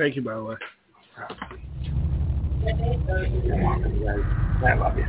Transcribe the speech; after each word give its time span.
Thank 0.00 0.16
you, 0.16 0.22
by 0.22 0.32
the 0.34 0.42
way. 0.42 0.56
I 4.66 4.74
love 4.74 4.96
you. 4.96 5.04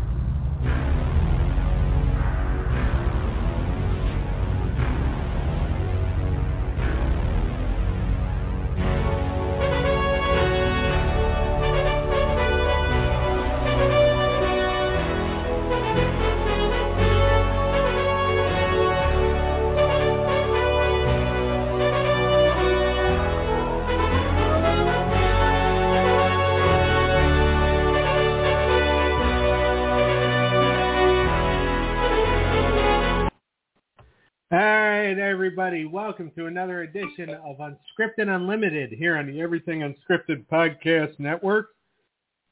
Right, 35.12 35.20
everybody, 35.20 35.84
welcome 35.84 36.32
to 36.38 36.46
another 36.46 36.84
edition 36.84 37.32
of 37.32 37.58
Unscripted 37.58 38.34
Unlimited 38.34 38.92
here 38.94 39.18
on 39.18 39.28
the 39.28 39.42
Everything 39.42 39.82
Unscripted 39.82 40.46
Podcast 40.50 41.20
Network. 41.20 41.72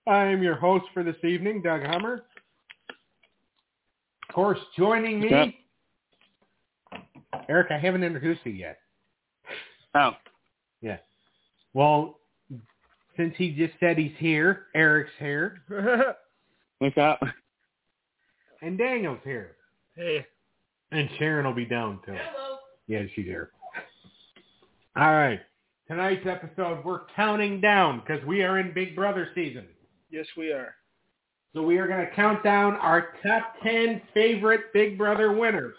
I 0.06 0.26
am 0.26 0.44
your 0.44 0.56
host 0.56 0.84
for 0.94 1.02
this 1.02 1.16
evening, 1.24 1.62
Doug 1.62 1.84
Hummer. 1.86 2.24
Of 4.28 4.36
course, 4.36 4.60
joining 4.78 5.22
What's 5.22 5.34
up? 5.34 5.48
me, 5.48 5.58
Eric, 7.48 7.72
I 7.72 7.78
haven't 7.78 8.04
introduced 8.04 8.42
you 8.44 8.52
yet. 8.52 8.80
Oh, 9.96 10.12
Yeah. 10.82 10.98
Well, 11.74 12.20
since 13.16 13.36
he 13.38 13.52
just 13.52 13.74
said 13.80 13.98
he's 13.98 14.12
here, 14.18 14.66
Eric's 14.76 15.12
here, 15.18 15.62
what's 16.80 16.98
up? 16.98 17.22
and 18.62 18.78
Daniel's 18.78 19.20
here. 19.24 19.56
hey. 19.96 20.26
And 20.92 21.08
Sharon 21.20 21.46
will 21.46 21.54
be 21.54 21.66
down 21.66 22.00
too. 22.04 22.16
Hello. 22.16 22.49
Yeah, 22.90 23.04
she's 23.16 23.26
here. 23.26 23.52
All 24.96 25.14
right. 25.14 25.40
Tonight's 25.88 26.26
episode, 26.26 26.84
we're 26.84 27.02
counting 27.16 27.62
down 27.62 28.02
because 28.02 28.26
we 28.26 28.42
are 28.42 28.58
in 28.58 28.74
Big 28.74 28.96
Brother 28.96 29.30
season. 29.36 29.66
Yes, 30.10 30.26
we 30.36 30.52
are. 30.52 30.74
So 31.54 31.62
we 31.62 31.78
are 31.78 31.88
going 31.88 32.04
to 32.06 32.12
count 32.16 32.44
down 32.44 32.74
our 32.78 33.10
top 33.24 33.54
10 33.64 34.02
favorite 34.14 34.74
Big 34.74 34.98
Brother 34.98 35.32
winners 35.32 35.76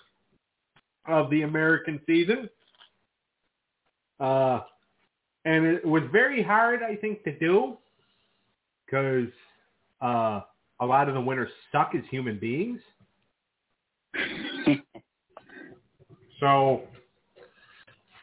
of 1.07 1.31
the 1.31 1.43
American 1.43 2.01
season. 2.07 2.49
Uh, 4.21 4.61
and 5.45 5.67
it 5.67 5.85
was 5.85 6.05
very 6.13 6.45
hard, 6.45 6.81
I 6.85 6.95
think, 6.95 7.25
to 7.25 7.37
do 7.39 7.77
because 8.87 9.29
uh, 10.01 10.43
a 10.81 10.87
lot 10.87 11.09
of 11.09 11.15
the 11.15 11.21
winners 11.21 11.51
suck 11.73 11.93
as 11.97 12.03
human 12.09 12.39
beings. 12.39 12.81
So, 16.41 16.85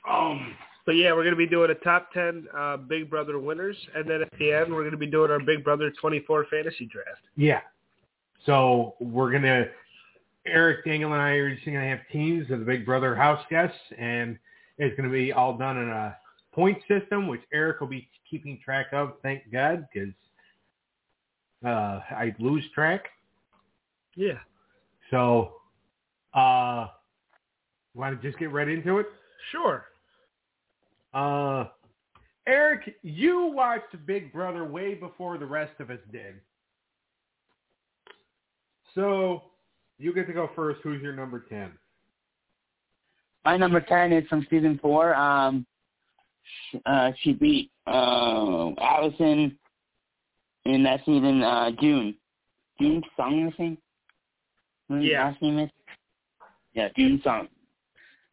um, 0.09 0.55
But 0.85 0.93
yeah, 0.93 1.11
we're 1.11 1.23
going 1.23 1.31
to 1.31 1.35
be 1.35 1.47
doing 1.47 1.71
a 1.71 1.75
top 1.75 2.11
10 2.13 2.47
uh, 2.55 2.77
Big 2.77 3.09
Brother 3.09 3.39
winners. 3.39 3.75
And 3.95 4.09
then 4.09 4.21
at 4.21 4.29
the 4.39 4.53
end, 4.53 4.73
we're 4.73 4.81
going 4.81 4.91
to 4.91 4.97
be 4.97 5.07
doing 5.07 5.31
our 5.31 5.39
Big 5.39 5.63
Brother 5.63 5.91
24 5.99 6.45
fantasy 6.49 6.85
draft. 6.85 7.21
yeah. 7.35 7.61
So 8.45 8.95
we're 9.01 9.31
gonna 9.31 9.65
Eric, 10.45 10.85
Daniel, 10.85 11.11
and 11.11 11.21
I 11.21 11.31
are 11.31 11.53
just 11.53 11.65
gonna 11.65 11.81
have 11.81 11.99
teams 12.13 12.49
of 12.49 12.59
the 12.59 12.65
Big 12.65 12.85
Brother 12.85 13.13
house 13.13 13.43
guests, 13.49 13.77
and 13.97 14.39
it's 14.77 14.95
gonna 14.95 15.11
be 15.11 15.33
all 15.33 15.57
done 15.57 15.77
in 15.77 15.89
a 15.89 16.15
point 16.53 16.77
system, 16.87 17.27
which 17.27 17.41
Eric 17.51 17.81
will 17.81 17.87
be 17.87 18.07
keeping 18.29 18.57
track 18.63 18.87
of. 18.93 19.13
Thank 19.21 19.51
God, 19.51 19.85
because 19.91 20.13
uh, 21.65 21.99
I 22.15 22.33
lose 22.39 22.63
track. 22.73 23.09
Yeah. 24.15 24.39
So, 25.11 25.55
uh, 26.33 26.87
want 27.95 28.21
to 28.21 28.27
just 28.27 28.39
get 28.39 28.51
right 28.53 28.69
into 28.69 28.99
it? 28.99 29.07
Sure. 29.51 29.85
Uh, 31.17 31.65
Eric, 32.47 32.95
you 33.01 33.51
watched 33.53 34.05
Big 34.05 34.31
Brother 34.31 34.63
way 34.63 34.93
before 34.93 35.39
the 35.39 35.45
rest 35.45 35.73
of 35.79 35.89
us 35.89 35.99
did. 36.11 36.35
So, 38.93 39.43
you 39.97 40.13
get 40.13 40.27
to 40.27 40.33
go 40.33 40.49
first. 40.55 40.79
Who's 40.83 41.01
your 41.01 41.13
number 41.13 41.39
10? 41.49 41.71
My 43.45 43.57
number 43.57 43.79
ten 43.79 44.11
is 44.11 44.27
from 44.27 44.45
season 44.49 44.77
four. 44.81 45.15
Um, 45.15 45.65
uh, 46.85 47.11
she 47.21 47.31
beat 47.31 47.71
uh, 47.87 48.71
Alison 48.77 49.57
in 50.65 50.83
that 50.83 50.99
season. 51.05 51.41
Uh, 51.41 51.71
Jun, 51.81 52.13
Jun 52.79 53.01
Song, 53.15 53.51
I 53.51 53.55
think. 53.55 53.79
Yeah. 54.89 55.29
Last 55.29 55.41
name 55.41 55.59
is. 55.59 55.69
Yeah, 56.73 56.89
Jun 56.97 57.21
Song. 57.23 57.47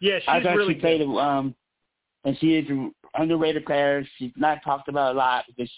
Yeah, 0.00 0.18
I 0.26 0.38
she's 0.38 0.46
thought 0.46 0.56
really 0.56 0.74
she 0.74 0.80
played. 0.80 0.98
good. 0.98 1.16
Um, 1.16 1.54
and 2.24 2.36
she 2.38 2.54
is 2.54 2.68
an 2.68 2.92
underrated 3.14 3.64
player. 3.66 4.06
She's 4.18 4.32
not 4.36 4.58
talked 4.64 4.88
about 4.88 5.14
a 5.14 5.18
lot 5.18 5.44
because 5.46 5.70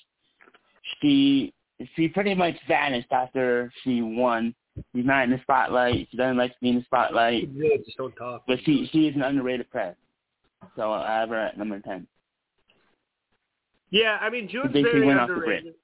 she 1.01 1.53
she 1.95 2.09
pretty 2.09 2.35
much 2.35 2.55
vanished 2.69 3.11
after 3.11 3.73
she 3.83 4.03
won. 4.03 4.55
She's 4.95 5.05
not 5.07 5.25
in 5.25 5.31
the 5.31 5.41
spotlight. 5.43 6.09
She 6.11 6.17
doesn't 6.17 6.37
like 6.37 6.53
to 6.53 6.59
be 6.61 6.71
in 6.71 6.77
the 6.77 6.85
spotlight. 6.85 7.49
Yeah, 7.53 7.77
just 7.85 7.97
don't 7.97 8.15
talk. 8.17 8.45
But 8.47 8.59
she 8.65 8.89
she 8.93 9.09
is 9.09 9.15
an 9.15 9.23
underrated 9.23 9.71
player. 9.71 9.97
So 10.75 10.93
I 10.93 11.21
have 11.21 11.31
her 11.31 11.37
at 11.37 11.59
number 11.59 11.81
ten. 11.81 12.07
Yeah, 13.91 14.19
I 14.21 14.31
mean 14.31 14.49
Jun's 14.49 14.73
she 14.73 14.83
very 14.83 15.07
went 15.07 15.19
off 15.19 15.29
the 15.29 15.35
underrated. 15.35 15.75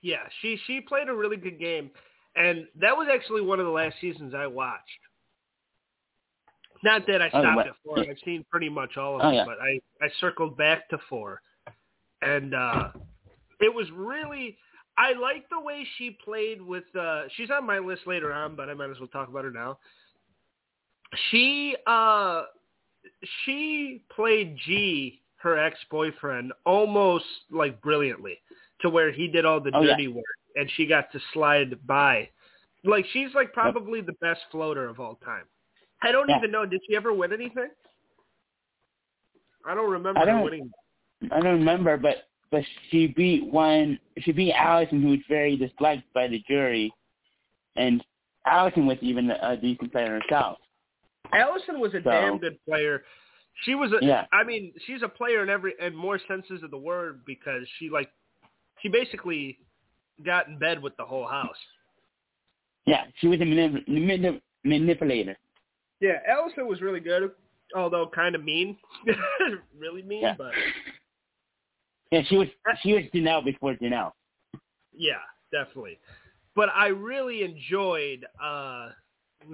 Yeah, 0.00 0.18
she 0.40 0.58
she 0.66 0.80
played 0.80 1.08
a 1.08 1.14
really 1.14 1.36
good 1.36 1.58
game, 1.58 1.90
and 2.36 2.66
that 2.80 2.96
was 2.96 3.08
actually 3.12 3.40
one 3.42 3.60
of 3.60 3.66
the 3.66 3.72
last 3.72 3.96
seasons 4.00 4.34
I 4.34 4.46
watched. 4.46 4.82
Not 6.82 7.06
that 7.06 7.22
I 7.22 7.26
Oh, 7.26 7.40
stopped 7.40 7.56
what- 7.56 7.66
at 7.68 7.76
four; 7.84 7.98
I've 8.00 8.18
seen 8.24 8.44
pretty 8.50 8.68
much 8.68 8.96
all 8.96 9.14
of 9.16 9.20
Oh, 9.22 9.24
them, 9.26 9.34
yeah. 9.34 9.44
but 9.44 9.58
I 9.60 9.80
I 10.00 10.08
circled 10.20 10.56
back 10.56 10.88
to 10.88 10.98
four, 11.08 11.40
and 12.22 12.54
uh 12.54 12.90
it 13.60 13.72
was 13.72 13.90
really. 13.92 14.58
I 14.98 15.14
like 15.14 15.48
the 15.48 15.58
way 15.60 15.86
she 15.96 16.10
played 16.24 16.60
with. 16.60 16.84
uh 16.96 17.28
She's 17.36 17.50
on 17.50 17.64
my 17.66 17.78
list 17.78 18.06
later 18.06 18.32
on, 18.32 18.56
but 18.56 18.68
I 18.68 18.74
might 18.74 18.90
as 18.90 18.98
well 18.98 19.08
talk 19.08 19.28
about 19.28 19.44
her 19.44 19.50
now. 19.50 19.78
She 21.30 21.76
uh 21.86 22.44
she 23.44 24.02
played 24.14 24.56
G, 24.66 25.22
her 25.36 25.58
ex-boyfriend, 25.58 26.52
almost 26.64 27.24
like 27.50 27.80
brilliantly, 27.80 28.40
to 28.80 28.90
where 28.90 29.10
he 29.10 29.28
did 29.28 29.44
all 29.44 29.60
the 29.60 29.70
Oh, 29.74 29.82
yeah. 29.82 29.90
dirty 29.92 30.08
work 30.08 30.24
and 30.56 30.70
she 30.72 30.86
got 30.86 31.10
to 31.12 31.20
slide 31.32 31.84
by. 31.86 32.28
Like 32.84 33.06
she's 33.12 33.32
like 33.34 33.52
probably 33.52 34.00
the 34.00 34.12
best 34.20 34.40
floater 34.50 34.88
of 34.88 35.00
all 35.00 35.16
time. 35.24 35.44
I 36.02 36.12
don't 36.12 36.28
Yeah. 36.28 36.38
even 36.38 36.50
know. 36.50 36.66
Did 36.66 36.80
she 36.88 36.96
ever 36.96 37.12
win 37.12 37.32
anything? 37.32 37.70
I 39.64 39.74
don't 39.74 39.90
remember 39.90 40.20
I 40.20 40.24
don't- 40.24 40.42
winning. 40.42 40.72
I 41.30 41.40
don't 41.40 41.58
remember, 41.58 41.96
but 41.96 42.28
but 42.50 42.64
she 42.90 43.06
beat 43.06 43.44
one. 43.46 43.98
She 44.18 44.32
beat 44.32 44.52
Alison, 44.52 45.00
who 45.00 45.10
was 45.10 45.20
very 45.28 45.56
disliked 45.56 46.12
by 46.12 46.26
the 46.28 46.40
jury, 46.40 46.92
and 47.76 48.04
Alison 48.44 48.86
was 48.86 48.98
even 49.00 49.30
a 49.30 49.56
decent 49.56 49.90
player 49.92 50.20
herself. 50.20 50.58
Alison 51.32 51.80
was 51.80 51.94
a 51.94 52.02
So- 52.02 52.10
damn 52.10 52.38
good 52.38 52.62
player. 52.64 53.04
She 53.62 53.74
was 53.74 53.92
a. 53.92 54.04
Yeah. 54.04 54.26
I 54.32 54.42
mean, 54.44 54.74
she's 54.86 55.02
a 55.02 55.08
player 55.08 55.42
in 55.42 55.48
every 55.48 55.74
in 55.78 55.94
more 55.94 56.18
senses 56.18 56.62
of 56.62 56.70
the 56.70 56.78
word 56.78 57.24
because 57.24 57.66
she 57.78 57.88
like 57.88 58.10
she 58.80 58.88
basically 58.88 59.58
got 60.24 60.48
in 60.48 60.58
bed 60.58 60.82
with 60.82 60.96
the 60.96 61.04
whole 61.04 61.26
house. 61.26 61.58
Yeah, 62.84 63.06
she 63.20 63.28
was 63.28 63.40
a 63.40 63.44
manip- 63.44 63.86
manip- 63.86 64.42
manipulator. 64.64 65.36
Yeah, 66.02 66.18
Alison 66.28 66.66
was 66.66 66.80
really 66.82 66.98
good, 66.98 67.30
although 67.76 68.08
kind 68.12 68.34
of 68.34 68.42
mean, 68.42 68.76
really 69.78 70.02
mean. 70.02 70.22
Yeah. 70.22 70.34
But 70.36 70.52
Yeah, 72.10 72.22
she 72.28 72.36
was 72.36 72.48
she 72.82 72.92
was 72.92 73.04
Janelle 73.14 73.44
before 73.44 73.74
Janelle. 73.76 74.10
yeah, 74.92 75.22
definitely. 75.52 75.98
But 76.56 76.70
I 76.74 76.88
really 76.88 77.44
enjoyed 77.44 78.26
uh 78.42 78.88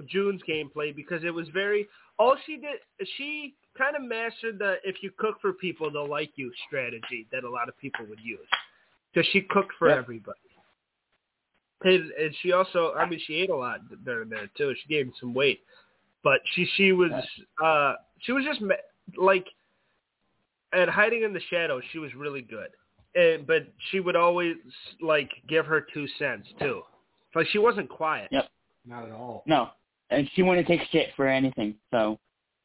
Jun's 0.07 0.41
gameplay 0.49 0.93
because 0.95 1.23
it 1.23 1.33
was 1.33 1.47
very. 1.53 1.87
All 2.17 2.35
she 2.45 2.57
did, 2.57 2.79
she 3.15 3.53
kind 3.77 3.95
of 3.95 4.01
mastered 4.01 4.57
the 4.59 4.77
"if 4.83 5.01
you 5.03 5.11
cook 5.17 5.39
for 5.39 5.53
people, 5.53 5.89
they'll 5.91 6.09
like 6.09 6.31
you" 6.35 6.51
strategy 6.67 7.27
that 7.31 7.43
a 7.43 7.49
lot 7.49 7.69
of 7.69 7.77
people 7.77 8.05
would 8.09 8.19
use. 8.19 8.39
Because 9.13 9.29
she 9.31 9.41
cooked 9.41 9.73
for 9.79 9.87
Yep. 9.89 9.97
everybody. 9.99 10.39
And, 11.81 12.11
and 12.11 12.35
she 12.41 12.51
also, 12.51 12.93
I 12.93 13.07
mean, 13.07 13.21
she 13.25 13.35
ate 13.35 13.49
a 13.49 13.55
lot 13.55 13.79
during 14.03 14.29
there 14.29 14.49
too. 14.57 14.75
She 14.81 14.89
gained 14.89 15.13
some 15.19 15.33
weight, 15.33 15.61
but 16.23 16.41
she 16.53 16.67
she 16.75 16.91
was 16.91 17.11
uh 17.63 17.93
she 18.19 18.31
was 18.31 18.43
just 18.43 18.61
ma- 18.61 18.75
like 19.17 19.45
at 20.73 20.89
hiding 20.89 21.23
in 21.23 21.33
the 21.33 21.41
shadows. 21.49 21.83
She 21.91 21.99
was 21.99 22.13
really 22.15 22.41
good, 22.41 22.69
and 23.15 23.45
but 23.45 23.67
she 23.91 23.99
would 23.99 24.15
always 24.15 24.55
like 25.01 25.31
give 25.47 25.65
her 25.65 25.85
two 25.93 26.07
cents 26.17 26.47
too. 26.59 26.81
Like 27.35 27.47
she 27.47 27.57
wasn't 27.57 27.89
quiet. 27.89 28.29
Yep. 28.31 28.49
Not 28.85 29.05
at 29.05 29.11
all. 29.11 29.43
No, 29.45 29.69
and 30.09 30.29
she 30.33 30.41
wouldn't 30.43 30.67
take 30.67 30.81
shit 30.91 31.09
for 31.15 31.27
anything. 31.27 31.75
So 31.91 32.19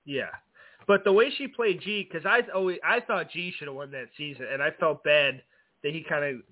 Yeah. 0.04 0.30
But 0.86 1.02
the 1.04 1.12
way 1.12 1.30
she 1.38 1.48
played 1.48 1.80
G, 1.80 2.06
because 2.10 2.26
I 2.26 2.40
always 2.54 2.78
I 2.84 3.00
thought 3.00 3.30
G 3.30 3.52
should 3.56 3.68
have 3.68 3.74
won 3.74 3.90
that 3.92 4.08
season, 4.16 4.46
and 4.52 4.62
I 4.62 4.70
felt 4.72 5.02
bad 5.02 5.42
that 5.82 5.92
he 5.92 6.02
kind 6.02 6.24
of, 6.24 6.42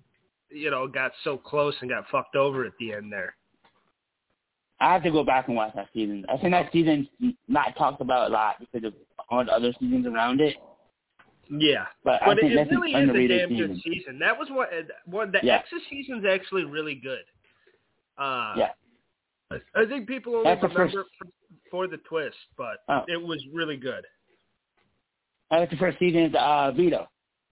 you 0.50 0.70
know, 0.70 0.86
got 0.86 1.12
so 1.22 1.36
close 1.36 1.74
and 1.80 1.90
got 1.90 2.08
fucked 2.10 2.36
over 2.36 2.64
at 2.64 2.72
the 2.78 2.92
end 2.92 3.12
there. 3.12 3.34
I 4.82 4.92
have 4.92 5.02
to 5.04 5.10
go 5.10 5.22
back 5.24 5.46
and 5.48 5.56
watch 5.56 5.72
that 5.76 5.88
season. 5.94 6.24
I 6.28 6.36
think 6.38 6.50
that 6.52 6.72
season's 6.72 7.06
not 7.48 7.76
talked 7.76 8.00
about 8.00 8.30
a 8.30 8.32
lot 8.32 8.56
because 8.58 8.84
of 8.88 8.94
all 9.30 9.44
the 9.44 9.52
other 9.52 9.72
seasons 9.78 10.06
around 10.06 10.40
it. 10.40 10.56
Yeah, 11.50 11.84
But, 12.02 12.20
but 12.24 12.28
I 12.28 12.32
it, 12.32 12.40
think 12.40 12.52
it 12.52 12.56
that's 12.56 12.70
really 12.70 12.94
an 12.94 13.10
is 13.10 13.14
a 13.16 13.28
damn 13.28 13.48
season. 13.50 13.66
good 13.68 13.80
season. 13.84 14.18
That 14.18 14.38
was 14.38 14.48
what 14.50 14.70
one 15.06 15.30
the 15.32 15.40
Yeah. 15.42 15.62
Season's 15.90 16.24
actually 16.24 16.64
really 16.64 16.94
good. 16.94 17.24
Uh, 18.18 18.54
Yeah. 18.56 18.70
I 19.76 19.84
think 19.86 20.08
people 20.08 20.34
only 20.34 20.44
That's 20.50 20.62
remember 20.62 20.86
first- 20.92 21.08
for, 21.18 21.26
for 21.70 21.86
the 21.88 21.98
twist, 21.98 22.36
but 22.56 22.78
Oh. 22.88 23.04
it 23.06 23.20
was 23.20 23.38
really 23.52 23.76
good. 23.76 24.04
That 25.50 25.60
was 25.60 25.68
the 25.70 25.76
first 25.76 25.98
season 25.98 26.24
of 26.24 26.34
uh, 26.34 26.70
veto, 26.72 27.06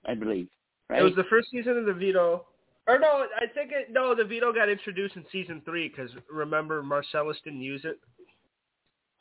I 0.06 0.15
believe. 0.15 0.49
Right? 0.88 1.00
It 1.00 1.05
was 1.05 1.15
the 1.15 1.25
first 1.25 1.49
season 1.50 1.77
of 1.77 1.85
the 1.85 1.93
veto. 1.93 2.47
Or 2.90 2.98
no, 2.98 3.25
I 3.37 3.46
think 3.46 3.70
it, 3.70 3.92
no, 3.92 4.16
the 4.16 4.25
veto 4.25 4.52
got 4.52 4.69
introduced 4.69 5.14
in 5.14 5.25
season 5.31 5.62
three 5.64 5.88
because 5.88 6.10
remember 6.28 6.82
Marcellas 6.82 7.37
didn't 7.44 7.60
use 7.60 7.82
it; 7.84 8.00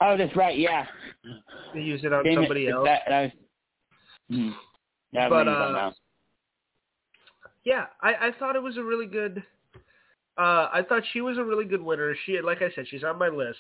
oh, 0.02 0.18
that's 0.18 0.36
right. 0.36 0.58
Yeah. 0.58 0.88
he 1.74 1.82
used 1.82 2.04
it 2.04 2.12
on 2.12 2.24
Damn 2.24 2.34
it, 2.34 2.36
somebody 2.38 2.68
else. 2.68 2.88
That, 2.88 3.02
that 3.08 3.22
was. 3.22 3.32
Hmm. 4.32 4.50
That 5.14 5.30
But, 5.30 5.46
rings 5.46 5.50
a 5.50 5.74
bell 5.74 5.76
uh. 5.76 5.92
Yeah, 7.64 7.86
I, 8.02 8.30
I 8.30 8.32
thought 8.40 8.56
it 8.56 8.64
was 8.64 8.78
a 8.78 8.84
really 8.84 9.06
good. 9.06 9.44
Uh, 10.36 10.70
I 10.74 10.84
thought 10.90 11.04
she 11.14 11.22
was 11.22 11.38
a 11.38 11.44
really 11.44 11.66
good 11.66 11.84
winner. 11.84 12.16
She, 12.26 12.42
like 12.42 12.64
I 12.64 12.72
said, 12.74 12.88
she's 12.90 13.04
on 13.04 13.20
my 13.20 13.30
list. 13.30 13.60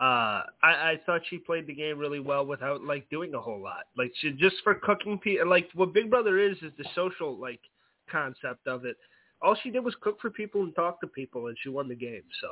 Uh, 0.00 0.42
I, 0.64 0.72
I 0.72 1.00
thought 1.06 1.20
she 1.30 1.38
played 1.38 1.68
the 1.68 1.74
game 1.74 1.96
really 1.96 2.20
well 2.20 2.44
without 2.44 2.82
like 2.82 3.08
doing 3.08 3.34
a 3.34 3.40
whole 3.40 3.62
lot. 3.62 3.84
Like 3.96 4.10
she 4.20 4.32
just 4.32 4.56
for 4.64 4.74
cooking 4.74 5.16
people. 5.16 5.48
Like 5.48 5.68
what 5.74 5.94
Big 5.94 6.10
Brother 6.10 6.40
is 6.40 6.56
is 6.56 6.72
the 6.76 6.86
social 6.96 7.38
like 7.38 7.60
concept 8.10 8.66
of 8.66 8.84
it. 8.84 8.96
All 9.40 9.56
she 9.62 9.70
did 9.70 9.84
was 9.84 9.94
cook 10.00 10.20
for 10.20 10.30
people 10.30 10.62
and 10.62 10.74
talk 10.74 11.00
to 11.00 11.06
people, 11.06 11.46
and 11.46 11.56
she 11.62 11.68
won 11.68 11.88
the 11.88 11.94
game. 11.94 12.22
So 12.40 12.48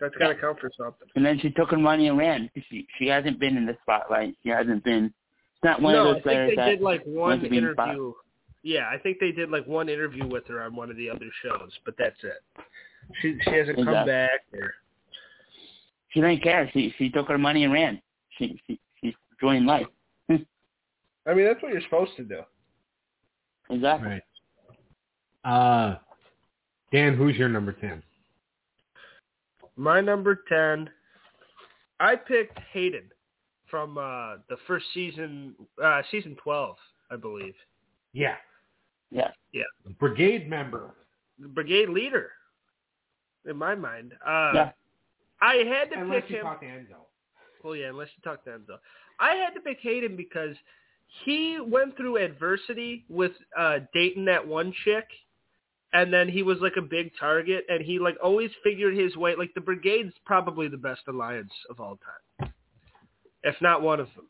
that's 0.00 0.16
got 0.16 0.28
to 0.28 0.34
count 0.34 0.60
for 0.60 0.70
something. 0.76 1.08
And 1.16 1.24
then 1.24 1.38
she 1.40 1.50
took 1.50 1.70
her 1.70 1.78
money 1.78 2.08
and 2.08 2.18
ran. 2.18 2.50
She 2.68 2.86
she 2.98 3.06
hasn't 3.06 3.40
been 3.40 3.56
in 3.56 3.66
the 3.66 3.76
spotlight. 3.82 4.34
She 4.42 4.50
hasn't 4.50 4.84
been. 4.84 5.06
It's 5.06 5.64
not 5.64 5.80
one 5.80 5.94
no, 5.94 6.02
of 6.02 6.06
I 6.06 6.10
those 6.10 6.14
think 6.14 6.24
players 6.24 6.50
they 6.50 6.56
that 6.56 6.66
did 6.66 6.80
like 6.80 7.04
one 7.04 7.14
wants 7.14 7.44
to 7.44 7.50
be 7.50 7.58
in 7.58 7.64
the 7.64 7.72
spot. 7.72 7.88
interview. 7.88 8.12
Yeah, 8.62 8.88
I 8.92 8.98
think 8.98 9.18
they 9.20 9.32
did 9.32 9.50
like 9.50 9.66
one 9.66 9.88
interview 9.88 10.26
with 10.26 10.46
her 10.48 10.62
on 10.62 10.74
one 10.74 10.90
of 10.90 10.96
the 10.96 11.08
other 11.08 11.28
shows, 11.42 11.70
but 11.84 11.94
that's 11.98 12.16
it. 12.22 12.64
She 13.20 13.38
she 13.42 13.50
hasn't 13.50 13.76
come 13.76 14.06
back. 14.06 14.40
Or, 14.52 14.74
she 16.10 16.20
didn't 16.20 16.42
care. 16.42 16.68
She 16.72 16.94
she 16.98 17.10
took 17.10 17.28
her 17.28 17.38
money 17.38 17.64
and 17.64 17.72
ran. 17.72 18.00
She 18.38 18.60
she 18.66 18.78
she 19.00 19.16
joined 19.40 19.66
life. 19.66 19.86
I 20.30 21.34
mean, 21.34 21.46
that's 21.46 21.62
what 21.62 21.72
you're 21.72 21.82
supposed 21.82 22.12
to 22.16 22.24
do. 22.24 22.40
Exactly. 23.70 24.08
Right. 24.08 24.22
Uh, 25.46 25.96
Dan, 26.92 27.14
who's 27.16 27.36
your 27.36 27.48
number 27.48 27.72
ten? 27.72 28.02
My 29.76 30.00
number 30.00 30.42
ten, 30.48 30.90
I 32.00 32.16
picked 32.16 32.58
Hayden 32.72 33.04
from 33.70 33.96
uh 33.98 34.36
the 34.48 34.56
first 34.66 34.86
season, 34.94 35.54
uh 35.82 36.02
season 36.10 36.36
twelve, 36.42 36.76
I 37.10 37.16
believe. 37.16 37.54
Yeah. 38.12 38.36
Yeah. 39.10 39.30
Yeah. 39.52 39.64
Brigade 40.00 40.48
member. 40.48 40.94
The 41.38 41.48
brigade 41.48 41.90
leader, 41.90 42.30
in 43.48 43.56
my 43.56 43.74
mind. 43.74 44.12
Uh 44.26 44.50
Yeah. 44.54 44.70
I 45.40 45.56
had 45.68 45.90
to 45.90 46.00
Unless 46.00 46.22
pick 46.22 46.30
you 46.30 46.36
him. 46.38 46.42
talk 46.44 46.60
to 46.60 46.66
Enzo. 46.66 46.96
Well, 47.62 47.76
yeah, 47.76 47.88
unless 47.88 48.08
you 48.16 48.22
talk 48.22 48.42
to 48.44 48.50
Enzo. 48.50 48.78
I 49.20 49.34
had 49.34 49.50
to 49.50 49.60
pick 49.60 49.78
Hayden 49.82 50.16
because 50.16 50.56
he 51.24 51.58
went 51.60 51.96
through 51.96 52.16
adversity 52.16 53.04
with 53.08 53.32
uh 53.56 53.80
dating 53.92 54.24
that 54.26 54.46
one 54.46 54.72
chick 54.84 55.06
and 55.96 56.12
then 56.12 56.28
he 56.28 56.42
was 56.42 56.58
like 56.60 56.76
a 56.76 56.82
big 56.82 57.10
target 57.18 57.64
and 57.70 57.82
he 57.82 57.98
like 57.98 58.16
always 58.22 58.50
figured 58.62 58.94
his 58.94 59.16
way 59.16 59.34
like 59.34 59.54
the 59.54 59.60
brigade's 59.62 60.12
probably 60.26 60.68
the 60.68 60.76
best 60.76 61.00
alliance 61.08 61.52
of 61.70 61.80
all 61.80 61.98
time. 62.38 62.52
If 63.42 63.54
not 63.62 63.80
one 63.80 64.00
of 64.00 64.08
them. 64.14 64.26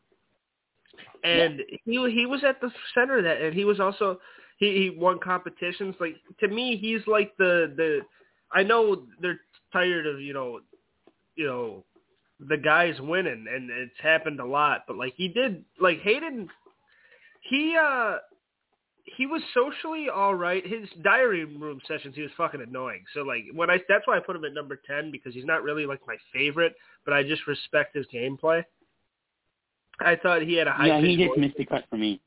And 1.25 1.61
he 1.85 2.11
he 2.13 2.25
was 2.25 2.45
at 2.45 2.61
the 2.61 2.71
center 2.95 3.19
of 3.19 3.25
that 3.25 3.43
and 3.43 3.53
he 3.53 3.65
was 3.65 3.81
also 3.81 4.21
he, 4.59 4.67
he 4.93 4.97
won 4.97 5.19
competitions. 5.19 5.97
Like 5.99 6.15
to 6.39 6.47
me 6.47 6.77
he's 6.77 7.05
like 7.09 7.37
the 7.37 7.73
the 7.77 8.01
I 8.53 8.63
know 8.63 9.03
they're 9.21 9.41
tired 9.73 10.07
of, 10.07 10.21
you 10.21 10.35
know, 10.35 10.61
you 11.35 11.47
know, 11.47 11.85
the 12.39 12.59
guys 12.59 12.95
winning 13.01 13.47
and 13.53 13.71
it's 13.71 14.01
happened 14.01 14.39
a 14.39 14.47
lot 14.47 14.85
but 14.87 14.97
like 14.97 15.15
he 15.17 15.27
did 15.27 15.65
like 15.81 15.99
hayden 16.03 16.49
he 17.41 17.77
uh 17.77 18.19
he 19.07 19.25
was 19.27 19.41
socially 19.55 20.09
all 20.09 20.35
right 20.35 20.67
his 20.67 20.89
diary 21.03 21.45
room 21.45 21.81
sessions 21.87 22.15
he 22.15 22.23
was 22.23 22.31
fucking 22.37 22.61
annoying 22.61 23.05
so 23.15 23.23
like 23.23 23.45
when 23.55 23.71
i 23.71 23.79
that's 23.89 24.07
why 24.07 24.17
i 24.17 24.21
put 24.21 24.35
him 24.37 24.45
at 24.45 24.53
number 24.53 24.81
10 24.87 25.11
because 25.11 25.33
he's 25.33 25.45
not 25.45 25.63
really 25.63 25.87
like 25.87 26.01
my 26.07 26.17
favorite 26.33 26.75
but 27.05 27.15
i 27.15 27.23
just 27.23 27.47
respect 27.47 27.95
his 27.95 28.07
gameplay 28.13 28.65
i 30.01 30.17
thought 30.17 30.43
he 30.43 30.55
had 30.55 30.67
a 30.67 30.73
high 30.73 30.87
Yeah, 30.89 31.01
he 31.01 31.17
just 31.17 31.29
voice. 31.29 31.39
missed 31.39 31.57
the 31.57 31.65
cut 31.65 31.85
for 31.89 31.97
me. 31.97 32.21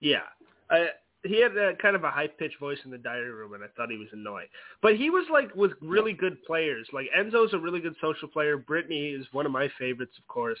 Yeah. 0.00 0.22
I, 0.70 0.88
he 1.24 1.40
had 1.40 1.56
a, 1.56 1.76
kind 1.76 1.94
of 1.94 2.02
a 2.04 2.10
high 2.10 2.26
pitched 2.26 2.58
voice 2.58 2.78
in 2.84 2.90
the 2.90 2.98
diary 2.98 3.30
room, 3.30 3.54
and 3.54 3.62
I 3.62 3.68
thought 3.76 3.90
he 3.90 3.96
was 3.96 4.08
annoying. 4.12 4.48
But 4.82 4.96
he 4.96 5.08
was 5.08 5.24
like 5.30 5.54
with 5.54 5.72
really 5.80 6.12
good 6.12 6.42
players. 6.44 6.88
Like 6.92 7.06
Enzo's 7.16 7.54
a 7.54 7.58
really 7.58 7.80
good 7.80 7.94
social 8.00 8.26
player. 8.28 8.56
Brittany 8.56 9.10
is 9.10 9.24
one 9.32 9.46
of 9.46 9.52
my 9.52 9.70
favorites, 9.78 10.14
of 10.18 10.26
course. 10.26 10.58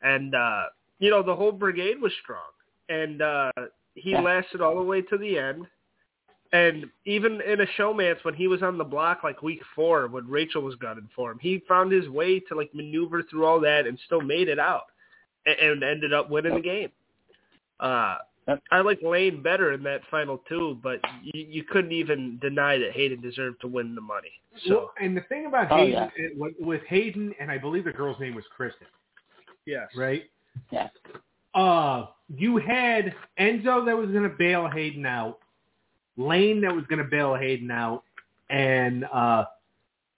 And 0.00 0.34
uh, 0.34 0.64
you 0.98 1.10
know 1.10 1.22
the 1.22 1.36
whole 1.36 1.52
brigade 1.52 2.00
was 2.00 2.12
strong, 2.22 2.50
and 2.88 3.20
uh, 3.20 3.52
he 4.00 4.10
Yeah. 4.12 4.20
lasted 4.22 4.60
all 4.60 4.76
the 4.76 4.82
way 4.82 5.02
to 5.02 5.16
the 5.18 5.38
end. 5.38 5.66
And 6.52 6.86
even 7.04 7.40
in 7.42 7.60
a 7.60 7.66
showmance, 7.78 8.24
when 8.24 8.34
he 8.34 8.48
was 8.48 8.60
on 8.62 8.76
the 8.76 8.82
block 8.84 9.22
like 9.22 9.40
week 9.40 9.60
four, 9.76 10.08
when 10.08 10.26
Rachel 10.28 10.62
was 10.62 10.74
gunning 10.76 11.08
for 11.14 11.30
him, 11.30 11.38
he 11.38 11.60
found 11.68 11.92
his 11.92 12.08
way 12.08 12.40
to 12.40 12.56
like 12.56 12.74
maneuver 12.74 13.22
through 13.22 13.44
all 13.46 13.60
that 13.60 13.86
and 13.86 13.96
still 14.06 14.20
made 14.20 14.48
it 14.48 14.58
out, 14.58 14.86
and, 15.46 15.56
and 15.58 15.84
ended 15.84 16.12
up 16.12 16.28
winning 16.28 16.54
the 16.54 16.60
game. 16.60 16.90
Uh, 17.78 18.16
I 18.72 18.80
like 18.80 19.00
Lane 19.00 19.42
better 19.42 19.70
in 19.72 19.82
that 19.84 20.00
final 20.10 20.38
two, 20.48 20.76
but 20.82 20.98
you, 21.22 21.40
you 21.48 21.62
couldn't 21.62 21.92
even 21.92 22.36
deny 22.42 22.78
that 22.78 22.92
Hayden 22.92 23.20
deserved 23.20 23.60
to 23.60 23.68
win 23.68 23.94
the 23.94 24.00
money. 24.00 24.32
So 24.66 24.74
Well, 24.74 24.92
and 25.00 25.16
the 25.16 25.20
thing 25.22 25.46
about 25.46 25.70
Oh, 25.70 25.76
Hayden, 25.76 25.92
yeah. 25.92 26.08
it- 26.16 26.36
with, 26.36 26.54
with 26.58 26.82
Hayden, 26.88 27.32
and 27.38 27.48
I 27.48 27.58
believe 27.58 27.84
the 27.84 27.92
girl's 27.92 28.18
name 28.18 28.34
was 28.34 28.44
Kristen, 28.56 28.88
yes, 29.66 29.86
right? 29.96 30.24
Yeah. 30.72 30.88
Uh, 31.54 32.06
you 32.36 32.58
had 32.58 33.14
Enzo 33.38 33.84
that 33.86 33.96
was 33.96 34.10
going 34.10 34.22
to 34.22 34.36
bail 34.38 34.68
Hayden 34.68 35.04
out, 35.04 35.38
Lane 36.16 36.60
that 36.62 36.74
was 36.74 36.84
going 36.88 37.02
to 37.02 37.10
bail 37.10 37.34
Hayden 37.34 37.70
out, 37.70 38.04
and 38.50 39.04
uh, 39.12 39.44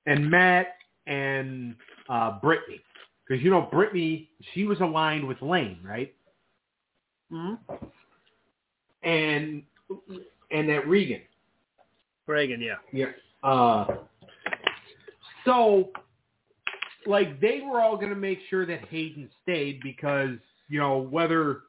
and 0.07 0.31
Matt 0.31 0.77
and 1.07 1.75
uh, 2.09 2.39
Brittany, 2.41 2.81
because 3.27 3.43
you 3.43 3.51
know 3.51 3.69
Brittany, 3.71 4.29
she 4.53 4.65
was 4.65 4.81
aligned 4.81 5.27
with 5.27 5.41
Lane, 5.41 5.79
right? 5.85 6.15
hmm 7.31 7.55
And 9.03 9.63
and 10.51 10.69
that 10.69 10.85
Ragan. 10.85 11.23
Ragan, 12.29 12.61
yeah, 12.61 12.77
Yeah. 12.93 13.07
Uh, 13.43 13.97
so, 15.45 15.91
like, 17.07 17.41
they 17.41 17.61
were 17.61 17.81
all 17.81 17.97
going 17.97 18.11
to 18.11 18.17
make 18.17 18.39
sure 18.49 18.65
that 18.67 18.85
Hayden 18.89 19.29
stayed 19.43 19.81
because, 19.83 20.37
you 20.73 20.79
know, 20.81 20.97
whether 21.11 21.65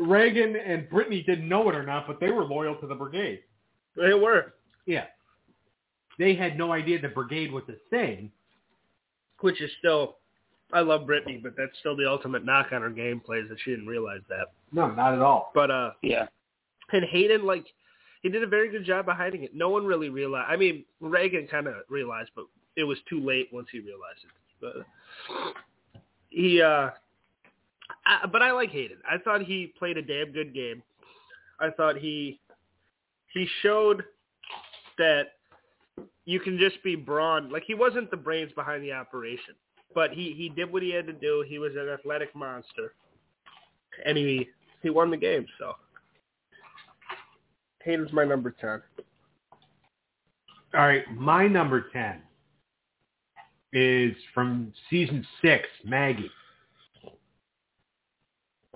Ragan 0.00 0.54
and 0.64 0.88
Brittany 0.88 1.22
didn't 1.22 1.48
know 1.48 1.68
it 1.68 1.74
or 1.74 1.82
not, 1.82 2.06
but 2.06 2.20
they 2.20 2.30
were 2.30 2.44
loyal 2.44 2.76
to 2.76 2.86
the 2.86 2.94
brigade. 2.94 3.40
they 3.96 4.14
were, 4.14 4.54
Yeah. 4.86 5.06
They 6.18 6.34
had 6.34 6.56
no 6.56 6.72
idea 6.72 7.00
the 7.00 7.08
brigade 7.08 7.50
was 7.52 7.64
a 7.68 7.74
thing. 7.90 8.30
which 9.40 9.60
is 9.60 9.70
still. 9.80 10.16
I 10.72 10.80
love 10.80 11.06
Brittany, 11.06 11.38
but 11.42 11.52
that's 11.58 11.76
still 11.80 11.94
the 11.96 12.08
ultimate 12.08 12.44
knock 12.44 12.68
on 12.72 12.82
her 12.82 12.90
gameplay 12.90 13.42
is 13.42 13.48
that 13.50 13.58
she 13.64 13.70
didn't 13.72 13.86
realize 13.86 14.22
that. 14.28 14.46
No, 14.72 14.88
not 14.90 15.12
at 15.14 15.20
all. 15.20 15.50
But 15.54 15.70
uh, 15.70 15.90
Yeah. 16.02 16.26
and 16.92 17.04
Hayden, 17.04 17.44
like, 17.44 17.66
he 18.22 18.28
did 18.30 18.42
a 18.42 18.46
very 18.48 18.68
good 18.70 18.84
job 18.84 19.08
of 19.08 19.16
hiding 19.16 19.42
it. 19.44 19.54
No 19.54 19.68
one 19.68 19.84
really 19.86 20.08
realized. 20.08 20.46
I 20.50 20.56
mean, 20.56 20.84
Ragan 21.02 21.48
kind 21.50 21.66
of 21.68 21.74
realized, 21.88 22.30
but 22.34 22.46
it 22.76 22.84
was 22.84 22.98
too 23.08 23.20
late 23.20 23.48
once 23.52 23.68
he 23.70 23.78
realized 23.80 24.24
it. 24.24 24.32
But 24.60 25.54
he, 26.30 26.60
uh, 26.62 26.90
I, 28.04 28.26
but 28.26 28.42
I 28.42 28.52
like 28.52 28.70
Hayden. 28.70 28.98
I 29.08 29.18
thought 29.18 29.42
he 29.42 29.72
played 29.78 29.96
a 29.96 30.02
damn 30.02 30.32
good 30.32 30.54
game. 30.54 30.82
I 31.60 31.70
thought 31.70 31.96
he 31.96 32.40
he 33.32 33.46
showed 33.62 34.04
that 34.98 35.32
you 36.24 36.40
can 36.40 36.58
just 36.58 36.82
be 36.82 36.96
brawn. 36.96 37.50
Like 37.50 37.64
he 37.66 37.74
wasn't 37.74 38.10
the 38.10 38.16
brains 38.16 38.52
behind 38.52 38.82
the 38.82 38.92
operation, 38.92 39.54
but 39.94 40.10
he 40.10 40.34
he 40.36 40.48
did 40.48 40.72
what 40.72 40.82
he 40.82 40.90
had 40.90 41.06
to 41.06 41.12
do. 41.12 41.44
He 41.46 41.58
was 41.58 41.72
an 41.76 41.88
athletic 41.88 42.34
monster, 42.34 42.94
and 44.04 44.16
he 44.16 44.48
he 44.82 44.90
won 44.90 45.10
the 45.10 45.16
game. 45.16 45.46
So 45.58 45.74
Hayden's 47.82 48.12
my 48.12 48.24
number 48.24 48.50
ten. 48.50 48.82
All 50.76 50.86
right, 50.86 51.04
my 51.14 51.46
number 51.46 51.86
10 51.90 52.20
is 53.72 54.14
from 54.34 54.74
season 54.90 55.26
six, 55.40 55.66
Maggie. 55.84 56.30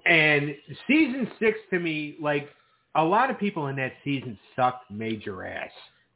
And 0.07 0.55
season 0.87 1.31
six 1.39 1.59
to 1.71 1.79
me, 1.79 2.17
like 2.21 2.49
a 2.95 3.05
lot 3.05 3.31
of 3.31 3.39
people 3.39 3.69
in 3.69 3.77
that 3.77 3.93
season 4.05 4.39
sucked 4.57 4.91
major 4.91 5.45
ass. 5.45 5.71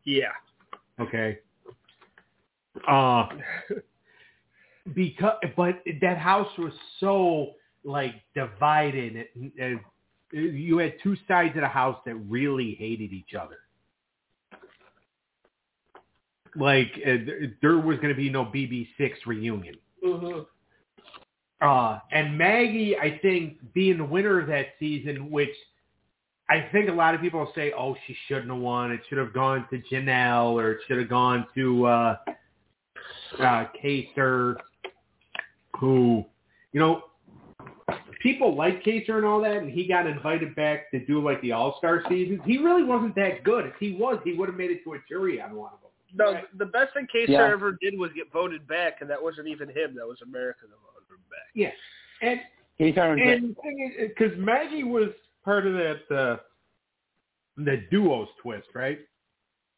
Yeah. 0.05 0.33
Okay. 1.01 1.39
Uh, 2.89 3.27
because 4.95 5.37
but 5.57 5.81
that 6.01 6.19
house 6.19 6.51
was 6.59 6.73
so 7.01 7.53
like 7.85 8.15
divided. 8.35 9.27
You 10.33 10.79
had 10.79 10.95
two 11.03 11.17
sides 11.29 11.55
of 11.55 11.63
the 11.63 11.69
house 11.69 11.99
that 12.07 12.17
really 12.29 12.77
hated 12.79 13.13
each 13.13 13.35
other. 13.39 13.59
Like 16.57 16.93
uh, 17.07 17.17
there 17.63 17.79
was 17.79 17.97
going 17.97 18.11
to 18.11 18.15
be 18.15 18.31
no 18.31 18.45
BB6 18.45 19.13
reunion. 19.27 19.77
Mm-hmm. 20.05 20.41
Uh, 21.65 21.99
and 22.13 22.37
Maggie, 22.37 22.95
I 22.99 23.19
think, 23.23 23.57
being 23.73 23.97
the 23.97 24.05
winner 24.05 24.39
of 24.39 24.47
that 24.49 24.67
season, 24.79 25.31
which 25.31 25.49
I 26.51 26.69
think 26.73 26.91
a 26.91 26.93
lot 26.93 27.15
of 27.15 27.23
people 27.23 27.51
say, 27.55 27.73
oh, 27.73 27.97
she 28.07 28.15
shouldn't 28.29 28.51
have 28.51 28.61
won. 28.61 28.93
It 28.93 29.01
should 29.09 29.17
have 29.17 29.33
gone 29.33 29.67
to 29.71 29.81
Janelle 29.91 30.53
or 30.53 30.73
it 30.73 30.81
should 30.87 30.99
have 30.99 31.09
gone 31.09 31.47
to 31.55 31.87
uh, 31.87 32.17
uh, 33.39 33.65
Kaysar, 33.83 34.57
who, 35.79 36.25
you 36.73 36.81
know, 36.81 37.05
people 38.23 38.55
like 38.55 38.85
Kaysar 38.85 39.17
and 39.17 39.25
all 39.25 39.41
that, 39.41 39.57
and 39.57 39.71
he 39.71 39.89
got 39.89 40.07
invited 40.07 40.55
back 40.55 40.91
to 40.91 41.05
do 41.07 41.25
like 41.25 41.41
the 41.41 41.53
All-Star 41.53 42.03
seasons. 42.11 42.41
He 42.45 42.59
really 42.59 42.85
wasn't 42.85 43.15
that 43.15 43.43
good. 43.43 43.65
If 43.65 43.75
he 43.81 43.93
was, 43.93 44.19
he 44.23 44.35
would 44.35 44.51
have 44.51 44.59
made 44.59 44.71
it 44.71 44.85
to 44.85 44.95
a 44.95 44.99
jury 45.09 45.41
on 45.41 45.55
one 45.55 45.73
of 45.73 45.81
them. 45.81 45.91
No, 46.17 46.33
Right. 46.35 46.59
the 46.59 46.67
best 46.67 46.93
thing 46.93 47.07
Kaysar 47.15 47.29
Yeah. 47.29 47.51
ever 47.51 47.73
did 47.81 47.99
was 47.99 48.13
get 48.13 48.31
voted 48.31 48.67
back, 48.69 49.01
and 49.01 49.09
that 49.09 49.23
wasn't 49.23 49.49
even 49.49 49.71
him. 49.71 49.95
That 49.95 50.07
was 50.07 50.21
America 50.21 50.67
that 50.69 50.77
voted 50.77 50.89
him 50.89 50.94
back. 51.35 51.51
Yeah. 51.55 51.71
And 52.23 52.41
He's 52.77 52.97
on 52.99 53.21
And 53.21 53.51
the 53.51 53.63
thing 53.63 53.95
is, 53.99 54.09
because 54.17 54.37
Maggie 54.39 54.83
was 54.83 55.11
part 55.45 55.67
of 55.67 55.75
that, 55.75 56.01
uh, 56.11 56.37
the 57.57 57.85
duos 57.91 58.29
twist, 58.43 58.67
right? 58.75 58.99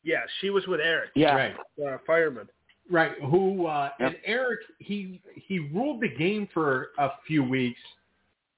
Yeah, 0.02 0.20
she 0.40 0.50
was 0.50 0.66
with 0.66 0.80
Eric, 0.80 1.10
yeah. 1.14 1.34
Right. 1.34 1.56
uh, 1.86 1.98
fireman. 2.06 2.48
Right. 2.90 3.12
Who 3.20 3.66
uh, 3.66 3.90
Yep. 3.98 4.08
and 4.08 4.16
Eric 4.24 4.60
he 4.78 5.20
he 5.34 5.58
ruled 5.58 6.00
the 6.00 6.08
game 6.08 6.48
for 6.54 6.90
a 6.98 7.10
few 7.26 7.42
weeks. 7.42 7.80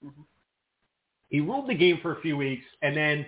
Mhm. 0.05 0.13
He 1.31 1.41
ruled 1.41 1.69
the 1.69 1.75
game 1.75 1.99
for 2.03 2.13
a 2.17 2.21
few 2.21 2.37
weeks, 2.37 2.65
and 2.83 2.95
then 2.97 3.27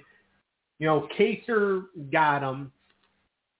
you 0.78 0.86
know 0.86 1.08
Kaysar 1.18 1.86
got 2.12 2.42
him, 2.42 2.70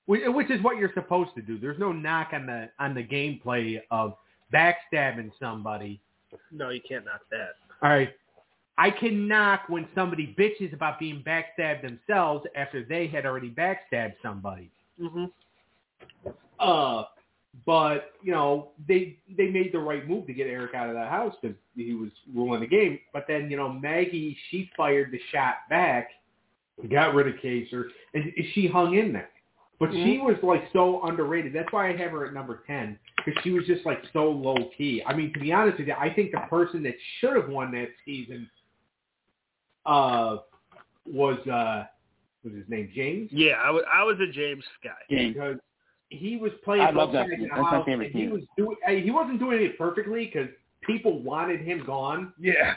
which, 0.04 0.22
which 0.26 0.50
is 0.50 0.62
what 0.62 0.76
you're 0.76 0.92
supposed 0.92 1.34
to 1.34 1.42
do. 1.42 1.58
There's 1.58 1.78
no 1.78 1.92
knock 1.92 2.28
on 2.34 2.44
the 2.46 2.70
on 2.78 2.94
the 2.94 3.02
gameplay 3.02 3.80
of 3.90 4.16
backstabbing 4.52 5.30
somebody. 5.38 6.00
No, 6.50 6.70
you 6.70 6.80
can't 6.86 7.04
knock 7.04 7.22
that. 7.30 7.56
All 7.82 7.90
right. 7.90 8.10
I 8.78 8.90
can 8.90 9.28
knock 9.28 9.62
when 9.68 9.86
somebody 9.94 10.34
bitches 10.38 10.72
about 10.72 10.98
being 10.98 11.22
backstabbed 11.26 11.82
themselves 11.82 12.46
after 12.56 12.82
they 12.82 13.06
had 13.06 13.26
already 13.26 13.50
backstabbed 13.50 14.14
somebody. 14.22 14.70
Mm-hmm. 15.00 15.26
Uh, 16.58 17.04
but 17.66 18.12
you 18.22 18.32
know 18.32 18.70
they 18.86 19.18
they 19.36 19.48
made 19.48 19.72
the 19.72 19.78
right 19.78 20.08
move 20.08 20.26
to 20.26 20.32
get 20.32 20.46
Eric 20.46 20.74
out 20.74 20.88
of 20.88 20.94
that 20.94 21.08
house 21.08 21.34
because 21.40 21.56
he 21.74 21.94
was 21.94 22.10
ruling 22.34 22.60
the 22.60 22.66
game. 22.66 22.98
But 23.12 23.24
then 23.28 23.50
you 23.50 23.56
know 23.56 23.72
Maggie 23.72 24.36
she 24.50 24.70
fired 24.76 25.10
the 25.10 25.20
shot 25.32 25.56
back, 25.68 26.10
got 26.90 27.14
rid 27.14 27.28
of 27.28 27.34
Kaysar, 27.42 27.84
and 28.14 28.32
she 28.54 28.66
hung 28.66 28.96
in 28.96 29.12
there. 29.12 29.30
But 29.80 29.92
she 29.92 30.18
was 30.18 30.36
like 30.42 30.64
so 30.74 31.02
underrated. 31.04 31.54
That's 31.54 31.72
why 31.72 31.88
I 31.88 31.96
have 31.96 32.10
her 32.10 32.26
at 32.26 32.34
number 32.34 32.62
ten 32.66 32.98
because 33.16 33.42
she 33.42 33.50
was 33.50 33.64
just 33.66 33.84
like 33.86 33.98
so 34.12 34.30
low 34.30 34.54
key. 34.76 35.02
I 35.06 35.14
mean, 35.14 35.32
to 35.32 35.40
be 35.40 35.52
honest 35.52 35.78
with 35.78 35.88
you, 35.88 35.94
I 35.98 36.12
think 36.12 36.32
the 36.32 36.40
person 36.50 36.82
that 36.82 36.94
should 37.18 37.34
have 37.34 37.48
won 37.48 37.72
that 37.72 37.88
season 38.04 38.48
uh 39.86 40.36
was 41.06 41.38
uh 41.48 41.84
was 42.44 42.54
his 42.54 42.64
name 42.68 42.90
James 42.94 43.30
Yeah, 43.32 43.52
I 43.62 43.70
was 43.70 43.82
I 43.92 44.04
was 44.04 44.18
a 44.20 44.30
James 44.30 44.64
guy. 44.84 44.90
James. 45.08 45.34
because 45.34 45.56
he 46.10 46.36
was 46.36 46.52
playing 46.64 46.82
I 46.82 46.90
love 46.90 47.12
that 47.12 47.26
sides 47.28 47.40
team. 47.40 47.44
of 47.44 47.56
the 47.56 47.62
That's 47.62 47.72
my 47.72 47.84
favorite 47.84 48.06
and 48.06 48.14
he 48.14 48.20
team. 48.22 48.30
was 48.32 48.42
doing 48.58 48.76
uh, 48.86 48.90
he 48.92 49.10
wasn't 49.10 49.38
doing 49.38 49.62
it 49.62 49.78
perfectly 49.78 50.26
because 50.26 50.48
people 50.82 51.22
wanted 51.22 51.60
him 51.62 51.84
gone 51.86 52.32
Yeah. 52.38 52.74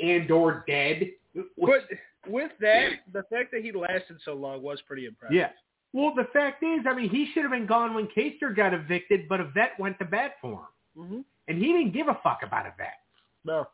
and 0.00 0.30
or 0.30 0.64
dead. 0.66 1.10
But 1.34 1.82
with 2.26 2.52
that, 2.60 2.90
the 3.12 3.22
fact 3.24 3.50
that 3.52 3.62
he 3.62 3.72
lasted 3.72 4.18
so 4.24 4.34
long 4.34 4.62
was 4.62 4.80
pretty 4.86 5.06
impressive. 5.06 5.34
yeah. 5.36 5.50
Well, 5.92 6.14
the 6.14 6.26
fact 6.32 6.62
is, 6.62 6.80
I 6.88 6.94
mean, 6.94 7.10
he 7.10 7.30
should 7.32 7.42
have 7.42 7.52
been 7.52 7.66
gone 7.66 7.94
when 7.94 8.08
Kaysar 8.16 8.56
got 8.56 8.72
evicted, 8.72 9.28
but 9.28 9.40
a 9.40 9.44
vet 9.44 9.78
went 9.78 9.98
to 9.98 10.04
bat 10.04 10.32
for 10.40 10.52
him, 10.52 10.66
Mm-hmm. 10.98 11.20
and 11.48 11.58
he 11.58 11.72
didn't 11.72 11.92
give 11.92 12.08
a 12.08 12.18
fuck 12.22 12.40
about 12.42 12.66
a 12.66 12.74
vet. 12.76 12.98
No. 13.46 13.66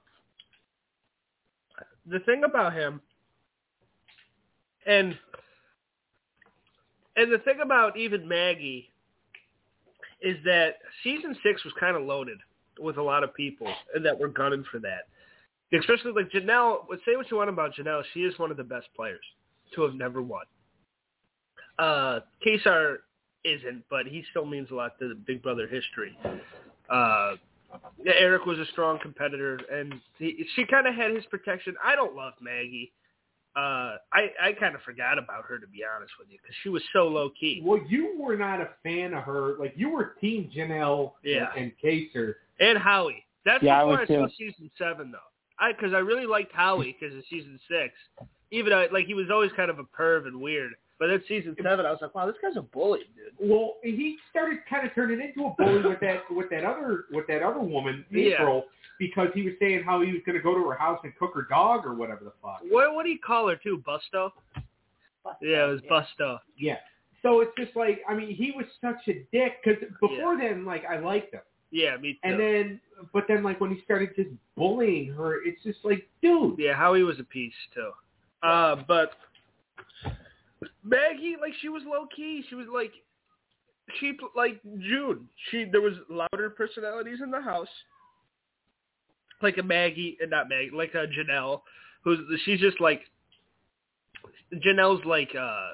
The 2.07 2.21
thing 2.21 2.45
about 2.45 2.73
him, 2.73 3.01
and 4.87 5.19
and 7.17 7.33
the 7.33 7.39
thing 7.39 7.59
about 7.61 7.97
even 7.97 8.27
Maggie, 8.29 8.91
is 10.23 10.37
that 10.45 10.77
season 11.03 11.37
six 11.43 11.65
was 11.65 11.75
kind 11.81 11.97
of 11.97 12.05
loaded 12.05 12.39
with 12.79 12.99
a 12.99 13.03
lot 13.03 13.25
of 13.25 13.35
people 13.35 13.67
that 14.03 14.17
were 14.19 14.29
gunning 14.29 14.65
for 14.71 14.79
that. 14.79 15.09
Especially 15.77 16.13
like 16.13 16.31
Janelle. 16.31 16.87
Say 17.05 17.17
what 17.17 17.31
you 17.31 17.37
want 17.37 17.51
about 17.51 17.75
Janelle, 17.75 18.03
she 18.15 18.21
is 18.21 18.39
one 18.39 18.51
of 18.53 18.57
the 18.57 18.65
best 18.65 18.87
players 18.95 19.25
to 19.75 19.83
have 19.83 19.95
never 19.95 20.23
won. 20.23 20.45
Uh, 21.79 22.21
Kaysar 22.45 22.97
isn't, 23.45 23.85
but 23.89 24.07
he 24.07 24.25
still 24.31 24.45
means 24.45 24.69
a 24.71 24.75
lot 24.75 24.99
to 24.99 25.09
the 25.09 25.15
Big 25.15 25.43
Brother 25.43 25.67
history. 25.67 26.17
Uh, 26.91 27.35
yeah, 28.03 28.13
Eric 28.19 28.47
was 28.47 28.59
a 28.59 28.67
strong 28.73 28.99
competitor, 29.01 29.61
and 29.71 29.95
he, 30.19 30.45
she 30.57 30.65
kind 30.65 30.87
of 30.87 30.95
had 30.95 31.15
his 31.15 31.25
protection. 31.27 31.75
I 31.85 31.95
don't 31.95 32.17
love 32.17 32.33
Maggie. 32.41 32.93
Uh, 33.57 33.97
I 34.13 34.29
I 34.41 34.53
kind 34.59 34.75
of 34.75 34.83
forgot 34.83 35.19
about 35.19 35.45
her 35.49 35.59
to 35.59 35.67
be 35.67 35.81
honest 35.97 36.13
with 36.19 36.29
you 36.31 36.39
because 36.41 36.55
she 36.63 36.69
was 36.69 36.83
so 36.93 37.09
low 37.09 37.31
key. 37.39 37.61
Well, 37.65 37.81
you 37.89 38.15
were 38.21 38.37
not 38.37 38.61
a 38.61 38.69
fan 38.83 39.15
of 39.15 39.25
her. 39.25 39.57
Like 39.59 39.75
you 39.77 39.91
were 39.91 40.15
Team 40.21 40.51
Janelle 40.55 41.13
Yeah. 41.25 41.49
and, 41.57 41.65
and 41.65 41.73
Kaysar. 41.83 42.35
And 42.61 42.79
Howie. 42.79 43.25
That's 43.45 43.63
Yeah, 43.63 43.83
I 43.83 43.85
before 43.85 43.97
I, 43.97 44.01
was 44.01 44.09
saw 44.09 44.27
too. 44.27 44.33
season 44.53 44.71
seven 44.79 45.11
though. 45.11 45.19
I 45.59 45.73
because 45.73 45.93
I 45.93 45.99
really 45.99 46.27
liked 46.27 46.53
Howie 46.53 46.97
because 47.01 47.17
of 47.17 47.25
season 47.29 47.59
six. 47.69 47.95
Even 48.53 48.71
though 48.71 48.87
like 48.93 49.07
he 49.07 49.15
was 49.15 49.27
always 49.33 49.51
kind 49.57 49.71
of 49.71 49.79
a 49.81 49.85
perv 49.85 50.27
and 50.27 50.41
weird, 50.41 50.73
but 50.99 51.07
then 51.09 51.23
season 51.29 51.55
seven 51.63 51.87
I 51.87 51.91
was 51.91 51.99
like, 52.03 52.15
wow, 52.15 52.27
this 52.27 52.37
guy's 52.43 52.57
a 52.57 52.63
bully, 52.63 53.01
dude. 53.15 53.51
Well, 53.51 53.75
he 53.83 54.17
started 54.31 54.59
kind 54.69 54.87
of 54.87 54.95
turning 54.95 55.21
into 55.21 55.47
a 55.47 55.55
bully 55.57 55.83
with 55.89 56.01
that 56.01 56.23
with 56.31 56.51
that 56.51 56.65
other 56.65 57.05
with 57.13 57.27
that 57.29 57.43
other 57.43 57.61
woman, 57.61 58.05
Yeah. 58.11 58.35
April, 58.35 58.65
because 58.99 59.29
he 59.35 59.43
was 59.43 59.55
saying 59.61 59.85
how 59.85 60.01
he 60.03 60.13
was 60.13 60.21
going 60.27 60.37
to 60.37 60.43
go 60.43 60.55
to 60.55 60.69
her 60.69 60.75
house 60.77 60.99
and 61.05 61.17
cook 61.17 61.33
her 61.35 61.47
dog 61.49 61.87
or 61.87 61.95
whatever 61.95 62.25
the 62.25 62.33
fuck. 62.43 62.61
What 62.69 62.95
what 62.95 63.05
do 63.05 63.11
you 63.11 63.19
call 63.19 63.49
her 63.49 63.57
too? 63.57 63.83
Busto. 63.87 64.31
Busto 65.25 65.35
Yeah, 65.41 65.67
it 65.67 65.71
was 65.71 65.81
Busto. 65.91 66.39
Yeah. 66.57 66.79
So 67.23 67.41
it's 67.41 67.53
just 67.59 67.75
like 67.77 68.01
I 68.09 68.15
mean, 68.15 68.35
he 68.35 68.53
was 68.57 68.67
such 68.81 69.07
a 69.09 69.25
dick 69.33 69.55
because 69.65 69.83
before 70.01 70.37
then, 70.39 70.65
like 70.65 70.85
I 70.85 70.99
liked 70.99 71.35
him, 71.35 71.41
Yeah, 71.71 71.97
me 71.97 72.15
too. 72.15 72.19
and 72.25 72.41
then 72.41 72.81
but 73.13 73.25
then 73.29 73.43
like 73.45 73.61
when 73.61 73.73
he 73.75 73.81
started 73.85 74.11
just 74.17 74.31
bullying 74.57 75.13
her, 75.13 75.45
it's 75.45 75.63
just 75.63 75.79
like, 75.85 76.09
dude, 76.23 76.59
Yeah, 76.59 76.75
Howie 76.75 77.03
was 77.05 77.19
a 77.21 77.25
piece 77.25 77.53
too. 77.75 77.91
Uh, 78.43 78.77
but 78.87 79.13
Maggie, 80.85 81.37
like 81.41 81.53
she 81.61 81.69
was 81.69 81.83
low 81.87 82.07
key. 82.15 82.45
She 82.49 82.55
was 82.55 82.67
like, 82.73 82.93
she 83.99 84.17
like 84.37 84.61
Jun. 84.63 85.29
She 85.51 85.65
there 85.71 85.81
was 85.81 85.95
louder 86.09 86.51
personalities 86.51 87.21
in 87.23 87.31
the 87.31 87.41
house, 87.41 87.69
like 89.43 89.59
a 89.59 89.63
Maggie 89.63 90.17
and 90.21 90.31
not 90.31 90.49
Maggie, 90.49 90.71
like 90.75 90.95
a 90.95 91.07
Janelle, 91.07 91.63
who's 92.03 92.19
she's 92.45 92.61
just 92.61 92.81
like 92.81 93.03
Janelle's 94.55 95.05
like 95.05 95.31
uh 95.39 95.73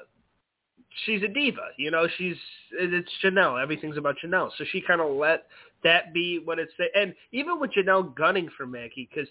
she's 1.05 1.23
a 1.23 1.27
diva, 1.27 1.69
you 1.77 1.91
know. 1.91 2.07
She's 2.17 2.37
it's 2.71 3.09
Janelle. 3.23 3.61
Everything's 3.61 3.97
about 3.97 4.15
Janelle, 4.23 4.51
so 4.57 4.63
she 4.71 4.81
kind 4.81 5.01
of 5.01 5.11
let 5.15 5.47
that 5.83 6.13
be 6.13 6.39
what 6.43 6.59
it's. 6.59 6.73
And 6.95 7.13
even 7.31 7.59
with 7.59 7.71
Janelle 7.71 8.15
gunning 8.15 8.49
for 8.55 8.65
Maggie, 8.65 9.09
because 9.13 9.29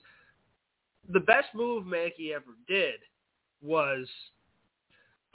the 1.08 1.20
best 1.20 1.48
move 1.54 1.86
Maggie 1.86 2.32
ever 2.34 2.56
did 2.66 3.00
was 3.62 4.06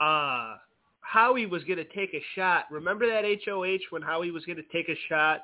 uh 0.00 0.56
Howie 1.00 1.46
was 1.46 1.64
going 1.64 1.78
to 1.78 1.84
take 1.84 2.14
a 2.14 2.22
shot. 2.36 2.66
Remember 2.70 3.04
that 3.08 3.24
HOH 3.44 3.78
when 3.90 4.00
Howie 4.00 4.30
was 4.30 4.44
going 4.44 4.56
to 4.58 4.62
take 4.72 4.88
a 4.88 4.94
shot 5.08 5.42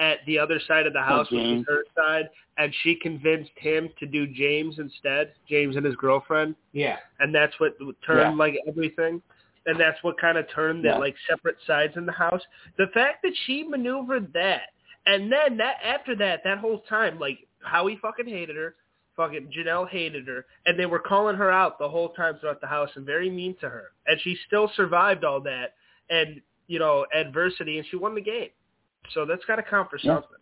at 0.00 0.18
the 0.26 0.36
other 0.38 0.58
side 0.66 0.88
of 0.88 0.92
the 0.92 1.00
house, 1.00 1.30
which 1.30 1.40
was 1.40 1.64
her 1.68 1.84
side, 1.96 2.28
and 2.58 2.74
she 2.82 2.96
convinced 2.96 3.52
him 3.56 3.88
to 4.00 4.06
do 4.06 4.26
James 4.26 4.80
instead, 4.80 5.32
James 5.48 5.76
and 5.76 5.84
his 5.86 5.94
girlfriend, 5.94 6.56
yeah, 6.72 6.96
and 7.20 7.32
that's 7.32 7.54
what 7.60 7.78
turned 8.04 8.32
Yeah. 8.32 8.36
like 8.36 8.58
everything. 8.66 9.22
And 9.66 9.78
that's 9.80 10.02
what 10.02 10.18
kind 10.18 10.36
of 10.36 10.46
turned 10.50 10.84
that 10.84 10.94
Yeah. 10.94 10.98
like 10.98 11.16
separate 11.26 11.56
sides 11.62 11.96
in 11.96 12.04
the 12.06 12.12
house. 12.12 12.42
The 12.76 12.88
fact 12.88 13.22
that 13.22 13.34
she 13.46 13.62
maneuvered 13.62 14.32
that, 14.32 14.72
and 15.06 15.30
then 15.32 15.56
that 15.58 15.76
after 15.82 16.14
that, 16.16 16.42
that 16.44 16.58
whole 16.58 16.80
time, 16.80 17.18
like 17.20 17.46
Howie 17.62 17.96
fucking 17.96 18.26
hated 18.26 18.56
her, 18.56 18.74
fucking 19.16 19.50
Janelle 19.56 19.88
hated 19.88 20.26
her, 20.26 20.46
and 20.66 20.78
they 20.78 20.86
were 20.86 20.98
calling 20.98 21.36
her 21.36 21.50
out 21.50 21.78
the 21.78 21.88
whole 21.88 22.10
time 22.10 22.36
throughout 22.40 22.60
the 22.60 22.66
house 22.66 22.90
and 22.96 23.06
very 23.06 23.30
mean 23.30 23.54
to 23.60 23.68
her. 23.68 23.92
And 24.06 24.20
she 24.22 24.36
still 24.46 24.70
survived 24.76 25.24
all 25.24 25.40
that 25.42 25.74
and 26.10 26.40
you 26.66 26.78
know 26.78 27.06
adversity, 27.14 27.78
and 27.78 27.86
she 27.90 27.96
won 27.96 28.14
the 28.14 28.20
game. 28.20 28.50
So 29.12 29.24
that's 29.26 29.44
got 29.44 29.56
to 29.56 29.62
count 29.62 29.90
for 29.90 29.98
Yeah. 30.02 30.14
something. 30.14 30.38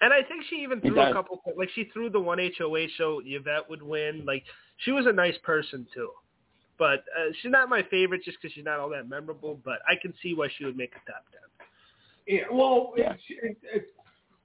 And 0.00 0.12
I 0.12 0.22
think 0.22 0.44
she 0.48 0.56
even 0.56 0.80
threw 0.80 1.00
a 1.00 1.12
couple, 1.12 1.42
like 1.56 1.70
she 1.74 1.84
threw 1.92 2.08
the 2.08 2.20
one 2.20 2.38
HOH 2.38 2.86
so 2.96 3.20
Ivette 3.26 3.68
would 3.68 3.82
win. 3.82 4.24
Like 4.24 4.44
she 4.78 4.92
was 4.92 5.06
a 5.06 5.12
nice 5.12 5.36
person 5.42 5.86
too, 5.92 6.10
but 6.78 7.00
uh, 7.18 7.32
she's 7.40 7.50
not 7.50 7.68
my 7.68 7.82
favorite 7.90 8.22
just 8.22 8.38
because 8.40 8.54
she's 8.54 8.64
not 8.64 8.78
all 8.78 8.88
that 8.90 9.08
memorable. 9.08 9.60
But 9.64 9.80
I 9.88 9.96
can 10.00 10.14
see 10.22 10.34
why 10.34 10.48
she 10.56 10.64
would 10.64 10.76
make 10.76 10.92
a 10.92 11.10
top 11.10 11.24
ten. 11.32 11.66
Yeah, 12.28 12.42
well, 12.52 12.92
Yeah. 12.96 13.14
It, 13.14 13.18
it, 13.42 13.56
it, 13.74 13.94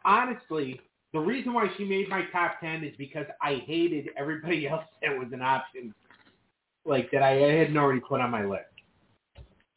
honestly, 0.06 0.82
the 1.14 1.20
reason 1.20 1.54
why 1.54 1.68
she 1.78 1.86
made 1.86 2.10
my 2.10 2.24
top 2.32 2.60
ten 2.60 2.84
is 2.84 2.94
because 2.98 3.26
I 3.42 3.64
hated 3.66 4.10
everybody 4.18 4.68
else 4.70 4.84
that 5.02 5.18
was 5.18 5.28
an 5.32 5.42
option, 5.42 5.94
like 6.86 7.10
that 7.12 7.24
I 7.24 7.32
hadn't 7.32 7.78
already 7.78 8.02
put 8.02 8.20
on 8.20 8.32
my 8.32 8.44
list. 8.44 8.66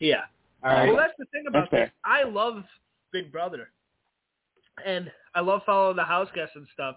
Yeah. 0.00 0.22
All 0.64 0.72
right. 0.72 0.88
Well, 0.88 0.96
that's 0.96 1.12
the 1.18 1.26
thing 1.26 1.44
about 1.46 1.68
That's 1.70 1.84
this. 1.84 1.90
I 2.04 2.24
love 2.24 2.64
Big 3.12 3.30
Brother, 3.30 3.68
and 4.84 5.10
I 5.34 5.40
love 5.40 5.60
following 5.64 5.96
the 5.96 6.04
house 6.04 6.28
guests 6.34 6.56
and 6.56 6.66
stuff. 6.72 6.96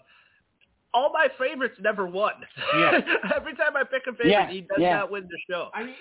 All 0.93 1.11
my 1.13 1.27
favorites 1.37 1.75
never 1.81 2.07
won. 2.07 2.33
Yeah. 2.75 2.99
Every 3.35 3.55
time 3.55 3.75
I 3.75 3.83
pick 3.83 4.03
a 4.07 4.11
favorite, 4.11 4.31
Yeah, 4.31 4.49
he 4.49 4.61
does 4.61 4.79
yeah. 4.79 4.95
not 4.97 5.11
win 5.11 5.23
the 5.29 5.37
show. 5.47 5.69
I 5.73 5.83
mean, 5.83 5.95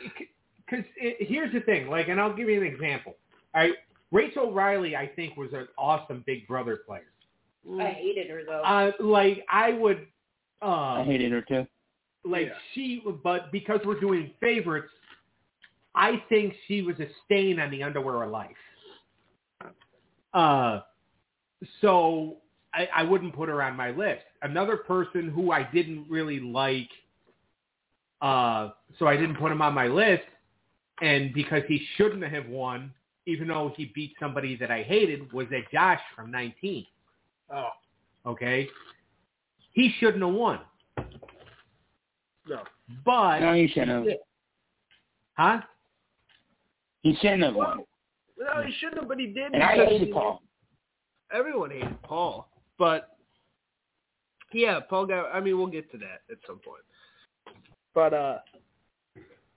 because 0.64 0.84
here's 0.96 1.52
the 1.52 1.60
thing. 1.60 1.88
Like, 1.88 2.08
and 2.08 2.18
I'll 2.18 2.34
give 2.34 2.48
you 2.48 2.58
an 2.62 2.66
example. 2.66 3.16
All 3.54 3.62
right. 3.62 3.74
Rachel 4.12 4.50
Reilly, 4.50 4.96
I 4.96 5.06
think, 5.06 5.36
was 5.36 5.50
an 5.52 5.68
awesome 5.76 6.22
Big 6.26 6.48
Brother 6.48 6.80
player. 6.86 7.04
I 7.80 7.90
hated 7.90 8.30
her 8.30 8.42
though. 8.46 8.62
Uh, 8.62 8.92
like, 9.00 9.44
I 9.50 9.72
would. 9.72 10.06
I 10.62 11.00
Um, 11.00 11.06
hated 11.06 11.30
her 11.32 11.42
too. 11.42 11.66
like 12.24 12.46
Yeah. 12.48 12.52
she 12.74 13.02
but 13.22 13.52
because 13.52 13.80
we're 13.84 14.00
doing 14.00 14.32
favorites 14.40 14.92
i 15.94 16.16
think 16.28 16.52
she 16.66 16.82
was 16.82 16.98
a 16.98 17.06
stain 17.24 17.60
on 17.60 17.70
the 17.70 17.80
underwear 17.82 18.24
of 18.24 18.30
life 18.32 18.56
uh 20.34 20.80
so 21.80 22.36
i 22.74 22.88
i 22.96 23.02
wouldn't 23.04 23.34
put 23.34 23.48
her 23.48 23.62
on 23.62 23.76
my 23.76 23.90
list 23.92 24.24
another 24.42 24.76
person 24.76 25.28
who 25.30 25.52
i 25.52 25.62
didn't 25.72 26.04
really 26.10 26.40
like 26.40 26.90
uh 28.20 28.70
so 28.98 29.06
i 29.06 29.16
didn't 29.16 29.36
put 29.36 29.52
him 29.52 29.62
on 29.62 29.72
my 29.72 29.86
list 29.86 30.24
and 31.00 31.32
because 31.32 31.62
he 31.68 31.86
shouldn't 31.96 32.24
have 32.24 32.48
won 32.48 32.92
even 33.26 33.48
though 33.48 33.72
he 33.76 33.92
beat 33.94 34.12
somebody 34.18 34.56
that 34.56 34.70
i 34.72 34.82
hated 34.82 35.32
was 35.32 35.46
that 35.50 35.70
josh 35.72 36.00
from 36.16 36.30
19 36.32 36.84
Oh 37.52 37.68
okay 38.26 38.68
he 39.72 39.92
shouldn't 39.98 40.22
have 40.24 40.34
won 40.34 40.60
no. 42.48 42.62
but 43.04 43.40
No, 43.40 43.52
he 43.54 43.68
shouldn't 43.68 44.08
have. 44.08 44.16
huh 45.34 45.60
He 47.02 47.14
shouldn't 47.20 47.42
have 47.44 47.54
won. 47.54 47.78
Well, 48.36 48.48
no, 48.56 48.62
he 48.62 48.72
shouldn't 48.78 49.00
have, 49.00 49.08
but 49.08 49.18
he 49.18 49.26
did. 49.26 49.52
And 49.52 49.62
I 49.62 49.76
because 49.76 49.92
hated 49.92 50.08
he- 50.08 50.12
Paul. 50.12 50.42
Everyone 51.30 51.70
hated 51.70 52.02
Paul, 52.02 52.48
but 52.78 53.18
yeah, 54.52 54.80
Paul 54.80 55.04
got. 55.06 55.30
I 55.34 55.40
mean, 55.40 55.58
we'll 55.58 55.66
get 55.66 55.90
to 55.92 55.98
that 55.98 56.22
at 56.30 56.38
some 56.46 56.58
point. 56.58 56.82
But 57.94 58.14
uh, 58.14 58.38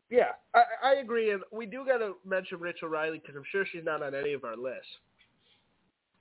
yeah, 0.10 0.32
I, 0.54 0.64
I 0.84 0.94
agree, 0.96 1.32
and 1.32 1.42
we 1.52 1.66
do 1.66 1.86
got 1.86 2.00
to 2.00 2.16
mention 2.26 2.60
Rachel 2.60 2.90
Reilly 2.90 3.20
because 3.20 3.36
I'm 3.38 3.46
sure 3.52 3.66
she's 3.72 3.86
not 3.86 4.04
on 4.04 4.14
any 4.14 4.34
of 4.34 4.44
our 4.44 4.58
lists. 4.58 4.90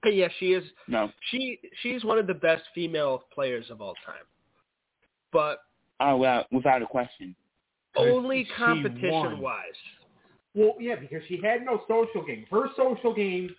And 0.03 0.15
yeah, 0.17 0.29
she 0.39 0.53
is. 0.53 0.65
No. 0.89 1.11
She 1.31 1.59
she's 1.83 2.05
one 2.05 2.19
of 2.19 2.27
the 2.27 2.35
best 2.35 2.63
female 2.75 3.25
players 3.33 3.67
of 3.71 3.81
all 3.81 3.95
time, 4.07 4.25
but 5.33 5.59
Oh 6.01 6.17
well, 6.17 6.47
without 6.51 6.83
a 6.83 6.87
question. 6.87 7.35
only 7.97 8.47
competition 8.57 9.41
wise. 9.41 9.63
Well, 10.55 10.75
yeah, 10.81 10.97
because 10.97 11.23
she 11.29 11.41
had 11.43 11.65
no 11.65 11.83
social 11.87 12.25
game. 12.27 12.45
Her 12.51 12.69
social 12.77 13.15
game 13.15 13.55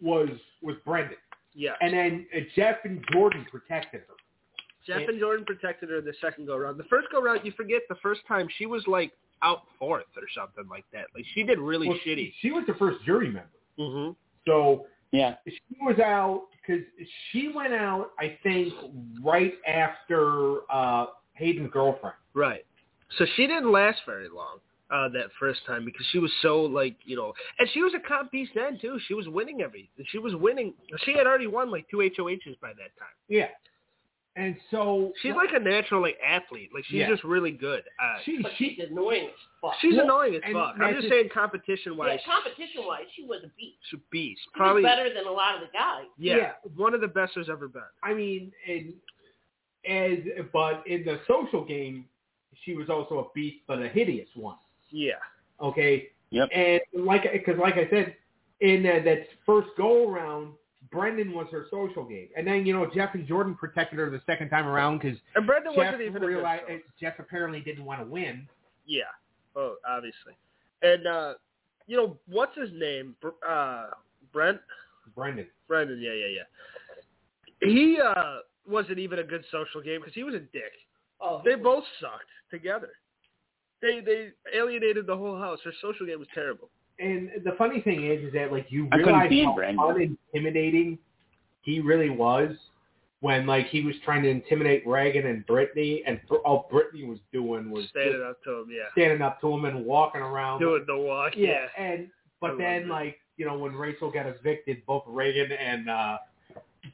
was 0.00 0.28
was 0.62 0.76
Brendon, 0.84 1.16
Yeah, 1.54 1.72
and 1.80 1.92
then 1.94 2.26
uh, 2.34 2.40
Jeff 2.54 2.76
and 2.84 3.02
Jordan 3.12 3.46
protected 3.50 4.02
her. 4.08 4.14
Jeff 4.86 5.08
and 5.08 5.18
Jordan 5.18 5.44
protected 5.44 5.90
her 5.90 6.00
the 6.00 6.12
second 6.20 6.46
go 6.46 6.56
round. 6.56 6.78
The 6.78 6.84
first 6.84 7.08
go 7.10 7.20
round, 7.20 7.40
you 7.42 7.50
forget 7.56 7.82
the 7.88 7.96
first 7.96 8.20
time 8.28 8.46
she 8.56 8.66
was 8.66 8.86
like 8.86 9.12
out 9.42 9.62
fourth 9.80 10.04
or 10.16 10.22
something 10.36 10.68
like 10.70 10.84
that. 10.92 11.06
Like 11.14 11.24
she 11.34 11.42
did 11.42 11.58
really 11.58 11.88
Well, 11.88 11.98
shitty. 12.06 12.16
She, 12.16 12.34
she 12.40 12.50
was 12.52 12.64
the 12.68 12.74
first 12.74 13.02
jury 13.04 13.26
member, 13.26 13.48
Mm-hmm. 13.80 14.12
so 14.46 14.86
Yeah. 15.12 15.36
she 15.46 15.76
was 15.80 15.98
out 15.98 16.46
because 16.66 16.82
she 17.30 17.50
went 17.54 17.72
out. 17.72 18.10
I 18.18 18.38
think 18.42 18.72
right 19.22 19.54
after 19.66 20.60
uh, 20.70 21.06
Hayden's 21.34 21.70
girlfriend. 21.72 22.16
Right. 22.34 22.64
So 23.18 23.26
she 23.36 23.46
didn't 23.46 23.70
last 23.70 24.00
very 24.04 24.28
long 24.28 24.58
uh, 24.90 25.08
that 25.10 25.26
first 25.38 25.60
time 25.66 25.84
because 25.84 26.06
she 26.12 26.18
was 26.18 26.30
so 26.42 26.62
like 26.62 26.96
you 27.04 27.16
know, 27.16 27.32
and 27.58 27.68
she 27.72 27.82
was 27.82 27.92
a 27.94 28.08
comp 28.08 28.30
beast 28.30 28.52
then 28.54 28.78
too. 28.80 28.98
She 29.06 29.14
was 29.14 29.28
winning 29.28 29.62
every. 29.62 29.90
She 30.08 30.18
was 30.18 30.34
winning. 30.34 30.74
She 31.04 31.12
had 31.12 31.26
already 31.26 31.46
won 31.46 31.70
like 31.70 31.86
two 31.90 31.98
HOHs 31.98 32.60
by 32.60 32.68
that 32.68 32.92
time. 32.98 33.14
Yeah, 33.28 33.48
and 34.36 34.54
so 34.70 35.12
She's 35.22 35.34
like 35.34 35.48
a 35.54 35.58
natural 35.58 36.00
like 36.02 36.18
athlete. 36.24 36.70
Like 36.74 36.84
she's 36.84 36.98
Yeah. 37.00 37.08
just 37.08 37.24
really 37.24 37.50
good. 37.50 37.82
Uh, 38.02 38.18
she 38.24 38.44
she 38.56 38.76
she's 38.76 38.78
annoying 38.90 39.24
as 39.26 39.32
fuck. 39.60 39.74
she's 39.80 39.94
Well, 39.96 40.04
annoying 40.04 40.34
as 40.36 40.42
fuck. 40.52 40.74
I'm 40.78 40.92
just 40.94 41.02
just- 41.02 41.08
saying 41.12 41.28
competition 41.32 41.96
wise, 41.96 42.20
yeah, 42.26 42.32
competition 42.34 42.84
wise, 42.86 43.04
she 43.16 43.24
was 43.24 43.40
a 43.44 43.48
beast. 43.56 43.78
she's 43.90 43.98
a 43.98 44.02
beast. 44.10 44.40
She 44.44 44.50
Probably 44.58 44.82
was 44.82 44.90
better 44.90 45.12
than 45.12 45.26
a 45.26 45.30
lot 45.32 45.54
of 45.56 45.62
the 45.62 45.68
guys. 45.72 46.04
yeah, 46.18 46.36
Yeah. 46.36 46.52
one 46.76 46.94
of 46.94 47.00
the 47.00 47.08
best 47.08 47.34
there's 47.34 47.48
ever 47.48 47.66
been. 47.68 47.82
I 48.02 48.14
mean, 48.14 48.52
and 48.68 48.94
as 49.88 50.18
but 50.52 50.86
in 50.86 51.04
the 51.04 51.20
social 51.26 51.64
game, 51.64 52.06
she 52.64 52.74
was 52.74 52.88
also 52.90 53.18
a 53.20 53.32
beast, 53.34 53.58
but 53.66 53.80
a 53.82 53.88
hideous 53.88 54.28
one. 54.34 54.56
Yeah. 54.90 55.12
Okay. 55.60 56.10
Yep. 56.30 56.48
And 56.52 56.80
like, 56.92 57.22
because 57.32 57.56
like 57.58 57.74
I 57.76 57.88
said, 57.88 58.16
in 58.60 58.84
uh, 58.86 59.00
that 59.04 59.26
first 59.44 59.68
go 59.76 60.08
around, 60.10 60.54
Brendon 60.90 61.32
was 61.32 61.46
her 61.50 61.66
social 61.70 62.04
game, 62.04 62.28
and 62.36 62.46
then 62.46 62.66
you 62.66 62.72
know 62.72 62.88
Jeff 62.94 63.14
and 63.14 63.26
Jordan 63.26 63.54
protected 63.54 63.98
her 63.98 64.10
the 64.10 64.20
second 64.26 64.50
time 64.50 64.66
around 64.66 64.98
because 64.98 65.18
And 65.34 65.46
Brendon 65.46 65.72
Jeff 65.74 65.92
wasn't 65.92 66.02
even 66.02 66.16
a 66.16 66.20
good 66.20 66.26
realized 66.26 66.62
show. 66.68 66.78
Jeff 67.00 67.18
apparently 67.18 67.60
didn't 67.60 67.84
want 67.84 68.00
to 68.00 68.06
win. 68.06 68.46
Yeah. 68.86 69.02
Oh, 69.56 69.76
obviously. 69.88 70.34
And 70.82 71.06
uh 71.06 71.34
you 71.86 71.96
know 71.96 72.16
what's 72.28 72.56
his 72.56 72.70
name? 72.72 73.14
Uh, 73.48 73.86
Brent. 74.32 74.60
Brendon. 75.14 75.46
Brendon. 75.68 76.00
Yeah, 76.00 76.12
yeah, 76.12 76.26
yeah. 76.26 77.68
He 77.68 77.98
uh 78.00 78.38
wasn't 78.68 78.98
even 78.98 79.20
a 79.20 79.24
good 79.24 79.44
social 79.50 79.80
game 79.80 80.00
because 80.00 80.14
he 80.14 80.24
was 80.24 80.34
a 80.34 80.40
dick. 80.40 80.72
Oh, 81.20 81.40
They 81.44 81.54
both 81.54 81.84
sucked 82.00 82.24
together. 82.50 82.90
They 83.80 84.00
they 84.00 84.30
alienated 84.54 85.06
the 85.06 85.16
whole 85.16 85.38
house. 85.38 85.58
Her 85.64 85.72
social 85.80 86.06
game 86.06 86.18
was 86.18 86.28
terrible. 86.34 86.68
And 86.98 87.30
the 87.44 87.52
funny 87.58 87.80
thing 87.82 88.10
is, 88.10 88.24
is 88.24 88.32
that 88.32 88.52
like 88.52 88.66
you 88.70 88.88
realize 88.94 89.30
how 89.44 89.54
Brendon. 89.54 90.18
unintimidating 90.34 90.98
he 91.62 91.80
really 91.80 92.10
was 92.10 92.50
when 93.20 93.46
like 93.46 93.66
he 93.68 93.82
was 93.82 93.94
trying 94.04 94.22
to 94.22 94.28
intimidate 94.28 94.86
Ragan 94.86 95.26
and 95.26 95.44
Brittany, 95.46 96.02
and 96.06 96.20
Br- 96.28 96.36
all 96.36 96.68
Brittany 96.70 97.04
was 97.04 97.18
doing 97.32 97.70
was 97.70 97.86
Standing 97.90 98.22
up 98.22 98.42
to 98.44 98.60
him, 98.60 98.66
yeah. 98.70 98.84
standing 98.92 99.20
up 99.20 99.40
to 99.40 99.52
him 99.52 99.64
and 99.64 99.84
walking 99.84 100.20
around. 100.20 100.60
Doing 100.60 100.84
the 100.86 100.96
walk, 100.96 101.32
yeah, 101.36 101.66
yeah. 101.76 101.84
and 101.84 102.08
but 102.40 102.50
love 102.50 102.58
then 102.58 102.88
like 102.88 103.18
you 103.36 103.44
know 103.44 103.58
when 103.58 103.74
Rachel 103.74 104.10
got 104.10 104.26
evicted, 104.26 104.84
both 104.86 105.04
Ragan 105.06 105.50
and 105.58 105.90
uh 105.90 106.18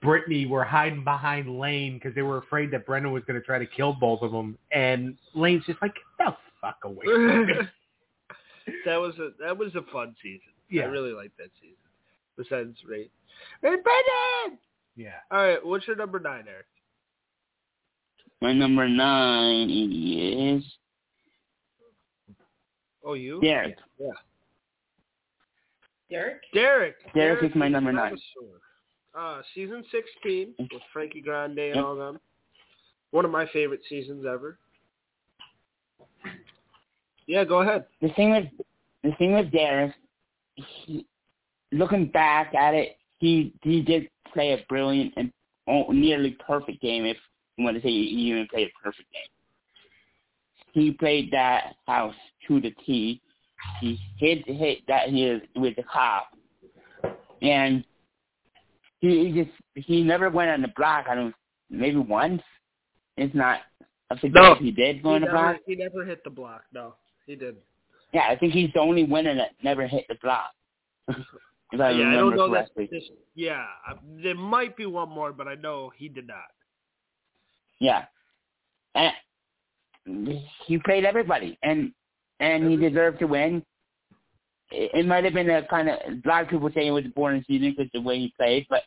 Brittany 0.01 0.47
were 0.47 0.65
hiding 0.65 1.05
behind 1.05 1.59
Lane 1.59 1.95
because 1.95 2.15
they 2.15 2.23
were 2.23 2.39
afraid 2.39 2.71
that 2.71 2.87
Brendon 2.87 3.13
was 3.13 3.23
going 3.27 3.39
to 3.39 3.45
try 3.45 3.59
to 3.59 3.67
kill 3.67 3.93
both 3.93 4.23
of 4.23 4.33
them, 4.33 4.57
and 4.71 5.17
Lane's 5.35 5.65
just 5.67 5.83
like, 5.83 5.95
"Get 6.19 6.29
the 6.29 6.37
fuck 6.61 6.79
away." 6.85 7.05
from 8.65 8.73
me." 8.75 8.79
that 8.87 8.97
was 9.01 9.19
a 9.19 9.31
that 9.41 9.57
was 9.57 9.75
a 9.75 9.83
fun 9.93 10.15
season. 10.23 10.41
Yeah. 10.71 10.83
I 10.83 10.87
really 10.87 11.13
liked 11.13 11.37
that 11.39 11.51
season. 11.61 11.77
Besides 12.37 12.77
Ray. 12.89 13.09
Hey 13.61 13.77
Brendon! 13.83 14.59
yeah. 14.97 15.15
All 15.31 15.39
right, 15.47 15.65
what's 15.65 15.87
your 15.87 15.97
number 15.97 16.19
nine, 16.19 16.45
Eric? 16.49 16.67
My 18.41 18.53
number 18.53 18.89
nine 18.89 19.71
is 19.71 20.65
Oh, 23.05 23.15
you? 23.15 23.41
Derrick. 23.41 23.77
Yeah. 23.99 24.11
Derrick. 26.11 26.43
Derrick. 26.55 26.95
Derrick 27.15 27.43
is 27.51 27.55
my 27.57 27.69
number 27.69 27.93
nine. 27.93 28.17
Connoisseur. 28.17 28.59
Uh, 29.15 29.43
season 29.55 29.85
16 29.91 30.55
with 30.59 30.83
Frankie 30.93 31.21
Grande 31.21 31.59
and 31.59 31.75
Yep. 31.77 31.85
all 31.85 31.97
them. 31.97 32.21
One 33.11 33.25
of 33.25 33.31
my 33.31 33.47
favorite 33.47 33.81
seasons 33.89 34.25
ever. 34.25 34.59
Yeah, 37.27 37.45
go 37.45 37.61
ahead. 37.61 37.87
The 38.01 38.09
thing 38.11 38.31
with 38.33 38.47
the 39.03 39.13
thing 39.19 39.35
with 39.35 39.51
Derrick, 39.51 39.95
he, 40.55 41.07
looking 41.73 42.07
back 42.07 42.55
at 42.55 42.75
it, 42.75 42.97
he 43.19 43.53
he 43.63 43.83
did 43.83 44.09
play 44.33 44.53
a 44.53 44.65
brilliant 44.69 45.13
and 45.17 45.33
oh, 45.69 45.91
nearly 45.93 46.37
perfect 46.47 46.81
game. 46.81 47.05
If 47.05 47.17
you 47.57 47.65
want 47.65 47.77
to 47.77 47.83
say 47.83 47.89
he 47.89 48.01
even 48.31 48.47
played 48.49 48.69
a 48.69 48.83
perfect 48.83 49.09
game, 49.13 49.23
he 50.73 50.91
played 50.93 51.31
that 51.33 51.75
house 51.87 52.15
to 52.49 52.61
the 52.61 52.73
T. 52.85 53.21
He 53.81 53.99
hit 54.19 54.47
hit 54.49 54.79
that 54.89 55.09
he 55.09 55.41
with 55.55 55.77
the 55.77 55.85
cop, 55.85 56.29
and 57.41 57.85
he, 59.01 59.27
he 59.31 59.45
just 59.45 59.87
he 59.87 60.03
never 60.03 60.31
went 60.31 60.51
on 60.51 60.63
the 60.63 60.73
block. 60.77 61.07
I 61.09 61.15
don't 61.15 61.35
maybe 61.71 61.97
once. 61.97 62.43
It's 63.17 63.35
not. 63.35 63.61
I 64.11 64.19
think 64.19 64.35
No. 64.35 64.53
if 64.53 64.59
he 64.59 64.71
did 64.71 64.97
He 64.97 65.03
go 65.03 65.11
on 65.11 65.21
the 65.23 65.27
never, 65.27 65.39
block. 65.39 65.57
he 65.67 65.75
never 65.77 66.05
hit 66.05 66.23
the 66.25 66.31
block. 66.31 66.65
No, 66.73 66.95
he 67.33 67.37
didn't. 67.37 67.59
Yeah, 68.13 68.29
I 68.29 68.37
think 68.37 68.53
he's 68.53 68.71
the 68.75 68.81
only 68.81 69.05
winner 69.05 69.35
that 69.35 69.51
never 69.63 69.87
hit 69.87 70.05
the 70.09 70.17
block. 70.23 70.53
If 71.73 71.81
I 71.81 71.91
yeah, 71.93 72.09
I 72.09 72.15
don't 72.17 72.37
know 72.37 72.53
that. 72.53 72.69
This, 72.77 73.03
yeah, 73.35 73.65
there 74.23 74.35
might 74.35 74.77
be 74.77 74.85
one 74.85 75.09
more, 75.09 75.33
but 75.33 75.49
I 75.49 75.55
know 75.55 75.91
he 75.97 76.07
did 76.07 76.27
not. 76.27 76.45
Yeah. 77.81 78.05
And 78.95 80.43
he 80.67 80.77
played 80.79 81.07
everybody, 81.07 81.59
and 81.63 81.93
and 82.41 82.71
he 82.71 82.77
deserved 82.77 83.21
to 83.21 83.27
win. 83.27 83.65
It, 84.71 84.91
it 84.93 85.07
might 85.07 85.25
have 85.25 85.33
been 85.33 85.49
a 85.49 85.67
kind 85.67 85.89
of 85.89 85.99
a 86.07 86.29
lot 86.29 86.43
of 86.43 86.51
people 86.51 86.69
say 86.75 86.87
it 86.87 86.91
was 86.91 87.07
a 87.07 87.09
boring 87.09 87.43
season 87.47 87.75
because 87.75 87.91
the 87.95 88.03
way 88.03 88.19
he 88.19 88.35
played, 88.37 88.67
but 88.69 88.83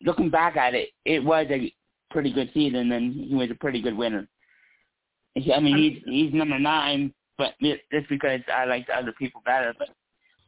looking 0.00 0.30
back 0.30 0.56
at 0.56 0.74
it, 0.74 0.88
it 1.04 1.22
was 1.22 1.46
a 1.50 1.74
pretty 2.10 2.32
good 2.32 2.50
season, 2.54 2.90
and 2.92 3.12
he 3.12 3.34
was 3.34 3.50
a 3.50 3.56
pretty 3.56 3.82
good 3.82 3.98
winner. 3.98 4.26
I 5.36 5.60
mean, 5.60 5.76
he's 5.76 6.02
he's 6.06 6.32
number 6.32 6.58
nine, 6.58 7.12
but 7.38 7.54
it- 7.60 7.82
just 7.92 8.08
because 8.08 8.40
I 8.52 8.64
like 8.64 8.86
the 8.86 8.96
other 8.96 9.12
people 9.12 9.42
better, 9.44 9.74
but 9.78 9.90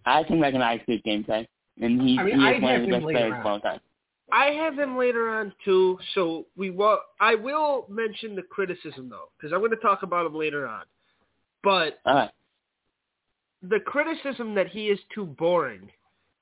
I 0.05 0.23
can 0.25 0.41
recognize 0.41 0.81
good 0.87 1.03
gameplay, 1.05 1.47
and 1.81 2.01
he's 2.01 2.19
I 2.19 2.23
mean, 2.25 2.41
he 2.41 2.47
I'd 2.47 2.57
is 2.57 2.63
one 2.63 2.75
of 2.75 2.83
the 2.83 2.89
best 2.89 3.03
players 3.03 3.33
on. 3.35 3.41
of 3.41 3.47
all 3.47 3.61
time. 3.61 3.81
I 4.33 4.47
have 4.47 4.77
him 4.77 4.97
later 4.97 5.29
on 5.29 5.53
too, 5.65 5.99
so 6.15 6.47
we 6.57 6.71
will. 6.71 6.99
I 7.21 7.35
will 7.37 7.87
mention 7.89 8.35
the 8.35 8.43
criticism 8.43 9.09
though, 9.09 9.29
because 9.37 9.53
I'm 9.53 9.61
going 9.61 9.71
to 9.71 9.77
talk 9.77 10.03
about 10.03 10.27
him 10.27 10.35
later 10.35 10.67
on. 10.67 10.83
But 11.63 12.01
All 12.05 12.15
right. 12.15 12.31
the 13.63 13.81
criticism 13.81 14.55
that 14.55 14.69
he 14.69 14.89
is 14.89 14.99
too 15.15 15.27
boring, 15.27 15.89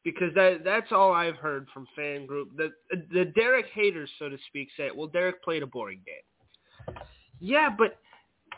because 0.02 0.32
that 0.34 0.64
that's 0.64 0.92
all 0.92 1.12
I've 1.12 1.36
heard 1.36 1.66
from 1.74 1.86
fan 1.94 2.24
group. 2.26 2.56
The 2.56 2.72
the 3.12 3.26
Derrick 3.34 3.66
haters, 3.74 4.10
so 4.18 4.28
to 4.30 4.38
speak, 4.48 4.68
say, 4.76 4.90
well, 4.94 5.06
Derrick 5.08 5.42
played 5.42 5.62
a 5.62 5.66
boring 5.66 6.00
game. 6.06 6.96
Yeah, 7.40 7.68
but 7.76 7.98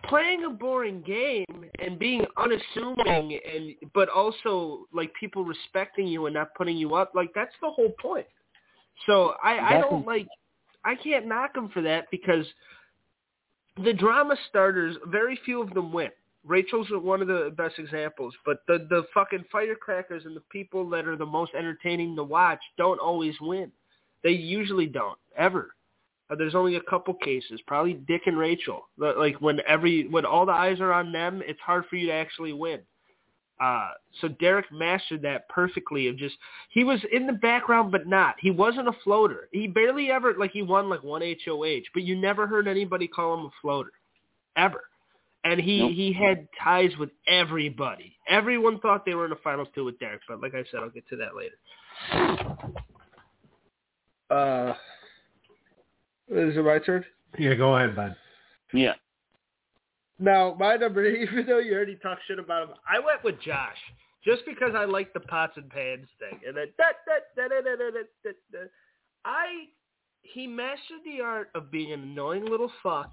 playing 0.09 0.45
a 0.45 0.51
boring 0.51 1.03
game 1.03 1.71
and 1.79 1.99
being 1.99 2.25
unassuming 2.37 3.39
and 3.53 3.75
but 3.95 4.09
also 4.09 4.87
like 4.93 5.13
people 5.19 5.45
respecting 5.45 6.07
you 6.07 6.27
and 6.27 6.35
not 6.35 6.55
putting 6.55 6.77
you 6.77 6.95
up, 6.95 7.13
like 7.15 7.31
that's 7.35 7.55
the 7.61 7.71
whole 7.71 7.93
point. 8.01 8.27
So 9.07 9.35
I, 9.43 9.77
I 9.77 9.81
don't 9.81 10.07
like 10.07 10.27
I 10.85 10.95
can't 10.95 11.27
knock 11.27 11.55
them 11.55 11.69
for 11.73 11.83
that 11.83 12.07
because 12.11 12.47
the 13.83 13.93
drama 13.93 14.37
starters, 14.49 14.97
very 15.07 15.39
few 15.45 15.61
of 15.61 15.75
them 15.75 15.93
win. 15.93 16.11
Rachel's 16.47 16.87
one 16.91 17.21
of 17.21 17.29
the 17.29 17.53
best 17.57 17.75
examples, 17.79 18.33
but 18.45 18.59
the 18.69 18.87
the 18.89 19.05
fucking 19.13 19.45
firecrackers 19.51 20.25
and 20.25 20.37
the 20.37 20.43
people 20.51 20.89
that 20.91 21.07
are 21.07 21.17
the 21.17 21.27
most 21.27 21.53
entertaining 21.55 22.15
to 22.17 22.25
watch 22.25 22.61
don't 22.79 23.01
always 23.01 23.35
win. 23.41 23.71
They 24.23 24.31
usually 24.31 24.87
don't 24.87 25.19
ever. 25.37 25.76
Uh, 26.29 26.35
there's 26.35 26.55
only 26.55 26.77
a 26.77 26.81
couple 26.83 27.15
cases, 27.15 27.61
probably 27.67 27.95
Dick 27.95 28.23
and 28.27 28.37
Rachel. 28.39 28.89
But, 28.99 29.17
Like 29.19 29.41
when 29.41 29.61
every 29.67 30.09
when 30.09 30.25
all 30.25 30.47
the 30.47 30.53
eyes 30.53 30.81
are 30.81 30.93
on 30.93 31.13
them, 31.13 31.43
it's 31.47 31.61
hard 31.61 31.85
for 31.89 31.97
you 31.97 32.07
to 32.09 32.13
actually 32.13 32.53
win. 32.53 32.81
Uh, 33.59 33.89
so 34.21 34.29
Derrick 34.29 34.67
mastered 34.71 35.23
that 35.23 35.49
perfectly 35.49 36.09
of 36.09 36.19
just 36.19 36.37
he 36.71 36.85
was 36.85 37.01
in 37.11 37.27
the 37.27 37.33
background 37.33 37.91
but 37.91 38.07
not. 38.07 38.35
He 38.39 38.51
wasn't 38.51 38.89
a 38.89 38.93
floater. 39.03 39.49
He 39.51 39.67
barely 39.67 40.11
ever 40.11 40.35
like 40.39 40.51
he 40.51 40.63
won 40.63 40.91
like 40.91 41.03
one 41.03 41.23
HOH, 41.23 41.81
but 41.95 42.03
you 42.03 42.17
never 42.17 42.47
heard 42.47 42.69
anybody 42.69 43.09
call 43.09 43.35
him 43.35 43.47
a 43.47 43.51
floater. 43.63 43.93
Ever. 44.57 44.85
And 45.45 45.59
he 45.61 45.79
Nope. 45.79 45.93
he 45.93 46.13
had 46.13 46.49
ties 46.63 46.91
with 46.99 47.11
everybody. 47.27 48.17
Everyone 48.29 48.79
thought 48.81 49.07
they 49.07 49.15
were 49.15 49.25
in 49.25 49.31
the 49.31 49.37
final 49.43 49.65
two 49.67 49.85
with 49.85 49.99
Derrick, 50.01 50.21
but 50.29 50.43
like 50.43 50.55
I 50.55 50.65
said, 50.71 50.81
I'll 50.83 50.91
get 50.91 51.09
to 51.09 51.17
that 51.17 51.37
later. 51.37 51.57
Uh 54.29 54.75
is 56.29 56.57
it 56.57 56.65
my 56.65 56.79
turn? 56.79 57.05
Yeah, 57.39 57.55
go 57.55 57.77
ahead, 57.77 57.95
bud. 57.95 58.17
Yeah. 58.73 58.95
Now, 60.19 60.57
my 60.59 60.77
number, 60.77 61.05
even 61.09 61.47
though 61.47 61.59
you 61.59 61.75
already 61.75 61.97
talked 61.97 62.23
shit 62.27 62.39
about 62.39 62.69
him, 62.69 62.75
I 62.89 62.99
went 62.99 63.23
with 63.23 63.41
Josh 63.41 63.77
just 64.25 64.43
because 64.47 64.73
I 64.75 64.85
like 64.85 65.13
the 65.13 65.21
pots 65.21 65.53
and 65.57 65.71
pans 65.71 66.09
thing. 66.19 66.41
And 66.47 66.57
then 66.57 66.67
that, 66.79 66.97
that, 67.07 67.23
that, 67.37 67.51
that, 67.51 67.65
that, 67.65 67.79
that, 67.79 68.09
that, 68.25 68.35
that. 68.53 68.71
I, 69.25 69.67
he 70.23 70.47
mastered 70.47 71.01
the 71.05 71.23
art 71.23 71.51
of 71.55 71.71
being 71.71 71.93
an 71.93 72.03
annoying 72.03 72.45
little 72.45 72.71
fuck 72.83 73.13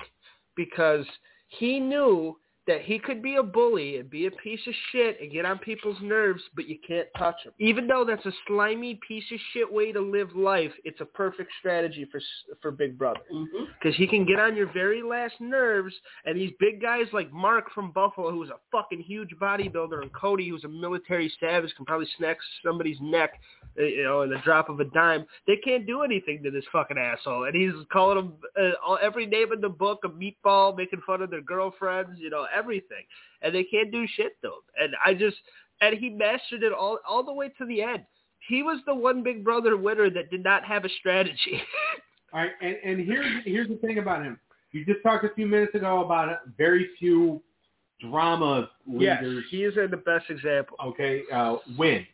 because 0.56 1.06
he 1.47 1.80
knew 1.80 2.38
that 2.65 2.82
he 2.82 2.97
could 2.97 3.21
be 3.21 3.36
a 3.36 3.43
bully 3.43 3.97
and 3.97 4.10
be 4.10 4.26
a 4.26 4.32
piece 4.32 4.60
of 4.67 4.73
shit 4.91 5.19
and 5.21 5.32
get 5.32 5.45
on 5.45 5.60
people's 5.60 5.97
nerves, 6.02 6.41
but 6.56 6.67
you 6.67 6.78
can't 6.88 7.08
touch 7.17 7.36
him. 7.43 7.52
Even 7.60 7.88
though 7.88 8.06
that's 8.06 8.26
a 8.26 8.32
slimy 8.47 8.99
piece 9.06 9.26
of 9.34 9.39
shit 9.52 9.71
way 9.71 9.91
to 9.91 9.99
live 9.99 10.34
life, 10.36 10.71
it's 10.86 11.02
a 11.02 11.06
perfect 11.06 11.52
strategy 11.60 12.08
for 12.12 12.21
for 12.62 12.71
Big 12.71 12.97
Brother 12.97 13.19
Mm-hmm. 13.34 13.65
because 13.82 13.95
he 13.97 14.08
can 14.08 14.26
get 14.26 14.39
on 14.39 14.56
your 14.56 14.71
very 14.73 15.02
last 15.02 15.36
nerves. 15.39 15.93
And 16.26 16.38
these 16.38 16.52
big 16.60 16.82
guys 16.82 17.06
like 17.13 17.32
Mark 17.32 17.71
from 17.73 17.91
Buffalo, 17.91 18.32
who's 18.32 18.49
a 18.49 18.60
fucking 18.71 19.02
huge 19.02 19.30
bodybuilder, 19.41 20.02
and 20.02 20.13
Cody, 20.13 20.49
who's 20.49 20.63
a 20.63 20.69
military 20.69 21.32
savage, 21.39 21.73
can 21.76 21.86
probably 21.86 22.08
snap 22.17 22.38
somebody's 22.65 22.97
neck, 23.02 23.41
you 23.78 24.04
know, 24.04 24.21
in 24.21 24.30
the 24.30 24.38
drop 24.43 24.69
of 24.69 24.80
a 24.80 24.86
dime. 24.86 25.26
They 25.47 25.58
can't 25.63 25.86
do 25.86 26.02
anything 26.04 26.41
to 26.43 26.52
this 26.52 26.65
fucking 26.71 26.97
asshole, 26.97 27.45
and 27.45 27.56
he's 27.56 27.73
calling 27.91 28.17
them 28.17 28.34
uh, 28.88 28.93
every 28.95 29.26
name 29.26 29.52
in 29.54 29.62
the 29.62 29.69
book 29.69 29.99
a 30.06 30.10
meatball, 30.10 30.76
making 30.78 31.02
fun 31.06 31.21
of 31.21 31.30
their 31.30 31.41
girlfriends, 31.41 32.19
you 32.19 32.30
know, 32.30 32.45
everything, 32.56 33.04
and 33.42 33.54
they 33.54 33.63
can't 33.63 33.92
do 33.92 34.06
shit 34.16 34.39
to 34.42 34.48
him. 34.48 34.54
And 34.80 34.94
I 35.06 35.13
just, 35.13 35.38
and 35.82 35.98
he 35.98 36.10
mastered 36.10 36.63
it 36.63 36.74
all 36.74 37.00
all 37.08 37.24
the 37.24 37.34
way 37.34 37.50
to 37.58 37.66
the 37.66 37.82
end. 37.82 38.04
He 38.48 38.63
was 38.63 38.80
the 38.86 38.94
one 38.94 39.24
Big 39.24 39.44
Brother 39.44 39.78
winner 39.78 40.10
that 40.10 40.30
did 40.30 40.44
not 40.44 40.66
have 40.66 40.86
a 40.86 40.89
strategy. 41.00 41.62
All 42.34 42.39
right, 42.39 42.52
and, 42.62 42.76
and 42.84 43.06
here's 43.06 43.44
here's 43.46 43.68
the 43.68 43.76
thing 43.76 44.00
about 44.00 44.24
him. 44.24 44.39
You 44.72 44.84
just 44.86 45.04
talked 45.04 45.24
a 45.24 45.30
few 45.36 45.46
minutes 45.46 45.76
ago 45.76 46.04
about 46.04 46.39
very 46.58 46.89
few 46.98 47.42
drama 48.02 48.70
leaders. 48.88 49.20
yes, 49.22 49.44
he 49.52 49.63
is 49.63 49.76
the 49.76 49.98
best 49.98 50.26
example. 50.30 50.76
Okay, 50.84 51.22
uh, 51.32 51.58
win. 51.78 52.06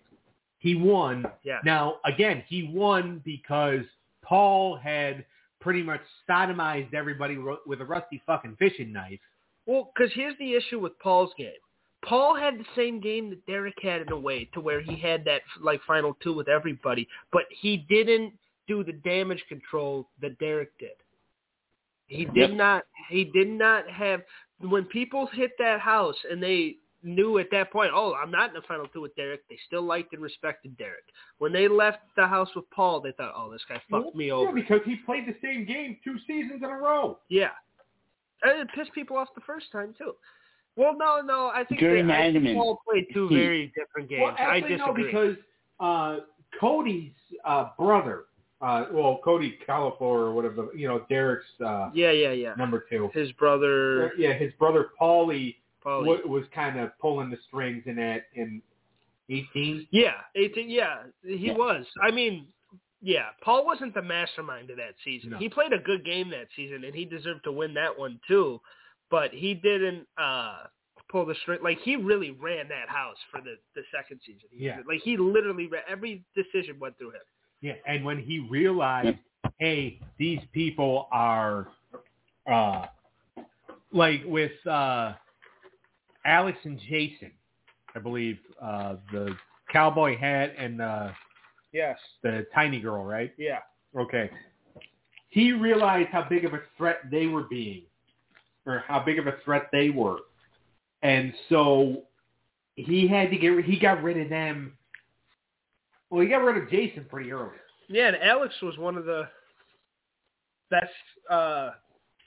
He 0.59 0.75
won. 0.75 1.25
Yeah. 1.43 1.59
Now 1.63 1.95
again, 2.05 2.43
he 2.47 2.69
won 2.73 3.21
because 3.23 3.85
Paul 4.21 4.75
had 4.75 5.25
pretty 5.61 5.81
much 5.81 6.01
sodomized 6.29 6.93
everybody 6.93 7.37
with 7.65 7.81
a 7.81 7.85
rusty 7.85 8.21
fucking 8.25 8.57
fishing 8.59 8.91
knife. 8.91 9.19
Well, 9.69 9.91
because 9.95 10.11
here's 10.15 10.35
the 10.39 10.55
issue 10.55 10.79
with 10.79 10.97
Paul's 10.97 11.29
game. 11.37 11.51
Paul 12.03 12.35
had 12.35 12.57
the 12.57 12.65
same 12.75 12.99
game 12.99 13.29
that 13.29 13.45
Derrick 13.45 13.75
had 13.83 14.01
in 14.01 14.11
a 14.11 14.19
way, 14.19 14.49
to 14.55 14.61
where 14.61 14.81
he 14.81 14.95
had 14.95 15.23
that 15.25 15.41
like 15.61 15.79
final 15.85 16.17
two 16.23 16.33
with 16.33 16.47
everybody, 16.47 17.07
but 17.31 17.43
he 17.51 17.85
didn't 17.87 18.33
do 18.67 18.83
the 18.83 18.93
damage 18.93 19.43
control 19.47 20.09
that 20.21 20.39
Derrick 20.39 20.71
did. 20.79 20.97
He 22.07 22.25
did 22.25 22.49
Yep. 22.49 22.51
not. 22.51 22.83
He 23.09 23.25
did 23.25 23.47
not 23.47 23.87
have 23.87 24.23
when 24.57 24.85
people 24.85 25.27
hit 25.27 25.51
that 25.59 25.79
house 25.79 26.17
and 26.31 26.41
they 26.41 26.77
knew 27.03 27.37
at 27.37 27.51
that 27.51 27.71
point, 27.71 27.91
oh, 27.93 28.15
I'm 28.15 28.31
not 28.31 28.49
in 28.49 28.55
the 28.55 28.63
final 28.63 28.87
two 28.87 29.01
with 29.01 29.15
Derrick. 29.15 29.47
They 29.49 29.59
still 29.67 29.83
liked 29.83 30.13
and 30.13 30.21
respected 30.23 30.77
Derrick. 30.77 31.05
When 31.37 31.53
they 31.53 31.67
left 31.67 31.99
the 32.15 32.25
house 32.25 32.49
with 32.55 32.67
Paul, 32.71 33.01
they 33.01 33.11
thought, 33.11 33.33
oh, 33.37 33.51
this 33.51 33.63
guy 33.69 33.79
fucked 33.89 34.15
me 34.15 34.31
over. 34.31 34.45
Yeah, 34.45 34.49
over. 34.49 34.59
because 34.59 34.81
he 34.85 34.95
played 35.05 35.27
the 35.27 35.35
same 35.43 35.65
game 35.65 35.97
two 36.03 36.17
seasons 36.25 36.63
in 36.63 36.69
a 36.69 36.75
row. 36.75 37.19
Yeah. 37.29 37.51
And 38.43 38.59
it 38.61 38.67
pissed 38.75 38.93
people 38.93 39.17
off 39.17 39.27
the 39.35 39.41
first 39.41 39.71
time 39.71 39.93
too. 39.97 40.13
Well, 40.75 40.95
no, 40.97 41.21
no, 41.21 41.47
I 41.53 41.63
think 41.65 41.79
Jury 41.79 42.01
they, 42.01 42.13
I 42.13 42.31
think 42.31 42.43
management. 42.43 42.77
Played 42.89 43.07
two 43.13 43.27
Key. 43.29 43.35
very 43.35 43.73
different 43.75 44.09
games. 44.09 44.21
Well, 44.23 44.35
actually, 44.37 44.73
I 44.75 44.77
no, 44.77 44.93
disagree. 44.93 45.03
because 45.05 45.35
uh, 45.79 46.17
Cody's 46.59 47.11
uh, 47.43 47.69
brother, 47.77 48.25
uh, 48.61 48.85
well, 48.91 49.19
Cody 49.23 49.57
Calafiore 49.67 49.99
or 50.01 50.33
whatever, 50.33 50.67
you 50.75 50.87
know, 50.87 51.05
Derrick's 51.09 51.45
uh, 51.65 51.89
yeah, 51.93 52.11
yeah, 52.11 52.31
yeah. 52.31 52.53
number 52.57 52.85
two. 52.89 53.09
His 53.13 53.31
brother, 53.33 54.13
Yeah, 54.17 54.33
his 54.33 54.53
brother 54.53 54.87
Paulie 55.01 55.55
Paulie. 55.85 56.05
wa- 56.25 56.29
was 56.31 56.43
kind 56.53 56.79
of 56.79 56.97
pulling 56.99 57.29
the 57.29 57.37
strings 57.47 57.83
in 57.85 57.95
that 57.97 58.23
in 58.35 58.61
18. 59.29 59.87
Yeah, 59.91 60.11
eighteen. 60.35 60.69
Yeah, 60.69 61.03
he 61.25 61.47
Yeah. 61.47 61.53
was. 61.53 61.85
I 62.01 62.09
mean, 62.11 62.47
yeah, 63.01 63.27
Paul 63.41 63.65
wasn't 63.65 63.93
the 63.93 64.01
mastermind 64.01 64.69
of 64.69 64.77
that 64.77 64.95
season. 65.03 65.31
No. 65.31 65.37
He 65.37 65.49
played 65.49 65.73
a 65.73 65.79
good 65.79 66.03
game 66.03 66.29
that 66.31 66.47
season, 66.55 66.83
and 66.83 66.93
he 66.93 67.05
deserved 67.05 67.43
to 67.45 67.51
win 67.51 67.73
that 67.75 67.97
one 67.97 68.19
too. 68.27 68.59
But 69.09 69.31
he 69.33 69.53
didn't 69.53 70.05
uh 70.17 70.57
pull 71.09 71.25
the 71.25 71.35
string. 71.41 71.59
Like 71.63 71.79
he 71.79 71.95
really 71.95 72.31
ran 72.31 72.67
that 72.69 72.89
house 72.89 73.17
for 73.31 73.41
the 73.41 73.55
the 73.75 73.81
second 73.95 74.19
season. 74.25 74.49
He, 74.51 74.65
Yeah. 74.65 74.79
Like 74.87 75.01
he 75.01 75.17
literally 75.17 75.67
ran, 75.67 75.83
every 75.89 76.23
decision 76.35 76.77
went 76.79 76.97
through 76.97 77.11
him. 77.11 77.21
Yeah, 77.61 77.73
and 77.85 78.05
when 78.05 78.19
he 78.19 78.39
realized, 78.39 79.17
hey, 79.57 79.99
these 80.17 80.39
people 80.53 81.09
are, 81.11 81.67
uh, 82.49 82.85
like 83.91 84.21
with 84.25 84.51
uh, 84.65 85.13
Alex 86.25 86.57
and 86.63 86.79
Jason, 86.87 87.31
I 87.95 87.99
believe 87.99 88.37
uh, 88.61 88.95
the 89.11 89.35
cowboy 89.73 90.17
hat 90.17 90.53
and 90.57 90.81
uh, 90.81 91.09
Yes. 91.71 91.97
the 92.23 92.45
tiny 92.53 92.79
girl, 92.79 93.03
right? 93.03 93.33
Yeah. 93.37 93.59
Okay. 93.97 94.29
He 95.29 95.51
realized 95.51 96.09
how 96.09 96.25
big 96.27 96.45
of 96.45 96.53
a 96.53 96.61
threat 96.77 97.01
they 97.11 97.27
were 97.27 97.43
being, 97.43 97.83
or 98.65 98.83
how 98.87 98.99
big 98.99 99.19
of 99.19 99.27
a 99.27 99.35
threat 99.45 99.69
they 99.71 99.89
were, 99.91 100.17
and 101.03 101.33
so 101.49 102.03
he 102.75 103.07
had 103.07 103.29
to 103.29 103.37
get. 103.37 103.63
He 103.63 103.77
got 103.77 104.01
rid 104.01 104.17
of 104.17 104.29
them. 104.29 104.73
Well, 106.09 106.21
he 106.21 106.27
got 106.27 106.37
rid 106.37 106.61
of 106.61 106.69
Jason 106.69 107.05
pretty 107.09 107.31
early. 107.31 107.51
Yeah, 107.87 108.07
and 108.07 108.17
Alex 108.17 108.55
was 108.63 108.77
one 108.79 108.97
of 108.97 109.05
the 109.05 109.27
best 110.71 110.85
uh 111.29 111.71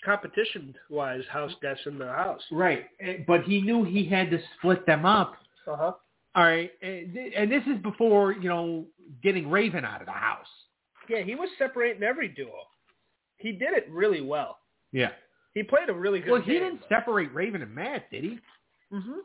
competition 0.04 0.74
wise 0.90 1.22
house 1.30 1.52
guests 1.60 1.86
in 1.86 1.98
the 1.98 2.06
house. 2.06 2.42
Right, 2.50 2.84
eh, 3.00 3.18
but 3.26 3.42
he 3.42 3.60
knew 3.60 3.84
he 3.84 4.04
had 4.06 4.30
to 4.30 4.38
split 4.58 4.86
them 4.86 5.04
up 5.04 5.34
Uh 5.66 5.76
huh. 5.76 5.92
All 6.34 6.44
right, 6.44 6.70
and, 6.80 7.16
and 7.16 7.50
this 7.52 7.62
is 7.66 7.80
before 7.82 8.32
you 8.32 8.48
know 8.48 8.84
getting 9.22 9.50
Raven 9.50 9.84
out 9.84 10.00
of 10.00 10.06
the 10.06 10.12
house. 10.12 10.46
Yeah, 11.08 11.22
he 11.22 11.34
was 11.34 11.48
separating 11.58 12.02
every 12.02 12.28
duo. 12.28 12.50
He 13.38 13.52
did 13.52 13.72
it 13.74 13.86
really 13.90 14.20
well. 14.20 14.58
Yeah. 14.92 15.10
He 15.54 15.62
played 15.62 15.88
a 15.88 15.92
really 15.92 16.20
good 16.20 16.30
Well, 16.30 16.40
he 16.42 16.52
game. 16.52 16.62
didn't 16.62 16.82
separate 16.88 17.32
Raven 17.34 17.62
and 17.62 17.74
Matt, 17.74 18.10
did 18.10 18.24
he? 18.24 18.38
Mm-hmm. 18.92 19.18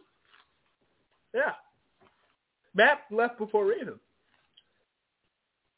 Yeah. 1.34 1.52
Matt 2.76 3.02
left 3.12 3.38
before 3.38 3.66
Raven. 3.66 4.00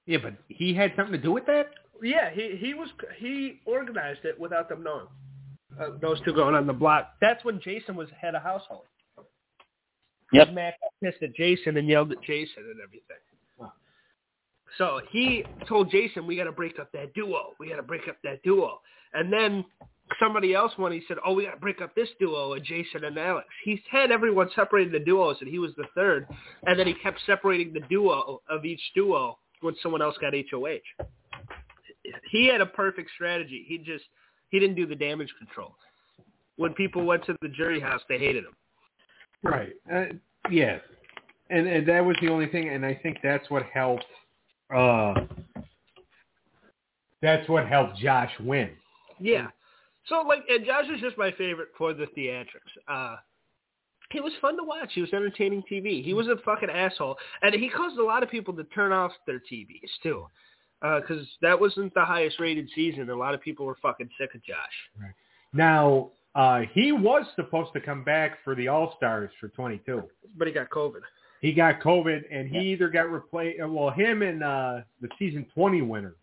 Yeah, 0.05 0.19
but 0.23 0.33
he 0.47 0.73
had 0.73 0.93
something 0.95 1.11
to 1.13 1.17
do 1.21 1.31
with 1.31 1.45
that. 1.45 1.67
Yeah, 2.01 2.29
he 2.31 2.55
he 2.57 2.73
was 2.73 2.89
he 3.17 3.59
organized 3.65 4.21
it 4.23 4.39
without 4.39 4.69
them 4.69 4.83
knowing. 4.83 5.07
Uh, 5.79 5.89
those 6.01 6.19
two 6.21 6.33
going 6.33 6.55
on 6.55 6.65
the 6.65 6.73
block. 6.73 7.11
That's 7.21 7.43
when 7.43 7.59
Jason 7.61 7.95
was 7.95 8.07
head 8.19 8.33
of 8.35 8.41
household. 8.41 8.83
Yep. 10.31 10.53
Matt 10.53 10.75
got 10.81 10.91
pissed 11.11 11.21
at 11.23 11.35
Jason 11.35 11.77
and 11.77 11.87
yelled 11.87 12.11
at 12.11 12.21
Jason 12.23 12.63
and 12.71 12.79
everything. 12.81 13.17
So 14.77 15.01
he 15.11 15.43
told 15.67 15.91
Jason, 15.91 16.27
"We 16.27 16.35
got 16.35 16.45
to 16.45 16.51
break 16.51 16.79
up 16.79 16.91
that 16.93 17.13
duo. 17.13 17.53
We 17.59 17.69
got 17.69 17.77
to 17.77 17.83
break 17.83 18.07
up 18.07 18.17
that 18.23 18.41
duo." 18.43 18.79
And 19.13 19.31
then 19.31 19.65
somebody 20.19 20.53
else 20.53 20.71
when 20.77 20.91
he 20.91 21.01
said, 21.07 21.17
"Oh, 21.25 21.33
we 21.33 21.45
got 21.45 21.55
to 21.55 21.59
break 21.59 21.81
up 21.81 21.95
this 21.95 22.09
duo," 22.19 22.53
and 22.53 22.63
Jason 22.63 23.03
and 23.03 23.17
Alex. 23.17 23.47
He 23.63 23.81
had 23.89 24.11
everyone 24.11 24.49
separated 24.55 24.93
the 24.93 24.99
duos, 24.99 25.37
and 25.41 25.49
he 25.49 25.59
was 25.59 25.71
the 25.75 25.85
third. 25.95 26.27
And 26.65 26.79
then 26.79 26.87
he 26.87 26.93
kept 26.95 27.19
separating 27.25 27.73
the 27.73 27.81
duo 27.89 28.41
of 28.49 28.65
each 28.65 28.81
duo 28.95 29.37
when 29.61 29.75
someone 29.81 30.01
else 30.01 30.15
got 30.21 30.33
HOH. 30.33 31.05
He 32.31 32.47
had 32.47 32.61
a 32.61 32.65
perfect 32.65 33.11
strategy. 33.15 33.65
He 33.67 33.77
just 33.77 34.05
he 34.49 34.59
didn't 34.59 34.75
do 34.75 34.85
the 34.85 34.95
damage 34.95 35.33
control. 35.37 35.75
When 36.55 36.73
people 36.73 37.05
went 37.05 37.25
to 37.25 37.35
the 37.41 37.49
jury 37.49 37.79
house, 37.79 38.01
they 38.09 38.17
hated 38.17 38.45
him. 38.45 38.55
Right. 39.43 39.73
Uh. 39.91 40.05
And 41.49 41.67
and 41.67 41.87
that 41.87 42.03
was 42.03 42.15
the 42.21 42.29
only 42.29 42.47
thing, 42.47 42.69
and 42.69 42.85
I 42.85 42.99
think 43.01 43.17
that's 43.23 43.49
what 43.49 43.63
helped. 43.73 44.05
Uh, 44.73 45.13
that's 47.21 47.47
what 47.49 47.67
helped 47.67 47.97
Josh 47.97 48.31
win. 48.39 48.69
Yeah. 49.19 49.47
So 50.07 50.21
like, 50.21 50.43
and 50.49 50.65
Josh 50.65 50.85
is 50.93 51.01
just 51.01 51.17
my 51.17 51.31
favorite 51.33 51.69
for 51.77 51.93
the 51.93 52.05
theatrics. 52.17 52.47
Uh, 52.87 53.17
he 54.11 54.21
was 54.21 54.33
fun 54.41 54.57
to 54.57 54.63
watch. 54.63 54.91
He 54.93 55.01
was 55.01 55.13
entertaining 55.13 55.63
TV. 55.71 56.03
He 56.03 56.13
was 56.13 56.27
a 56.27 56.37
fucking 56.43 56.69
asshole, 56.69 57.15
and 57.43 57.53
he 57.53 57.69
caused 57.69 57.99
a 57.99 58.03
lot 58.03 58.23
of 58.23 58.29
people 58.29 58.55
to 58.55 58.63
turn 58.65 58.91
off 58.91 59.11
their 59.27 59.39
TVs 59.39 59.89
too, 60.01 60.25
because 60.81 61.27
that 61.43 61.59
wasn't 61.59 61.93
the 61.93 62.05
highest 62.05 62.39
rated 62.39 62.69
season. 62.73 63.09
A 63.09 63.15
lot 63.15 63.35
of 63.35 63.41
people 63.41 63.67
were 63.67 63.77
fucking 63.81 64.09
sick 64.19 64.33
of 64.33 64.43
Josh. 64.43 65.11
Now 65.53 66.09
uh, 66.35 66.61
he 66.73 66.91
was 66.91 67.25
supposed 67.35 67.73
to 67.73 67.81
come 67.81 68.03
back 68.03 68.37
for 68.43 68.55
the 68.55 68.67
All 68.67 68.93
Stars 68.97 69.29
for 69.39 69.49
22. 69.49 70.03
But 70.37 70.47
he 70.47 70.53
got 70.53 70.69
COVID. 70.69 71.01
He 71.41 71.53
got 71.53 71.79
COVID, 71.81 72.23
and 72.31 72.49
he 72.49 72.59
either 72.73 72.89
got 72.89 73.09
replaced. 73.09 73.59
Well, 73.59 73.91
him 73.91 74.21
and 74.21 74.43
uh, 74.43 74.81
the 75.01 75.07
season 75.17 75.45
20 75.53 75.81
winner. 75.83 76.15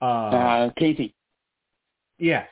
Uh, 0.00 0.04
Uh, 0.04 0.70
Kaycee. 0.78 1.12
yeah, 2.18 2.44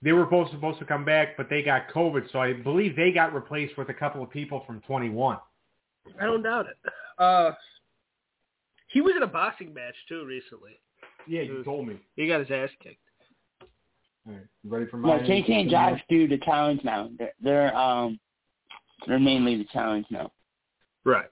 they 0.00 0.12
were 0.12 0.24
both 0.26 0.50
supposed 0.50 0.78
to 0.78 0.84
come 0.86 1.04
back, 1.04 1.36
but 1.36 1.50
they 1.50 1.62
got 1.62 1.88
COVID, 1.94 2.30
so 2.32 2.38
I 2.40 2.52
believe 2.54 2.96
they 2.96 3.10
got 3.12 3.34
replaced 3.34 3.76
with 3.76 3.88
a 3.90 3.94
couple 3.94 4.22
of 4.22 4.30
people 4.30 4.62
from 4.66 4.80
21. 4.82 5.38
I 6.20 6.24
don't 6.24 6.42
doubt 6.42 6.66
it. 6.66 6.76
Uh, 7.18 7.50
he 8.86 9.00
was 9.02 9.12
in 9.16 9.22
a 9.22 9.26
boxing 9.26 9.74
match 9.74 9.94
too 10.08 10.24
recently. 10.24 10.78
Yeah, 11.26 11.42
you 11.42 11.62
told 11.64 11.86
me. 11.86 11.96
He 12.16 12.26
got 12.26 12.40
his 12.40 12.50
ass 12.50 12.70
kicked. 12.82 12.96
All 14.26 14.32
right, 14.34 14.42
you 14.62 14.70
ready 14.70 14.86
for 14.86 14.96
No, 14.96 15.08
mine? 15.08 15.24
Kaycee 15.26 15.50
and 15.60 15.70
Josh 15.70 16.00
do 16.08 16.26
the 16.28 16.38
challenge 16.38 16.82
now. 16.84 17.10
They're, 17.18 17.32
they're 17.42 17.76
um 17.76 18.18
they're 19.06 19.18
mainly 19.18 19.56
the 19.58 19.66
challenge 19.72 20.06
now. 20.10 20.30
Right. 21.04 21.26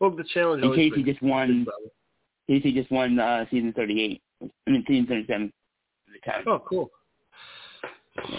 Well, 0.00 0.10
the 0.10 0.24
challenge. 0.24 0.62
And 0.62 0.70
always 0.72 0.92
Kaycee 0.92 1.04
just 1.04 1.22
won. 1.22 1.64
trouble. 1.64 1.92
Kaycee 2.50 2.74
just 2.74 2.90
won 2.90 3.18
uh, 3.18 3.44
season 3.50 3.72
38. 3.74 4.20
I 4.42 4.70
mean 4.70 4.84
season 4.88 5.06
37. 5.06 5.52
Oh, 6.46 6.62
cool. 6.68 6.90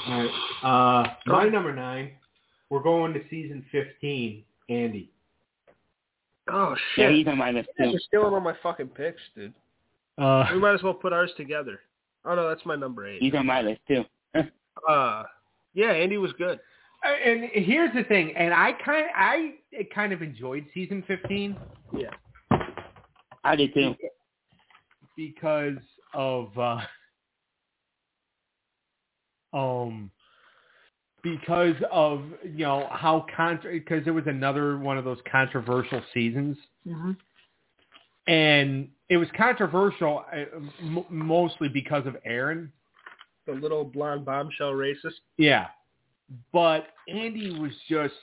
All 0.08 0.24
right. 0.24 1.04
Uh, 1.04 1.14
my 1.26 1.48
number 1.50 1.74
nine, 1.74 2.12
we're 2.70 2.84
going 2.84 3.14
to 3.14 3.22
season 3.30 3.66
15, 3.72 4.44
Andy. 4.70 5.10
Oh 6.52 6.76
shit! 6.96 7.10
Yeah, 7.10 7.16
he's 7.18 7.28
on 7.28 7.38
my 7.38 7.52
list 7.52 7.70
Yeah, 7.80 7.86
too. 7.86 7.92
You're 7.92 8.00
stealing 8.02 8.34
all 8.34 8.42
my 8.42 8.54
fucking 8.62 8.90
picks, 8.90 9.22
dude. 9.34 9.54
Uh, 10.18 10.46
We 10.54 10.60
might 10.60 10.74
as 10.74 10.84
well 10.84 10.94
put 10.94 11.14
ours 11.14 11.32
together. 11.38 11.80
Oh 12.26 12.36
no, 12.36 12.50
that's 12.50 12.66
my 12.66 12.76
number 12.76 13.08
eight. 13.08 13.22
He's 13.22 13.34
on 13.34 13.46
my 13.46 13.62
list 13.62 13.82
too. 13.88 14.04
Uh, 14.90 15.24
yeah, 15.76 15.92
Andy 15.92 16.18
was 16.18 16.34
good. 16.34 16.60
and 17.26 17.46
here's 17.54 17.94
the 17.94 18.04
thing, 18.04 18.36
and 18.36 18.54
I 18.54 18.74
kind 18.84 19.06
I 19.16 19.54
kind 19.94 20.14
of 20.14 20.22
enjoyed 20.22 20.66
season 20.74 21.04
15 21.08 21.56
Yeah. 21.98 22.10
I 23.44 23.56
did 23.56 23.74
too. 23.74 23.96
because 25.18 25.78
of 26.14 26.58
uh, 26.58 26.80
um 29.54 30.10
because 31.24 31.76
of 31.92 32.24
you 32.44 32.66
know 32.66 32.88
how 32.92 33.26
contra 33.36 33.72
because 33.74 34.04
there 34.04 34.14
was 34.14 34.28
another 34.28 34.78
one 34.78 34.98
of 34.98 35.06
those 35.06 35.20
controversial 35.32 36.02
seasons 36.14 36.58
Mm-hmm. 36.88 37.12
and 38.28 38.90
it 39.10 39.16
was 39.16 39.28
controversial 39.38 40.26
uh, 40.34 40.58
m- 40.82 41.06
mostly 41.10 41.70
because 41.70 42.06
of 42.06 42.18
Aaryn 42.28 42.68
The 43.48 43.54
little 43.54 43.86
blonde 43.86 44.26
bombshell 44.26 44.74
racist. 44.74 45.20
Yeah. 45.38 45.68
But 46.52 46.88
Andy 47.08 47.58
was 47.60 47.72
just 47.90 48.14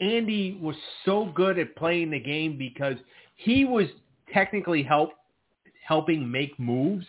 Andy 0.00 0.58
was 0.60 0.76
so 1.04 1.26
good 1.34 1.58
at 1.58 1.76
playing 1.76 2.10
the 2.10 2.20
game 2.20 2.58
because 2.58 2.96
he 3.36 3.64
was 3.64 3.86
technically 4.32 4.82
help 4.82 5.10
helping 5.86 6.30
make 6.30 6.58
moves, 6.58 7.06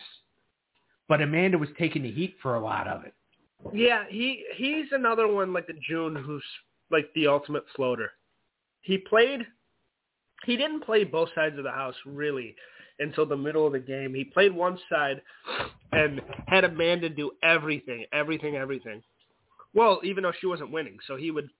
but 1.08 1.22
Amanda 1.22 1.58
was 1.58 1.68
taking 1.78 2.02
the 2.02 2.10
heat 2.10 2.36
for 2.42 2.56
a 2.56 2.60
lot 2.60 2.86
of 2.86 3.04
it. 3.04 3.14
Yeah, 3.72 4.04
he 4.08 4.44
he's 4.56 4.86
another 4.92 5.26
one 5.26 5.52
like 5.52 5.66
the 5.66 5.74
Jun 5.88 6.14
who's 6.14 6.44
like 6.90 7.08
the 7.14 7.26
ultimate 7.26 7.64
floater. 7.74 8.12
He 8.82 8.98
played 8.98 9.46
he 10.44 10.56
didn't 10.56 10.84
play 10.84 11.04
both 11.04 11.30
sides 11.34 11.58
of 11.58 11.64
the 11.64 11.70
house 11.70 11.94
really 12.04 12.54
until 12.98 13.26
the 13.26 13.36
middle 13.36 13.66
of 13.66 13.72
the 13.72 13.78
game. 13.78 14.14
He 14.14 14.24
played 14.24 14.54
one 14.54 14.78
side 14.90 15.20
and 15.92 16.20
had 16.46 16.64
Amanda 16.64 17.08
do 17.08 17.32
everything, 17.42 18.04
everything, 18.12 18.56
everything. 18.56 19.02
Well, 19.74 20.00
even 20.04 20.22
though 20.22 20.32
she 20.40 20.46
wasn't 20.46 20.70
winning, 20.70 20.98
so 21.06 21.16
he 21.16 21.30
would 21.30 21.50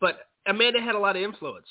but 0.00 0.26
Amanda 0.46 0.80
had 0.80 0.94
a 0.94 0.98
lot 0.98 1.16
of 1.16 1.22
influence. 1.22 1.66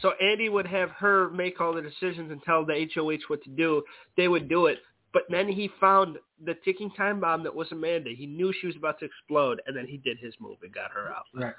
So 0.00 0.12
Andy 0.22 0.48
would 0.48 0.66
have 0.66 0.90
her 0.90 1.30
make 1.30 1.60
all 1.60 1.74
the 1.74 1.82
decisions 1.82 2.30
and 2.30 2.42
tell 2.42 2.64
the 2.64 2.88
HOH 2.94 3.28
what 3.28 3.42
to 3.44 3.50
do. 3.50 3.82
They 4.16 4.28
would 4.28 4.48
do 4.48 4.66
it. 4.66 4.78
But 5.12 5.24
then 5.28 5.48
he 5.48 5.70
found 5.78 6.18
the 6.44 6.54
ticking 6.64 6.90
time 6.92 7.20
bomb 7.20 7.42
that 7.42 7.54
was 7.54 7.70
Amanda. 7.70 8.10
He 8.16 8.26
knew 8.26 8.52
she 8.58 8.66
was 8.66 8.76
about 8.76 8.98
to 9.00 9.04
explode, 9.04 9.60
and 9.66 9.76
then 9.76 9.86
he 9.86 9.98
did 9.98 10.18
his 10.18 10.34
move 10.40 10.56
and 10.62 10.72
got 10.72 10.90
her 10.90 11.10
out. 11.10 11.24
Right. 11.34 11.54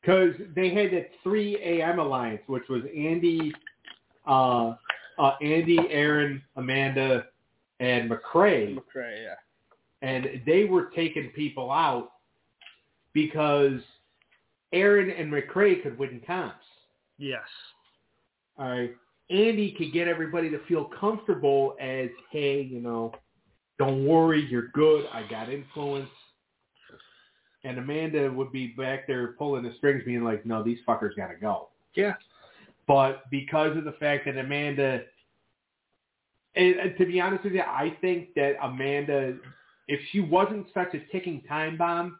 Because 0.00 0.34
they 0.54 0.70
had 0.74 0.92
that 0.92 1.10
3 1.22 1.56
a.m. 1.62 1.98
alliance, 2.00 2.42
which 2.46 2.64
was 2.68 2.82
Andy, 2.96 3.52
uh, 4.26 4.74
uh, 5.18 5.32
Andy, 5.40 5.76
Aaryn, 5.76 6.42
Amanda, 6.56 7.26
and 7.80 8.10
McCrae. 8.10 8.76
McCray, 8.76 9.24
yeah. 9.24 10.08
and 10.08 10.42
they 10.44 10.64
were 10.64 10.86
taking 10.94 11.30
people 11.30 11.70
out 11.70 12.12
because 13.12 13.80
Aaryn 14.74 15.18
and 15.18 15.32
McCrae 15.32 15.82
could 15.82 15.98
win 15.98 16.20
comps. 16.26 16.64
Yes. 17.18 17.42
All 18.58 18.68
right. 18.68 18.94
Andy 19.30 19.74
could 19.76 19.92
get 19.92 20.06
everybody 20.08 20.50
to 20.50 20.58
feel 20.66 20.84
comfortable 21.00 21.76
as, 21.80 22.08
hey, 22.30 22.62
you 22.62 22.80
know, 22.80 23.12
don't 23.78 24.06
worry, 24.06 24.46
you're 24.48 24.68
good. 24.68 25.06
I 25.12 25.26
got 25.28 25.48
influence. 25.48 26.08
And 27.64 27.78
Amanda 27.78 28.30
would 28.30 28.52
be 28.52 28.68
back 28.68 29.06
there 29.06 29.32
pulling 29.32 29.64
the 29.64 29.74
strings, 29.78 30.02
being 30.04 30.22
like, 30.22 30.46
no, 30.46 30.62
these 30.62 30.78
fuckers 30.88 31.16
got 31.16 31.28
to 31.28 31.34
go. 31.34 31.68
Yeah. 31.94 32.14
But 32.86 33.28
because 33.30 33.76
of 33.76 33.84
the 33.84 33.92
fact 33.92 34.26
that 34.26 34.38
Amanda, 34.38 35.02
and, 36.54 36.76
and 36.76 36.96
to 36.96 37.04
be 37.04 37.20
honest 37.20 37.42
with 37.42 37.54
you, 37.54 37.62
I 37.62 37.96
think 38.00 38.28
that 38.36 38.54
Amanda, 38.62 39.36
if 39.88 40.00
she 40.12 40.20
wasn't 40.20 40.66
such 40.72 40.94
a 40.94 41.00
ticking 41.10 41.42
time 41.48 41.76
bomb 41.76 42.18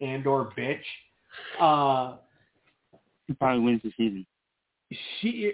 and 0.00 0.24
or 0.26 0.52
bitch, 0.56 0.84
uh, 1.60 2.16
she 3.26 3.32
probably 3.34 3.64
wins 3.64 3.80
the 3.82 3.92
season. 3.96 4.26
she, 5.20 5.52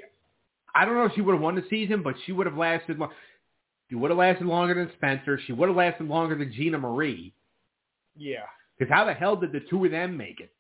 I 0.75 0.85
don't 0.85 0.95
know 0.95 1.05
if 1.05 1.13
she 1.15 1.21
would 1.21 1.33
have 1.33 1.41
won 1.43 1.55
the 1.55 1.65
season, 1.71 2.03
but 2.03 2.15
she 2.27 2.33
would 2.33 2.47
have 2.47 2.57
lasted. 2.57 2.99
Long, 2.99 3.11
she 3.89 3.97
would 3.97 4.11
have 4.11 4.19
lasted 4.19 4.47
longer 4.47 4.75
than 4.75 4.91
Spencer. 4.97 5.39
She 5.47 5.53
would 5.53 5.69
have 5.69 5.77
lasted 5.77 6.07
longer 6.07 6.37
than 6.37 6.53
Gina 6.53 6.79
Marie. 6.79 7.33
Yeah. 8.17 8.45
Because 8.79 8.93
how 8.93 9.05
the 9.05 9.15
hell 9.15 9.37
did 9.37 9.53
the 9.53 9.61
two 9.69 9.85
of 9.85 9.91
them 9.91 10.17
make 10.17 10.41
it? 10.41 10.53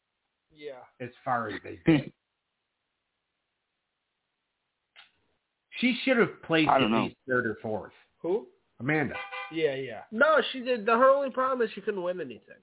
Yeah. 0.54 0.72
As 1.00 1.10
far 1.24 1.48
as 1.48 1.54
they 1.64 1.78
did, 1.86 2.12
she 5.80 5.98
should 6.04 6.18
have 6.18 6.42
placed 6.42 6.68
at 6.68 6.80
know. 6.90 7.04
least 7.04 7.16
third 7.28 7.46
or 7.46 7.56
fourth. 7.62 7.92
Who? 8.18 8.46
Amanda. 8.80 9.14
Yeah, 9.52 9.74
yeah. 9.74 10.00
No, 10.10 10.40
she 10.52 10.60
did. 10.60 10.86
The 10.86 10.92
her 10.92 11.10
only 11.10 11.30
problem 11.30 11.66
is 11.66 11.72
she 11.74 11.80
couldn't 11.80 12.02
win 12.02 12.20
anything. 12.20 12.56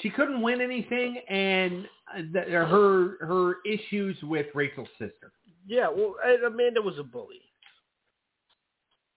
She 0.00 0.10
couldn't 0.10 0.40
win 0.42 0.60
anything, 0.60 1.18
and 1.28 1.86
uh, 2.16 2.22
the, 2.32 2.40
her 2.42 3.16
her 3.26 3.56
issues 3.66 4.16
with 4.22 4.46
Rachel's 4.54 4.88
sister. 4.98 5.32
Yeah, 5.66 5.88
well, 5.88 6.14
Amanda 6.46 6.80
was 6.80 6.98
a 6.98 7.02
bully. 7.02 7.40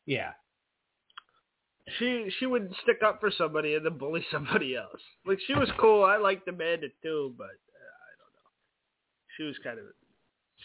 Yeah, 0.06 0.32
She 2.00 2.30
she 2.40 2.46
would 2.48 2.74
stick 2.84 2.98
up 3.06 3.20
for 3.20 3.32
somebody 3.38 3.76
and 3.76 3.86
then 3.86 3.98
bully 3.98 4.26
somebody 4.32 4.76
else. 4.76 5.00
Like 5.26 5.40
she 5.48 5.54
was 5.54 5.70
cool. 5.80 6.04
I 6.04 6.18
liked 6.18 6.48
Amanda 6.48 6.88
too, 7.04 7.34
but 7.38 7.46
uh, 7.46 7.48
I 7.48 8.12
don't 8.18 8.34
know. 8.34 8.50
She 9.38 9.44
was 9.44 9.56
kind 9.64 9.80
of 9.80 9.86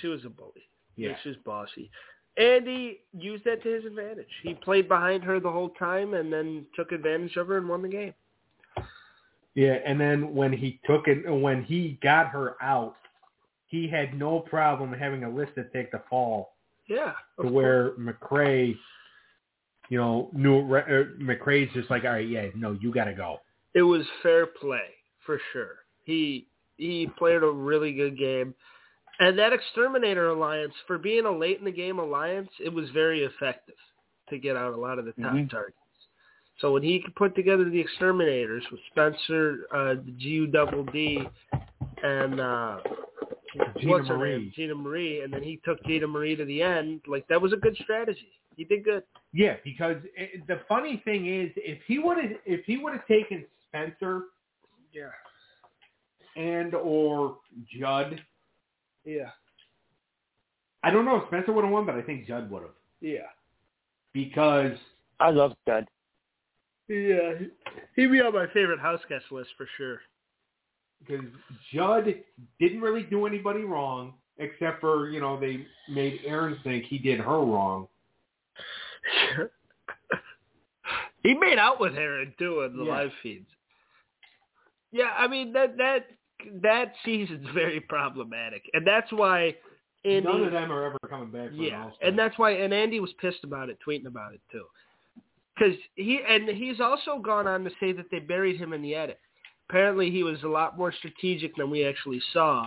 she 0.00 0.08
was 0.08 0.24
a 0.24 0.30
bully. 0.30 0.62
yeah. 0.96 1.10
Like, 1.10 1.18
she 1.22 1.28
was 1.30 1.38
bossy. 1.44 1.90
Andy 2.38 3.00
used 3.16 3.44
that 3.44 3.62
to 3.62 3.68
his 3.74 3.84
advantage. 3.86 4.28
He 4.42 4.52
played 4.54 4.88
behind 4.88 5.24
her 5.24 5.40
the 5.40 5.50
whole 5.50 5.70
time 5.70 6.12
and 6.14 6.30
then 6.30 6.66
took 6.74 6.92
advantage 6.92 7.36
of 7.36 7.46
her 7.48 7.56
and 7.56 7.68
won 7.68 7.80
the 7.80 7.88
game. 7.88 8.12
Yeah, 9.56 9.78
and 9.86 9.98
then 9.98 10.34
when 10.34 10.52
he 10.52 10.78
took 10.86 11.08
it, 11.08 11.28
when 11.28 11.64
he 11.64 11.98
got 12.02 12.28
her 12.28 12.62
out, 12.62 12.96
he 13.66 13.88
had 13.88 14.12
no 14.16 14.38
problem 14.40 14.92
having 14.92 15.22
Alyssa 15.22 15.72
take 15.72 15.90
the 15.90 16.02
fall 16.10 16.52
Yeah. 16.86 17.14
to 17.40 17.42
course. 17.42 17.52
where 17.52 17.90
McCrae, 17.92 18.76
you 19.88 19.98
know, 19.98 20.28
knew 20.34 20.58
uh, 20.74 21.04
McCrae's 21.18 21.72
just 21.72 21.90
like, 21.90 22.04
all 22.04 22.10
right, 22.10 22.28
yeah, 22.28 22.48
no, 22.54 22.72
you 22.72 22.92
got 22.92 23.04
to 23.06 23.14
go. 23.14 23.40
it 23.74 23.82
was 23.82 24.06
fair 24.22 24.46
play 24.46 24.94
for 25.24 25.40
sure. 25.52 25.76
He 26.04 26.48
he 26.76 27.08
played 27.18 27.42
a 27.42 27.50
really 27.50 27.94
good 27.94 28.18
game, 28.18 28.54
and 29.20 29.38
that 29.38 29.54
exterminator 29.54 30.28
alliance 30.28 30.74
for 30.86 30.98
being 30.98 31.24
a 31.24 31.30
late 31.30 31.58
in 31.58 31.64
the 31.64 31.70
game 31.72 31.98
alliance, 31.98 32.50
it 32.62 32.68
was 32.72 32.90
very 32.90 33.24
effective 33.24 33.74
to 34.28 34.38
get 34.38 34.56
out 34.56 34.74
a 34.74 34.76
lot 34.76 34.98
of 34.98 35.06
the 35.06 35.12
top 35.12 35.32
Mhm. 35.32 35.48
targets. 35.50 35.78
So 36.60 36.72
when 36.72 36.82
he 36.82 37.04
put 37.16 37.34
together 37.34 37.68
the 37.68 37.78
exterminators 37.80 38.64
with 38.70 38.80
Spencer, 38.90 39.66
uh, 39.74 39.94
the 39.94 40.14
GU 40.22 40.46
double 40.48 40.84
D, 40.84 41.22
and 42.02 42.40
uh, 42.40 42.78
Gina 43.78 43.92
what's 43.92 44.08
her 44.08 44.16
Marie. 44.16 44.38
name, 44.38 44.52
Gina 44.54 44.74
Marie, 44.74 45.20
and 45.22 45.32
then 45.32 45.42
he 45.42 45.60
took 45.64 45.82
Gina 45.84 46.06
Marie 46.06 46.34
to 46.36 46.44
the 46.44 46.62
end. 46.62 47.02
Like 47.06 47.26
that 47.28 47.40
was 47.40 47.52
a 47.52 47.56
good 47.56 47.76
strategy. 47.82 48.28
He 48.56 48.64
did 48.64 48.84
good. 48.84 49.02
Yeah, 49.34 49.56
because 49.64 49.96
it, 50.16 50.46
the 50.46 50.60
funny 50.66 51.02
thing 51.04 51.26
is, 51.26 51.50
if 51.56 51.78
he 51.86 51.98
would 51.98 52.16
have, 52.16 52.30
if 52.46 52.64
he 52.64 52.78
would 52.78 52.94
have 52.94 53.06
taken 53.06 53.44
Spencer 53.68 54.22
Yeah. 54.94 55.10
and 56.36 56.74
or 56.74 57.36
Judd, 57.78 58.22
Yeah. 59.04 59.30
I 60.82 60.90
don't 60.90 61.04
know 61.04 61.16
if 61.16 61.24
Spencer 61.26 61.52
would 61.52 61.64
have 61.64 61.72
won, 61.72 61.84
but 61.84 61.96
I 61.96 62.02
think 62.02 62.26
Judd 62.26 62.50
would 62.50 62.62
have 62.62 62.70
Yeah. 63.02 63.28
because 64.14 64.76
I 65.20 65.30
love 65.30 65.52
Judd. 65.68 65.86
Yeah. 66.88 67.32
He'd 67.96 68.10
be 68.12 68.20
on 68.20 68.32
my 68.32 68.46
favorite 68.54 68.80
house 68.80 69.00
guest 69.08 69.24
list 69.30 69.50
for 69.56 69.66
sure. 69.76 70.00
because 71.00 71.24
Judd 71.72 72.14
didn't 72.60 72.80
really 72.80 73.02
do 73.04 73.26
anybody 73.26 73.60
wrong 73.64 74.14
except 74.38 74.80
for 74.80 75.08
you 75.10 75.20
know 75.20 75.38
they 75.40 75.66
made 75.88 76.20
Aaryn 76.28 76.62
think 76.62 76.84
he 76.84 76.98
did 76.98 77.18
her 77.20 77.38
wrong. 77.40 77.88
he 81.22 81.34
made 81.34 81.58
out 81.58 81.80
with 81.80 81.92
Aaryn 81.94 82.36
too 82.38 82.62
in 82.62 82.76
the 82.76 82.84
Yeah. 82.84 82.90
live 82.92 83.12
feeds. 83.22 83.48
Yeah, 84.92 85.12
I 85.16 85.26
mean 85.26 85.52
that 85.52 85.76
that 85.78 86.06
that 86.62 86.92
season's 87.04 87.46
very 87.54 87.80
problematic, 87.80 88.62
and 88.72 88.86
that's 88.86 89.10
why 89.12 89.56
Andy. 90.04 90.20
None 90.28 90.44
of 90.44 90.52
them 90.52 90.70
are 90.70 90.84
ever 90.84 90.98
coming 91.08 91.30
back. 91.30 91.50
Yeah, 91.52 91.90
and 92.02 92.18
that's 92.18 92.38
why, 92.38 92.52
and 92.52 92.72
Andy 92.72 93.00
was 93.00 93.12
pissed 93.20 93.42
about 93.42 93.68
it, 93.70 93.78
tweeting 93.86 94.06
about 94.06 94.34
it 94.34 94.40
too, 94.52 94.64
because 95.56 95.74
he 95.94 96.20
and 96.28 96.48
he's 96.48 96.80
also 96.80 97.18
gone 97.18 97.46
on 97.46 97.64
to 97.64 97.70
say 97.80 97.92
that 97.92 98.10
they 98.10 98.18
buried 98.18 98.56
him 98.56 98.72
in 98.72 98.82
the 98.82 98.94
edit. 98.94 99.18
Apparently, 99.68 100.10
he 100.10 100.22
was 100.22 100.42
a 100.42 100.48
lot 100.48 100.78
more 100.78 100.92
strategic 100.92 101.56
than 101.56 101.70
we 101.70 101.84
actually 101.84 102.20
saw. 102.32 102.66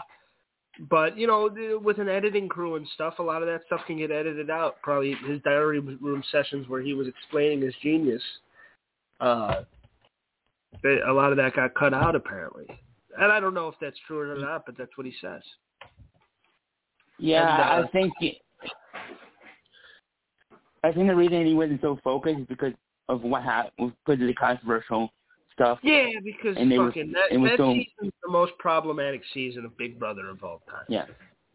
But 0.90 1.18
you 1.18 1.28
know, 1.28 1.80
with 1.82 2.00
an 2.00 2.10
editing 2.10 2.48
crew 2.48 2.76
and 2.76 2.88
stuff, 2.94 3.20
a 3.20 3.24
lot 3.24 3.42
of 3.42 3.48
that 3.48 3.62
stuff 3.66 3.82
can 3.86 3.98
get 3.98 4.12
edited 4.12 4.50
out. 4.50 4.82
Probably 4.82 5.14
his 5.28 5.42
diary 5.42 5.80
room 5.80 6.24
sessions 6.32 6.68
where 6.68 6.82
he 6.82 6.94
was 6.94 7.08
explaining 7.08 7.62
his 7.62 7.76
genius. 7.82 8.24
Uh, 9.20 9.64
they- 10.82 11.02
a 11.02 11.12
lot 11.12 11.32
of 11.32 11.38
that 11.38 11.54
got 11.54 11.74
cut 11.74 11.94
out 11.94 12.16
apparently, 12.16 12.66
and 13.20 13.32
I 13.32 13.40
don't 13.40 13.54
know 13.54 13.68
if 13.68 13.76
that's 13.82 13.98
true 14.08 14.32
or 14.32 14.36
not, 14.36 14.66
but 14.66 14.78
that's 14.78 14.96
what 14.98 15.06
he 15.06 15.14
says. 15.20 15.42
Yeah, 17.18 17.74
And, 17.74 17.84
uh, 17.84 17.88
I 17.88 17.92
think 17.92 18.14
it, 18.22 18.38
I 20.84 20.92
think 20.92 21.08
the 21.08 21.16
reason 21.16 21.46
he 21.46 21.54
wasn't 21.54 21.82
so 21.82 22.00
focused 22.04 22.40
is 22.40 22.46
because 22.48 22.74
of 23.10 23.22
what 23.24 23.44
happened, 23.44 23.94
because 24.06 24.22
of 24.22 24.28
the 24.28 24.34
controversial 24.34 25.12
stuff. 25.54 25.80
Yeah, 25.84 26.08
because 26.24 26.56
And 26.58 26.72
they 26.72 26.78
were- 26.80 26.92
that, 26.92 27.28
it 27.32 27.38
was 27.38 27.52
that 27.52 27.58
so- 27.58 27.74
season's 27.74 28.14
the 28.24 28.30
most 28.32 28.58
problematic 28.60 29.22
season 29.34 29.66
of 29.66 29.76
Big 29.78 30.00
Brother 30.00 30.30
of 30.30 30.44
all 30.44 30.62
time. 30.70 30.86
Yeah. 30.88 31.06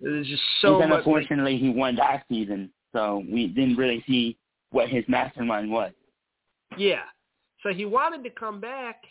There's 0.01 0.27
just 0.27 0.43
so 0.61 0.75
and 0.81 0.91
then 0.91 0.99
unfortunately 0.99 1.57
he 1.57 1.71
won 1.71 1.95
that 1.97 2.25
season, 2.29 2.71
so 2.93 3.25
we 3.31 3.47
didn't 3.47 3.77
really 3.77 4.03
see 4.07 4.37
what 4.71 4.89
his 4.89 5.05
mastermind 5.09 5.71
was. 5.71 5.93
yeah. 6.77 7.05
So 7.63 7.73
he 7.73 7.87
wanted 7.87 8.23
to 8.25 8.31
come 8.31 8.61
back, 8.61 9.05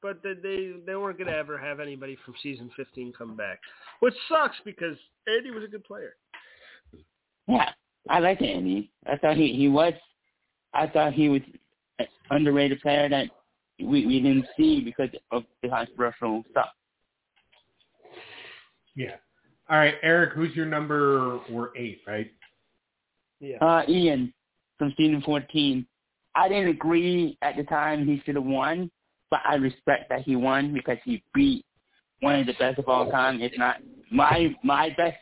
but 0.00 0.22
they 0.22 0.32
they, 0.32 0.72
they 0.86 0.96
weren't 0.96 1.18
going 1.18 1.28
to 1.30 1.36
ever 1.36 1.58
have 1.58 1.78
anybody 1.78 2.16
from 2.24 2.34
season 2.42 2.70
15 2.74 3.12
come 3.12 3.36
back, 3.36 3.60
which 4.00 4.14
sucks 4.30 4.56
because 4.64 4.96
Andy 5.26 5.50
was 5.50 5.62
a 5.64 5.66
good 5.68 5.84
player. 5.84 6.16
Yeah, 7.46 7.70
I 8.08 8.18
like 8.20 8.40
Andy. 8.42 8.90
I 9.06 9.16
thought 9.16 9.36
he 9.36 9.52
he 9.54 9.68
was. 9.68 9.92
I 10.74 10.86
thought 10.86 11.12
he 11.12 11.28
was 11.28 11.42
an 11.98 12.06
underrated 12.30 12.80
player 12.80 13.08
that 13.08 13.28
we 13.78 14.06
we 14.06 14.20
didn't 14.20 14.46
see 14.56 14.80
because 14.80 15.10
of 15.30 15.44
the 15.62 15.68
controversial 15.68 16.42
stuff. 16.50 16.68
yeah. 18.94 19.16
All 19.68 19.78
right, 19.78 19.94
Eric, 20.02 20.34
who's 20.34 20.54
your 20.54 20.66
number? 20.66 21.40
We're 21.50 21.76
eight, 21.76 22.00
right? 22.06 22.30
Yeah. 23.40 23.56
Uh, 23.56 23.82
Ian 23.88 24.32
from 24.78 24.94
season 24.96 25.22
14. 25.26 25.84
I 26.36 26.48
didn't 26.48 26.68
agree 26.68 27.36
at 27.42 27.56
the 27.56 27.64
time 27.64 28.06
he 28.06 28.22
should 28.24 28.36
have 28.36 28.44
won, 28.44 28.90
but 29.30 29.40
I 29.44 29.56
respect 29.56 30.08
that 30.10 30.20
he 30.20 30.36
won 30.36 30.72
because 30.72 30.98
he 31.04 31.22
beat 31.34 31.64
one 32.20 32.40
of 32.40 32.46
the 32.46 32.54
best 32.58 32.78
of 32.78 32.88
all 32.88 33.10
time, 33.10 33.40
It's 33.40 33.58
not 33.58 33.76
my 34.10 34.54
my 34.62 34.90
best, 34.96 35.16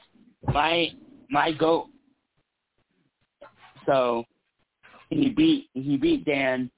my 0.52 0.88
my 1.30 1.52
goat. 1.52 1.88
So 3.86 4.24
he 5.10 5.30
beat 5.30 5.68
he 5.74 5.96
beat 5.96 6.24
Dan. 6.24 6.70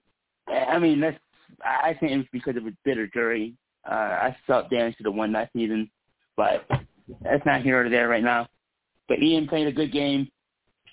I 0.49 0.79
mean, 0.79 1.01
that's 1.01 1.19
I 1.64 1.95
think 1.99 2.12
it 2.12 2.16
was 2.19 2.27
because 2.33 2.57
of 2.57 2.66
a 2.66 2.73
bitter 2.85 3.07
jury. 3.07 3.55
Uh, 3.88 3.95
I 3.95 4.37
felt 4.47 4.71
Dan 4.71 4.92
should 4.97 5.07
have 5.07 5.14
won 5.14 5.33
that 5.33 5.51
season, 5.53 5.90
but 6.37 6.66
that's 7.23 7.47
not 7.47 7.62
here 7.62 7.85
or 7.85 7.88
there 7.88 8.09
right 8.09 8.23
now. 8.25 8.49
But 9.09 9.23
Ian 9.23 9.47
played 9.47 9.69
a 9.69 9.73
good 9.73 9.92
game. 9.92 10.29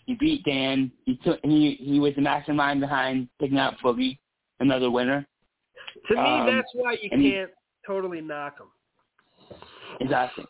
He 0.06 0.16
beat 0.16 0.44
Dan. 0.44 0.92
He 1.06 1.18
took 1.18 1.40
he 1.44 1.78
he 1.80 2.00
was 2.00 2.14
the 2.16 2.22
mastermind 2.22 2.82
behind 2.82 3.30
picking 3.40 3.58
out 3.58 3.76
Boogie, 3.84 4.20
another 4.60 4.92
winner. 4.92 5.28
To 6.10 6.16
me, 6.16 6.40
Um, 6.40 6.46
that's 6.46 6.70
why 6.74 6.98
you 7.02 7.10
can't 7.10 7.52
totally 7.86 8.22
knock 8.22 8.60
him 8.60 9.58
Exactly. 10.00 10.46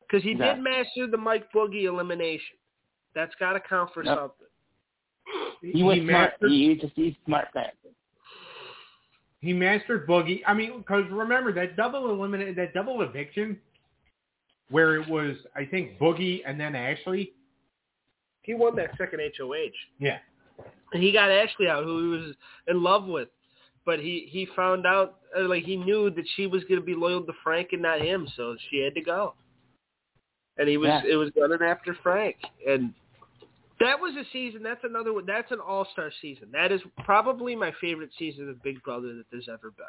because 0.00 0.22
he 0.22 0.32
Exactly. 0.32 0.62
did 0.62 0.76
master 0.76 1.06
the 1.06 1.16
Mike 1.16 1.50
Boogie 1.52 1.84
elimination. 1.84 2.56
That's 3.14 3.34
got 3.36 3.52
to 3.52 3.60
count 3.60 3.92
for 3.94 4.04
Yep. 4.04 4.18
something. 4.18 4.43
He 5.72 5.82
was 5.82 5.96
smart. 5.98 6.06
mastered, 6.32 6.50
He, 6.50 6.58
he 6.62 6.68
was 6.70 6.84
a 6.84 6.92
he's 6.94 7.14
smart 7.26 7.52
player. 7.52 7.70
he 9.40 9.52
mastered 9.52 10.06
Boogie. 10.06 10.40
I 10.46 10.54
mean, 10.54 10.78
because 10.78 11.04
remember 11.10 11.52
that 11.52 11.76
double 11.76 12.10
eliminate 12.10 12.56
that 12.56 12.74
double 12.74 13.02
eviction, 13.02 13.58
where 14.70 14.96
it 15.00 15.08
was 15.08 15.36
I 15.54 15.64
think 15.64 15.98
Boogie 15.98 16.42
and 16.46 16.58
then 16.58 16.74
Ashley. 16.74 17.32
He 18.42 18.54
won 18.54 18.76
that 18.76 18.90
second 18.98 19.20
HOH. 19.38 19.54
Yeah. 19.98 20.18
and 20.92 21.02
he 21.02 21.12
got 21.12 21.30
Ashley 21.30 21.66
out, 21.68 21.84
who 21.84 22.02
he 22.12 22.18
was 22.26 22.36
in 22.68 22.82
love 22.82 23.06
with, 23.06 23.28
but 23.86 23.98
he 24.00 24.28
he 24.30 24.46
found 24.54 24.86
out 24.86 25.16
uh, 25.38 25.42
like 25.48 25.64
he 25.64 25.76
knew 25.76 26.10
that 26.10 26.24
she 26.36 26.46
was 26.46 26.62
going 26.64 26.80
to 26.80 26.84
be 26.84 26.94
loyal 26.94 27.22
to 27.22 27.32
Frank 27.42 27.68
and 27.72 27.82
not 27.82 28.00
him, 28.00 28.28
so 28.36 28.54
she 28.70 28.80
had 28.82 28.94
to 28.94 29.00
go. 29.00 29.34
And 30.58 30.68
he 30.68 30.76
was 30.76 30.88
Yeah. 30.88 31.02
it 31.10 31.16
was 31.16 31.30
running 31.36 31.62
after 31.66 31.96
Frank, 32.02 32.36
and 32.68 32.92
that 33.84 33.98
was 34.00 34.14
a 34.16 34.24
season. 34.32 34.62
That's 34.62 34.82
another 34.84 35.12
one. 35.12 35.26
That's 35.26 35.50
an 35.52 35.58
all 35.60 35.86
star 35.92 36.10
season. 36.20 36.48
That 36.52 36.72
is 36.72 36.80
probably 37.04 37.54
my 37.56 37.72
favorite 37.80 38.10
season 38.18 38.48
of 38.48 38.62
Big 38.62 38.82
Brother 38.82 39.14
that 39.14 39.24
there's 39.30 39.48
ever 39.48 39.70
been. 39.70 39.86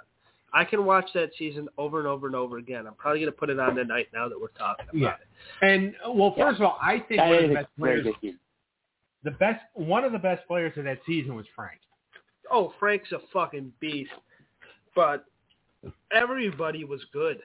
I 0.53 0.63
can 0.63 0.85
watch 0.85 1.09
that 1.15 1.31
season 1.37 1.67
over 1.77 1.99
and 1.99 2.07
over 2.07 2.27
and 2.27 2.35
over 2.35 2.57
again. 2.59 2.87
I'm 2.87 2.93
probably 2.93 3.19
going 3.19 3.31
to 3.31 3.37
put 3.37 3.49
it 3.49 3.59
on 3.59 3.75
tonight 3.75 4.07
now 4.13 4.29
that 4.29 4.39
we're 4.39 4.47
talking 4.49 4.85
about 4.89 4.97
Yeah. 4.99 5.15
it. 5.15 5.25
And 5.61 5.95
well, 6.17 6.33
Yeah. 6.37 6.45
first 6.45 6.59
of 6.61 6.65
all, 6.67 6.77
I 6.81 6.99
think 6.99 7.17
That 7.19 7.27
one 7.29 7.43
of 7.43 7.49
the 7.49 7.55
best 7.55 7.67
players, 7.77 8.05
the 9.23 9.31
best, 9.31 9.65
one 9.73 10.03
of 10.05 10.11
the 10.13 10.19
best 10.19 10.47
players 10.47 10.77
of 10.77 10.85
that 10.85 10.99
season 11.05 11.35
was 11.35 11.45
Frank. 11.55 11.79
oh, 12.51 12.73
Frank's 12.79 13.11
a 13.11 13.19
fucking 13.33 13.73
beast. 13.79 14.11
But 14.95 15.25
everybody 16.11 16.85
was 16.85 17.03
good. 17.11 17.41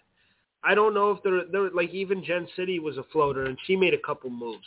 I 0.63 0.75
don't 0.75 0.95
know 0.95 1.11
if 1.11 1.23
there, 1.23 1.45
there 1.51 1.71
like 1.71 1.91
even 1.91 2.23
Jen 2.23 2.47
City 2.55 2.79
was 2.79 2.99
a 2.99 3.03
floater 3.05 3.45
and 3.47 3.59
she 3.67 3.77
made 3.77 3.95
a 3.95 3.99
couple 3.99 4.31
moves. 4.31 4.67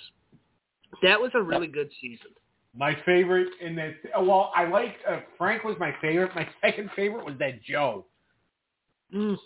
That 1.01 1.19
was 1.19 1.31
a 1.33 1.41
really 1.41 1.67
good 1.67 1.89
season. 2.01 2.27
My 2.75 2.97
favorite 3.05 3.49
in 3.61 3.75
that, 3.75 3.93
well, 4.19 4.51
I 4.55 4.65
like 4.65 4.95
uh, 5.07 5.19
Frank 5.37 5.63
was 5.63 5.75
my 5.79 5.93
favorite. 6.01 6.31
My 6.35 6.47
second 6.61 6.89
favorite 6.95 7.25
was 7.25 7.35
that 7.39 7.61
Joe. 7.63 8.05
Mm. 9.13 9.37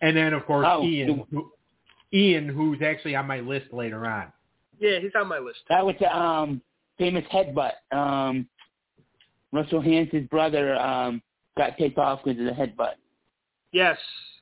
And 0.00 0.16
then 0.16 0.32
of 0.32 0.46
course 0.46 0.66
Oh, 0.68 0.82
Ian, 0.82 1.24
who, 1.30 1.52
Ian, 2.12 2.48
who's 2.48 2.80
actually 2.82 3.14
on 3.14 3.26
my 3.26 3.40
list 3.40 3.72
later 3.72 4.06
on. 4.06 4.32
Yeah, 4.78 4.98
he's 5.00 5.12
on 5.14 5.28
my 5.28 5.38
list. 5.38 5.58
That 5.68 5.84
was 5.84 5.94
the 6.00 6.16
um, 6.16 6.62
famous 6.98 7.24
headbutt. 7.30 7.72
Um, 7.92 8.48
Russell 9.52 9.82
Hantz's 9.82 10.26
brother 10.28 10.76
um, 10.76 11.20
got 11.58 11.76
kicked 11.76 11.98
off 11.98 12.20
because 12.24 12.40
of 12.40 12.46
the 12.46 12.52
headbutt. 12.52 12.94
Yes, 13.72 13.98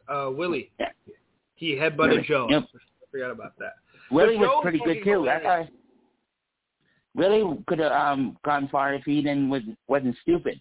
uh, 0.09 0.31
Willie. 0.33 0.71
Yeah. 0.79 0.91
He 1.57 1.73
headbutted 1.73 1.99
Willie, 1.99 2.25
Joe. 2.29 2.47
yep. 2.49 2.65
I 2.73 2.79
forgot 3.11 3.31
about 3.33 3.59
that. 3.59 3.75
Willie 4.13 4.37
But 4.37 4.41
was 4.41 4.49
Joe's 4.49 4.63
pretty 4.63 4.79
good 4.79 5.05
too. 5.05 5.25
That 5.25 5.43
hilarious. 5.43 5.69
guy. 5.71 5.78
Willie 7.19 7.59
could 7.67 7.81
have 7.81 7.93
um, 7.93 8.39
gone 8.45 8.69
far 8.71 8.95
if 8.95 9.03
he 9.05 9.17
didn't 9.17 9.51
was 9.51 9.63
wasn't 9.89 10.17
stupid. 10.23 10.61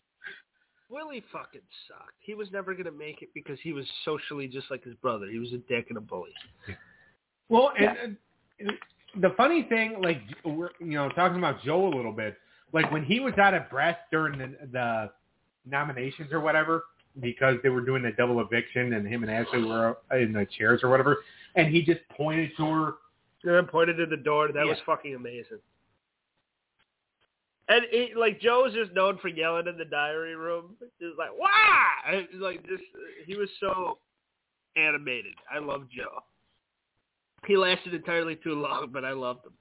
Willie 0.90 1.24
fucking 1.32 1.62
sucked. 1.88 2.14
He 2.20 2.34
was 2.34 2.50
never 2.52 2.74
gonna 2.74 2.92
make 2.92 3.22
it 3.22 3.30
because 3.34 3.60
he 3.62 3.74
was 3.74 3.86
socially 4.04 4.48
just 4.48 4.72
like 4.72 4.84
his 4.84 4.96
brother. 4.96 5.28
He 5.32 5.38
was 5.38 5.54
a 5.54 5.58
dick 5.58 5.86
and 5.90 5.98
a 5.98 6.02
bully. 6.02 6.32
Well, 7.50 7.72
and, 7.78 8.18
and 8.60 8.72
the 9.22 9.34
funny 9.38 9.64
thing, 9.70 10.02
like 10.02 10.22
we're 10.44 10.72
you 10.80 10.94
know 10.94 11.10
talking 11.10 11.38
about 11.38 11.62
Joe 11.64 11.88
a 11.88 11.94
little 11.96 12.12
bit, 12.12 12.36
like 12.74 12.92
when 12.92 13.06
he 13.06 13.20
was 13.20 13.34
out 13.38 13.54
of 13.54 13.70
breath 13.70 13.98
during 14.12 14.40
the, 14.40 14.56
the 14.72 15.12
nominations 15.70 16.32
or 16.32 16.40
whatever, 16.40 16.86
because 17.22 17.58
they 17.64 17.70
were 17.70 17.82
doing 17.82 18.02
the 18.02 18.12
double 18.12 18.40
eviction 18.42 18.94
and 18.94 19.08
him 19.08 19.24
and 19.24 19.32
Ashley 19.32 19.64
were 19.64 19.98
in 20.12 20.34
the 20.34 20.48
chairs 20.58 20.82
or 20.84 20.90
whatever, 20.90 21.18
and 21.56 21.68
he 21.68 21.84
just 21.84 22.02
pointed 22.16 22.50
to 22.58 22.66
her. 22.66 22.94
And 23.44 23.68
pointed 23.68 23.98
to 23.98 24.08
the 24.08 24.18
door. 24.18 24.48
That 24.48 24.66
Yeah. 24.66 24.72
was 24.72 24.80
fucking 24.86 25.16
amazing. 25.16 25.60
And 27.70 27.84
it, 27.92 28.16
like 28.16 28.40
Joe's 28.40 28.74
just 28.74 28.94
known 28.94 29.18
for 29.18 29.28
yelling 29.28 29.68
in 29.68 29.78
the 29.78 29.86
diary 29.86 30.36
room. 30.36 30.76
Just 31.02 31.18
like 31.18 31.32
wow, 31.38 31.88
And, 32.10 32.28
like 32.40 32.66
just 32.66 32.84
he 33.26 33.36
was 33.36 33.50
so 33.60 34.00
animated. 34.78 35.34
I 35.54 35.60
love 35.60 35.88
Joe. 35.96 36.24
He 37.46 37.58
lasted 37.58 37.94
entirely 37.94 38.36
too 38.38 38.54
long, 38.54 38.90
but 38.92 39.04
I 39.06 39.12
loved 39.12 39.46
him. 39.46 39.54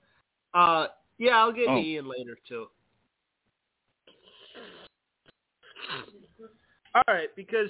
Uh, 0.54 0.86
yeah, 1.18 1.38
I'll 1.38 1.52
get 1.52 1.68
Oh. 1.68 1.78
Ian 1.78 2.08
later 2.08 2.38
too. 2.48 2.66
All 6.94 7.02
right, 7.08 7.28
because 7.36 7.68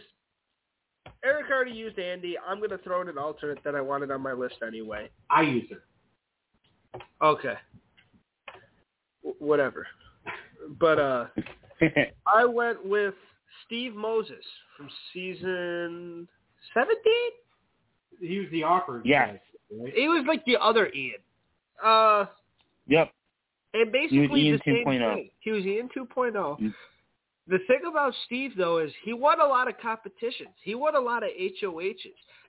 Eric 1.24 1.46
already 1.50 1.72
used 1.72 1.98
Andy. 1.98 2.36
I'm 2.38 2.60
gonna 2.60 2.78
throw 2.78 3.00
in 3.00 3.08
an 3.08 3.18
alternate 3.18 3.62
that 3.64 3.74
I 3.74 3.80
wanted 3.80 4.10
on 4.10 4.20
my 4.20 4.32
list 4.32 4.56
anyway. 4.66 5.08
I 5.30 5.42
use 5.42 5.70
her. 5.70 7.00
Okay. 7.22 7.54
W- 9.24 9.36
whatever. 9.38 9.86
But 10.78 10.98
uh 10.98 11.26
I 12.26 12.44
went 12.44 12.84
with 12.84 13.14
Steve 13.66 13.94
Moses 13.94 14.44
from 14.76 14.88
season 15.12 16.28
17. 16.74 16.96
He 18.20 18.38
was 18.40 18.48
the 18.50 18.62
awkward 18.62 19.02
Yeah. 19.04 19.26
guy. 19.26 19.40
Right? 19.82 19.94
He 19.94 20.08
was 20.08 20.24
like 20.26 20.44
the 20.44 20.56
other 20.56 20.90
Ian. 20.94 21.20
Uh 21.82 22.26
yep. 22.86 23.12
and 23.74 23.92
basically 23.92 24.42
Ian 24.42 24.60
the 24.64 24.72
same 24.72 24.86
2.0. 24.86 25.14
thing. 25.14 25.30
He 25.40 25.50
was 25.50 25.64
Ian 25.64 25.88
2.0. 25.96 26.32
Mm. 26.34 26.74
The 27.48 27.58
thing 27.66 27.80
about 27.88 28.12
Steve 28.24 28.52
though 28.56 28.78
is 28.78 28.90
he 29.04 29.12
won 29.12 29.40
a 29.40 29.46
lot 29.46 29.68
of 29.68 29.74
competitions. 29.78 30.54
He 30.62 30.74
won 30.74 30.96
a 30.96 31.00
lot 31.00 31.22
of 31.22 31.30
HOHs. 31.62 31.94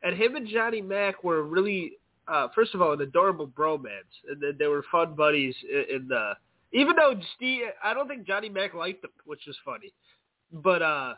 And 0.04 0.16
him 0.16 0.36
and 0.36 0.48
Johnny 0.48 0.82
Mac 0.82 1.24
were 1.24 1.44
really 1.44 1.94
uh 2.28 2.48
first 2.56 2.74
of 2.76 2.82
all 2.82 2.94
an 2.94 3.02
adorable 3.02 3.48
bromance. 3.48 4.14
And 4.30 4.42
then 4.42 4.56
they 4.58 4.68
were 4.68 4.84
fun 4.92 5.16
buddies 5.16 5.56
in, 5.72 5.96
in 6.02 6.08
the 6.08 6.34
even 6.74 6.96
though 6.96 7.14
Steve 7.36 7.62
I 7.84 7.94
don't 7.94 8.08
think 8.08 8.26
Johnny 8.28 8.50
Mac 8.50 8.74
liked 8.74 9.04
him, 9.04 9.12
which 9.26 9.42
was 9.48 9.56
funny. 9.64 9.94
But 10.52 10.82
uh 10.82 11.14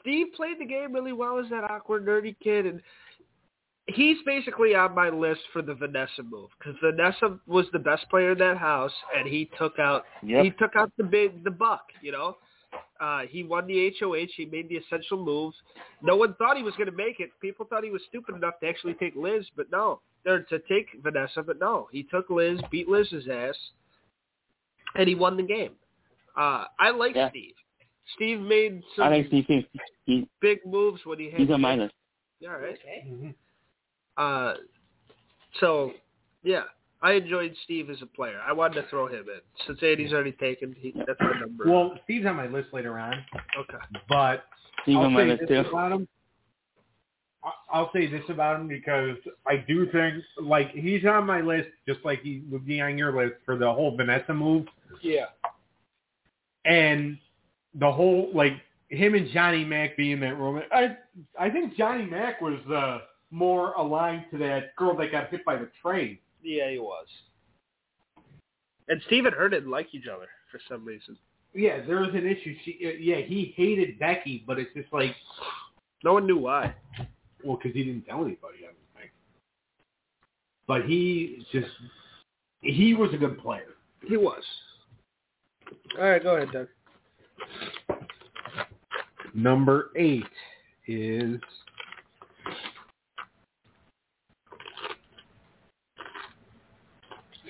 Steve 0.00 0.28
played 0.36 0.58
the 0.60 0.66
game 0.66 0.92
really 0.92 1.12
well 1.12 1.38
as 1.38 1.48
that 1.50 1.64
awkward 1.70 2.04
nerdy 2.04 2.36
kid 2.42 2.66
and 2.66 2.82
he's 3.88 4.18
basically 4.24 4.74
on 4.74 4.94
my 4.94 5.08
list 5.08 5.40
for 5.52 5.62
the 5.62 5.74
Vanessa 5.74 6.22
move 6.22 6.50
because 6.58 6.76
Vanessa 6.82 7.38
was 7.46 7.66
the 7.72 7.78
best 7.78 8.08
player 8.10 8.32
in 8.32 8.38
that 8.38 8.58
house, 8.58 8.92
and 9.16 9.26
he 9.26 9.50
took 9.58 9.78
out 9.78 10.04
Yep. 10.22 10.44
he 10.44 10.50
took 10.52 10.76
out 10.76 10.92
the 10.96 11.04
big 11.04 11.42
the 11.44 11.50
buck. 11.50 11.86
You 12.02 12.12
know, 12.12 12.36
uh, 13.00 13.22
he 13.28 13.42
won 13.42 13.66
the 13.66 13.92
HOH. 13.98 14.28
He 14.36 14.46
made 14.46 14.68
the 14.68 14.76
essential 14.76 15.22
moves. 15.22 15.56
No 16.02 16.16
one 16.16 16.34
thought 16.34 16.56
he 16.56 16.62
was 16.62 16.74
going 16.74 16.90
to 16.90 16.96
make 16.96 17.20
it. 17.20 17.30
People 17.40 17.66
thought 17.66 17.82
he 17.84 17.90
was 17.90 18.02
stupid 18.08 18.34
enough 18.36 18.60
to 18.60 18.68
actually 18.68 18.94
take 18.94 19.14
Liz, 19.16 19.46
but 19.56 19.70
no, 19.70 20.00
or 20.26 20.40
to 20.40 20.58
take 20.68 20.88
Vanessa, 21.02 21.42
but 21.42 21.58
no, 21.58 21.88
he 21.90 22.02
took 22.02 22.28
Liz, 22.30 22.60
beat 22.70 22.88
Liz's 22.88 23.26
ass, 23.28 23.56
and 24.94 25.08
he 25.08 25.14
won 25.14 25.36
the 25.36 25.42
game. 25.42 25.72
Uh, 26.36 26.64
I 26.78 26.90
like 26.90 27.14
Yeah. 27.14 27.30
Steve. 27.30 27.54
Steve 28.14 28.40
made 28.40 28.82
some 28.96 29.04
I 29.06 29.08
like 29.16 29.26
Steve 29.28 29.46
too. 29.46 29.62
He, 30.06 30.26
big 30.40 30.60
moves 30.64 31.04
when 31.04 31.18
he 31.18 31.30
had. 31.30 31.40
he's 31.40 31.50
a 31.50 31.58
my 31.58 31.74
list. 31.74 31.94
Yeah, 32.40 32.50
all 32.54 32.58
right. 32.60 32.74
Okay. 32.78 33.04
Mhm. 33.08 33.34
Uh, 34.16 34.54
so, 35.60 35.92
yeah, 36.42 36.62
I 37.02 37.12
enjoyed 37.12 37.54
Steve 37.64 37.90
as 37.90 38.00
a 38.02 38.06
player. 38.06 38.40
I 38.46 38.52
wanted 38.52 38.82
to 38.82 38.88
throw 38.88 39.06
him 39.06 39.24
in. 39.28 39.40
Since 39.66 39.82
Andy's 39.82 40.12
already 40.12 40.32
taken, 40.32 40.74
he, 40.78 40.92
that's 41.06 41.20
my 41.20 41.38
number. 41.38 41.64
Well, 41.70 41.98
Steve's 42.04 42.26
on 42.26 42.36
my 42.36 42.46
list 42.46 42.68
later 42.72 42.98
on, 42.98 43.14
okay. 43.58 43.78
but 44.08 44.44
He's 44.84 44.96
I'll 44.96 45.02
on 45.02 45.12
my 45.12 45.22
say 45.22 45.28
list 45.28 45.40
this 45.40 45.48
too. 45.64 45.68
about 45.68 45.92
him. 45.92 46.08
I'll 47.72 47.90
say 47.92 48.06
this 48.06 48.24
about 48.28 48.60
him 48.60 48.68
because 48.68 49.16
I 49.46 49.56
do 49.68 49.90
think 49.90 50.22
like 50.42 50.70
he's 50.72 51.04
on 51.04 51.26
my 51.26 51.40
list, 51.40 51.68
just 51.86 52.00
like 52.04 52.20
he 52.22 52.42
would 52.50 52.66
be 52.66 52.80
on 52.80 52.98
your 52.98 53.16
list 53.16 53.36
for 53.44 53.56
the 53.56 53.72
whole 53.72 53.96
Vanessa 53.96 54.34
move 54.34 54.66
Yeah. 55.02 55.26
and 56.64 57.16
the 57.74 57.90
whole 57.90 58.30
like 58.34 58.54
him 58.88 59.14
and 59.14 59.28
Johnny 59.30 59.64
Mac 59.64 59.96
being 59.96 60.12
in 60.12 60.20
that 60.20 60.36
room. 60.38 60.62
I 60.72 60.96
I 61.38 61.50
think 61.50 61.76
Johnny 61.76 62.06
Mac 62.06 62.40
was 62.40 62.58
uh, 62.72 63.00
more 63.30 63.72
aligned 63.74 64.24
to 64.32 64.38
that 64.38 64.74
girl 64.76 64.96
that 64.96 65.12
got 65.12 65.28
hit 65.30 65.44
by 65.44 65.56
the 65.56 65.68
train. 65.82 66.18
Yeah, 66.42 66.70
he 66.70 66.78
was. 66.78 67.06
And 68.88 69.00
Steve 69.06 69.26
and 69.26 69.34
her 69.34 69.48
didn't 69.48 69.70
like 69.70 69.88
each 69.94 70.06
other 70.08 70.26
for 70.50 70.58
some 70.68 70.84
reason. 70.84 71.16
Yeah, 71.54 71.84
there 71.86 72.00
was 72.00 72.10
an 72.14 72.26
issue. 72.26 72.54
She 72.64 72.78
uh, 72.84 72.96
yeah 72.98 73.16
he 73.20 73.52
hated 73.56 73.98
Becky, 73.98 74.44
but 74.46 74.58
it's 74.58 74.72
just 74.74 74.92
like 74.92 75.14
No 76.02 76.14
one 76.14 76.26
knew 76.26 76.38
why. 76.38 76.74
Well 77.44 77.56
because 77.56 77.74
he 77.74 77.84
didn't 77.84 78.06
tell 78.06 78.24
anybody. 78.24 78.58
I 78.60 78.66
don't 78.66 78.76
think. 78.96 79.10
But 80.66 80.84
he 80.84 81.44
just 81.52 81.68
he 82.60 82.94
was 82.94 83.12
a 83.14 83.16
good 83.16 83.38
player. 83.38 83.74
He 84.06 84.16
was. 84.16 84.42
All 85.98 86.08
right, 86.08 86.22
go 86.22 86.36
ahead, 86.36 86.52
Doug. 86.52 86.68
Number 89.34 89.90
eight 89.96 90.24
is 90.86 91.40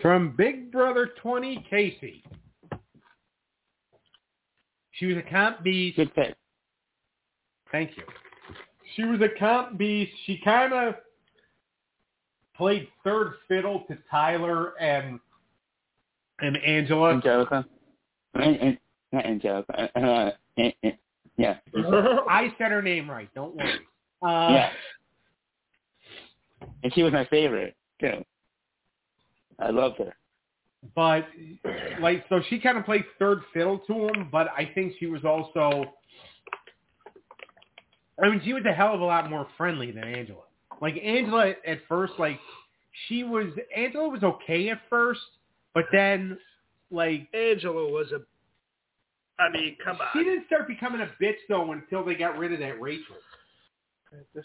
from 0.03 0.35
Big 0.37 0.71
Brother 0.71 1.11
20, 1.23 1.67
Kaycee. 1.71 2.23
She 4.93 5.07
was 5.07 5.17
a 5.17 5.31
comp 5.31 5.63
beast. 5.63 5.97
Good 5.97 6.15
pick. 6.15 6.35
Thank 7.71 7.97
you. 7.97 8.03
She 8.99 9.05
was 9.05 9.21
a 9.21 9.29
comp 9.39 9.79
beast. 9.79 10.11
She 10.27 10.41
kind 10.45 10.73
of 10.73 10.97
played 12.57 12.89
third 13.05 13.35
fiddle 13.47 13.85
to 13.89 13.97
Tyler 14.11 14.77
and 14.81 15.21
and 16.41 16.57
Angela. 16.57 17.13
Angelica. 17.13 17.65
And, 18.35 18.57
and, 18.57 18.79
not 19.13 19.25
Angelica. 19.25 19.91
Uh, 19.95 19.99
uh, 19.99 20.31
and, 20.57 20.73
and, 20.83 20.95
yeah. 21.37 21.59
I 21.77 22.53
said 22.59 22.73
her 22.73 22.83
name 22.83 23.09
right. 23.09 23.29
Don't 23.35 23.55
worry. 23.55 23.75
Uh, 24.21 24.53
yeah. 24.53 24.71
And 26.83 26.93
she 26.93 27.05
was 27.05 27.13
my 27.13 27.25
favorite 27.27 27.77
too. 28.01 28.25
I 29.61 29.71
loved 29.71 29.99
her. 29.99 30.13
but 30.97 31.27
like 32.01 32.25
so 32.29 32.41
she 32.49 32.59
kind 32.59 32.79
of 32.79 32.85
played 32.85 33.05
third 33.19 33.41
fiddle 33.53 33.79
to 33.81 34.07
him 34.07 34.29
but 34.31 34.47
i 34.57 34.71
think 34.75 34.93
she 35.01 35.07
was 35.07 35.25
also 35.25 35.93
i 38.23 38.29
mean 38.29 38.41
she 38.45 38.53
was 38.53 38.65
a 38.69 38.73
hell 38.73 38.95
of 38.95 39.01
a 39.01 39.05
lot 39.05 39.31
more 39.31 39.47
friendly 39.57 39.91
than 39.91 40.05
angela 40.05 40.43
like 40.81 40.97
angela 41.03 41.53
at 41.67 41.79
first 41.89 42.13
like 42.19 42.39
she 43.07 43.25
was 43.25 43.47
angela 43.77 44.09
was 44.09 44.23
okay 44.23 44.69
at 44.71 44.81
first 44.89 45.21
but 45.75 45.85
then 45.93 46.39
like 46.91 47.29
Angela 47.35 47.91
was 47.91 48.13
a. 48.13 48.23
I 49.41 49.51
mean, 49.51 49.77
come 49.85 49.97
on. 50.01 50.09
she 50.13 50.25
didn't 50.25 50.47
start 50.47 50.67
becoming 50.67 51.01
a 51.01 51.11
bitch 51.23 51.37
though 51.49 51.71
until 51.71 52.05
they 52.05 52.15
got 52.15 52.37
rid 52.39 52.53
of 52.53 52.59
that 52.59 52.81
rachel 52.81 53.15
This, 54.35 54.45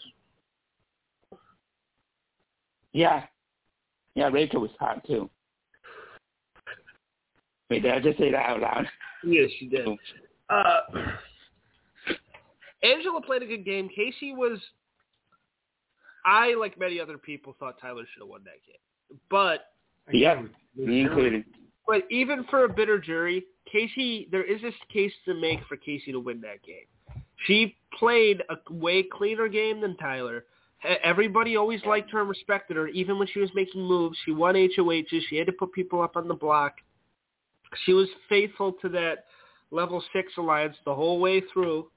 Yeah. 2.91 3.23
Yeah, 4.13 4.29
Rachel 4.31 4.61
was 4.61 4.69
hot 4.79 5.03
too. 5.07 5.27
Wait, 7.71 7.81
did 7.81 7.91
I 7.91 7.99
just 7.99 8.19
say 8.19 8.29
that 8.29 8.45
out 8.45 8.59
loud? 8.59 8.85
yes, 9.23 9.49
she 9.57 9.65
did. 9.65 9.87
Uh, 10.51 10.81
Angela 12.83 13.21
played 13.21 13.43
a 13.43 13.45
good 13.45 13.65
game. 13.65 13.89
Kaycee 13.97 14.35
was. 14.35 14.59
I, 16.25 16.55
like 16.55 16.79
many 16.79 16.99
other 16.99 17.17
people, 17.17 17.55
thought 17.59 17.75
Tyler 17.81 18.03
should 18.13 18.21
have 18.21 18.29
won 18.29 18.43
that 18.45 18.63
game. 18.65 19.21
But 19.29 19.71
Yeah, 20.11 20.41
Me 20.75 21.01
included. 21.01 21.43
but 21.85 22.03
even 22.09 22.45
for 22.45 22.63
a 22.63 22.69
bitter 22.69 22.97
jury, 22.97 23.43
Kaycee, 23.73 24.31
there 24.31 24.43
is 24.43 24.61
this 24.61 24.73
case 24.91 25.11
to 25.25 25.33
make 25.33 25.59
for 25.67 25.75
Kaycee 25.75 26.11
to 26.11 26.19
win 26.19 26.39
that 26.41 26.63
game. 26.63 27.23
She 27.45 27.75
played 27.99 28.41
a 28.49 28.73
way 28.73 29.03
cleaner 29.03 29.49
game 29.49 29.81
than 29.81 29.97
Tyler, 29.97 30.45
Everybody 31.03 31.55
always 31.55 31.83
liked 31.85 32.11
her 32.11 32.19
and 32.19 32.29
respected 32.29 32.75
her, 32.75 32.87
even 32.89 33.17
when 33.17 33.27
she 33.27 33.39
was 33.39 33.49
making 33.55 33.81
moves. 33.81 34.17
She 34.25 34.31
won 34.31 34.55
HOHs. 34.55 35.21
She 35.29 35.37
had 35.37 35.47
to 35.47 35.53
put 35.53 35.71
people 35.71 36.01
up 36.01 36.17
on 36.17 36.27
the 36.27 36.33
block. 36.33 36.73
She 37.85 37.93
was 37.93 38.07
faithful 38.27 38.73
to 38.81 38.89
that 38.89 39.25
level 39.71 40.03
six 40.11 40.33
alliance 40.37 40.75
the 40.85 40.93
whole 40.93 41.19
way 41.19 41.41
through, 41.53 41.89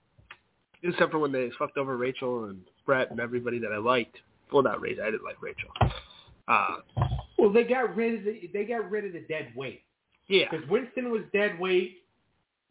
except 0.82 1.10
for 1.12 1.18
when 1.18 1.32
they 1.32 1.50
fucked 1.58 1.78
over 1.78 1.96
Rachel 1.96 2.44
and 2.44 2.60
Brett 2.84 3.10
and 3.10 3.20
everybody 3.20 3.58
that 3.60 3.72
I 3.72 3.78
liked. 3.78 4.16
Well, 4.52 4.62
not 4.62 4.80
Rachel. 4.80 5.02
I 5.04 5.10
didn't 5.10 5.24
like 5.24 5.40
Rachel. 5.42 5.70
Uh, 6.48 6.76
Well, 7.38 7.52
they 7.52 7.64
got 7.64 7.94
rid 7.96 8.14
of 8.20 8.24
the 8.24 8.48
they 8.52 8.64
got 8.64 8.88
rid 8.90 9.04
of 9.04 9.12
the 9.12 9.20
dead 9.28 9.52
weight 9.56 9.82
yeah, 10.28 10.46
because 10.50 10.68
Winston 10.68 11.10
was 11.10 11.22
dead 11.32 11.58
weight. 11.58 12.02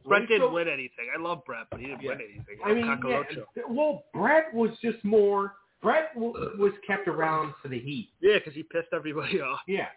Brett 0.07 0.21
Rachel- 0.21 0.37
didn't 0.37 0.53
win 0.53 0.67
anything. 0.67 1.07
I 1.15 1.19
love 1.21 1.43
Brett, 1.45 1.67
but 1.71 1.79
he 1.79 1.87
didn't 1.87 2.03
win 2.03 2.19
anything. 2.21 2.57
I 2.63 2.73
mean, 2.73 2.85
yeah, 3.09 3.23
well, 3.67 4.05
Brett 4.13 4.53
was 4.53 4.71
just 4.81 5.03
more. 5.03 5.55
Brett 5.81 6.13
w- 6.15 6.33
was 6.57 6.71
kept 6.85 7.07
around 7.07 7.53
for 7.61 7.67
the 7.69 7.79
heat. 7.79 8.09
Yeah, 8.21 8.35
because 8.35 8.53
he 8.53 8.63
pissed 8.63 8.89
everybody 8.93 9.41
off. 9.41 9.59
Yeah, 9.67 9.87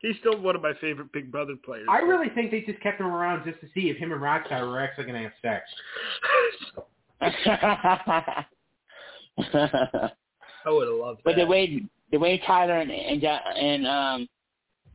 He's 0.00 0.16
still 0.20 0.40
one 0.40 0.56
of 0.56 0.62
my 0.62 0.72
favorite 0.80 1.12
Big 1.12 1.30
Brother 1.30 1.54
players. 1.64 1.86
I 1.88 1.98
really 2.00 2.28
think 2.30 2.50
they 2.50 2.62
just 2.62 2.80
kept 2.80 3.00
him 3.00 3.06
around 3.06 3.44
just 3.44 3.60
to 3.60 3.66
see 3.74 3.88
if 3.88 3.96
him 3.98 4.10
and 4.12 4.20
Rockstar 4.20 4.68
were 4.68 4.80
actually 4.80 5.04
going 5.04 5.16
to 5.16 5.22
have 5.22 5.32
sex. 5.40 5.64
I 10.64 10.70
would 10.70 10.88
have 10.88 10.96
loved 10.96 11.18
that. 11.18 11.24
but 11.24 11.36
the 11.36 11.46
way 11.46 11.82
the 12.10 12.18
way 12.18 12.38
Tyler 12.46 12.78
and 12.78 12.90
and, 12.90 13.24
and 13.24 13.86
um 13.86 14.28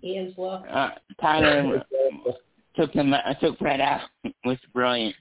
Angela. 0.03 0.63
uh, 0.69 0.89
Tyler 1.19 1.83
took 2.75 2.93
them 2.93 3.13
uh, 3.13 3.33
took 3.41 3.57
Fred 3.57 3.81
out 3.81 4.01
was 4.45 4.57
brilliant. 4.73 5.15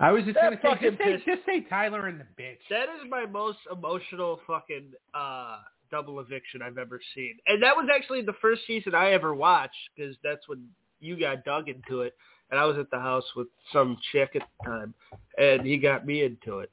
I 0.00 0.12
was 0.12 0.24
just 0.24 0.36
That 0.36 0.62
going 0.62 0.78
to 0.78 0.82
say, 0.82 0.90
just 0.90 1.26
say, 1.26 1.32
just 1.34 1.46
say 1.46 1.60
Tyler 1.68 2.06
and 2.06 2.18
the 2.18 2.42
bitch. 2.42 2.56
That 2.70 2.84
is 2.84 3.10
my 3.10 3.26
most 3.26 3.58
emotional 3.70 4.40
fucking 4.46 4.92
uh, 5.12 5.58
double 5.90 6.20
eviction 6.20 6.62
I've 6.62 6.78
ever 6.78 7.00
seen, 7.14 7.36
and 7.46 7.62
that 7.62 7.76
was 7.76 7.88
actually 7.94 8.22
the 8.22 8.32
first 8.40 8.62
season 8.66 8.94
I 8.94 9.12
ever 9.12 9.34
watched 9.34 9.76
because 9.94 10.16
that's 10.24 10.48
when 10.48 10.66
you 11.00 11.20
got 11.20 11.44
dug 11.44 11.68
into 11.68 12.02
it, 12.02 12.14
and 12.50 12.58
I 12.60 12.64
was 12.64 12.78
at 12.78 12.90
the 12.90 12.98
house 12.98 13.24
with 13.36 13.48
some 13.72 13.96
chick 14.12 14.30
at 14.34 14.42
the 14.42 14.70
time, 14.70 14.94
and 15.38 15.66
he 15.66 15.76
got 15.78 16.06
me 16.06 16.22
into 16.24 16.58
it, 16.60 16.70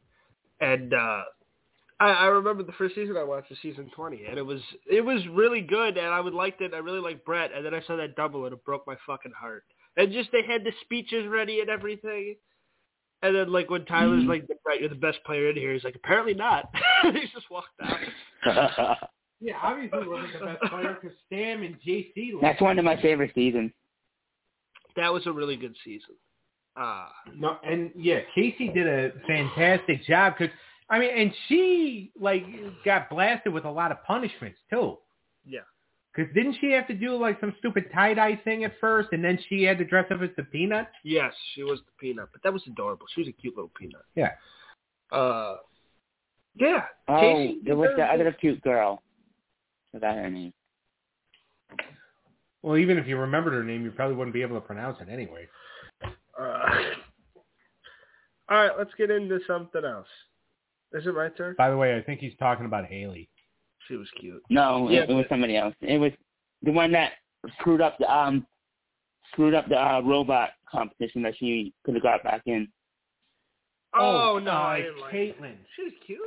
and 0.62 0.94
uh, 0.94 1.22
I, 2.00 2.10
I 2.10 2.26
remember 2.28 2.64
the 2.64 2.72
first 2.74 2.96
season 2.96 3.18
I 3.18 3.24
watched 3.24 3.50
was 3.50 3.60
season 3.62 3.90
twenty, 3.96 4.26
and 4.26 4.38
it 4.38 4.46
was 4.46 4.62
it 4.92 5.02
was 5.02 5.22
really 5.32 5.62
good, 5.62 5.98
and 5.98 6.08
I 6.08 6.20
would 6.20 6.34
liked 6.34 6.62
it. 6.62 6.74
I 6.74 6.78
really 6.78 7.00
liked 7.00 7.26
Brett, 7.26 7.52
and 7.56 7.66
then 7.66 7.74
I 7.74 7.82
saw 7.82 7.96
that 7.98 8.16
double, 8.16 8.46
and 8.46 8.54
it 8.54 8.64
broke 8.66 8.86
my 8.88 8.96
fucking 9.06 9.34
heart. 9.40 9.64
And 9.96 10.12
just 10.14 10.32
they 10.32 10.44
had 10.44 10.64
the 10.64 10.72
speeches 10.82 11.26
ready 11.28 11.60
and 11.62 11.70
everything. 11.72 12.36
And 13.24 13.36
then 13.36 13.52
like 13.52 13.72
when 13.72 13.84
Tyler's 13.86 14.24
Mhm. 14.26 14.28
like, 14.28 14.46
"Right, 14.66 14.80
you're 14.80 14.90
the 14.90 14.96
best 14.96 15.24
player 15.24 15.50
in 15.50 15.56
here," 15.56 15.74
he's 15.74 15.84
like, 15.84 15.96
"Apparently 15.96 16.36
not." 16.36 16.70
he 17.04 17.22
just 17.34 17.50
walked 17.50 17.70
out. 17.82 18.98
Yeah, 19.40 19.54
obviously 19.62 20.02
he 20.02 20.08
wasn't 20.08 20.34
the 20.34 20.46
best 20.46 20.62
player 20.64 20.98
because 21.00 21.16
Sam 21.30 21.62
and 21.62 21.80
JC. 21.82 22.34
left. 22.34 22.42
That's 22.42 22.60
one 22.62 22.80
of 22.80 22.86
my 22.86 23.00
favorite 23.00 23.32
seasons. 23.36 23.72
That 24.98 25.14
was 25.14 25.26
a 25.28 25.32
really 25.32 25.56
good 25.56 25.76
season. 25.86 26.16
Uh, 26.76 27.08
No, 27.36 27.58
and 27.64 27.92
yeah, 27.96 28.20
Kaycee 28.36 28.74
did 28.74 28.88
a 28.88 29.12
fantastic 29.26 30.04
job 30.06 30.34
because 30.38 30.54
I 30.90 31.00
mean, 31.00 31.10
and 31.16 31.34
she 31.48 32.12
like 32.20 32.44
got 32.84 33.10
blasted 33.10 33.54
with 33.54 33.66
a 33.66 33.72
lot 33.72 33.92
of 33.92 34.04
punishments 34.04 34.60
too. 34.70 34.98
yeah. 35.46 35.62
Because 36.14 36.34
didn't 36.34 36.56
she 36.60 36.72
have 36.72 36.88
to 36.88 36.96
do 36.96 37.16
like 37.16 37.40
some 37.40 37.54
stupid 37.60 37.92
tie 37.94 38.16
dye 38.16 38.36
thing 38.44 38.64
at 38.64 38.74
first, 38.82 39.10
and 39.12 39.24
then 39.24 39.38
she 39.48 39.62
had 39.64 39.78
to 39.78 39.86
dress 39.86 40.06
up 40.12 40.20
as 40.24 40.30
the 40.36 40.44
peanut? 40.44 40.88
Yes, 41.04 41.32
she 41.54 41.62
was 41.62 41.80
the 41.80 41.92
peanut, 42.00 42.30
but 42.32 42.42
that 42.42 42.52
was 42.52 42.64
adorable. 42.66 43.06
She 43.14 43.22
was 43.22 43.28
a 43.28 43.32
cute 43.34 43.56
little 43.56 43.72
peanut. 43.80 44.02
Yeah. 44.16 44.32
Uh, 45.12 45.58
yeah. 46.56 46.86
Oh, 47.08 47.14
Kaycee 47.14 47.64
there 47.66 47.76
was 47.76 47.92
the 47.98 48.04
other 48.04 48.32
cute 48.32 48.62
girl. 48.62 49.04
Forgot 49.92 50.16
her 50.16 50.30
name. 50.32 50.54
Well, 52.64 52.78
even 52.78 52.98
if 52.98 53.08
you 53.08 53.18
remembered 53.18 53.54
her 53.54 53.64
name, 53.64 53.84
you 53.84 53.92
probably 53.92 54.16
wouldn't 54.16 54.34
be 54.34 54.42
able 54.42 54.60
to 54.60 54.66
pronounce 54.66 54.98
it 55.00 55.10
anyway. 55.10 55.48
Uh, 56.40 56.70
all 58.50 58.58
right, 58.58 58.72
let's 58.78 58.92
get 58.98 59.12
into 59.12 59.40
something 59.48 59.84
else. 59.84 60.08
Is 60.94 61.06
it 61.06 61.14
my 61.14 61.30
turn? 61.30 61.56
By 61.58 61.70
the 61.70 61.78
way, 61.78 61.96
I 61.96 62.02
think 62.02 62.20
he's 62.20 62.36
talking 62.40 62.66
about 62.66 62.86
Haley. 62.86 63.30
She 63.88 63.96
was 63.96 64.08
cute. 64.20 64.42
No, 64.50 64.90
Yeah, 64.90 65.02
it, 65.02 65.10
it 65.10 65.14
was 65.14 65.26
somebody 65.30 65.58
else. 65.58 65.76
It 65.82 65.98
was 65.98 66.12
the 66.64 66.72
one 66.72 66.92
that 66.94 67.14
screwed 67.60 67.82
up 67.82 67.98
the 68.00 68.14
um 68.14 68.46
screwed 69.32 69.54
up 69.54 69.68
the 69.68 69.76
uh, 69.76 70.02
robot 70.02 70.52
competition 70.70 71.22
that 71.24 71.34
she 71.38 71.74
could 71.84 71.96
have 71.96 72.04
got 72.04 72.24
back 72.24 72.42
in. 72.46 72.68
Oh, 73.94 74.40
no, 74.42 74.52
uh, 74.52 74.54
I 74.54 74.82
didn't 74.82 75.00
like 75.00 75.12
her. 75.12 75.18
Kaitlyn. 75.18 75.56
She 75.76 75.84
was 75.84 75.94
cute. 76.06 76.20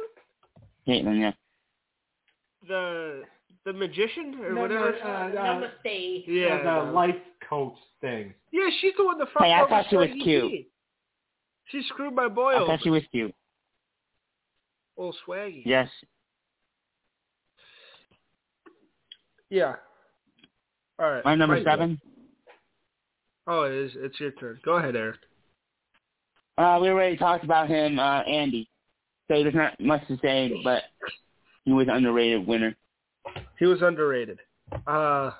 Kaitlyn, 0.88 1.20
yeah. 1.20 1.32
The 2.66 3.22
the 3.64 3.72
magician 3.72 4.36
or 4.42 4.48
No, 4.50 4.54
no, 4.54 4.60
whatever. 4.62 4.94
uh, 5.02 5.08
uh, 5.08 5.30
Namaste. 5.32 6.24
yeah, 6.26 6.62
the 6.84 6.90
life 6.92 7.14
coach 7.48 7.74
thing. 8.00 8.32
yeah, 8.52 8.68
she's 8.80 8.92
the 8.96 9.04
one 9.04 9.18
the 9.18 9.26
fucked 9.26 9.44
Hey, 9.44 9.52
I 9.52 9.68
thought 9.68 9.86
she 9.90 9.96
was 9.96 10.08
cute. 10.22 10.50
P. 10.50 10.68
She 11.66 11.82
screwed 11.88 12.14
my 12.14 12.28
boy 12.28 12.52
I 12.52 12.56
over. 12.56 12.66
thought 12.66 12.82
she 12.82 12.90
was 12.90 13.02
cute. 13.12 13.34
Old 14.96 15.14
Swaggy. 15.26 15.62
Yes. 15.64 15.88
Yeah. 19.50 19.74
All 20.98 21.10
right. 21.10 21.24
My 21.24 21.34
number 21.34 21.54
Right. 21.56 21.64
seven. 21.64 22.00
Oh, 23.46 23.62
it 23.62 23.72
is. 23.72 23.92
It's 23.96 24.18
your 24.20 24.30
turn. 24.32 24.60
Go 24.64 24.74
ahead, 24.74 24.94
Eric. 24.96 25.18
Uh, 26.58 26.78
we 26.80 26.88
already 26.90 27.16
talked 27.16 27.42
about 27.44 27.68
him, 27.68 27.98
uh, 27.98 28.20
Andy. 28.22 28.68
So 29.28 29.42
there's 29.42 29.54
not 29.54 29.80
much 29.80 30.06
to 30.08 30.18
say, 30.18 30.60
but 30.62 30.82
he 31.64 31.72
was 31.72 31.88
an 31.88 31.94
underrated 31.94 32.46
winner. 32.46 32.76
He 33.60 33.66
was 33.66 33.82
underrated. 33.82 34.40
Uh, 34.86 35.30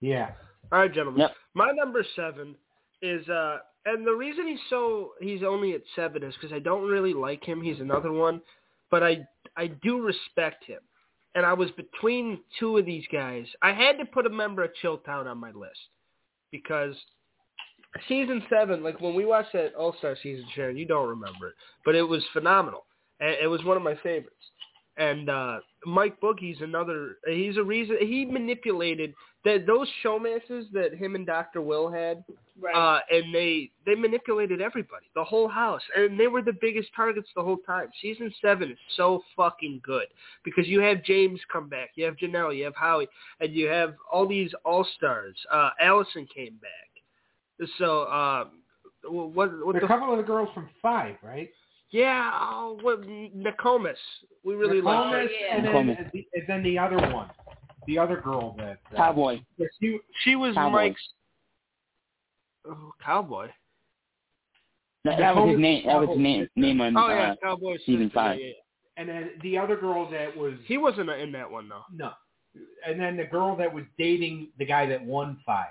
Yeah. 0.00 0.34
all 0.70 0.80
right, 0.80 0.92
gentlemen. 0.92 1.22
Yep. 1.22 1.34
My 1.54 1.72
number 1.72 2.04
seven 2.14 2.54
is, 3.02 3.26
uh, 3.28 3.58
and 3.86 4.06
the 4.06 4.12
reason 4.12 4.46
he's 4.46 4.60
so 4.68 5.14
he's 5.20 5.42
only 5.42 5.72
at 5.72 5.80
seven 5.96 6.22
is 6.22 6.34
because 6.34 6.52
I 6.52 6.58
don't 6.58 6.86
really 6.88 7.14
like 7.14 7.42
him. 7.42 7.62
He's 7.62 7.80
another 7.80 8.12
one, 8.12 8.42
but 8.90 9.02
I 9.02 9.26
I 9.56 9.68
do 9.68 10.02
respect 10.02 10.64
him. 10.64 10.80
And 11.34 11.46
I 11.46 11.54
was 11.54 11.70
between 11.72 12.40
two 12.58 12.76
of 12.76 12.84
these 12.84 13.06
guys. 13.10 13.46
I 13.62 13.72
had 13.72 13.98
to 13.98 14.04
put 14.04 14.26
a 14.26 14.30
member 14.30 14.62
of 14.64 14.72
Chilltown 14.82 15.26
on 15.26 15.38
my 15.38 15.52
list 15.52 15.80
because 16.50 16.94
season 18.08 18.42
seven, 18.50 18.82
like 18.82 19.00
when 19.00 19.14
we 19.14 19.24
watched 19.24 19.52
that 19.54 19.74
All 19.74 19.94
Star 19.98 20.16
season, 20.22 20.44
Sharon, 20.54 20.76
you 20.76 20.86
don't 20.86 21.08
remember 21.08 21.48
it, 21.48 21.54
but 21.84 21.94
it 21.94 22.02
was 22.02 22.22
phenomenal. 22.32 22.84
And 23.20 23.30
it 23.42 23.46
was 23.46 23.64
one 23.64 23.76
of 23.76 23.82
my 23.82 23.94
favorites. 24.02 24.44
And 24.98 25.30
uh 25.30 25.60
Mike 25.86 26.20
Boogie's 26.20 26.60
another. 26.60 27.16
He's 27.26 27.56
a 27.56 27.62
reason 27.62 27.96
he 28.00 28.24
manipulated 28.24 29.14
that 29.44 29.66
those 29.66 29.88
showmances 30.04 30.70
that 30.72 30.94
him 30.94 31.14
and 31.14 31.26
Doctor 31.26 31.62
Will 31.62 31.90
had, 31.90 32.22
Right. 32.60 32.74
uh, 32.74 33.00
and 33.10 33.34
they 33.34 33.70
they 33.86 33.94
manipulated 33.94 34.60
everybody, 34.60 35.06
the 35.14 35.24
whole 35.24 35.48
house, 35.48 35.80
and 35.96 36.20
they 36.20 36.26
were 36.26 36.42
the 36.42 36.56
biggest 36.60 36.90
targets 36.94 37.30
the 37.34 37.42
whole 37.42 37.56
time. 37.66 37.88
Season 38.02 38.30
seven 38.42 38.70
is 38.72 38.78
so 38.96 39.22
fucking 39.34 39.80
good 39.82 40.06
because 40.44 40.68
you 40.68 40.80
have 40.80 41.02
James 41.02 41.40
come 41.50 41.70
back, 41.70 41.92
you 41.94 42.04
have 42.04 42.16
Janelle, 42.16 42.54
you 42.54 42.64
have 42.64 42.76
Howie, 42.76 43.08
and 43.40 43.54
you 43.54 43.66
have 43.68 43.94
all 44.12 44.28
these 44.28 44.52
all 44.66 44.86
stars. 44.96 45.34
Uh, 45.50 45.70
Alison 45.80 46.26
came 46.34 46.58
back, 46.60 47.68
so 47.78 48.06
um, 48.10 48.60
what 49.04 49.50
what 49.64 49.76
a 49.76 49.80
the 49.80 49.86
couple 49.86 50.12
of 50.12 50.18
the 50.18 50.24
girls 50.24 50.50
from 50.52 50.68
Five, 50.82 51.16
right? 51.22 51.48
Yeah, 51.90 52.30
oh, 52.34 52.78
what 52.82 53.02
Nakomis. 53.02 53.94
We 54.44 54.54
really 54.54 54.80
like 54.80 54.96
Nakomis, 54.96 55.12
her. 55.12 55.22
yeah. 55.24 55.56
and, 55.56 55.66
then, 55.66 55.72
Nakomis. 55.74 56.12
the, 56.12 56.26
and 56.34 56.44
then 56.46 56.62
the 56.62 56.78
other 56.78 56.96
one, 57.12 57.30
the 57.86 57.98
other 57.98 58.20
girl 58.20 58.54
that 58.58 58.78
uh, 58.92 58.96
Cowboy. 58.96 59.40
She 59.80 59.98
she 60.22 60.36
was 60.36 60.54
Cowboy. 60.54 60.72
Mike's 60.72 61.02
oh, 62.68 62.92
cowboy. 63.04 63.48
That, 65.04 65.18
that 65.18 65.34
was 65.34 65.50
his 65.50 65.58
name. 65.58 65.86
That 65.86 66.00
was 66.00 66.10
his 66.10 66.18
name, 66.18 66.48
name 66.56 66.80
on 66.80 66.96
Oh 66.96 67.08
yeah, 67.08 67.32
uh, 67.32 67.36
cowboy 67.42 67.78
season 67.86 68.10
five. 68.14 68.38
Yeah, 68.38 68.46
yeah. 68.46 68.52
and 68.96 69.08
then 69.08 69.30
the 69.42 69.58
other 69.58 69.76
girl 69.76 70.08
that 70.10 70.36
was 70.36 70.54
He 70.66 70.78
wasn't 70.78 71.10
in 71.10 71.32
that 71.32 71.50
one 71.50 71.68
though. 71.68 71.82
no, 71.92 72.12
and 72.86 73.00
then 73.00 73.16
the 73.16 73.24
girl 73.24 73.56
that 73.56 73.72
was 73.72 73.84
dating 73.98 74.48
the 74.58 74.66
guy 74.66 74.86
that 74.86 75.04
won 75.04 75.38
Five. 75.44 75.70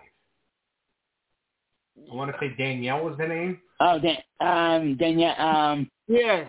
I 2.11 2.15
want 2.15 2.31
to 2.31 2.37
say 2.39 2.53
Danielle 2.57 3.03
was 3.03 3.17
the 3.17 3.27
name. 3.27 3.59
Oh, 3.79 3.99
Dan, 3.99 4.17
um, 4.39 4.97
Danielle. 4.97 5.39
Um, 5.39 5.89
Yeah. 6.07 6.47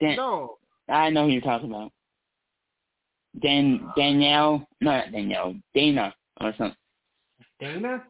Dan, 0.00 0.16
No. 0.16 0.58
I 0.88 1.10
know 1.10 1.24
who 1.26 1.32
you're 1.32 1.40
talking 1.40 1.70
about. 1.70 1.92
Dan 3.40 3.90
Danielle, 3.96 4.66
no, 4.80 4.90
not 4.90 5.12
Danielle, 5.12 5.54
Dana 5.74 6.14
or 6.40 6.52
something. 6.58 6.76
Dana, 7.60 8.02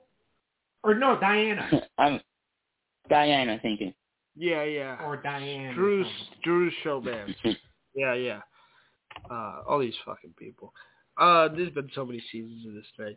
or 0.82 0.94
no, 0.94 1.18
Diana, 1.20 1.82
um, 1.98 2.20
Diane, 3.08 3.48
I 3.48 3.58
think. 3.58 3.94
Yeah, 4.34 4.64
yeah. 4.64 4.96
or 5.04 5.16
Diana. 5.18 5.70
or 5.70 5.74
Drew's 5.74 6.06
something. 6.06 6.38
Drew's 6.42 6.72
showman. 6.82 7.34
Yeah, 7.94 8.14
yeah. 8.14 8.40
Uh, 9.30 9.60
all 9.68 9.78
these 9.78 9.92
fucking 10.06 10.32
people. 10.38 10.72
Uh, 11.18 11.48
there's 11.48 11.68
been 11.74 11.90
so 11.94 12.06
many 12.06 12.22
seasons 12.32 12.66
of 12.66 12.72
this 12.72 12.86
thing. 12.96 13.16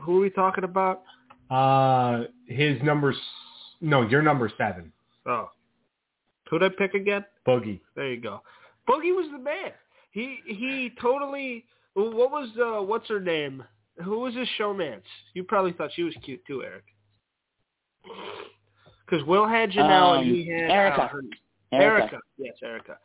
Who 0.00 0.18
are 0.18 0.20
we 0.20 0.28
talking 0.28 0.64
about? 0.64 1.04
Uh, 1.50 2.24
his 2.46 2.80
number. 2.82 3.12
s- 3.12 3.18
No, 3.80 4.02
your 4.02 4.22
number 4.22 4.50
seven, 4.58 4.92
Oh. 5.26 5.50
Who'd 6.50 6.62
I 6.62 6.68
pick 6.70 6.94
again? 6.94 7.24
Boogie. 7.46 7.80
There 7.94 8.08
you 8.12 8.20
go. 8.20 8.42
Boogie 8.88 9.14
was 9.14 9.28
the 9.32 9.38
man. 9.38 9.72
He 10.10 10.38
he 10.46 10.90
totally. 11.00 11.66
What 11.94 12.30
was 12.30 12.48
uh 12.58 12.82
what's 12.82 13.08
her 13.08 13.20
name? 13.20 13.62
Who 14.02 14.20
was 14.20 14.34
his 14.34 14.48
showmance? 14.58 15.02
You 15.34 15.44
probably 15.44 15.72
thought 15.72 15.90
she 15.94 16.02
was 16.04 16.14
cute 16.24 16.40
too, 16.46 16.62
Eric. 16.62 16.84
Because 19.04 19.24
Will 19.26 19.46
had 19.46 19.70
Janelle 19.70 20.18
Um, 20.18 20.22
and 20.24 20.34
he 20.34 20.48
had 20.48 20.70
Erica. 20.70 21.02
Uh, 21.02 21.08
her, 21.08 21.22
Erica. 21.72 22.02
Erica. 22.02 22.18
Yes, 22.38 22.54
Erica. 22.62 22.98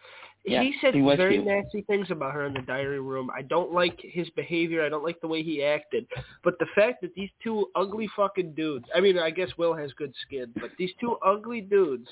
Yeah, 0.45 0.61
he 0.61 0.73
said 0.81 0.93
he 0.93 1.01
very 1.01 1.35
cute. 1.35 1.45
nasty 1.45 1.83
things 1.83 2.07
about 2.11 2.33
her 2.33 2.45
in 2.45 2.53
the 2.53 2.61
diary 2.61 2.99
room. 2.99 3.29
I 3.35 3.43
don't 3.43 3.71
like 3.71 3.97
his 4.01 4.29
behavior. 4.31 4.85
I 4.85 4.89
don't 4.89 5.03
like 5.03 5.21
the 5.21 5.27
way 5.27 5.41
he 5.41 5.63
acted. 5.63 6.05
But 6.43 6.59
the 6.59 6.65
fact 6.75 7.01
that 7.01 7.15
these 7.15 7.29
two 7.41 7.67
ugly 7.75 8.09
fucking 8.15 8.53
dudes, 8.53 8.85
I 8.93 8.99
mean, 8.99 9.17
I 9.17 9.29
guess 9.29 9.49
Will 9.57 9.73
has 9.73 9.93
good 9.93 10.13
skin, 10.25 10.51
but 10.55 10.71
these 10.77 10.91
two 10.99 11.15
ugly 11.25 11.61
dudes, 11.61 12.09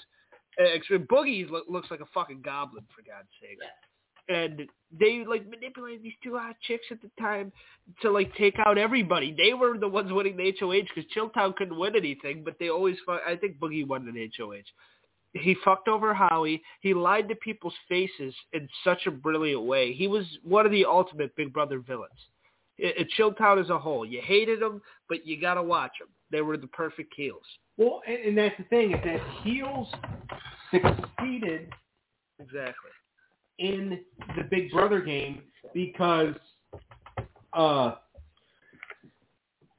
uh, 0.60 0.98
Boogie 1.12 1.50
looks 1.70 1.92
like 1.92 2.00
a 2.00 2.06
fucking 2.14 2.42
goblin, 2.42 2.86
for 2.96 3.02
God's 3.02 3.28
sake. 3.42 3.60
And 4.30 4.62
they 4.98 5.26
like 5.28 5.50
manipulated 5.50 6.04
these 6.04 6.14
two 6.24 6.38
hot 6.38 6.56
chicks 6.62 6.86
at 6.90 7.02
the 7.02 7.10
time 7.20 7.52
to 8.02 8.10
like 8.10 8.34
take 8.36 8.56
out 8.66 8.78
everybody. 8.78 9.36
They 9.36 9.54
were 9.54 9.78
the 9.78 9.90
ones 9.90 10.14
winning 10.14 10.38
the 10.38 10.56
HOH 10.58 10.84
because 10.96 11.12
Chilltown 11.14 11.54
couldn't 11.56 11.78
win 11.78 11.98
anything, 11.98 12.44
but 12.46 12.56
they 12.60 12.70
always. 12.70 12.96
Fu- 13.06 13.12
I 13.12 13.36
think 13.36 13.60
Boogie 13.60 13.86
won 13.86 14.08
an 14.08 14.32
HOH 14.38 14.64
he 15.34 15.56
fucked 15.64 15.88
over 15.88 16.14
Howie. 16.14 16.62
He 16.82 16.94
lied 16.94 17.30
to 17.30 17.36
people's 17.36 17.74
faces 17.88 18.34
in 18.54 18.68
such 18.84 19.06
a 19.06 19.12
brilliant 19.12 19.64
way. 19.64 19.94
He 19.94 20.08
was 20.08 20.26
one 20.44 20.66
of 20.66 20.72
the 20.72 20.86
ultimate 20.86 21.36
Big 21.36 21.54
Brother 21.54 21.80
villains. 21.80 22.12
It, 22.78 22.96
it 22.98 23.08
Chilltown 23.18 23.62
as 23.62 23.70
a 23.70 23.80
whole. 23.80 24.06
You 24.06 24.22
hated 24.24 24.62
them, 24.62 24.82
but 25.08 25.26
you 25.26 25.40
got 25.40 25.56
to 25.56 25.64
watch 25.64 25.92
them. 26.00 26.10
They 26.32 26.42
were 26.42 26.58
the 26.58 26.68
perfect 26.68 27.14
heels. 27.16 27.44
Well, 27.78 28.02
and, 28.08 28.18
and 28.18 28.38
that's 28.38 28.58
the 28.58 28.64
thing 28.66 28.92
is 28.94 29.00
that 29.04 29.20
heels 29.44 29.88
succeeded 30.72 31.70
Exactly. 32.40 32.92
in 33.60 34.00
the 34.36 34.44
Big 34.50 34.72
Brother 34.72 35.02
game 35.02 35.44
because, 35.74 36.36
uh, 37.54 37.96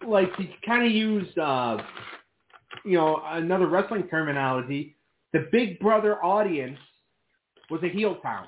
like 0.07 0.34
to 0.36 0.48
kind 0.64 0.84
of 0.84 0.92
use, 0.92 1.36
uh, 1.36 1.78
you 2.84 2.96
know, 2.96 3.22
another 3.26 3.66
wrestling 3.66 4.05
terminology, 4.09 4.96
the 5.32 5.48
Big 5.50 5.78
Brother 5.78 6.22
audience 6.22 6.78
was 7.70 7.82
a 7.82 7.88
heel 7.88 8.16
town. 8.16 8.46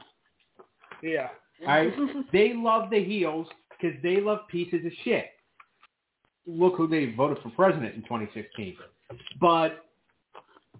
Yeah. 1.03 1.29
Right? 1.67 1.93
they 2.33 2.53
love 2.55 2.91
the 2.91 3.03
heels 3.03 3.47
because 3.71 3.97
they 4.03 4.21
love 4.21 4.41
pieces 4.51 4.85
of 4.85 4.93
shit. 5.05 5.27
Look 6.47 6.77
who 6.77 6.87
they 6.87 7.13
voted 7.17 7.43
for 7.43 7.51
president 7.51 7.95
in 7.95 8.03
2016. 8.03 8.77
But, 9.41 9.85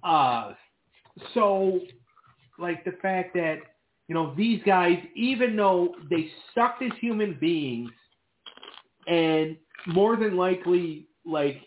uh, 0.03 0.53
so, 1.33 1.81
like 2.59 2.85
the 2.85 2.93
fact 3.01 3.35
that, 3.35 3.59
you 4.09 4.15
know, 4.15 4.35
these 4.37 4.61
guys, 4.67 4.99
even 5.17 5.57
though 5.57 5.95
they 6.11 6.29
sucked 6.55 6.83
as 6.83 6.91
human 7.01 7.39
beings, 7.41 7.91
and 9.07 9.57
more 9.87 10.17
than 10.17 10.37
likely, 10.37 11.07
like, 11.25 11.63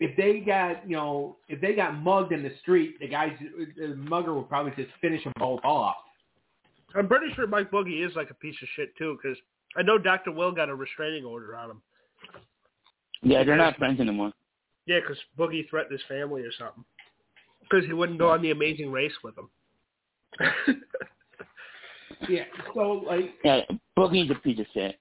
if 0.00 0.16
they 0.16 0.40
got, 0.40 0.88
you 0.88 0.96
know, 0.96 1.36
if 1.48 1.60
they 1.60 1.74
got 1.74 1.94
mugged 1.94 2.32
in 2.32 2.42
the 2.42 2.52
street, 2.60 2.98
the 3.00 3.08
guys, 3.08 3.32
the 3.76 3.94
mugger 3.96 4.34
would 4.34 4.48
probably 4.48 4.72
just 4.76 4.94
finish 5.00 5.22
them 5.24 5.32
both 5.38 5.60
off. 5.64 5.96
I'm 6.94 7.08
pretty 7.08 7.32
sure 7.34 7.46
Mike 7.46 7.70
Boogie 7.70 8.06
is 8.06 8.14
like 8.16 8.30
a 8.30 8.34
piece 8.34 8.56
of 8.62 8.68
shit 8.76 8.96
too, 8.96 9.18
because 9.20 9.36
I 9.76 9.82
know 9.82 9.98
Dr. 9.98 10.32
Will 10.32 10.52
got 10.52 10.68
a 10.68 10.74
restraining 10.74 11.24
order 11.24 11.56
on 11.56 11.70
him. 11.70 11.82
Yeah, 13.22 13.44
they're 13.44 13.56
not 13.56 13.76
friends 13.76 14.00
anymore. 14.00 14.32
Yeah, 14.86 15.00
because 15.00 15.18
Boogie 15.38 15.68
threatened 15.68 15.92
his 15.92 16.08
family 16.08 16.42
or 16.42 16.52
something. 16.58 16.84
Because 17.62 17.84
he 17.84 17.92
wouldn't 17.92 18.18
go 18.18 18.30
on 18.30 18.40
the 18.40 18.52
Amazing 18.52 18.90
Race 18.90 19.12
with 19.22 19.34
him. 19.36 19.50
Yeah. 22.28 22.44
So, 22.74 23.04
like, 23.06 23.34
Yeah, 23.44 23.60
Boogie's 23.96 24.30
a 24.30 24.34
piece 24.34 24.58
of 24.58 24.66
shit. 24.74 24.98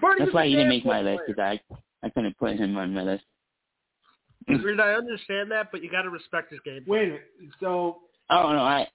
But 0.00 0.14
That's 0.18 0.32
why 0.32 0.46
he 0.46 0.52
didn't 0.52 0.68
make 0.68 0.84
my 0.84 1.02
good 1.02 1.12
list 1.12 1.22
because 1.26 1.40
I 1.40 1.60
I 2.04 2.10
couldn't 2.10 2.36
put 2.38 2.56
him 2.56 2.76
on 2.76 2.94
my 2.94 3.02
list. 3.02 3.24
And 4.48 4.80
I 4.80 4.92
understand 4.92 5.50
that, 5.50 5.68
but 5.70 5.82
you 5.82 5.90
got 5.90 6.02
to 6.02 6.10
respect 6.10 6.50
his 6.50 6.60
game. 6.64 6.84
wait 6.86 7.02
a 7.02 7.06
minute. 7.06 7.22
So, 7.60 7.98
Oh 8.30 8.52
no, 8.52 8.60
I. 8.60 8.88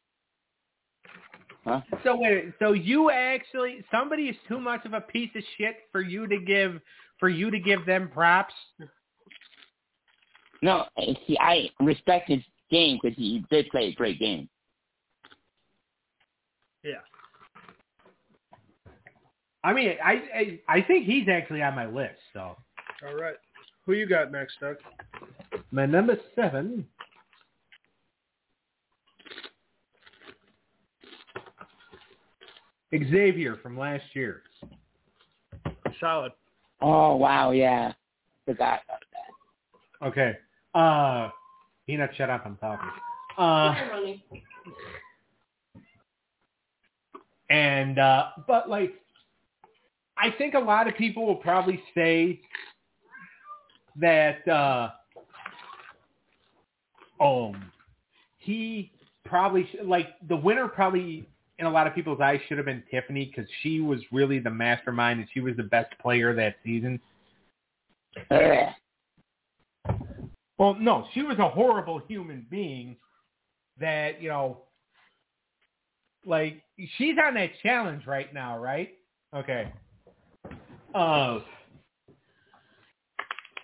Huh? 1.64 1.82
So 2.04 2.16
wait, 2.16 2.32
a 2.32 2.36
minute. 2.36 2.54
so 2.60 2.74
you 2.74 3.12
actually 3.12 3.84
somebody 3.92 4.24
is 4.24 4.36
too 4.48 4.60
much 4.60 4.86
of 4.86 4.94
a 4.94 5.02
piece 5.02 5.30
of 5.36 5.44
shit 5.58 5.76
for 5.92 6.02
you 6.02 6.28
to 6.28 6.40
give 6.40 6.80
for 7.20 7.30
you 7.30 7.52
to 7.52 7.60
give 7.60 7.86
them 7.86 8.10
props. 8.14 8.54
No, 10.62 10.86
see, 11.28 11.38
I 11.40 11.70
respect 11.80 12.30
his 12.30 12.42
game 12.72 13.00
because 13.02 13.16
he 13.18 13.44
did 13.52 13.68
play 13.70 13.88
a 13.88 13.94
great 13.94 14.20
game. 14.20 14.50
Yeah. 16.84 16.94
I 19.64 19.74
mean, 19.74 19.92
I, 20.04 20.12
I 20.34 20.60
I 20.78 20.82
think 20.82 21.06
he's 21.06 21.28
actually 21.28 21.62
on 21.62 21.76
my 21.76 21.86
list. 21.86 22.20
So 22.34 22.56
All 23.06 23.16
right. 23.16 23.36
Who 23.88 23.94
you 23.94 24.06
got 24.06 24.34
next, 24.34 24.60
Doug? 24.60 24.76
my 25.72 25.86
number 25.86 26.18
seven. 26.36 26.86
Xavier 32.94 33.56
from 33.64 33.80
last 33.80 34.04
year. 34.14 34.42
Solid. 36.02 36.34
Oh 36.82 37.16
wow, 37.16 37.52
yeah, 37.52 37.94
forgot 38.46 38.82
about 38.86 39.04
that. 39.14 40.06
Okay. 40.08 40.38
Uh, 40.76 41.30
Peanut, 41.86 42.12
shut 42.18 42.30
up. 42.30 42.44
I'm 42.46 42.58
talking. 42.58 42.90
Uh, 43.38 43.74
and 47.50 48.00
uh, 48.00 48.26
but 48.48 48.70
like, 48.70 48.96
I 50.18 50.32
think 50.38 50.56
a 50.56 50.60
lot 50.60 50.90
of 50.90 50.96
people 50.98 51.26
will 51.26 51.36
probably 51.36 51.82
say 51.96 52.42
that 54.00 54.48
uh, 54.48 54.90
um, 57.20 57.72
he 58.38 58.92
probably 59.26 59.68
sh- 59.72 59.84
like 59.84 60.08
the 60.28 60.36
winner 60.36 60.68
probably 60.68 61.28
in 61.60 61.66
a 61.66 61.70
lot 61.70 61.88
of 61.88 61.96
people's 61.96 62.22
eyes 62.22 62.40
should 62.48 62.58
have 62.58 62.66
been 62.66 62.84
Tiffany 62.92 63.26
because 63.26 63.50
she 63.62 63.80
was 63.80 64.00
really 64.12 64.40
the 64.40 64.50
mastermind 64.50 65.20
and 65.20 65.28
she 65.34 65.40
was 65.40 65.56
the 65.58 65.64
best 65.64 65.98
player 66.00 66.34
that 66.36 66.56
season. 66.64 67.00
Well, 70.58 70.76
no, 70.80 71.08
she 71.14 71.22
was 71.22 71.38
a 71.40 71.50
horrible 71.50 72.00
human 72.08 72.46
being 72.50 72.98
that, 73.80 74.22
you 74.22 74.30
know, 74.30 74.64
like 76.26 76.62
she's 76.98 77.16
on 77.24 77.36
that 77.36 77.52
challenge 77.64 78.06
right 78.06 78.34
now, 78.34 78.58
right? 78.58 78.90
Okay. 79.36 79.72
Uh 80.94 81.40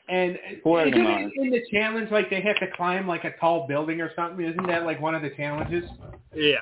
and 0.10 0.38
Four 0.64 0.86
isn't 0.86 1.00
it 1.00 1.32
in 1.36 1.50
the 1.50 1.62
challenge 1.72 2.12
like 2.12 2.30
they 2.30 2.42
have 2.42 2.60
to 2.60 2.68
climb 2.76 3.08
like 3.08 3.24
a 3.24 3.32
tall 3.40 3.68
building 3.68 4.02
or 4.02 4.12
something? 4.16 4.46
Isn't 4.46 4.68
that 4.68 4.84
like 4.84 5.00
one 5.02 5.16
of 5.16 5.22
the 5.22 5.30
challenges? 5.32 5.90
Yeah. 6.36 6.56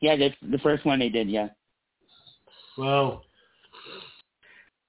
Yeah, 0.00 0.16
that's 0.16 0.34
the 0.42 0.58
first 0.58 0.84
one 0.84 0.98
they 0.98 1.08
did. 1.08 1.28
Yeah. 1.28 1.48
Well, 2.76 3.24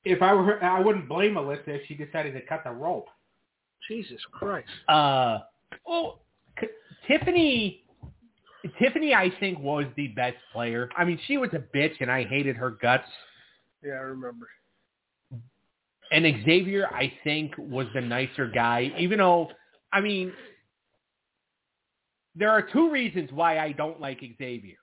if 0.03 0.22
I 0.22 0.34
were 0.34 0.43
her, 0.43 0.63
I 0.63 0.80
wouldn't 0.80 1.07
blame 1.07 1.36
Alyssa 1.36 1.67
if 1.67 1.88
she 1.88 1.95
decided 1.95 2.34
to 2.34 2.41
cut 2.41 2.63
the 2.63 2.72
rope. 2.72 3.07
Jesus 3.88 4.22
Christ. 4.32 4.69
Uh, 4.88 5.39
well, 5.86 6.22
C- 6.59 6.67
Tiffany, 7.07 7.84
Tiffany, 8.80 9.13
I 9.13 9.32
think 9.39 9.59
was 9.59 9.86
the 9.95 10.07
best 10.09 10.38
player. 10.53 10.89
I 10.97 11.03
mean, 11.03 11.19
she 11.28 11.38
was 11.38 11.49
a 11.53 11.63
bitch, 11.76 11.93
and 11.99 12.11
I 12.11 12.24
hated 12.24 12.55
her 12.55 12.72
guts. 12.72 13.07
Yeah, 13.84 13.93
I 13.93 14.03
remember. 14.03 14.47
And 16.12 16.26
Xavier, 16.45 16.88
I 16.88 17.12
think, 17.24 17.53
was 17.57 17.88
the 17.93 18.01
nicer 18.01 18.47
guy, 18.47 18.91
even 18.97 19.20
though, 19.20 19.49
I 19.93 20.01
mean, 20.01 20.34
there 22.36 22.49
are 22.49 22.62
two 22.62 22.91
reasons 22.91 23.30
why 23.32 23.59
I 23.59 23.72
don't 23.72 23.99
like 23.99 24.20
Xavier. 24.38 24.76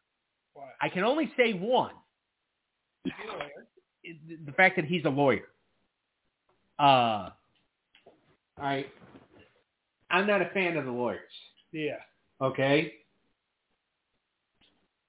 Why? 0.54 0.70
I 0.80 0.88
can 0.88 1.04
only 1.04 1.30
say 1.36 1.52
one. 1.52 1.92
The 3.04 4.52
fact 4.56 4.76
that 4.76 4.86
he's 4.86 5.04
a 5.04 5.10
lawyer. 5.10 5.44
Uh, 6.78 7.30
I, 8.56 8.86
I'm 10.10 10.26
not 10.26 10.40
a 10.40 10.48
fan 10.54 10.76
of 10.76 10.86
the 10.86 10.90
lawyers. 10.90 11.20
Yeah. 11.72 11.98
okay? 12.40 12.92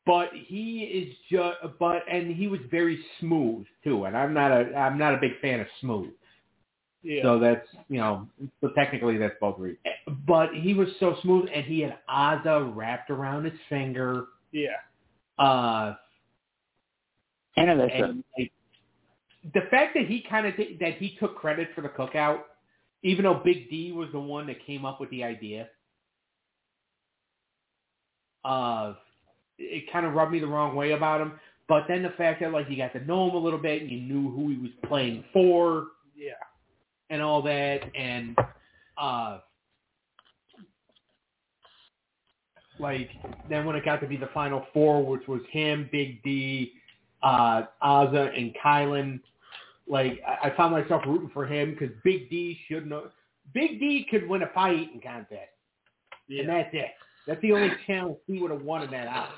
But 0.09 0.29
he 0.33 0.79
is 0.99 1.15
just, 1.31 1.57
but 1.79 2.01
and 2.11 2.35
he 2.35 2.47
was 2.47 2.59
very 2.71 2.97
smooth 3.19 3.67
too, 3.83 4.05
and 4.05 4.17
I'm 4.17 4.33
not 4.33 4.51
a, 4.51 4.75
I'm 4.75 4.97
not 4.97 5.13
a 5.13 5.17
big 5.17 5.33
fan 5.39 5.59
of 5.59 5.67
smooth. 5.81 6.09
Yeah. 7.03 7.21
So 7.23 7.39
that's, 7.39 7.67
you 7.89 7.99
know, 7.99 8.27
so 8.59 8.69
technically 8.75 9.17
that's 9.19 9.35
both 9.39 9.59
reasons. 9.59 9.79
But 10.27 10.49
he 10.55 10.73
was 10.73 10.87
so 10.99 11.17
smooth, 11.21 11.47
and 11.53 11.63
he 11.63 11.81
had 11.81 11.99
Azah 12.09 12.75
wrapped 12.75 13.11
around 13.11 13.45
his 13.45 13.59
finger. 13.69 14.25
yeah. 14.51 14.69
Uh, 15.37 15.95
And 17.55 17.69
Alyssa. 17.69 18.03
and 18.09 18.23
like, 18.37 18.51
the 19.53 19.61
fact 19.69 19.93
that 19.95 20.07
he 20.07 20.23
kind 20.29 20.47
of 20.47 20.53
that 20.79 20.95
he 20.97 21.17
took 21.19 21.35
credit 21.37 21.69
for 21.75 21.81
the 21.81 21.89
cookout, 21.89 22.39
even 23.03 23.25
though 23.25 23.41
Big 23.45 23.69
D 23.69 23.91
was 23.91 24.09
the 24.11 24.19
one 24.19 24.47
that 24.47 24.65
came 24.65 24.85
up 24.85 24.99
with 24.99 25.11
the 25.11 25.23
idea, 25.23 25.69
uh, 28.43 28.95
it 29.59 29.91
kind 29.91 30.05
of 30.05 30.13
rubbed 30.13 30.31
me 30.31 30.39
the 30.39 30.47
wrong 30.47 30.75
way 30.75 30.91
about 30.91 31.21
him. 31.21 31.33
But 31.67 31.83
then 31.87 32.01
the 32.01 32.09
fact 32.11 32.41
that 32.41 32.51
like 32.51 32.67
you 32.69 32.77
got 32.77 32.93
to 32.93 33.05
know 33.05 33.29
him 33.29 33.35
a 33.35 33.39
little 33.39 33.59
bit 33.59 33.81
and 33.81 33.91
you 33.91 33.99
knew 34.01 34.31
who 34.31 34.49
he 34.49 34.57
was 34.57 34.71
playing 34.87 35.23
for 35.31 35.87
Yeah. 36.15 36.31
and 37.09 37.21
all 37.21 37.41
that 37.43 37.81
and 37.95 38.35
uh 38.97 39.39
like 42.79 43.09
then 43.49 43.65
when 43.65 43.75
it 43.75 43.83
got 43.85 44.01
to 44.01 44.07
be 44.07 44.17
the 44.17 44.29
final 44.33 44.65
four, 44.73 45.05
which 45.05 45.27
was 45.27 45.41
him, 45.51 45.89
Big 45.91 46.23
D, 46.23 46.73
uh 47.21 47.63
Azah 47.83 48.35
and 48.37 48.55
Kyland, 48.63 49.19
like 49.87 50.19
I, 50.27 50.49
I 50.49 50.55
found 50.57 50.71
myself 50.73 51.03
rooting 51.05 51.29
for 51.33 51.45
him 51.45 51.71
because 51.77 51.95
Big 52.03 52.29
D 52.29 52.57
should 52.67 52.87
know 52.87 53.09
Big 53.53 53.79
D 53.79 54.07
could 54.09 54.27
win 54.27 54.43
a 54.43 54.47
pie 54.47 54.73
eating 54.73 55.01
contest. 55.01 55.49
Yeah. 56.27 56.41
And 56.41 56.49
that's 56.49 56.69
it. 56.73 56.91
That's 57.27 57.41
the 57.41 57.51
only 57.51 57.69
challenge 57.85 58.17
he 58.27 58.39
would 58.39 58.51
have 58.51 58.61
won 58.63 58.81
in 58.83 58.91
that 58.91 59.07
hour. 59.07 59.29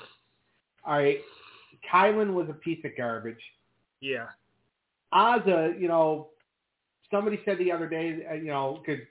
All 0.84 0.98
right. 0.98 1.18
Kyland 1.92 2.32
was 2.32 2.48
a 2.48 2.54
piece 2.54 2.84
of 2.84 2.92
garbage. 2.96 3.40
yeah. 4.00 4.26
Azah, 5.12 5.78
you 5.78 5.88
know, 5.88 6.28
somebody 7.10 7.38
said 7.44 7.58
the 7.58 7.70
other 7.70 7.86
day, 7.86 8.24
uh, 8.30 8.34
you 8.34 8.46
know, 8.46 8.80
because 8.80 9.02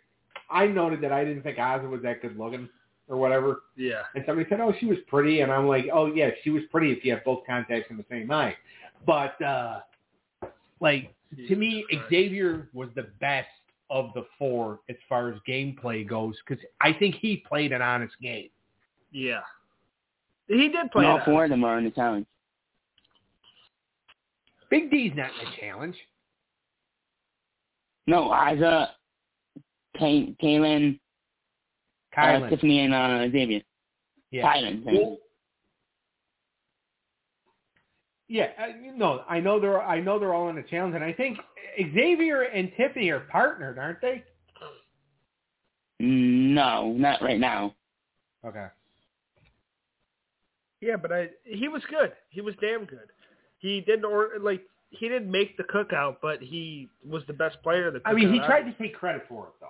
I 0.50 0.66
noted 0.66 1.02
that 1.02 1.12
I 1.12 1.24
didn't 1.24 1.44
think 1.44 1.58
Azah 1.58 1.88
was 1.88 2.02
that 2.02 2.22
good 2.24 2.38
looking 2.38 2.68
or 3.08 3.18
whatever. 3.18 3.62
Yeah. 3.76 4.02
And 4.16 4.24
somebody 4.26 4.50
said, 4.50 4.60
oh, 4.62 4.74
she 4.80 4.88
was 4.88 4.98
pretty. 5.08 5.42
And 5.42 5.52
I'm 5.52 5.68
like, 5.68 5.86
oh, 5.94 6.08
yeah, 6.08 6.32
she 6.44 6.50
was 6.50 6.64
pretty 6.72 6.92
if 6.92 7.06
you 7.06 7.14
have 7.14 7.24
both 7.24 7.46
contacts 7.46 7.92
in 7.92 7.98
the 7.98 8.06
same 8.10 8.32
eye. 8.32 8.56
But, 9.06 9.40
uh, 9.42 9.82
like, 10.80 11.14
to 11.48 11.56
me, 11.56 11.86
Christ. 11.90 12.06
Xavier 12.10 12.70
was 12.74 12.90
the 12.96 13.08
best 13.20 13.48
of 13.90 14.12
the 14.16 14.26
four 14.40 14.80
as 14.90 14.96
far 15.08 15.30
as 15.30 15.36
gameplay 15.48 16.08
goes 16.08 16.36
because 16.48 16.64
I 16.80 16.94
think 16.94 17.16
he 17.16 17.38
played 17.38 17.72
an 17.74 17.82
honest 17.82 18.14
game. 18.22 18.50
Yeah. 19.12 19.42
He 20.52 20.68
did 20.68 20.92
play 20.92 21.06
And 21.06 21.14
all 21.14 21.26
four 21.26 21.46
of 21.46 21.50
them 21.50 21.64
are 21.64 21.78
in 21.78 21.86
the 21.86 21.92
challenge. 21.92 22.26
Big 24.70 24.92
D's 24.92 25.14
not 25.16 25.30
in 25.30 25.50
the 25.50 25.58
challenge. 25.60 25.96
No, 28.08 28.30
Azah, 28.30 28.88
Kay- 29.98 30.36
Kaylin, 30.42 31.00
uh, 32.18 32.50
Tiffany, 32.50 32.80
and 32.80 32.94
uh, 32.94 33.32
Xavier. 33.32 33.62
yeah. 34.32 34.54
Kyland. 34.54 34.84
I. 34.88 35.18
Yeah, 38.28 38.48
uh, 38.58 38.68
no, 38.96 39.24
I 39.30 39.42
know 39.42 39.60
they're 39.60 39.82
I 39.82 40.00
know 40.00 40.18
they're 40.18 40.34
all 40.34 40.50
in 40.50 40.56
the 40.56 40.64
challenge, 40.64 40.96
and 40.96 41.04
I 41.04 41.12
think 41.12 41.38
Xavier 41.94 42.44
and 42.44 42.72
Tiffany 42.78 43.10
are 43.10 43.20
partnered, 43.20 43.78
aren't 43.78 44.02
they? 44.02 44.24
No, 46.00 46.94
not 46.94 47.22
right 47.22 47.40
now. 47.40 47.76
Okay. 48.46 48.68
Yeah, 50.82 50.98
but 50.98 51.12
I 51.12 51.30
he 51.46 51.68
was 51.68 51.84
good. 51.90 52.12
He 52.30 52.42
was 52.42 52.56
damn 52.60 52.86
good. 52.86 53.10
He 53.60 53.82
didn't 53.82 54.06
or 54.06 54.32
like 54.42 54.62
he 54.90 55.08
didn't 55.08 55.32
make 55.32 55.56
the 55.58 55.64
cookout, 55.64 56.18
but 56.22 56.42
he 56.42 56.90
was 57.08 57.24
the 57.28 57.34
best 57.34 57.62
player 57.64 57.88
in 57.88 57.94
the 57.94 58.00
cookout. 58.00 58.10
I 58.10 58.14
mean, 58.14 58.34
he 58.34 58.40
tried 58.40 58.64
to 58.64 58.74
take 58.74 58.96
credit 58.96 59.24
for 59.30 59.46
it, 59.48 59.54
though. 59.62 59.68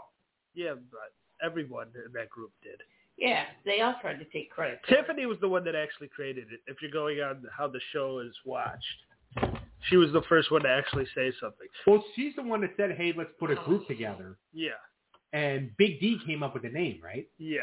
Yeah, 0.55 0.73
but 0.89 1.13
everyone 1.45 1.87
in 2.05 2.11
that 2.13 2.29
group 2.29 2.51
did. 2.63 2.81
Yeah, 3.17 3.43
they 3.65 3.81
all 3.81 3.95
tried 4.01 4.17
to 4.19 4.25
take 4.25 4.49
credit. 4.49 4.79
for 4.87 4.93
it. 4.93 4.97
Tiffany 4.97 5.25
was 5.27 5.37
the 5.41 5.47
one 5.49 5.63
that 5.65 5.75
actually 5.75 6.07
created 6.07 6.47
it. 6.51 6.61
If 6.65 6.81
you're 6.81 6.91
going 6.91 7.19
on 7.19 7.43
how 7.55 7.67
the 7.67 7.79
show 7.93 8.19
is 8.19 8.33
watched, 8.45 8.83
she 9.89 9.97
was 9.97 10.11
the 10.11 10.23
first 10.27 10.49
one 10.51 10.63
to 10.63 10.69
actually 10.69 11.05
say 11.13 11.31
something. 11.39 11.67
Well, 11.85 12.03
she's 12.15 12.33
the 12.35 12.41
one 12.43 12.61
that 12.61 12.71
said, 12.77 12.91
"Hey, 12.93 13.13
let's 13.15 13.29
put 13.39 13.51
a 13.51 13.55
group 13.55 13.87
together," 13.87 14.37
Yeah, 14.53 14.71
and 15.33 15.75
Big 15.77 15.99
D 15.99 16.19
came 16.25 16.41
up 16.41 16.53
with 16.53 16.63
the 16.63 16.69
name, 16.69 16.99
right? 17.03 17.27
yeah, 17.37 17.59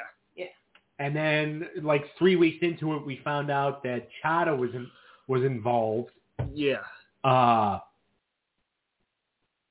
And 0.99 1.14
then, 1.14 1.68
like 1.82 2.05
three 2.18 2.36
weeks 2.36 2.59
into 2.62 2.94
it, 2.96 3.07
we 3.07 3.20
found 3.24 3.51
out 3.51 3.82
that 3.84 4.09
Chada 4.24 4.57
was 4.57 4.70
in, 4.74 4.88
was 5.28 5.44
involved, 5.44 6.11
yeah. 6.53 6.78
uh, 7.22 7.78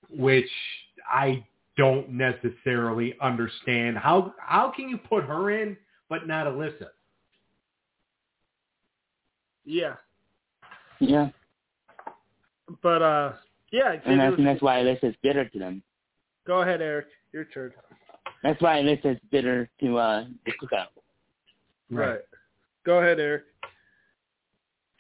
which 0.09 0.49
I 1.11 1.45
don't 1.75 2.09
necessarily 2.09 3.15
understand. 3.21 3.97
How 3.97 4.34
how 4.39 4.71
can 4.75 4.89
you 4.89 4.97
put 4.97 5.25
her 5.25 5.51
in 5.51 5.78
but 6.09 6.28
not 6.28 6.47
Alyssa? 6.47 6.88
Yeah, 9.65 9.95
Yeah, 10.99 11.30
but 12.82 13.01
uh, 13.01 13.34
yeah. 13.71 13.95
and 14.05 14.21
I 14.21 14.30
think 14.30 14.45
that's 14.45 14.61
why 14.61 14.82
Alyssa's 14.82 15.15
bitter 15.21 15.47
to 15.49 15.59
them. 15.59 15.84
Go 16.45 16.61
ahead, 16.61 16.82
Eric. 16.82 17.07
Your 17.34 17.43
turn. 17.43 17.73
That's 18.43 18.61
why 18.61 18.82
Alyssa's 18.82 19.19
bitter 19.30 19.69
to 19.82 19.97
uh, 19.97 20.25
the 20.45 20.51
cookout. 20.53 20.88
Right. 21.90 22.20
Go 22.86 23.00
ahead, 23.00 23.20
Eric. 23.20 23.44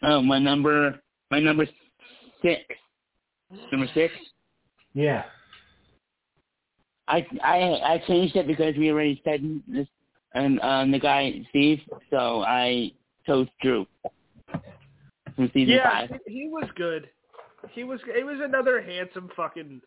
Oh, 0.03 0.21
my 0.21 0.39
number, 0.39 0.99
my 1.31 1.39
number 1.39 1.65
six. 2.41 2.61
Number 3.71 3.87
six. 3.93 4.13
Yeah. 4.93 5.23
I 7.07 7.25
I 7.43 7.57
I 7.93 8.03
changed 8.05 8.35
it 8.35 8.47
because 8.47 8.75
we 8.75 8.91
already 8.91 9.21
said 9.23 9.61
this, 9.67 9.87
and 10.33 10.59
um, 10.61 10.91
the 10.91 10.99
guy 10.99 11.41
Steve. 11.49 11.79
So 12.09 12.43
I 12.43 12.91
chose 13.25 13.47
Drew 13.61 13.85
from 15.35 15.49
season 15.53 15.75
yeah, 15.75 15.89
five. 15.89 16.19
he, 16.25 16.41
he 16.41 16.49
was 16.49 16.65
good. 16.75 17.09
He 17.71 17.83
was. 17.83 17.99
He 18.15 18.23
was 18.23 18.39
another 18.41 18.81
handsome 18.81 19.29
fucking 19.35 19.81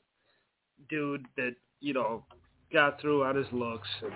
dude 0.89 1.27
that 1.37 1.55
you 1.81 1.93
know 1.93 2.25
got 2.73 3.01
through 3.01 3.25
on 3.25 3.37
his 3.37 3.47
looks. 3.53 3.89
And, 4.03 4.13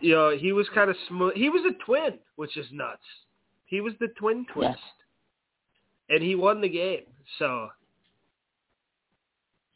you 0.00 0.14
know, 0.14 0.36
he 0.36 0.52
was 0.52 0.68
kind 0.74 0.90
of 0.90 0.96
smooth. 1.08 1.34
He 1.34 1.48
was 1.50 1.62
a 1.64 1.84
twin, 1.84 2.18
which 2.36 2.56
is 2.56 2.66
nuts. 2.72 3.02
He 3.66 3.80
was 3.80 3.92
the 4.00 4.08
twin 4.18 4.46
twist, 4.52 4.78
and 6.08 6.22
he 6.22 6.34
won 6.34 6.60
the 6.60 6.68
game. 6.68 7.02
So 7.38 7.68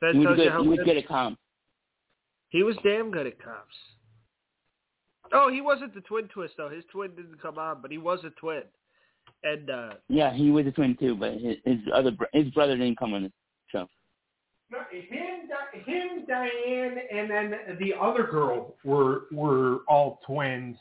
that 0.00 0.12
He 0.14 0.18
was 0.18 0.26
tells 0.26 0.38
you 0.38 0.44
good. 0.44 0.52
how 0.52 0.62
He 0.62 0.68
was 0.68 0.78
good- 0.78 0.84
good 0.86 0.96
at 0.98 1.06
comp. 1.06 1.38
He 2.48 2.62
was 2.62 2.76
damn 2.84 3.10
good 3.10 3.26
at 3.26 3.38
cops. 3.38 3.74
Oh, 5.32 5.48
he 5.50 5.60
wasn't 5.60 5.94
the 5.94 6.00
twin 6.02 6.28
twist 6.28 6.54
though. 6.56 6.68
His 6.68 6.84
twin 6.92 7.14
didn't 7.16 7.40
come 7.40 7.58
on, 7.58 7.80
but 7.82 7.90
he 7.90 7.98
was 7.98 8.22
a 8.24 8.30
twin. 8.30 8.62
And 9.42 9.70
uh 9.70 9.94
Yeah, 10.08 10.32
he 10.32 10.50
was 10.50 10.66
a 10.66 10.72
twin 10.72 10.96
too, 10.96 11.14
but 11.16 11.32
his, 11.34 11.56
his 11.64 11.78
other 11.92 12.10
bro- 12.10 12.28
his 12.32 12.50
brother 12.50 12.76
didn't 12.76 12.98
come 12.98 13.14
on 13.14 13.24
the 13.24 13.32
show. 13.70 13.88
No, 14.70 14.78
him, 14.90 15.48
Di- 15.48 15.53
him, 15.86 16.24
Diane, 16.26 16.98
and 17.12 17.30
then 17.30 17.54
the 17.80 17.94
other 18.00 18.24
girl 18.24 18.74
were 18.84 19.22
were 19.32 19.78
all 19.88 20.20
twins. 20.26 20.76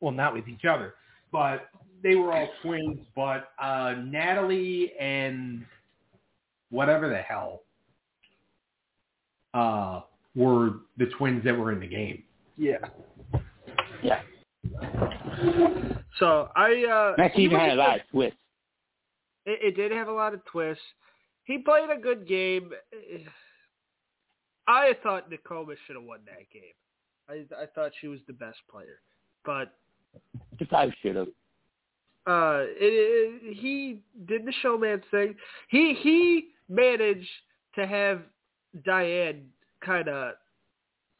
Well, 0.00 0.12
not 0.12 0.34
with 0.34 0.48
each 0.48 0.64
other, 0.64 0.94
but 1.32 1.68
they 2.02 2.14
were 2.14 2.32
all 2.32 2.48
twins. 2.62 3.00
But 3.16 3.50
uh, 3.60 3.94
Natalie 4.04 4.92
and 5.00 5.64
whatever 6.70 7.08
the 7.08 7.18
hell 7.18 7.62
uh, 9.54 10.00
were 10.34 10.80
the 10.96 11.06
twins 11.18 11.42
that 11.44 11.56
were 11.56 11.72
in 11.72 11.80
the 11.80 11.86
game. 11.86 12.22
yeah. 12.56 12.78
Yeah, 14.00 14.22
So 16.20 16.50
I 16.54 16.84
uh 16.84 17.14
that 17.16 17.32
he 17.32 17.42
even 17.42 17.58
was 17.58 17.68
had 17.68 17.78
a 17.78 17.80
lot 17.80 17.96
of 17.96 18.08
twists. 18.12 18.38
It, 19.44 19.58
it 19.60 19.76
did 19.76 19.90
have 19.90 20.06
a 20.06 20.12
lot 20.12 20.34
of 20.34 20.44
twists. 20.44 20.84
He 21.44 21.58
played 21.58 21.90
a 21.90 22.00
good 22.00 22.28
game. 22.28 22.70
I 24.68 24.92
thought 25.02 25.30
Nakoma 25.30 25.74
should 25.86 25.96
have 25.96 26.04
won 26.04 26.20
that 26.26 26.48
game. 26.52 26.76
I 27.28 27.62
I 27.62 27.66
thought 27.74 27.90
she 28.00 28.06
was 28.08 28.20
the 28.26 28.32
best 28.34 28.58
player, 28.70 29.00
but 29.44 29.74
He 30.58 30.64
probably 30.66 30.94
should 31.02 31.16
have. 31.16 31.28
uh, 32.26 32.60
it, 32.78 32.92
it, 33.42 33.56
he 33.56 34.00
did 34.26 34.44
the 34.44 34.52
showman 34.62 35.02
thing. 35.10 35.34
He 35.68 35.94
he 35.94 36.48
managed 36.68 37.28
to 37.74 37.86
have 37.86 38.20
Diane 38.84 39.46
kind 39.84 40.08
of 40.08 40.34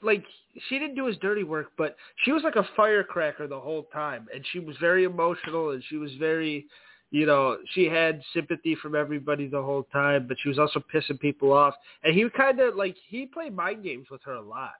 like 0.03 0.25
she 0.69 0.79
didn't 0.79 0.95
do 0.95 1.07
his 1.07 1.17
dirty 1.19 1.43
work, 1.45 1.73
but 1.77 1.97
she 2.25 2.33
was 2.33 2.43
like 2.45 2.57
a 2.57 2.69
firecracker 2.77 3.47
the 3.49 3.59
whole 3.59 3.85
time, 3.93 4.29
and 4.33 4.45
she 4.53 4.61
was 4.61 4.77
very 4.79 5.05
emotional, 5.05 5.71
and 5.71 5.83
she 5.89 5.97
was 5.97 6.13
very, 6.21 6.67
you 7.11 7.25
know, 7.25 7.57
she 7.73 7.85
had 7.87 8.23
sympathy 8.35 8.75
from 8.75 8.95
everybody 8.95 9.47
the 9.49 9.63
whole 9.63 9.85
time, 9.85 10.27
but 10.29 10.37
she 10.43 10.49
was 10.49 10.59
also 10.59 10.83
pissing 10.93 11.19
people 11.19 11.53
off, 11.53 11.75
and 12.03 12.15
he 12.15 12.29
kind 12.37 12.61
of 12.61 12.77
like 12.77 12.97
he 13.09 13.27
played 13.27 13.55
mind 13.55 13.83
games 13.83 14.07
with 14.11 14.23
her 14.25 14.35
a 14.35 14.43
lot, 14.43 14.75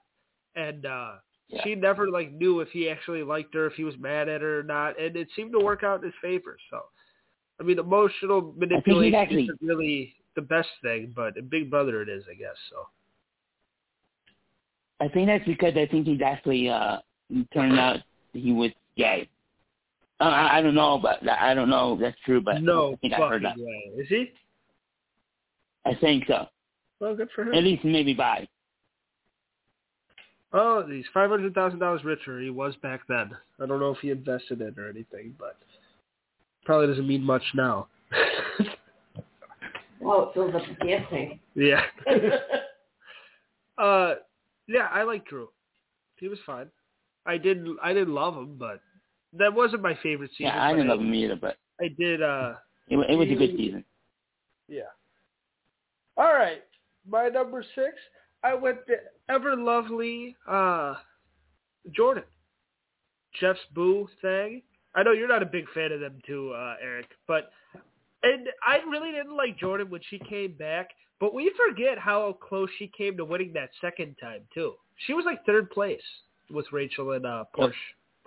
and 0.55 0.85
uh 0.85 1.13
Yeah. 1.47 1.63
she 1.63 1.73
never 1.75 2.09
like 2.09 2.31
knew 2.31 2.59
if 2.59 2.69
he 2.69 2.89
actually 2.89 3.23
liked 3.23 3.53
her, 3.55 3.65
if 3.65 3.73
he 3.73 3.83
was 3.83 3.97
mad 3.97 4.29
at 4.29 4.41
her 4.41 4.59
or 4.59 4.63
not, 4.63 4.99
and 4.99 5.15
it 5.15 5.27
seemed 5.35 5.51
to 5.53 5.59
work 5.59 5.83
out 5.83 5.99
in 6.01 6.05
his 6.05 6.13
favor. 6.21 6.55
So, 6.69 6.81
I 7.59 7.63
mean, 7.63 7.79
emotional 7.79 8.53
manipulation 8.55 9.15
actually- 9.15 9.43
isn't 9.45 9.61
really 9.61 10.15
the 10.35 10.41
best 10.43 10.69
thing, 10.83 11.11
but 11.15 11.35
in 11.37 11.47
Big 11.47 11.69
Brother 11.71 12.03
it 12.03 12.09
is, 12.09 12.23
I 12.29 12.35
guess. 12.35 12.55
So. 12.69 12.87
I 15.01 15.07
think 15.07 15.27
that's 15.27 15.45
because 15.45 15.75
I 15.75 15.87
think 15.87 16.05
he's 16.05 16.21
actually 16.21 16.69
uh 16.69 16.99
turned 17.53 17.79
out 17.79 18.01
he 18.33 18.51
was 18.51 18.71
gay. 18.95 19.27
Uh, 20.19 20.25
I, 20.25 20.57
I 20.57 20.61
don't 20.61 20.75
know, 20.75 20.99
but 21.01 21.27
I 21.29 21.53
don't 21.53 21.69
know 21.69 21.93
if 21.93 21.99
that's 21.99 22.17
true, 22.25 22.41
but 22.41 22.61
no 22.61 22.93
I 22.93 22.95
think 22.97 23.13
I 23.13 23.29
heard 23.29 23.43
that. 23.43 23.57
way. 23.57 23.91
Is 23.97 24.07
he? 24.09 24.31
I 25.85 25.95
think 25.95 26.25
so. 26.27 26.47
Well, 26.99 27.15
good 27.15 27.29
for 27.33 27.43
him. 27.43 27.53
At 27.53 27.63
least 27.63 27.85
maybe 27.85 28.13
by. 28.13 28.47
Oh, 30.51 30.85
he's 30.85 31.05
five 31.13 31.29
hundred 31.29 31.53
thousand 31.53 31.79
dollars 31.79 32.03
richer. 32.03 32.39
He 32.41 32.49
was 32.49 32.75
back 32.81 33.01
then. 33.07 33.31
I 33.61 33.65
don't 33.65 33.79
know 33.79 33.91
if 33.91 33.99
he 33.99 34.09
invested 34.09 34.61
it 34.61 34.77
or 34.77 34.89
anything, 34.89 35.35
but 35.39 35.57
probably 36.65 36.87
doesn't 36.87 37.07
mean 37.07 37.23
much 37.23 37.43
now. 37.53 37.87
Oh, 40.01 40.23
it 40.23 40.33
fills 40.33 40.55
up 40.55 40.61
the 40.67 40.85
gas 40.85 41.05
tank. 41.09 41.39
Yeah. 41.55 41.81
uh, 43.77 44.15
yeah, 44.67 44.87
I 44.91 45.03
like 45.03 45.25
Drew. 45.25 45.49
He 46.17 46.27
was 46.27 46.39
fine. 46.45 46.67
I 47.25 47.37
didn't. 47.37 47.77
I 47.83 47.93
didn't 47.93 48.13
love 48.13 48.35
him, 48.35 48.55
but 48.57 48.81
that 49.37 49.53
wasn't 49.53 49.81
my 49.81 49.97
favorite 50.01 50.31
season. 50.31 50.53
Yeah, 50.53 50.63
I 50.63 50.71
didn't 50.71 50.87
love 50.87 50.99
him 50.99 51.13
either, 51.13 51.35
but 51.35 51.57
I 51.79 51.87
did. 51.97 52.21
uh 52.21 52.53
it, 52.87 52.97
it 52.97 53.15
was 53.15 53.27
a 53.29 53.35
good 53.35 53.55
season. 53.55 53.83
Yeah. 54.67 54.91
All 56.17 56.33
right, 56.33 56.63
my 57.07 57.29
number 57.29 57.63
six. 57.75 57.95
I 58.43 58.55
went 58.55 58.79
to 58.87 58.95
ever 59.29 59.55
lovely 59.55 60.35
uh 60.47 60.95
Jordan. 61.91 62.23
Jeff's 63.39 63.59
Boo 63.75 64.07
thing. 64.21 64.63
I 64.95 65.03
know 65.03 65.11
you're 65.11 65.27
not 65.27 65.43
a 65.43 65.47
big 65.47 65.65
fan 65.73 65.91
of 65.91 65.99
them 65.99 66.19
too, 66.25 66.51
uh, 66.51 66.75
Eric, 66.81 67.05
but 67.27 67.51
and 68.23 68.47
I 68.65 68.77
really 68.89 69.11
didn't 69.11 69.37
like 69.37 69.57
Jordan 69.57 69.89
when 69.89 70.01
she 70.09 70.19
came 70.19 70.53
back, 70.53 70.89
but 71.19 71.33
we 71.33 71.53
forget 71.55 71.99
how 71.99 72.33
close 72.33 72.69
she 72.79 72.91
came 72.97 73.15
to 73.17 73.25
winning 73.25 73.53
that 73.53 73.69
second 73.79 74.15
time 74.19 74.41
too. 74.53 74.73
She 75.05 75.13
was 75.13 75.25
like 75.25 75.45
third 75.45 75.69
place 75.69 76.01
with 76.49 76.65
Rachel 76.71 77.11
and 77.11 77.25
uh 77.25 77.45
Porsche 77.55 77.73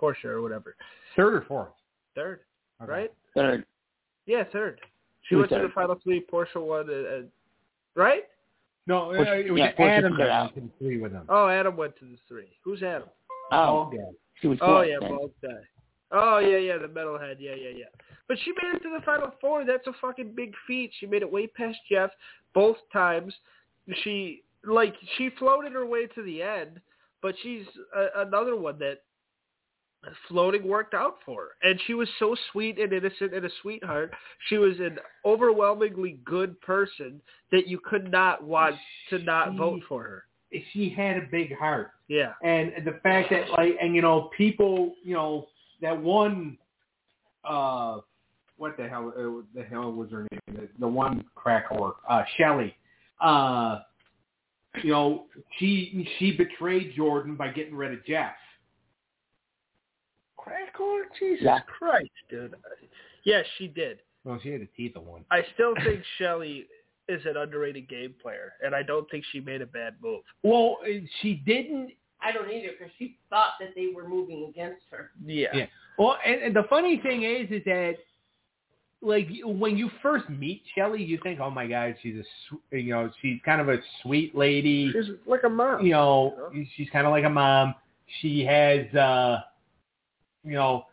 Porsche 0.03 0.25
or 0.25 0.41
whatever. 0.41 0.75
Third 1.15 1.33
or 1.33 1.41
fourth? 1.47 1.69
Third, 2.15 2.41
Okay. 2.81 2.91
right? 2.91 3.13
Third. 3.35 3.65
Yeah, 4.25 4.43
third. 4.51 4.81
She 5.23 5.35
Who 5.35 5.41
was 5.41 5.49
went 5.49 5.63
to 5.63 5.67
the 5.67 5.73
final 5.73 5.95
three. 6.03 6.25
Porsche 6.31 6.55
won, 6.55 6.89
uh, 6.89 6.93
uh, 6.93 7.21
right? 7.95 8.23
No, 8.85 9.11
uh, 9.11 9.13
it 9.13 9.51
was 9.51 9.59
yeah, 9.59 9.71
Adam 9.79 10.17
that 10.17 10.29
went 10.29 10.55
to 10.55 10.61
the 10.61 10.69
three 10.77 10.97
with 10.97 11.13
him. 11.13 11.25
Oh, 11.29 11.47
Adam 11.47 11.77
went 11.77 11.95
to 11.99 12.05
the 12.05 12.17
three. 12.27 12.49
Who's 12.63 12.83
Adam? 12.83 13.07
Oh, 13.51 13.87
Okay. 13.87 13.97
she 14.41 14.47
was 14.47 14.57
Oh 14.61 14.81
yeah, 14.81 14.99
bald 14.99 15.31
guy. 15.41 15.49
Oh 16.11 16.39
yeah, 16.39 16.57
yeah, 16.57 16.77
the 16.77 16.87
metalhead. 16.87 17.37
Yeah, 17.39 17.55
yeah, 17.55 17.69
yeah. 17.69 17.85
But 18.27 18.37
she 18.43 18.51
made 18.51 18.75
it 18.75 18.83
to 18.83 18.89
the 18.97 19.03
final 19.05 19.31
four. 19.39 19.65
That's 19.65 19.87
a 19.87 19.93
fucking 20.01 20.33
big 20.35 20.53
feat. 20.67 20.91
She 20.99 21.05
made 21.05 21.21
it 21.21 21.31
way 21.31 21.47
past 21.47 21.77
Jeff 21.89 22.11
both 22.53 22.77
times. 22.91 23.33
She 24.03 24.43
like 24.65 24.95
she 25.17 25.29
floated 25.39 25.71
her 25.73 25.85
way 25.85 26.07
to 26.07 26.23
the 26.23 26.41
end, 26.41 26.79
but 27.21 27.35
she's 27.41 27.65
a, 27.95 28.21
another 28.21 28.55
one 28.55 28.77
that 28.79 28.99
floating 30.27 30.67
worked 30.67 30.93
out 30.93 31.15
for 31.25 31.41
her. 31.43 31.69
And 31.69 31.79
she 31.87 31.93
was 31.93 32.09
so 32.19 32.35
sweet 32.51 32.77
and 32.79 32.91
innocent 32.93 33.33
and 33.33 33.45
a 33.45 33.49
sweetheart. 33.61 34.11
She 34.47 34.57
was 34.57 34.79
an 34.79 34.99
overwhelmingly 35.25 36.19
good 36.25 36.59
person 36.61 37.21
that 37.51 37.67
you 37.67 37.79
could 37.79 38.11
not 38.11 38.43
want 38.43 38.75
to 39.09 39.19
not 39.19 39.51
She- 39.51 39.57
vote 39.57 39.81
for 39.87 40.03
her. 40.03 40.23
She 40.71 40.89
had 40.89 41.17
a 41.17 41.21
big 41.31 41.55
heart. 41.57 41.91
Yeah. 42.07 42.33
and 42.43 42.73
the 42.85 42.99
fact 43.01 43.31
that 43.31 43.49
like 43.49 43.75
and 43.81 43.95
you 43.95 44.01
know 44.03 44.29
people 44.37 44.93
you 45.03 45.15
know 45.15 45.47
that 45.81 45.99
one 45.99 46.57
uh 47.43 47.99
what 48.57 48.77
the 48.77 48.87
hell 48.87 49.11
uh, 49.17 49.41
the 49.55 49.63
hell 49.63 49.91
was 49.91 50.11
her 50.11 50.27
name 50.31 50.41
the, 50.55 50.69
the 50.79 50.87
one 50.87 51.23
crack 51.33 51.69
whore 51.71 51.93
uh 52.07 52.21
Shelly 52.37 52.75
uh 53.19 53.79
you 54.83 54.91
know 54.91 55.25
she 55.57 56.07
she 56.19 56.33
betrayed 56.33 56.93
Jordan 56.95 57.35
by 57.35 57.47
getting 57.47 57.73
rid 57.75 57.91
of 57.93 58.05
Jeff 58.05 58.33
Crackle? 60.43 61.01
Jesus 61.19 61.43
Yeah. 61.45 61.59
Christ, 61.61 62.09
dude. 62.29 62.55
Yes, 63.23 63.45
she 63.57 63.67
did. 63.67 63.99
well 64.25 64.39
she 64.43 64.49
had 64.51 64.61
a 64.61 64.65
teeth 64.77 64.95
of 64.95 65.03
one 65.05 65.23
I 65.31 65.41
still 65.53 65.73
think 65.83 66.01
Shelly 66.17 66.65
is 67.09 67.21
an 67.25 67.35
underrated 67.37 67.89
game 67.89 68.13
player, 68.21 68.53
and 68.63 68.73
I 68.73 68.81
don't 68.83 69.09
think 69.11 69.25
she 69.31 69.39
made 69.41 69.61
a 69.61 69.65
bad 69.65 69.95
move. 70.01 70.21
well 70.43 70.77
uh, 70.83 70.99
she 71.21 71.35
didn't 71.45 71.91
I 72.21 72.31
don't 72.31 72.49
either 72.49 72.69
because 72.77 72.93
she 72.97 73.17
thought 73.29 73.53
that 73.59 73.69
they 73.75 73.87
were 73.93 74.07
moving 74.07 74.45
against 74.49 74.83
her. 74.91 75.11
Yeah. 75.25 75.47
Yeah. 75.53 75.65
well 75.97 76.17
and, 76.25 76.41
and 76.41 76.55
the 76.55 76.63
funny 76.69 76.99
thing 77.01 77.23
is 77.23 77.49
is 77.51 77.63
that 77.65 77.95
like 79.01 79.27
when 79.43 79.75
you 79.77 79.89
first 80.01 80.29
meet 80.29 80.63
Shelly 80.75 81.03
you 81.03 81.19
think 81.23 81.39
oh 81.41 81.49
my 81.49 81.67
god 81.67 81.95
she's 82.01 82.15
a 82.71 82.77
you 82.77 82.91
know 82.93 83.09
she's 83.21 83.39
kind 83.43 83.59
of 83.59 83.67
a 83.67 83.77
sweet 84.01 84.33
lady 84.35 84.91
She's 84.93 85.11
like 85.25 85.43
a 85.43 85.49
mom. 85.49 85.85
you 85.85 85.91
know, 85.91 86.49
she's 86.77 86.89
kind 86.89 87.05
of 87.05 87.11
like 87.11 87.25
a 87.25 87.29
mom. 87.29 87.75
She 88.21 88.45
has, 88.45 88.85
uh, 88.95 89.41
you 90.43 90.53
know, 90.53 90.85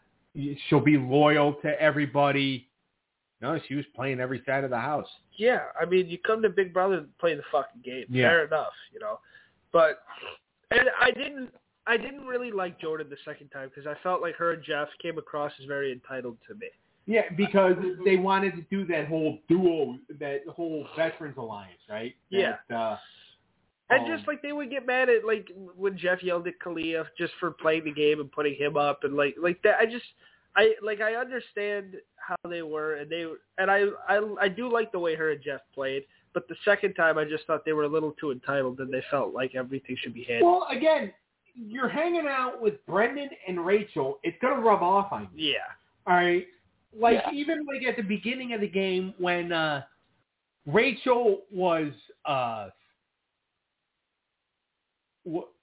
she'll 0.69 0.81
be 0.81 0.97
loyal 0.97 1.55
to 1.63 1.81
everybody. 1.81 2.69
No, 3.43 3.59
she 3.67 3.75
was 3.75 3.85
playing 3.97 4.21
every 4.21 4.43
side 4.45 4.65
of 4.65 4.71
the 4.71 4.79
house. 4.79 5.09
Yeah, 5.37 5.61
I 5.81 5.87
mean, 5.87 6.09
you 6.09 6.19
come 6.19 6.43
to 6.43 6.51
Big 6.51 6.75
Brother 6.75 7.01
to 7.01 7.07
play 7.19 7.35
the 7.35 7.43
fucking 7.51 7.81
game. 7.83 8.05
Yeah. 8.11 8.29
Fair 8.29 8.45
enough, 8.45 8.73
you 8.93 9.01
know. 9.01 9.19
But 9.73 10.03
and 10.71 10.91
I 11.01 11.11
didn't, 11.11 11.51
I 11.87 11.97
didn't 11.97 12.27
really 12.27 12.51
like 12.51 12.81
Jordan 12.81 13.09
the 13.09 13.17
second 13.25 13.49
time 13.49 13.71
because 13.75 13.87
I 13.87 14.01
felt 14.03 14.21
like 14.21 14.37
her 14.37 14.53
and 14.53 14.63
Jeff 14.63 14.89
came 15.01 15.17
across 15.19 15.53
as 15.61 15.67
very 15.67 15.91
entitled 15.91 16.37
to 16.49 16.55
me. 16.55 16.67
Yeah, 17.07 17.23
because 17.37 17.77
they 18.05 18.17
wanted 18.17 18.55
to 18.57 18.63
do 18.71 18.87
that 18.93 19.09
whole 19.09 19.39
duo, 19.49 19.99
that 20.21 20.43
whole 20.49 20.87
veterans 20.97 21.37
alliance, 21.39 21.81
right? 21.89 22.15
Yeah. 22.29 22.57
That, 22.69 22.75
uh, 22.77 22.97
And 23.91 24.03
um, 24.11 24.17
just 24.17 24.27
like 24.29 24.41
they 24.43 24.53
would 24.53 24.71
get 24.71 24.87
mad 24.87 25.09
at 25.09 25.25
like 25.25 25.51
when 25.77 25.99
Jeff 25.99 26.23
yelled 26.23 26.47
at 26.47 26.59
Kalia 26.65 27.05
just 27.19 27.33
for 27.41 27.51
playing 27.51 27.85
the 27.85 27.93
game 27.93 28.21
and 28.21 28.31
putting 28.31 28.55
him 28.55 28.77
up 28.77 29.05
and 29.05 29.15
like 29.17 29.35
like 29.41 29.61
that. 29.63 29.77
I 29.81 29.87
just 29.87 30.05
I 30.57 30.75
like 30.83 31.01
I 31.01 31.15
understand 31.15 31.97
how 32.17 32.37
they 32.49 32.63
were 32.63 32.95
and 32.97 33.11
they 33.11 33.27
and 33.59 33.71
I 33.71 33.87
I 34.09 34.35
I 34.43 34.49
do 34.49 34.71
like 34.73 34.93
the 34.93 34.99
way 34.99 35.15
her 35.17 35.31
and 35.33 35.43
Jeff 35.43 35.61
played. 35.75 36.05
But 36.33 36.47
the 36.47 36.55
second 36.65 36.95
time, 36.95 37.19
I 37.19 37.25
just 37.25 37.45
thought 37.49 37.65
they 37.65 37.73
were 37.73 37.83
a 37.83 37.89
little 37.89 38.13
too 38.13 38.31
entitled 38.31 38.79
and 38.79 38.93
they 38.93 39.03
felt 39.11 39.35
like 39.35 39.57
everything 39.57 39.97
should 40.01 40.15
be 40.15 40.23
handled. 40.23 40.61
well, 40.61 40.69
again, 40.71 41.13
you're 41.57 41.89
hanging 41.89 42.29
out 42.29 42.63
with 42.63 42.75
Brendon 42.87 43.29
and 43.49 43.67
Rachel. 43.67 44.21
It's 44.23 44.37
gonna 44.41 44.61
rub 44.63 44.81
off 44.83 45.11
on 45.13 45.29
you. 45.35 45.53
Yeah, 45.53 45.59
All 46.07 46.15
right. 46.15 46.47
Like 46.97 47.21
Yeah. 47.25 47.33
even 47.33 47.67
like 47.67 47.83
at 47.83 47.97
the 47.97 48.03
beginning 48.03 48.53
of 48.53 48.61
the 48.61 48.69
game 48.69 49.15
when 49.19 49.51
uh 49.53 49.83
Rachel 50.67 51.43
was 51.53 51.93
uh 52.25 52.69
w- 52.69 52.73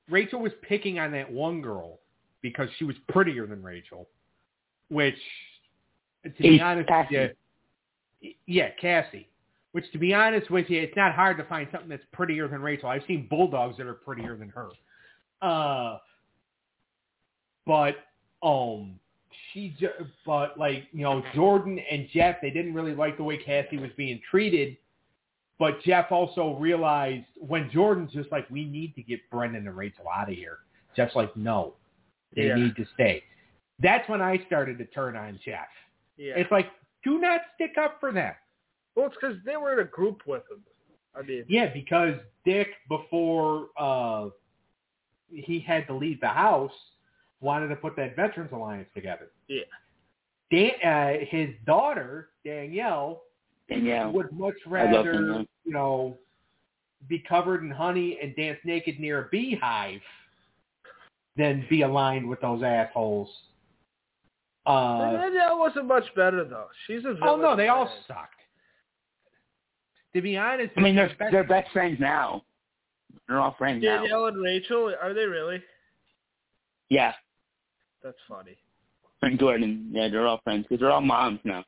Rachel 0.10 0.40
was 0.40 0.52
picking 0.62 1.00
on 1.00 1.12
that 1.12 1.32
one 1.32 1.62
girl 1.62 2.00
because 2.42 2.70
she 2.78 2.86
was 2.86 2.96
prettier 3.10 3.46
than 3.46 3.62
Rachel, 3.64 4.08
which 4.90 5.18
to 6.24 6.32
be 6.42 6.62
honest 6.62 6.88
Cassie. 6.88 7.18
with 7.18 7.32
you, 8.22 8.34
yeah, 8.46 8.70
Cassie. 8.80 9.28
Which 9.74 9.92
to 9.92 9.98
be 9.98 10.14
honest 10.14 10.50
with 10.50 10.70
you, 10.70 10.82
it's 10.82 10.96
not 10.96 11.14
hard 11.14 11.38
to 11.38 11.44
find 11.44 11.68
something 11.72 11.90
that's 11.90 12.06
prettier 12.12 12.48
than 12.48 12.62
Rachel. 12.62 12.90
I've 12.90 13.04
seen 13.08 13.28
bulldogs 13.30 13.78
that 13.78 13.86
are 13.86 13.94
prettier 13.94 14.36
than 14.36 14.50
her. 14.50 14.70
Uh 15.42 15.98
but 17.68 17.96
um 18.42 18.98
she 19.54 19.76
but 20.26 20.58
like 20.58 20.86
you 20.92 21.04
know 21.04 21.22
Jordan 21.36 21.80
and 21.92 22.08
Jeff 22.12 22.38
they 22.42 22.50
didn't 22.50 22.74
really 22.74 22.96
like 22.96 23.18
the 23.18 23.24
way 23.24 23.38
Cassie 23.38 23.78
was 23.78 23.92
being 23.98 24.20
treated 24.32 24.78
but 25.60 25.82
Jeff 25.84 26.12
also 26.12 26.56
realized 26.60 27.26
when 27.36 27.70
Jordan's 27.72 28.12
just 28.14 28.32
like 28.32 28.50
we 28.50 28.66
need 28.66 28.94
to 28.96 29.02
get 29.04 29.20
Brendon 29.32 29.68
and 29.68 29.76
Rachel 29.78 30.06
out 30.14 30.30
of 30.30 30.36
here 30.36 30.60
Jeff's 30.96 31.16
like 31.16 31.36
no 31.36 31.74
they 32.36 32.48
Yeah. 32.48 32.56
need 32.56 32.76
to 32.76 32.86
stay 32.94 33.24
that's 33.80 34.08
when 34.10 34.22
I 34.22 34.44
started 34.48 34.78
to 34.80 34.86
turn 34.86 35.16
on 35.16 35.40
Jeff 35.44 35.68
yeah. 36.18 36.34
it's 36.36 36.52
like 36.52 36.68
do 37.04 37.20
not 37.20 37.42
stick 37.56 37.78
up 37.80 37.98
for 38.00 38.12
them 38.12 38.34
well, 38.96 39.06
it's 39.06 39.16
because 39.22 39.38
they 39.46 39.56
were 39.58 39.74
in 39.74 39.80
a 39.86 39.90
group 39.90 40.22
with 40.26 40.42
him. 40.50 40.64
I 41.16 41.22
mean, 41.22 41.44
yeah 41.48 41.72
because 41.72 42.16
Dick 42.46 42.70
before 42.90 43.68
uh 43.80 44.30
he 45.30 45.60
had 45.60 45.86
to 45.88 45.94
leave 45.94 46.20
the 46.22 46.28
house 46.28 46.72
wanted 47.42 47.68
to 47.68 47.76
put 47.76 47.96
that 47.98 48.16
Veterans 48.16 48.52
Alliance 48.54 48.88
together 48.96 49.30
yeah, 49.48 49.62
Dan, 50.52 50.72
uh, 50.84 51.26
his 51.30 51.50
daughter 51.66 52.30
Danielle 52.46 53.22
Danielle. 53.70 54.12
would 54.12 54.32
much 54.32 54.56
rather 54.66 55.12
Danielle. 55.12 55.46
you 55.66 55.74
know 55.74 56.18
be 57.08 57.24
covered 57.28 57.64
in 57.64 57.70
honey 57.70 58.18
and 58.22 58.36
dance 58.36 58.58
naked 58.64 59.00
near 59.00 59.26
a 59.26 59.30
beehive 59.30 60.02
than 61.36 61.66
be 61.70 61.84
aligned 61.84 62.28
with 62.28 62.42
those 62.42 62.64
assholes. 62.64 63.30
Uh, 64.66 65.12
Danielle 65.12 65.60
wasn't 65.60 65.86
much 65.86 66.04
better 66.16 66.44
though. 66.44 66.68
She's 66.88 67.06
a 67.06 67.16
oh 67.22 67.36
no, 67.36 67.56
they 67.56 67.68
all 67.68 67.86
man. 67.86 67.94
sucked. 68.08 68.34
To 70.16 70.22
be 70.22 70.36
honest, 70.36 70.72
I 70.76 70.82
mean, 70.82 70.96
they're 70.96 71.08
with 71.08 71.18
you, 71.20 71.32
they're 71.32 71.44
best 71.44 71.72
friends 71.72 72.00
now. 72.00 72.44
They're 73.28 73.40
all 73.40 73.56
friends 73.58 73.84
now. 73.84 73.98
Danielle 74.00 74.26
and 74.26 74.42
Rachel 74.42 74.94
are 75.02 75.14
they 75.14 75.26
really? 75.26 75.62
Yeah, 76.90 77.14
That's 78.04 78.18
funny. 78.28 78.58
and 79.22 79.40
Jordan. 79.40 79.90
Yeah, 79.92 80.08
they're 80.08 80.26
all 80.26 80.42
friends 80.44 80.66
because 80.68 80.82
they're 80.82 80.92
all 80.92 81.02
moms 81.02 81.40
now. 81.44 81.64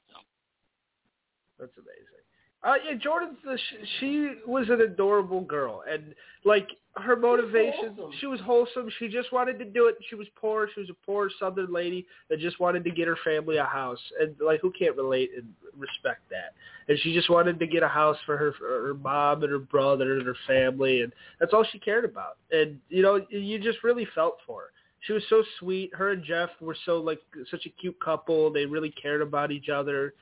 That's 1.60 1.76
amazing. 1.78 2.20
Uh, 2.62 2.74
yeah, 2.86 2.98
Jordan's 2.98 3.38
the 3.46 3.58
sh- 3.58 3.88
she 4.00 4.32
was 4.46 4.68
an 4.70 4.82
adorable 4.82 5.42
girl, 5.42 5.82
and 5.90 6.14
like 6.44 6.68
her 6.98 7.16
motivation, 7.16 7.96
wholesome. 7.96 8.12
she 8.20 8.26
was 8.26 8.42
wholesome. 8.42 8.90
She 9.00 9.08
just 9.08 9.32
wanted 9.32 9.58
to 9.60 9.66
do 9.66 9.88
it. 9.88 9.96
She 10.10 10.16
was 10.16 10.28
poor. 10.36 10.68
She 10.74 10.82
was 10.82 10.90
a 10.90 11.06
poor 11.06 11.30
Southern 11.40 11.72
lady 11.72 12.06
that 12.30 12.40
just 12.40 12.60
wanted 12.60 12.84
to 12.84 12.92
get 12.92 13.08
her 13.08 13.18
family 13.24 13.58
a 13.58 13.64
house, 13.64 14.00
and 14.20 14.36
like 14.46 14.60
who 14.60 14.74
can't 14.78 14.98
relate 14.98 15.32
and 15.38 15.48
respect 15.78 16.22
that? 16.32 16.54
And 16.90 17.00
she 17.00 17.14
just 17.14 17.30
wanted 17.30 17.60
to 17.60 17.68
get 17.68 17.82
a 17.82 17.88
house 17.88 18.18
for 18.26 18.36
her, 18.36 18.54
for 18.58 18.88
her 18.88 18.94
mom 18.94 19.44
and 19.44 19.52
her 19.54 19.60
brother 19.60 20.18
and 20.18 20.26
her 20.26 20.36
family, 20.46 21.02
and 21.02 21.14
that's 21.40 21.54
all 21.54 21.66
she 21.72 21.80
cared 21.80 22.04
about. 22.04 22.38
And 22.52 22.78
you 22.90 23.02
know, 23.02 23.26
you 23.30 23.58
just 23.60 23.86
really 23.86 24.08
felt 24.14 24.36
for 24.46 24.62
her. 24.64 24.68
She 25.02 25.14
was 25.14 25.24
so 25.30 25.44
sweet. 25.60 25.96
Her 25.96 26.12
and 26.12 26.26
Jeff 26.26 26.50
were 26.60 26.76
so 26.86 26.98
like 26.98 27.22
such 27.50 27.66
a 27.66 27.70
cute 27.70 27.98
couple. 28.02 28.52
They 28.52 28.66
really 28.66 28.92
cared 28.92 29.22
about 29.22 29.50
each 29.50 29.70
other. 29.70 30.14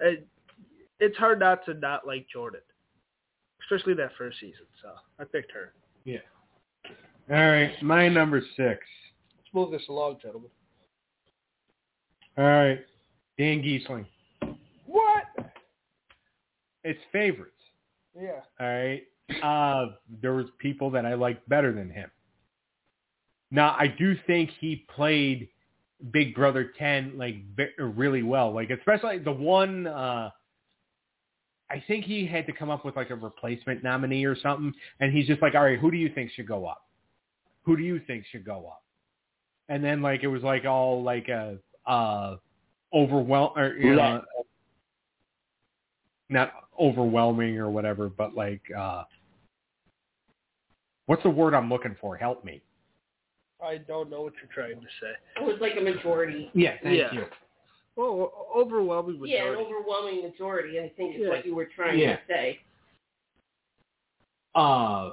And 0.00 0.18
it's 1.00 1.16
hard 1.16 1.40
not 1.40 1.64
to 1.66 1.74
not 1.74 2.06
like 2.06 2.26
Jordan. 2.32 2.60
especially 3.62 3.94
that 3.94 4.12
first 4.16 4.38
season. 4.40 4.66
So 4.82 4.90
I 5.18 5.24
picked 5.24 5.52
her. 5.52 5.72
Yeah. 6.04 6.18
All 7.28 7.36
right, 7.36 7.72
my 7.82 8.08
number 8.08 8.40
six. 8.56 8.80
Let's 9.36 9.52
move 9.52 9.72
this 9.72 9.82
along, 9.88 10.18
gentlemen. 10.22 10.50
All 12.38 12.44
right, 12.44 12.78
Dan 13.38 13.62
Gheesling. 13.62 14.06
What? 14.86 15.24
It's 16.84 17.00
favorites. 17.12 17.52
Yeah. 18.18 18.40
All 18.60 18.66
right. 18.66 19.02
Uh, 19.42 19.92
there 20.22 20.34
was 20.34 20.46
people 20.58 20.90
that 20.92 21.04
I 21.04 21.14
liked 21.14 21.48
better 21.48 21.72
than 21.72 21.90
him. 21.90 22.08
Now 23.50 23.74
I 23.78 23.88
do 23.88 24.16
think 24.26 24.50
he 24.60 24.86
played 24.94 25.48
Big 26.12 26.34
Brother 26.34 26.72
10 26.78 27.18
like 27.18 27.36
really 27.78 28.22
well. 28.22 28.52
Like 28.52 28.70
especially 28.70 29.18
the 29.18 29.32
one. 29.32 29.86
Uh, 29.88 30.30
I 31.70 31.82
think 31.86 32.04
he 32.04 32.26
had 32.26 32.46
to 32.46 32.52
come 32.52 32.70
up 32.70 32.84
with 32.84 32.96
like 32.96 33.10
a 33.10 33.16
replacement 33.16 33.82
nominee 33.82 34.24
or 34.24 34.36
something, 34.36 34.72
and 35.00 35.12
he's 35.12 35.26
just 35.26 35.42
like, 35.42 35.54
all 35.54 35.64
right, 35.64 35.78
who 35.78 35.90
do 35.90 35.96
you 35.96 36.10
think 36.14 36.30
should 36.32 36.46
go 36.46 36.66
up? 36.66 36.82
Who 37.64 37.76
do 37.76 37.82
you 37.82 38.00
think 38.06 38.24
should 38.30 38.44
go 38.44 38.66
up? 38.68 38.82
And 39.68 39.82
then 39.82 40.00
like 40.00 40.22
it 40.22 40.28
was 40.28 40.42
like 40.42 40.64
all 40.64 41.02
like 41.02 41.28
a 41.28 41.58
uh, 41.86 42.36
overwhelm 42.94 43.50
or 43.56 43.76
you 43.76 43.96
know, 43.96 44.22
not 46.28 46.52
overwhelming 46.78 47.58
or 47.58 47.70
whatever, 47.70 48.08
but 48.08 48.34
like 48.34 48.62
uh 48.76 49.04
what's 51.06 51.22
the 51.22 51.30
word 51.30 51.54
I'm 51.54 51.68
looking 51.68 51.96
for? 52.00 52.16
Help 52.16 52.44
me. 52.44 52.62
I 53.64 53.78
don't 53.78 54.10
know 54.10 54.22
what 54.22 54.34
you're 54.34 54.52
trying 54.52 54.80
to 54.80 54.86
say. 55.00 55.40
It 55.40 55.44
was 55.44 55.56
like 55.60 55.72
a 55.78 55.80
majority. 55.80 56.50
Yeah, 56.54 56.74
thank 56.82 56.96
Yeah. 56.96 57.12
you. 57.12 57.24
Well, 57.96 58.30
overwhelming 58.54 59.20
majority. 59.20 59.32
Yeah, 59.32 59.52
an 59.52 59.56
overwhelming 59.56 60.22
majority, 60.22 60.78
I 60.78 60.90
think 60.96 61.16
is 61.16 61.22
Yeah. 61.22 61.28
what 61.30 61.46
you 61.46 61.54
were 61.54 61.64
trying 61.66 61.98
Yeah. 61.98 62.16
to 62.16 62.22
say. 62.28 62.60
Uh 64.54 65.12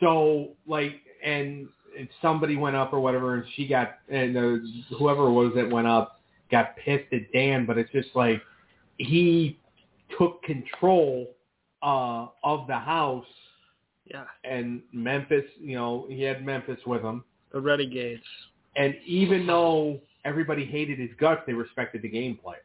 so 0.00 0.56
like 0.66 1.00
and 1.22 1.68
and 1.96 2.08
somebody 2.20 2.56
went 2.56 2.76
up 2.76 2.92
or 2.92 3.00
whatever 3.00 3.34
and 3.36 3.44
she 3.54 3.66
got 3.68 3.98
and 4.08 4.36
uh, 4.36 4.56
whoever 4.98 5.28
it 5.28 5.32
was 5.32 5.52
that 5.54 5.68
went 5.70 5.86
up 5.86 6.20
got 6.50 6.76
pissed 6.76 7.12
at 7.12 7.30
Dan, 7.32 7.66
but 7.66 7.78
it's 7.78 7.90
just 7.92 8.08
like 8.14 8.42
he 8.98 9.58
took 10.18 10.42
control 10.42 11.28
uh 11.82 12.26
of 12.42 12.66
the 12.66 12.78
house 12.78 13.26
Yeah, 14.06 14.24
and 14.44 14.82
Memphis, 14.92 15.44
you 15.58 15.76
know, 15.76 16.06
he 16.08 16.22
had 16.22 16.44
Memphis 16.44 16.80
with 16.86 17.02
him. 17.02 17.24
the 17.52 17.60
Renegades. 17.60 18.22
And 18.76 18.94
even 19.06 19.46
though 19.46 20.00
everybody 20.24 20.64
hated 20.64 20.98
his 20.98 21.10
guts, 21.18 21.42
they 21.46 21.52
respected 21.52 22.02
the 22.02 22.10
gameplay. 22.10 22.56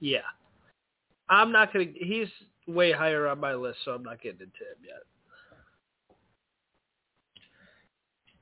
Yeah. 0.00 0.20
I'm 1.28 1.52
not 1.52 1.72
gonna. 1.72 1.86
He's 1.94 2.28
way 2.66 2.92
higher 2.92 3.26
on 3.28 3.40
my 3.40 3.54
list, 3.54 3.78
so 3.84 3.92
I'm 3.92 4.02
not 4.02 4.20
getting 4.20 4.40
into 4.40 4.50
him 4.50 4.84
yet. 4.84 5.02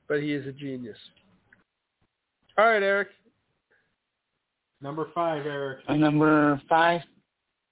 But 0.07 0.21
he 0.21 0.33
is 0.33 0.45
a 0.45 0.51
genius. 0.51 0.97
All 2.57 2.65
right, 2.65 2.83
Eric. 2.83 3.09
Number 4.81 5.07
five, 5.13 5.45
Eric. 5.45 5.79
Uh, 5.87 5.95
number 5.95 6.61
five 6.67 7.01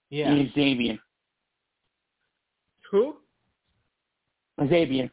Yeah. 0.09 0.33
is 0.35 0.53
Xavier. 0.53 0.97
Who? 2.91 3.17
Xavier. 4.67 5.09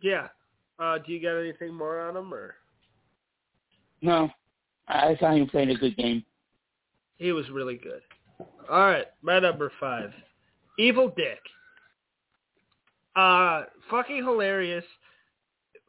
Yeah. 0.00 0.28
Uh, 0.78 0.98
do 0.98 1.12
you 1.12 1.20
got 1.22 1.36
anything 1.38 1.72
more 1.72 2.00
on 2.00 2.16
him, 2.16 2.34
or 2.34 2.56
No, 4.02 4.30
I 4.92 5.16
saw 5.18 5.32
him 5.32 5.48
playing 5.48 5.70
a 5.70 5.74
good 5.74 5.96
game. 5.96 6.24
he 7.16 7.32
was 7.32 7.48
really 7.50 7.76
good? 7.76 8.02
All 8.70 8.86
right, 8.86 9.06
my 9.22 9.38
number 9.38 9.72
five, 9.80 10.12
Evil 10.78 11.12
Dick. 11.16 11.40
Uh, 13.16 13.64
fucking 13.90 14.18
hilarious. 14.18 14.84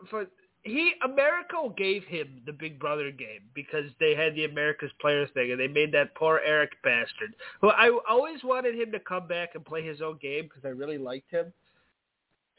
For 0.09 0.25
he 0.63 0.93
America 1.03 1.57
gave 1.77 2.03
him 2.05 2.41
the 2.45 2.53
Big 2.53 2.79
Brother 2.79 3.11
game 3.11 3.41
because 3.53 3.85
they 3.99 4.15
had 4.15 4.35
the 4.35 4.45
America's 4.45 4.91
Players 4.99 5.29
thing, 5.33 5.51
and 5.51 5.59
they 5.59 5.67
made 5.67 5.91
that 5.93 6.15
poor 6.15 6.41
Eric 6.45 6.71
bastard. 6.83 7.35
Who 7.61 7.69
I 7.69 7.89
always 8.09 8.43
wanted 8.43 8.75
him 8.75 8.91
to 8.91 8.99
come 8.99 9.27
back 9.27 9.55
and 9.55 9.65
play 9.65 9.83
his 9.85 10.01
own 10.01 10.17
game 10.21 10.43
because 10.43 10.63
I 10.65 10.69
really 10.69 10.97
liked 10.97 11.31
him. 11.31 11.51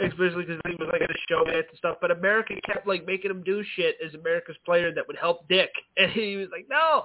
Especially 0.01 0.45
because 0.45 0.61
he 0.67 0.75
was 0.75 0.89
like 0.93 1.03
at 1.03 1.11
a 1.11 1.19
show 1.29 1.45
and 1.47 1.65
stuff, 1.79 1.99
but 2.01 2.11
America 2.11 2.55
kept 2.67 2.87
like 2.87 3.07
making 3.07 3.31
him 3.31 3.43
do 3.45 3.63
shit 3.77 3.97
as 4.05 4.13
America's 4.15 4.57
player 4.65 4.93
that 4.93 5.07
would 5.07 5.17
help 5.17 5.47
Dick, 5.49 5.71
and 5.97 6.11
he 6.11 6.37
was 6.37 6.49
like, 6.51 6.67
no. 6.69 7.05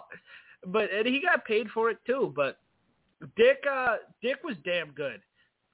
But 0.65 0.91
and 0.91 1.05
he 1.05 1.21
got 1.21 1.45
paid 1.45 1.67
for 1.73 1.89
it 1.91 1.97
too. 2.05 2.33
But 2.35 2.57
Dick, 3.37 3.63
uh, 3.71 3.97
Dick 4.21 4.37
was 4.43 4.55
damn 4.65 4.91
good. 4.91 5.21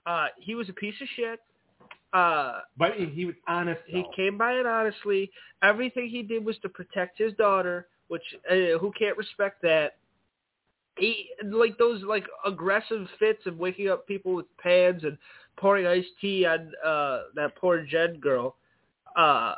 Uh, 0.05 0.27
he 0.39 0.55
was 0.55 0.67
a 0.69 0.73
piece 0.73 0.95
of 1.01 1.07
shit. 1.15 1.39
Uh, 2.13 2.59
But 2.77 2.93
he 2.95 3.25
was 3.25 3.35
honest. 3.47 3.81
he 3.87 4.03
came 4.15 4.37
by 4.37 4.53
it 4.53 4.65
honestly. 4.65 5.31
Everything 5.63 6.07
he 6.09 6.21
did 6.21 6.43
was 6.45 6.57
to 6.63 6.69
protect 6.69 7.17
his 7.17 7.33
daughter, 7.33 7.87
which 8.09 8.23
uh, 8.51 8.77
who 8.79 8.91
can't 8.97 9.17
respect 9.17 9.61
that. 9.63 9.95
He 10.97 11.29
like 11.43 11.77
those 11.77 12.01
like 12.03 12.25
aggressive 12.45 13.07
fits 13.19 13.45
of 13.45 13.57
waking 13.57 13.89
up 13.89 14.07
people 14.07 14.33
with 14.33 14.45
pans 14.57 15.03
and 15.03 15.17
pouring 15.57 15.85
iced 15.87 16.07
tea 16.21 16.45
on 16.45 16.71
uh 16.85 17.23
that 17.35 17.55
poor 17.55 17.83
Jen 17.85 18.19
girl. 18.19 18.55
Uh 19.15 19.55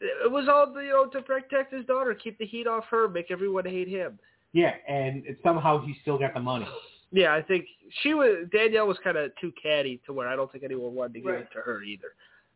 it 0.00 0.30
was 0.30 0.48
all 0.48 0.72
you 0.80 0.90
know 0.90 1.06
to 1.06 1.22
protect 1.22 1.72
his 1.72 1.84
daughter, 1.86 2.14
keep 2.14 2.38
the 2.38 2.46
heat 2.46 2.66
off 2.68 2.84
her, 2.90 3.08
make 3.08 3.30
everyone 3.30 3.64
hate 3.64 3.88
him. 3.88 4.18
Yeah, 4.52 4.74
and 4.88 5.24
somehow 5.42 5.84
he 5.84 5.96
still 6.02 6.18
got 6.18 6.34
the 6.34 6.40
money. 6.40 6.66
Yeah, 7.10 7.34
I 7.34 7.42
think 7.42 7.64
she 8.02 8.14
was 8.14 8.46
Danielle 8.52 8.86
was 8.86 8.98
kind 9.02 9.16
of 9.16 9.32
too 9.40 9.52
catty 9.60 10.00
to 10.06 10.12
where 10.12 10.28
I 10.28 10.36
don't 10.36 10.50
think 10.52 10.62
anyone 10.62 10.94
wanted 10.94 11.14
to 11.14 11.20
give 11.20 11.32
Right. 11.32 11.40
it 11.40 11.48
to 11.54 11.60
her 11.60 11.82
either. 11.82 12.08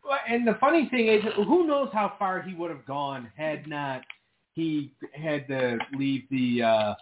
Well, 0.04 0.18
And 0.28 0.46
the 0.46 0.54
funny 0.60 0.88
thing 0.88 1.08
is, 1.08 1.22
who 1.36 1.66
knows 1.66 1.88
how 1.92 2.14
far 2.18 2.42
he 2.42 2.54
would 2.54 2.70
have 2.70 2.84
gone 2.84 3.30
had 3.36 3.66
not 3.66 4.02
he 4.54 4.92
had 5.14 5.48
to 5.48 5.78
leave 5.96 6.24
the 6.30 6.62
uh, 6.62 6.94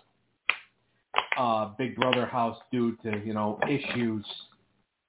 uh, 1.41 1.71
Big 1.79 1.97
Brother 1.97 2.27
house 2.27 2.59
due 2.71 2.97
to 3.03 3.21
you 3.25 3.33
know 3.35 3.59
issues. 3.69 4.25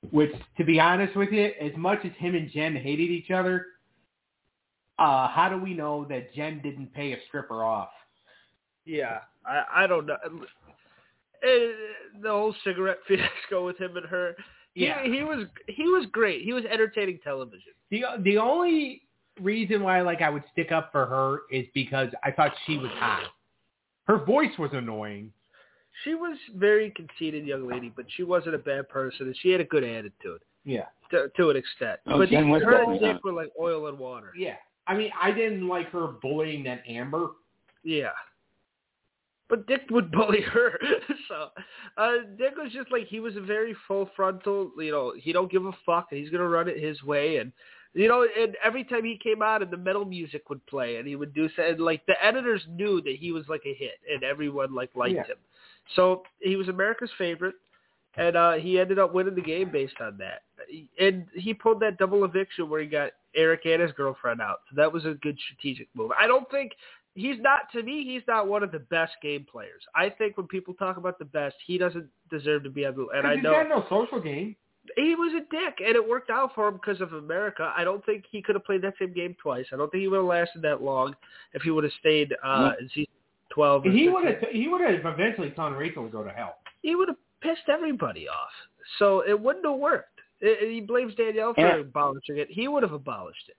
Which, 0.10 0.32
to 0.58 0.64
be 0.64 0.80
honest 0.80 1.16
with 1.16 1.30
you, 1.32 1.52
as 1.62 1.74
much 1.78 2.00
as 2.04 2.12
him 2.18 2.34
and 2.34 2.50
Jen 2.50 2.76
hated 2.76 3.12
each 3.12 3.30
other, 3.30 3.68
uh, 4.98 5.28
how 5.28 5.48
do 5.48 5.58
we 5.64 5.76
know 5.76 6.06
that 6.10 6.34
Jen 6.34 6.60
didn't 6.64 6.92
pay 6.96 7.14
a 7.14 7.18
stripper 7.28 7.64
off? 7.64 7.92
Yeah, 8.84 9.20
I 9.46 9.84
I 9.84 9.88
don't 9.88 10.08
know. 10.08 10.18
Eh, 11.44 11.48
the 12.22 12.30
whole 12.30 12.56
cigarette 12.64 12.98
fiasco 13.08 13.66
with 13.66 13.78
him 13.78 13.96
and 13.98 14.06
her. 14.08 14.36
He, 14.74 14.86
Yeah. 14.86 15.04
he 15.04 15.22
was 15.24 15.46
he 15.68 15.84
was 15.84 16.08
great. 16.12 16.44
He 16.44 16.54
was 16.54 16.64
entertaining 16.66 17.20
television. 17.24 17.74
The 17.92 18.04
the 18.20 18.38
only 18.38 19.04
reason 19.40 19.84
why 19.84 20.02
like 20.02 20.22
I 20.22 20.30
would 20.30 20.44
stick 20.52 20.72
up 20.72 20.92
for 20.92 21.06
her 21.06 21.42
is 21.52 21.68
because 21.76 22.10
I 22.24 22.32
thought 22.32 22.54
she 22.66 22.78
was 22.78 22.92
hot. 22.96 23.24
Her 24.08 24.24
voice 24.26 24.58
was 24.58 24.72
annoying. 24.74 25.32
She 26.04 26.16
was 26.16 26.38
very 26.56 26.92
conceited 26.92 27.46
young 27.46 27.68
lady, 27.68 27.92
but 27.96 28.06
she 28.16 28.24
wasn't 28.24 28.56
a 28.56 28.60
bad 28.60 28.90
person, 28.90 29.28
and 29.28 29.36
she 29.42 29.50
had 29.50 29.62
a 29.62 29.66
good 29.66 29.84
attitude 29.84 30.42
Yeah. 30.66 30.86
to, 31.12 31.30
to 31.38 31.50
an 31.50 31.58
extent. 31.58 32.00
Oh, 32.08 32.18
but 32.18 32.30
Jen 32.30 32.46
he, 32.46 32.52
was 32.52 32.64
her 32.64 32.76
and 32.84 32.94
definitely 32.94 33.14
Dick 33.14 33.24
were 33.24 33.34
like 33.34 33.52
oil 33.60 33.88
and 33.88 33.98
water. 34.00 34.32
Yeah. 34.36 34.56
I 34.88 34.96
mean, 34.96 35.12
I 35.22 35.32
didn't 35.32 35.68
like 35.68 35.90
her 35.92 36.08
bullying 36.08 36.64
that 36.64 36.84
Amber. 36.88 37.30
Yeah. 37.84 38.10
But 39.50 39.68
Dick 39.68 39.82
would 39.90 40.12
bully 40.12 40.42
her. 40.42 40.80
so 41.28 41.50
uh 41.98 42.12
Dick 42.38 42.56
was 42.58 42.72
just 42.72 42.92
like 42.92 43.08
he 43.08 43.20
was 43.20 43.36
a 43.36 43.42
very 43.42 43.76
full 43.88 44.10
frontal, 44.16 44.72
you 44.78 44.92
know, 44.92 45.14
he 45.18 45.34
don't 45.34 45.52
give 45.52 45.66
a 45.66 45.72
fuck 45.86 46.08
and 46.12 46.20
he's 46.20 46.30
gonna 46.30 46.48
run 46.48 46.68
it 46.70 46.80
his 46.82 47.02
way 47.04 47.38
and 47.38 47.52
you 47.94 48.08
know, 48.08 48.26
and 48.40 48.56
every 48.64 48.86
time 48.86 49.04
he 49.04 49.20
came 49.22 49.42
out 49.42 49.62
and 49.62 49.70
the 49.70 49.76
metal 49.76 50.06
music 50.06 50.50
would 50.50 50.66
play 50.68 50.96
and 50.96 51.06
he 51.08 51.18
would 51.18 51.34
do 51.34 51.50
so 51.56 51.64
and 51.64 51.82
like 51.82 52.06
the 52.06 52.14
editors 52.24 52.62
knew 52.70 53.02
that 53.02 53.18
he 53.20 53.34
was 53.34 53.44
like 53.50 53.64
a 53.66 53.74
hit 53.74 54.00
and 54.10 54.24
everyone 54.24 54.74
like 54.74 54.90
liked 54.96 55.16
Yeah. 55.16 55.24
him. 55.24 55.38
So 55.96 56.24
he 56.40 56.56
was 56.56 56.68
America's 56.70 57.12
favorite 57.18 57.56
and 58.18 58.36
uh 58.36 58.54
he 58.54 58.80
ended 58.80 59.00
up 59.00 59.14
winning 59.14 59.36
the 59.36 59.42
game 59.42 59.72
based 59.72 59.96
on 60.02 60.18
that. 60.18 60.42
And 61.00 61.26
he 61.34 61.54
pulled 61.54 61.80
that 61.82 61.98
double 61.98 62.24
eviction 62.26 62.70
where 62.70 62.82
he 62.82 62.88
got 62.88 63.12
Eric 63.36 63.62
and 63.66 63.82
his 63.82 63.92
girlfriend 63.94 64.42
out. 64.42 64.60
So 64.70 64.76
that 64.76 64.92
was 64.92 65.06
a 65.06 65.14
good 65.22 65.38
strategic 65.46 65.88
move. 65.94 66.12
I 66.20 66.28
don't 66.28 66.50
think 66.52 66.74
he's 67.16 67.38
not 67.40 67.62
to 67.74 67.84
me 67.84 68.04
he's 68.06 68.22
not 68.28 68.48
one 68.48 68.64
of 68.64 68.72
the 68.72 68.80
best 68.80 69.14
game 69.22 69.46
players. 69.50 69.82
I 69.96 70.10
think 70.10 70.38
when 70.38 70.48
people 70.48 70.74
talk 70.74 70.98
about 70.98 71.20
the 71.20 71.26
best, 71.26 71.56
he 71.66 71.78
doesn't 71.78 72.08
deserve 72.30 72.64
to 72.64 72.70
be 72.70 72.86
on 72.86 72.96
the 72.96 73.08
and 73.16 73.28
I 73.28 73.36
He's 73.36 73.44
know 73.44 73.52
got 73.52 73.70
no 73.70 73.86
social 73.90 74.22
game. 74.22 74.56
he 74.98 75.16
was 75.16 75.34
a 75.34 75.42
dick 75.52 75.76
and 75.86 75.96
it 75.96 76.08
worked 76.08 76.30
out 76.30 76.54
for 76.56 76.68
him 76.68 76.76
because 76.76 77.00
of 77.02 77.14
America. 77.14 77.72
I 77.78 77.84
don't 77.84 78.06
think 78.06 78.26
he 78.30 78.42
could 78.42 78.56
have 78.56 78.66
played 78.66 78.82
that 78.84 78.94
same 79.00 79.14
game 79.14 79.36
twice. 79.42 79.66
I 79.72 79.78
don't 79.78 79.90
think 79.92 80.02
he 80.02 80.08
would 80.10 80.18
have 80.18 80.26
lasted 80.26 80.62
that 80.64 80.82
long 80.82 81.16
if 81.54 81.62
he 81.62 81.72
would 81.72 81.84
have 81.86 81.94
stayed 82.00 82.34
uh 82.44 82.72
in 82.80 82.90
season 82.90 83.08
12. 83.54 83.86
or 83.86 83.92
He 83.92 84.10
would 84.10 84.26
have. 84.26 84.36
He 84.52 84.68
would 84.68 84.82
have 84.82 85.06
eventually 85.06 85.52
telling 85.52 85.74
Rachel 85.74 86.06
to 86.06 86.10
go 86.12 86.24
to 86.24 86.30
hell. 86.32 86.56
he 86.82 86.96
would 86.96 87.08
have 87.08 87.18
pissed 87.42 87.70
everybody 87.70 88.28
off. 88.28 88.50
So 89.00 89.22
it 89.28 89.40
wouldn't 89.40 89.66
have 89.66 89.76
worked. 89.78 90.20
It, 90.42 90.72
he 90.72 90.82
blames 90.82 91.14
Danielle 91.16 91.54
for 91.54 91.62
Yeah. 91.62 91.76
abolishing 91.78 92.38
it. 92.38 92.50
He 92.50 92.68
would 92.68 92.84
have 92.84 92.94
abolished 92.94 93.48
it. 93.50 93.58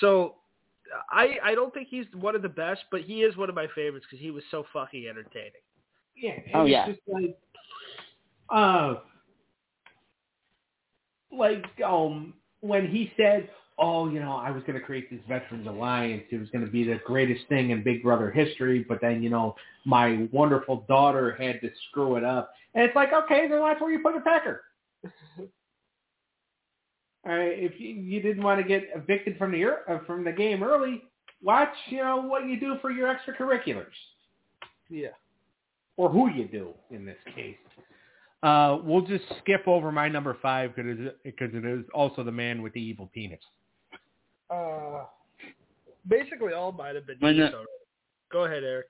So 0.00 0.36
I 1.10 1.38
I 1.42 1.54
don't 1.54 1.72
think 1.74 1.88
he's 1.88 2.06
one 2.14 2.34
of 2.36 2.42
the 2.42 2.48
best, 2.48 2.82
but 2.90 3.00
he 3.02 3.22
is 3.22 3.36
one 3.36 3.48
of 3.48 3.54
my 3.54 3.66
favorites 3.74 4.06
because 4.08 4.22
he 4.22 4.30
was 4.30 4.44
so 4.50 4.64
fucking 4.72 5.06
entertaining. 5.08 5.52
Yeah. 6.16 6.38
Oh, 6.54 6.64
yeah. 6.64 6.86
Just 6.88 7.00
like, 7.08 7.36
uh, 8.50 8.96
like 11.36 11.64
um 11.84 12.34
when 12.60 12.86
he 12.86 13.12
said, 13.16 13.48
"Oh, 13.78 14.08
you 14.08 14.20
know, 14.20 14.32
I 14.36 14.50
was 14.50 14.62
going 14.64 14.78
to 14.78 14.84
create 14.84 15.10
this 15.10 15.20
Veterans 15.28 15.66
Alliance. 15.66 16.24
It 16.30 16.38
was 16.38 16.48
going 16.50 16.64
to 16.64 16.70
be 16.70 16.84
the 16.84 17.00
greatest 17.04 17.46
thing 17.48 17.70
in 17.70 17.82
Big 17.82 18.02
Brother 18.02 18.30
history, 18.30 18.84
but 18.88 19.00
then 19.00 19.22
you 19.22 19.30
know, 19.30 19.54
my 19.84 20.28
wonderful 20.32 20.84
daughter 20.88 21.36
had 21.38 21.60
to 21.60 21.70
screw 21.88 22.16
it 22.16 22.24
up." 22.24 22.52
And 22.74 22.84
it's 22.84 22.96
like, 22.96 23.12
okay, 23.12 23.48
then 23.48 23.60
that's 23.60 23.80
where 23.80 23.90
you 23.92 24.00
put 24.00 24.16
a 24.16 24.20
pecker. 24.20 24.62
All 27.24 27.32
right, 27.36 27.56
if 27.56 27.78
you, 27.78 27.88
you 27.90 28.20
didn't 28.20 28.42
want 28.42 28.60
to 28.60 28.66
get 28.66 28.88
evicted 28.96 29.38
from 29.38 29.52
the 29.52 29.64
uh, 29.64 29.98
from 30.06 30.24
the 30.24 30.32
game 30.32 30.62
early, 30.62 31.02
watch 31.42 31.72
you 31.86 31.98
know 31.98 32.16
what 32.16 32.46
you 32.48 32.58
do 32.58 32.76
for 32.80 32.90
your 32.90 33.14
extracurriculars 33.14 33.86
Yeah. 34.88 35.08
or 35.96 36.08
who 36.08 36.30
you 36.30 36.48
do 36.48 36.70
in 36.90 37.04
this 37.04 37.18
case. 37.34 37.56
Uh, 38.42 38.78
we'll 38.82 39.06
just 39.06 39.22
skip 39.38 39.68
over 39.68 39.92
my 39.92 40.08
number 40.08 40.36
five 40.42 40.74
because 40.74 41.12
because 41.22 41.50
it 41.54 41.64
is 41.64 41.84
also 41.94 42.24
the 42.24 42.32
man 42.32 42.60
with 42.60 42.72
the 42.72 42.80
evil 42.82 43.08
penis. 43.14 43.38
Uh, 44.52 45.04
basically, 46.08 46.52
all 46.52 46.72
might 46.72 46.94
have 46.94 47.06
been 47.06 47.18
used 47.20 47.38
not? 47.38 47.54
already. 47.54 47.68
Go 48.30 48.44
ahead, 48.44 48.64
Eric. 48.64 48.86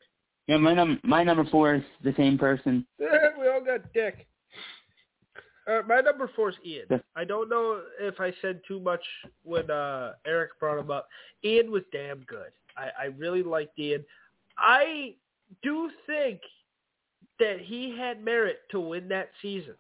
Yeah, 0.48 0.56
my 0.56 0.74
num 0.74 0.98
my 1.04 1.22
number 1.22 1.44
four 1.44 1.74
is 1.74 1.82
the 2.02 2.14
same 2.16 2.36
person. 2.36 2.86
we 2.98 3.48
all 3.48 3.64
got 3.64 3.92
dick. 3.92 4.26
Uh, 5.68 5.82
my 5.86 6.00
number 6.00 6.28
four 6.34 6.50
is 6.50 6.56
Ian. 6.66 7.00
I 7.14 7.24
don't 7.24 7.48
know 7.48 7.80
if 8.00 8.18
I 8.18 8.32
said 8.42 8.60
too 8.66 8.80
much 8.80 9.02
when 9.44 9.70
uh, 9.70 10.14
Eric 10.26 10.58
brought 10.58 10.78
him 10.78 10.90
up. 10.90 11.08
Ian 11.44 11.70
was 11.70 11.82
damn 11.92 12.22
good. 12.22 12.50
I, 12.76 12.90
I 13.00 13.04
really 13.16 13.44
liked 13.44 13.78
Ian. 13.78 14.04
I 14.58 15.14
do 15.62 15.90
think 16.06 16.40
that 17.38 17.60
he 17.60 17.96
had 17.96 18.24
merit 18.24 18.60
to 18.72 18.80
win 18.80 19.08
that 19.08 19.30
season. 19.40 19.74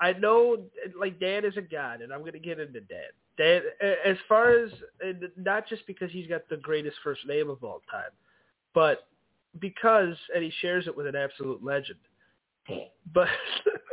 I 0.00 0.12
know, 0.14 0.58
like 0.98 1.20
Dan 1.20 1.44
is 1.44 1.56
a 1.56 1.62
god, 1.62 2.00
and 2.00 2.12
I'm 2.12 2.20
going 2.20 2.32
to 2.32 2.38
get 2.38 2.58
into 2.58 2.80
Dan. 2.80 3.12
Dan, 3.38 3.62
as 4.04 4.16
far 4.28 4.50
as 4.50 4.70
not 5.36 5.68
just 5.68 5.86
because 5.86 6.10
he's 6.10 6.26
got 6.26 6.48
the 6.48 6.56
greatest 6.56 6.96
first 7.04 7.26
name 7.26 7.50
of 7.50 7.62
all 7.62 7.82
time, 7.90 8.10
but 8.74 9.08
because 9.60 10.16
and 10.34 10.42
he 10.42 10.52
shares 10.60 10.86
it 10.86 10.96
with 10.96 11.06
an 11.06 11.16
absolute 11.16 11.62
legend. 11.62 11.98
But 13.12 13.28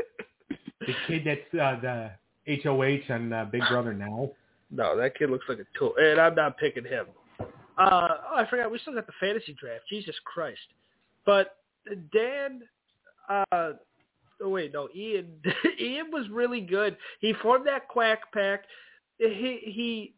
The 0.88 0.94
kid 1.08 1.24
that's 1.26 1.62
uh, 1.62 2.12
the 2.46 2.62
HOH 2.64 3.14
on 3.14 3.32
uh, 3.32 3.46
Big 3.46 3.62
Brother 3.70 3.94
now. 3.94 4.32
no, 4.72 4.98
that 4.98 5.18
kid 5.18 5.30
looks 5.30 5.46
like 5.48 5.60
a 5.60 5.78
tool, 5.78 5.94
and 5.98 6.20
I'm 6.20 6.36
not 6.36 6.58
picking 6.58 6.84
him. 6.84 7.06
Uh, 7.40 7.46
oh, 7.78 8.36
I 8.36 8.46
forgot 8.50 8.72
we 8.72 8.80
still 8.80 8.94
got 8.94 9.08
the 9.08 9.14
fantasy 9.20 9.56
draft. 9.60 9.84
Jesus 9.90 10.16
Christ! 10.26 10.60
But 11.26 11.58
Dan, 12.12 12.64
uh, 13.30 13.72
oh 14.42 14.50
wait, 14.50 14.74
no, 14.74 14.90
Ian. 14.96 15.28
Ian 15.80 16.12
was 16.12 16.28
really 16.30 16.62
good. 16.62 16.98
He 17.20 17.34
formed 17.42 17.66
that 17.68 17.88
quack 17.88 18.32
pack. 18.34 18.64
He 19.20 19.60
he 19.64 20.14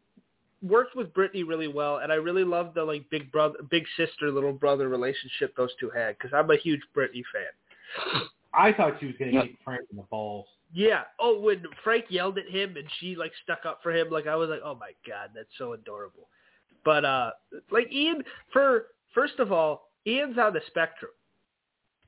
worked 0.62 0.96
with 0.96 1.14
Britney 1.14 1.48
really 1.48 1.68
well, 1.68 1.98
and 1.98 2.12
I 2.12 2.16
really 2.16 2.44
loved 2.44 2.76
the 2.76 2.84
like 2.84 3.10
big 3.10 3.32
brother, 3.32 3.58
big 3.70 3.84
sister, 3.98 4.32
little 4.32 4.54
brother 4.54 4.90
relationship 4.90 5.56
those 5.56 5.72
two 5.80 5.90
had 5.90 6.18
because 6.18 6.32
I'm 6.34 6.50
a 6.50 6.58
huge 6.58 6.82
Britney 6.96 7.24
fan. 7.34 8.22
I 8.54 8.72
thought 8.74 8.94
she 9.00 9.08
was 9.08 9.16
going 9.20 9.32
to 9.32 9.38
Yeah. 9.38 9.44
kick 9.44 9.58
Frank 9.64 9.82
in 9.92 9.98
the 9.98 10.04
balls. 10.04 10.48
Yeah. 10.74 11.04
Oh, 11.20 11.40
when 11.40 11.64
Frank 11.84 12.06
yelled 12.10 12.38
at 12.38 12.48
him 12.50 12.78
and 12.78 12.86
she 13.00 13.16
like 13.16 13.32
stuck 13.44 13.66
up 13.66 13.80
for 13.84 13.92
him, 13.96 14.10
like 14.10 14.28
I 14.28 14.36
was 14.36 14.50
like, 14.50 14.62
oh 14.64 14.76
my 14.76 14.92
god, 15.08 15.32
that's 15.36 15.50
so 15.58 15.74
adorable. 15.74 16.28
But 16.84 17.06
uh, 17.06 17.32
like 17.72 17.92
Ian, 17.92 18.24
for 18.52 18.88
first 19.14 19.40
of 19.40 19.52
all, 19.52 19.90
Ian's 20.08 20.38
on 20.38 20.54
the 20.54 20.62
spectrum, 20.68 21.12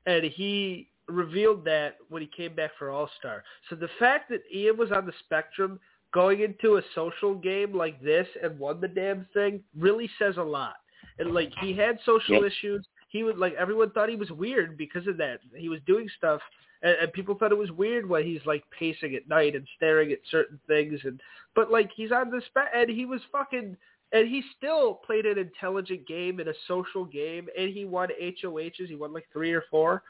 and 0.06 0.24
he 0.24 0.88
revealed 1.06 1.64
that 1.64 1.96
when 2.08 2.22
he 2.22 2.28
came 2.28 2.54
back 2.54 2.70
for 2.78 2.90
All 2.90 3.10
Star. 3.18 3.42
So 3.68 3.76
the 3.76 3.88
fact 3.98 4.28
that 4.30 4.40
Ian 4.54 4.76
was 4.76 4.92
on 4.92 5.06
the 5.06 5.12
spectrum 5.24 5.80
going 6.12 6.40
into 6.40 6.76
a 6.76 6.82
social 6.94 7.34
game 7.34 7.74
like 7.76 8.00
this 8.02 8.26
and 8.42 8.58
won 8.58 8.80
the 8.80 8.88
damn 8.88 9.26
thing 9.34 9.62
really 9.76 10.08
says 10.18 10.36
a 10.36 10.42
lot. 10.42 10.76
And 11.18 11.32
like 11.34 11.52
he 11.60 11.74
had 11.74 11.98
social 12.04 12.42
Yep. 12.42 12.44
issues. 12.52 12.86
He 13.10 13.22
was 13.22 13.34
like 13.36 13.54
everyone 13.54 13.90
thought 13.90 14.08
he 14.08 14.16
was 14.16 14.30
weird 14.30 14.76
because 14.78 15.06
of 15.06 15.16
that. 15.18 15.40
He 15.54 15.68
was 15.68 15.80
doing 15.86 16.08
stuff 16.16 16.40
and, 16.82 16.96
and 17.02 17.12
people 17.12 17.34
thought 17.34 17.52
it 17.52 17.58
was 17.58 17.70
weird 17.72 18.08
when 18.08 18.24
he's 18.24 18.44
like 18.46 18.64
pacing 18.76 19.14
at 19.14 19.28
night 19.28 19.54
and 19.54 19.66
staring 19.76 20.12
at 20.12 20.18
certain 20.30 20.58
things 20.66 21.00
and 21.04 21.20
but 21.54 21.70
like 21.70 21.90
he's 21.94 22.12
on 22.12 22.30
the 22.30 22.40
spe- 22.46 22.74
and 22.74 22.88
he 22.90 23.04
was 23.04 23.20
fucking 23.32 23.76
and 24.12 24.28
he 24.28 24.42
still 24.56 24.94
played 24.94 25.26
an 25.26 25.38
intelligent 25.38 26.06
game 26.06 26.40
and 26.40 26.48
a 26.48 26.54
social 26.66 27.04
game 27.04 27.48
and 27.58 27.70
he 27.70 27.84
won 27.84 28.08
HOHs 28.20 28.88
he 28.88 28.94
won 28.94 29.12
like 29.12 29.26
3 29.32 29.52
or 29.52 29.64
4 29.70 30.02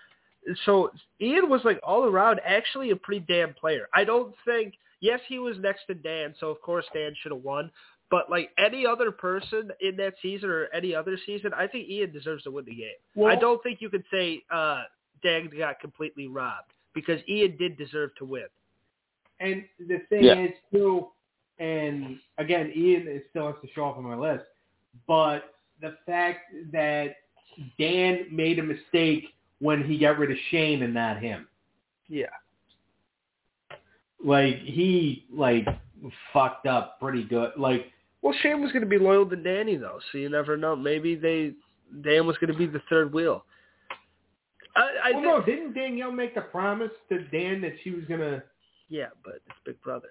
so 0.64 0.90
Ian 1.20 1.48
was 1.48 1.62
like 1.64 1.80
all 1.82 2.04
around 2.04 2.40
actually 2.44 2.90
a 2.90 2.96
pretty 2.96 3.24
damn 3.28 3.54
player 3.54 3.88
I 3.94 4.04
don't 4.04 4.34
think 4.44 4.74
yes 5.00 5.20
he 5.28 5.38
was 5.38 5.56
next 5.58 5.86
to 5.86 5.94
Dan 5.94 6.34
so 6.40 6.48
of 6.50 6.60
course 6.60 6.84
Dan 6.92 7.14
should 7.22 7.32
have 7.32 7.42
won 7.42 7.70
but 8.10 8.30
like 8.30 8.50
any 8.58 8.86
other 8.86 9.10
person 9.10 9.70
in 9.80 9.96
that 9.96 10.14
season 10.22 10.48
or 10.48 10.66
any 10.74 10.94
other 10.94 11.18
season 11.26 11.52
I 11.54 11.66
think 11.66 11.88
Ian 11.88 12.12
deserves 12.12 12.42
to 12.44 12.50
win 12.50 12.64
the 12.64 12.74
game 12.74 12.98
Well, 13.14 13.30
I 13.30 13.36
don't 13.36 13.62
think 13.62 13.80
you 13.80 13.90
could 13.90 14.04
say 14.10 14.42
uh 14.50 14.84
Dan 15.22 15.50
got 15.56 15.80
completely 15.80 16.26
robbed 16.28 16.72
because 16.94 17.20
Ian 17.28 17.56
did 17.58 17.76
deserve 17.76 18.10
to 18.18 18.24
win. 18.24 18.46
And 19.40 19.64
the 19.78 19.98
thing 20.08 20.24
Yeah. 20.24 20.34
is 20.46 20.52
too, 20.72 21.08
and 21.58 22.18
again, 22.38 22.72
Ian 22.74 23.06
is 23.08 23.22
still 23.30 23.46
has 23.52 23.56
to 23.62 23.68
show 23.72 23.88
up 23.88 23.96
on 23.96 24.04
my 24.04 24.16
list, 24.16 24.44
but 25.06 25.54
the 25.80 25.96
fact 26.06 26.52
that 26.72 27.16
Dan 27.78 28.26
made 28.30 28.58
a 28.58 28.62
mistake 28.62 29.34
when 29.60 29.82
he 29.82 29.98
got 29.98 30.18
rid 30.18 30.30
of 30.30 30.36
Shane 30.50 30.82
and 30.82 30.94
not 30.94 31.18
him. 31.18 31.48
Yeah. 32.08 32.26
Like 34.24 34.58
he 34.60 35.26
like 35.32 35.66
fucked 36.32 36.66
up 36.66 36.98
pretty 37.00 37.24
good. 37.24 37.52
Like 37.56 37.86
Well, 38.22 38.34
Shane 38.42 38.60
was 38.60 38.72
going 38.72 38.82
to 38.84 38.88
be 38.88 38.98
loyal 38.98 39.26
to 39.26 39.36
Danny 39.36 39.76
though, 39.76 40.00
so 40.10 40.18
you 40.18 40.28
never 40.28 40.56
know. 40.56 40.74
Maybe 40.74 41.14
they 41.14 41.52
Dan 42.02 42.26
was 42.26 42.36
going 42.38 42.52
to 42.52 42.58
be 42.58 42.66
the 42.66 42.82
third 42.90 43.12
wheel. 43.12 43.44
I, 44.76 44.80
I 44.80 45.10
well, 45.12 45.20
think, 45.20 45.24
no, 45.24 45.42
didn't 45.44 45.74
Danielle 45.74 46.12
make 46.12 46.34
the 46.34 46.42
promise 46.42 46.90
to 47.08 47.24
Dan 47.28 47.60
that 47.62 47.72
she 47.82 47.90
was 47.90 48.04
gonna? 48.04 48.42
yeah, 48.88 49.08
but 49.24 49.36
it's 49.46 49.58
Big 49.64 49.80
Brother. 49.82 50.08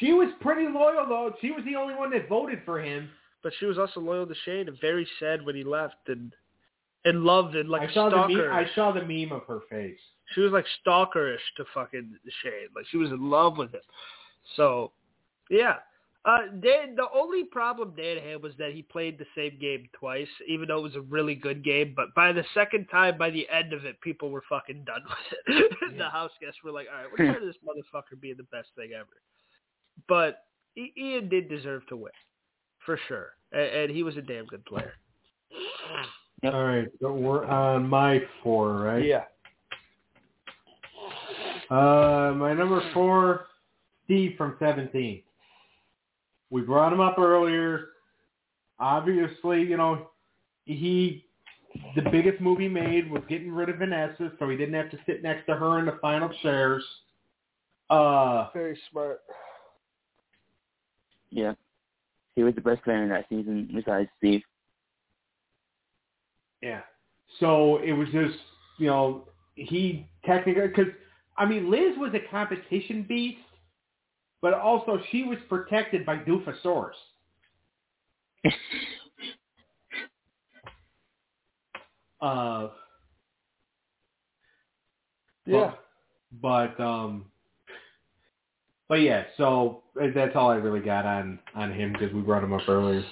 She 0.00 0.12
was 0.12 0.28
pretty 0.40 0.66
loyal 0.66 1.06
though. 1.08 1.34
She 1.40 1.50
was 1.50 1.64
the 1.64 1.76
only 1.76 1.94
one 1.94 2.10
that 2.10 2.28
voted 2.28 2.60
for 2.64 2.80
him. 2.82 3.10
But 3.42 3.52
she 3.60 3.66
was 3.66 3.78
also 3.78 4.00
loyal 4.00 4.26
to 4.26 4.34
Shane 4.46 4.68
and 4.68 4.80
very 4.80 5.06
sad 5.20 5.44
when 5.44 5.54
he 5.54 5.62
left 5.64 6.08
and 6.08 6.32
and 7.04 7.24
loved 7.24 7.54
and 7.54 7.68
like 7.68 7.90
I 7.90 7.92
saw 7.94 8.08
the 8.08 8.16
meme. 8.16 8.30
stalker. 8.30 8.52
I 8.52 8.66
saw 8.74 8.92
the 8.92 9.02
meme 9.02 9.32
of 9.32 9.42
her 9.46 9.60
face. 9.68 10.00
She 10.32 10.40
was 10.40 10.52
like 10.52 10.64
stalkerish 10.84 11.38
to 11.56 11.64
fucking 11.74 12.14
Shane. 12.42 12.68
Like 12.74 12.86
she 12.90 12.96
was 12.96 13.10
in 13.10 13.30
love 13.30 13.58
with 13.58 13.72
him. 13.72 13.80
So, 14.56 14.92
yeah. 15.50 15.76
Uh, 16.26 16.46
Dan, 16.62 16.96
the 16.96 17.06
only 17.14 17.44
problem 17.44 17.92
Dan 17.94 18.16
had 18.16 18.42
was 18.42 18.54
that 18.58 18.72
he 18.72 18.80
played 18.80 19.18
the 19.18 19.26
same 19.36 19.58
game 19.60 19.86
twice, 19.92 20.28
even 20.48 20.68
though 20.68 20.78
it 20.78 20.82
was 20.82 20.96
a 20.96 21.02
really 21.02 21.34
good 21.34 21.62
game. 21.62 21.92
But 21.94 22.14
by 22.14 22.32
the 22.32 22.44
second 22.54 22.86
time, 22.86 23.18
by 23.18 23.28
the 23.28 23.46
end 23.50 23.74
of 23.74 23.84
it, 23.84 24.00
people 24.00 24.30
were 24.30 24.42
fucking 24.48 24.84
done 24.86 25.02
with 25.06 25.56
it. 25.58 25.72
the 25.98 26.08
house 26.08 26.30
guests 26.40 26.60
were 26.64 26.72
like, 26.72 26.86
all 26.90 27.02
right, 27.02 27.10
we're 27.10 27.26
tired 27.26 27.42
of 27.42 27.48
this 27.48 27.56
motherfucker 27.62 28.18
being 28.18 28.36
the 28.38 28.44
best 28.44 28.68
thing 28.74 28.92
ever. 28.94 29.06
But 30.08 30.44
Ian 30.78 31.28
did 31.28 31.50
deserve 31.50 31.86
to 31.88 31.96
win, 31.96 32.12
for 32.86 32.98
sure. 33.06 33.32
And, 33.52 33.82
and 33.82 33.90
he 33.90 34.02
was 34.02 34.16
a 34.16 34.22
damn 34.22 34.46
good 34.46 34.64
player. 34.64 34.94
Yep. 36.42 36.54
All 36.54 36.64
right, 36.64 36.88
so 37.00 37.12
we're 37.12 37.44
on 37.44 37.88
my 37.88 38.20
four, 38.42 38.74
right? 38.74 39.04
Yeah. 39.04 39.24
Uh, 41.70 42.32
my 42.36 42.52
number 42.52 42.82
four, 42.92 43.46
Steve 44.04 44.34
from 44.36 44.56
Seventeen. 44.58 45.22
We 46.50 46.62
brought 46.62 46.92
him 46.92 47.00
up 47.00 47.18
earlier. 47.18 47.88
Obviously, 48.78 49.62
you 49.62 49.76
know, 49.76 50.08
he 50.64 51.24
the 51.96 52.02
biggest 52.10 52.40
move 52.40 52.58
he 52.58 52.68
made 52.68 53.10
was 53.10 53.22
getting 53.28 53.52
rid 53.52 53.68
of 53.68 53.78
Vanessa, 53.78 54.30
so 54.38 54.48
he 54.48 54.56
didn't 54.56 54.74
have 54.74 54.90
to 54.90 54.98
sit 55.06 55.22
next 55.22 55.46
to 55.46 55.54
her 55.54 55.78
in 55.78 55.86
the 55.86 55.98
final 56.00 56.30
chairs. 56.42 56.84
Uh, 57.90 58.48
Very 58.52 58.78
smart. 58.90 59.20
Yeah. 61.30 61.54
He 62.36 62.42
was 62.42 62.54
the 62.54 62.60
best 62.60 62.82
player 62.84 63.02
in 63.02 63.08
that 63.10 63.26
season 63.28 63.70
besides 63.74 64.08
Steve. 64.18 64.42
Yeah. 66.62 66.80
So 67.40 67.78
it 67.78 67.92
was 67.92 68.08
just, 68.12 68.38
you 68.78 68.86
know, 68.86 69.28
he 69.54 70.08
technically, 70.24 70.68
because, 70.68 70.92
I 71.36 71.44
mean, 71.44 71.70
Liz 71.70 71.96
was 71.98 72.12
a 72.14 72.30
competition 72.30 73.04
beast, 73.08 73.38
but 74.40 74.54
also 74.54 75.00
she 75.10 75.24
was 75.24 75.38
protected 75.48 76.06
by 76.06 76.18
Doofosaurus. 76.18 76.92
Uh, 82.20 82.68
Yeah. 85.46 85.72
But, 86.40 86.76
but, 86.76 86.82
um, 86.82 87.26
but 88.88 88.96
yeah, 88.96 89.24
so 89.36 89.82
that's 90.14 90.34
all 90.34 90.50
I 90.50 90.56
really 90.56 90.80
got 90.80 91.04
on, 91.04 91.38
on 91.54 91.72
him 91.72 91.92
because 91.92 92.12
we 92.12 92.20
brought 92.22 92.42
him 92.42 92.52
up 92.52 92.68
earlier. 92.68 93.04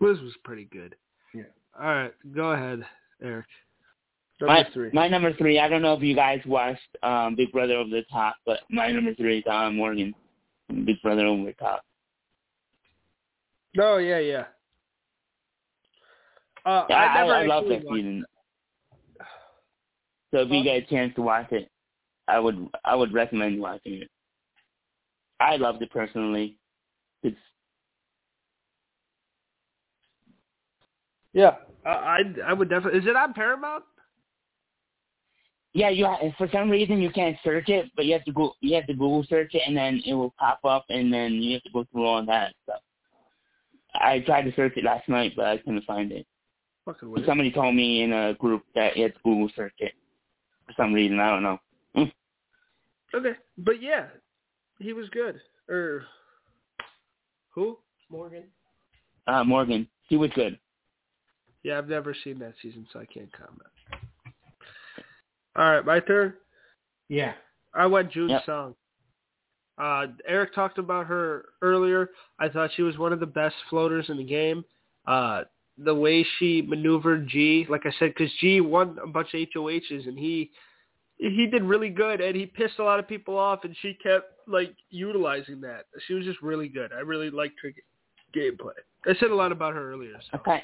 Liz 0.00 0.20
was 0.20 0.34
pretty 0.44 0.66
good. 0.66 0.94
Yeah. 1.34 1.44
All 1.78 1.86
right, 1.86 2.14
go 2.34 2.52
ahead, 2.52 2.84
Eric. 3.22 3.46
Number 4.40 4.54
my, 4.54 4.66
three. 4.72 4.90
my 4.92 5.08
number 5.08 5.32
three. 5.34 5.58
I 5.58 5.68
don't 5.68 5.82
know 5.82 5.94
if 5.94 6.02
you 6.02 6.14
guys 6.14 6.40
watched 6.46 6.96
um, 7.02 7.34
Big 7.34 7.50
Brother 7.50 7.74
Over 7.74 7.90
the 7.90 8.04
Top, 8.10 8.36
but 8.46 8.60
my 8.70 8.90
number 8.90 9.14
three 9.14 9.38
is 9.38 9.44
Alan 9.46 9.76
Morgan, 9.76 10.14
Big 10.84 11.02
Brother 11.02 11.26
Over 11.26 11.46
the 11.46 11.52
Top. 11.54 11.82
No, 13.74 13.98
yeah, 13.98 14.18
yeah. 14.18 14.44
Uh, 16.64 16.84
Yeah, 16.88 16.96
I 16.96 17.06
I, 17.06 17.20
never 17.20 17.32
I, 17.34 17.46
love 17.46 17.64
that 17.68 17.82
season. 17.82 18.24
So 20.32 20.40
if 20.40 20.50
you 20.50 20.62
get 20.62 20.82
a 20.82 20.86
chance 20.86 21.14
to 21.14 21.22
watch 21.22 21.50
it, 21.52 21.68
I 22.28 22.38
would 22.38 22.68
I 22.84 22.94
would 22.94 23.12
recommend 23.12 23.60
watching 23.60 23.94
it. 23.94 24.10
I 25.40 25.56
loved 25.56 25.82
it 25.82 25.90
personally. 25.90 26.58
It's 27.22 27.36
Yeah, 31.32 31.56
I 31.86 32.20
I 32.46 32.52
would 32.52 32.68
definitely. 32.68 33.00
Is 33.00 33.06
it 33.06 33.16
on 33.16 33.32
Paramount? 33.32 33.84
Yeah, 35.74 35.90
you 35.90 36.06
ha 36.06 36.18
for 36.36 36.48
some 36.52 36.70
reason 36.70 37.00
you 37.00 37.10
can't 37.10 37.36
search 37.44 37.68
it, 37.68 37.90
but 37.94 38.04
you 38.04 38.12
have 38.14 38.24
to 38.24 38.32
go 38.32 38.54
you 38.60 38.74
have 38.74 38.86
to 38.86 38.94
Google 38.94 39.24
search 39.28 39.54
it 39.54 39.62
and 39.66 39.76
then 39.76 40.02
it 40.06 40.14
will 40.14 40.34
pop 40.38 40.60
up 40.64 40.84
and 40.88 41.12
then 41.12 41.34
you 41.34 41.54
have 41.54 41.62
to 41.64 41.70
go 41.70 41.86
through 41.92 42.06
all 42.06 42.24
that 42.24 42.54
stuff. 42.64 42.80
I 43.94 44.20
tried 44.20 44.42
to 44.42 44.54
search 44.54 44.76
it 44.76 44.84
last 44.84 45.08
night, 45.08 45.32
but 45.36 45.46
I 45.46 45.58
couldn't 45.58 45.84
find 45.84 46.12
it. 46.12 46.26
Fucking 46.84 47.10
weird. 47.10 47.26
Somebody 47.26 47.50
told 47.50 47.74
me 47.74 48.02
in 48.02 48.12
a 48.12 48.34
group 48.34 48.62
that 48.74 48.96
you 48.96 49.04
had 49.04 49.14
to 49.14 49.20
Google 49.24 49.50
search 49.54 49.74
it 49.78 49.92
for 50.66 50.74
some 50.76 50.92
reason. 50.92 51.20
I 51.20 51.30
don't 51.30 51.42
know. 51.42 51.58
Okay, 53.14 53.32
but 53.56 53.80
yeah, 53.80 54.06
he 54.78 54.92
was 54.92 55.08
good. 55.08 55.40
Or 55.68 56.04
who? 57.54 57.78
Morgan. 58.10 58.44
Uh, 59.26 59.44
Morgan, 59.44 59.88
he 60.08 60.16
was 60.16 60.30
good. 60.34 60.58
Yeah, 61.62 61.78
I've 61.78 61.88
never 61.88 62.14
seen 62.24 62.38
that 62.40 62.54
season, 62.62 62.86
so 62.92 63.00
I 63.00 63.06
can't 63.06 63.32
comment. 63.32 63.62
All 65.58 65.70
right, 65.70 65.84
my 65.84 66.00
turn. 66.00 66.34
Yeah. 67.08 67.34
I 67.74 67.86
went 67.86 68.10
Jun's 68.12 68.30
Yep. 68.30 68.44
song. 68.46 68.74
Uh, 69.76 70.06
Eric 70.26 70.54
talked 70.54 70.78
about 70.78 71.06
her 71.06 71.46
earlier. 71.62 72.10
I 72.38 72.48
thought 72.48 72.70
she 72.74 72.82
was 72.82 72.96
one 72.98 73.12
of 73.12 73.20
the 73.20 73.26
best 73.26 73.54
floaters 73.68 74.08
in 74.08 74.16
the 74.16 74.24
game. 74.24 74.64
Uh, 75.06 75.44
the 75.78 75.94
way 75.94 76.24
she 76.38 76.62
maneuvered 76.62 77.28
G, 77.28 77.66
like 77.68 77.86
I 77.86 77.90
said, 77.98 78.14
because 78.14 78.32
G 78.40 78.60
won 78.60 78.98
a 79.02 79.06
bunch 79.06 79.34
of 79.34 79.40
HOHs 79.54 80.06
and 80.06 80.18
he 80.18 80.50
he 81.20 81.46
did 81.48 81.64
really 81.64 81.88
good 81.90 82.20
and 82.20 82.36
he 82.36 82.46
pissed 82.46 82.78
a 82.78 82.84
lot 82.84 83.00
of 83.00 83.08
people 83.08 83.36
off 83.36 83.64
and 83.64 83.76
she 83.82 83.94
kept 83.94 84.26
like 84.46 84.74
utilizing 84.90 85.60
that. 85.62 85.86
She 86.06 86.14
was 86.14 86.24
just 86.24 86.40
really 86.42 86.68
good. 86.68 86.92
I 86.92 87.00
really 87.00 87.30
liked 87.30 87.58
her 87.62 87.70
ga- 87.70 88.40
gameplay. 88.40 88.74
I 89.06 89.14
said 89.18 89.30
a 89.30 89.34
lot 89.34 89.50
about 89.52 89.74
her 89.74 89.92
earlier. 89.92 90.14
I 90.16 90.36
So. 90.36 90.42
kind 90.44 90.62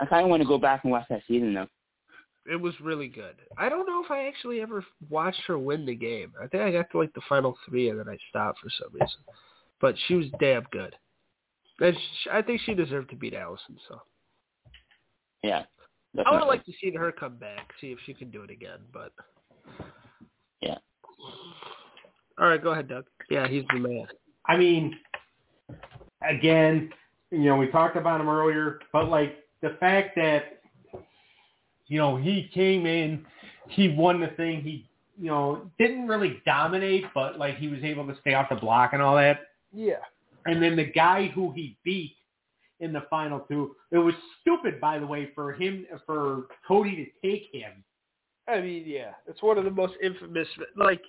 I 0.00 0.06
kind 0.06 0.24
of 0.24 0.30
want 0.30 0.42
to 0.42 0.48
go 0.48 0.58
back 0.58 0.84
and 0.84 0.90
watch 0.90 1.06
that 1.10 1.22
season 1.28 1.54
though. 1.54 1.68
It 2.50 2.56
was 2.56 2.74
really 2.80 3.08
good. 3.08 3.36
I 3.56 3.68
don't 3.68 3.86
know 3.86 4.04
if 4.04 4.10
I 4.10 4.26
actually 4.26 4.60
ever 4.60 4.84
watched 5.08 5.40
her 5.46 5.58
win 5.58 5.86
the 5.86 5.94
game. 5.94 6.32
I 6.42 6.46
think 6.46 6.62
I 6.62 6.70
got 6.70 6.90
to 6.90 6.98
like 6.98 7.12
the 7.14 7.22
final 7.28 7.56
three 7.68 7.88
and 7.88 7.98
then 7.98 8.08
I 8.08 8.18
stopped 8.28 8.60
for 8.60 8.68
some 8.78 8.92
reason. 8.92 9.20
But 9.80 9.94
she 10.06 10.14
was 10.14 10.26
damn 10.40 10.64
good. 10.70 10.94
And 11.80 11.96
sh 11.96 12.28
I 12.30 12.42
think 12.42 12.60
she 12.60 12.74
deserved 12.74 13.10
to 13.10 13.16
beat 13.16 13.34
Alison. 13.34 13.76
So 13.88 14.00
Yeah. 15.42 15.64
I 16.16 16.18
would 16.18 16.24
definitely. 16.24 16.38
have 16.38 16.48
liked 16.48 16.66
to 16.66 16.72
see 16.80 16.92
her 16.92 17.10
come 17.10 17.36
back, 17.36 17.72
see 17.80 17.92
if 17.92 17.98
she 18.04 18.14
can 18.14 18.30
do 18.30 18.42
it 18.42 18.50
again. 18.50 18.78
But 18.92 19.12
Yeah. 20.60 20.78
all 22.38 22.48
right, 22.48 22.62
go 22.62 22.72
ahead, 22.72 22.88
Doug. 22.88 23.06
Yeah, 23.30 23.48
he's 23.48 23.64
the 23.72 23.78
man. 23.78 24.06
I 24.46 24.56
mean, 24.56 24.98
again, 26.28 26.92
you 27.30 27.44
know, 27.44 27.56
we 27.56 27.68
talked 27.68 27.96
about 27.96 28.20
him 28.20 28.28
earlier, 28.28 28.80
but 28.92 29.08
like 29.08 29.44
the 29.62 29.70
fact 29.80 30.14
that, 30.16 30.60
you 31.86 31.98
know, 31.98 32.16
he 32.16 32.50
came 32.54 32.86
in, 32.86 33.24
he 33.68 33.88
won 33.88 34.20
the 34.20 34.28
thing, 34.28 34.62
he, 34.62 34.88
you 35.20 35.28
know, 35.28 35.70
didn't 35.78 36.08
really 36.08 36.40
dominate, 36.44 37.04
but 37.14 37.38
like 37.38 37.56
he 37.56 37.68
was 37.68 37.82
able 37.82 38.06
to 38.06 38.16
stay 38.20 38.34
off 38.34 38.48
the 38.48 38.56
block 38.56 38.92
and 38.92 39.02
all 39.02 39.16
that. 39.16 39.40
Yeah. 39.72 40.02
And 40.46 40.62
then 40.62 40.76
the 40.76 40.84
guy 40.84 41.28
who 41.28 41.52
he 41.52 41.76
beat 41.84 42.16
in 42.80 42.92
the 42.92 43.04
final 43.08 43.40
two, 43.40 43.76
it 43.90 43.98
was 43.98 44.14
stupid, 44.40 44.80
by 44.80 44.98
the 44.98 45.06
way, 45.06 45.30
for 45.34 45.52
him, 45.52 45.86
for 46.04 46.46
Cody 46.66 46.96
to 46.96 47.28
take 47.28 47.48
him. 47.52 47.72
I 48.46 48.60
mean, 48.60 48.84
yeah, 48.86 49.12
it's 49.26 49.42
one 49.42 49.56
of 49.56 49.64
the 49.64 49.70
most 49.70 49.94
infamous. 50.02 50.48
Like 50.76 51.02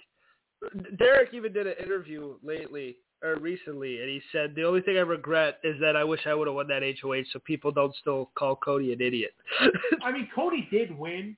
Derrick 0.98 1.34
even 1.34 1.52
did 1.52 1.68
an 1.68 1.76
interview 1.84 2.36
lately 2.44 2.98
or 3.24 3.38
recently, 3.38 4.02
and 4.02 4.10
he 4.10 4.22
said 4.32 4.54
the 4.56 4.64
only 4.64 4.82
thing 4.82 4.98
I 4.98 5.02
regret 5.02 5.60
is 5.64 5.80
that 5.80 5.96
I 5.96 6.04
wish 6.04 6.22
I 6.28 6.34
would 6.34 6.48
have 6.48 6.56
won 6.56 6.68
that 6.68 6.84
HOH, 7.02 7.24
so 7.34 7.40
people 7.40 7.72
don't 7.72 7.96
still 7.96 8.30
call 8.36 8.56
Cody 8.56 8.94
an 8.94 9.02
idiot. 9.02 9.34
I 10.04 10.12
mean, 10.12 10.28
Cody 10.36 10.68
did 10.72 10.96
win 10.98 11.36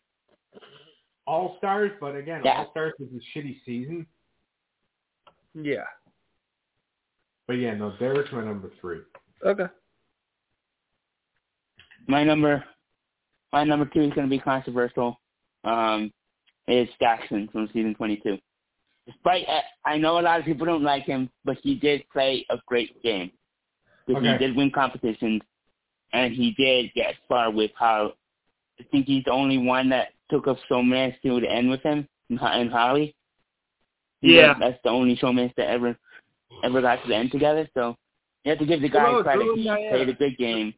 All 1.26 1.56
Stars, 1.60 1.91
but 1.99 2.16
again, 2.16 2.41
Yeah. 2.44 2.60
All 2.60 2.72
Stars 2.72 2.94
was 2.99 3.10
a 3.14 3.38
shitty 3.40 3.58
season. 3.66 4.06
yeah. 5.54 5.84
But 7.48 7.54
yeah, 7.54 7.74
no, 7.76 7.94
Derrick's 7.99 8.32
my 8.34 8.44
number 8.44 8.70
three. 8.82 8.99
Okay. 9.45 9.68
My 12.08 12.24
number, 12.24 12.64
my 13.54 13.64
number 13.64 13.86
two 13.86 14.02
is 14.02 14.14
going 14.14 14.28
to 14.28 14.30
be 14.30 14.40
controversial. 14.40 15.20
Um, 15.64 16.12
is 16.68 16.90
Jackson 16.99 17.48
from 17.52 17.68
season 17.68 17.95
22. 17.95 18.38
Despite, 19.08 19.46
I 19.86 19.98
know 19.98 20.20
a 20.20 20.22
lot 20.22 20.40
of 20.40 20.46
people 20.46 20.66
don't 20.66 20.84
like 20.84 21.04
him, 21.06 21.30
but 21.46 21.58
he 21.64 21.76
did 21.76 22.04
play 22.12 22.46
a 22.50 22.58
great 22.68 23.02
game. 23.02 23.32
Okay. 24.10 24.32
He 24.34 24.38
did 24.38 24.56
win 24.56 24.70
competitions, 24.70 25.42
and 26.14 26.34
he 26.34 26.52
did 26.58 26.94
get 26.94 27.16
far 27.28 27.50
with 27.52 27.72
how. 27.78 28.14
I 28.80 28.84
think 28.92 29.08
he's 29.08 29.24
the 29.24 29.32
only 29.32 29.58
one 29.58 29.90
that 29.90 30.10
took 30.30 30.48
up 30.48 30.58
showmance 30.70 31.20
to 31.24 31.40
the 31.42 31.50
end 31.52 31.70
with 31.70 31.82
him 31.82 32.08
and, 32.30 32.38
Ho- 32.38 32.70
Holly. 32.70 33.16
Yeah. 34.22 34.54
that's 34.60 34.78
the 34.84 34.90
only 34.90 35.16
showmance 35.18 35.54
that 35.56 35.68
ever 35.70 35.98
ever 36.64 36.82
got 36.82 37.02
to 37.02 37.08
the 37.08 37.16
end 37.16 37.32
together. 37.32 37.68
So 37.74 37.96
you 38.44 38.52
have 38.52 38.60
to 38.60 38.66
give 38.66 38.82
the 38.82 38.90
guy 38.90 39.04
Well, 39.04 39.14
no, 39.18 39.24
credit. 39.24 39.48
He 39.56 39.64
Diana. 39.64 39.90
played 39.90 40.10
a 40.10 40.14
good 40.14 40.38
game. 40.38 40.74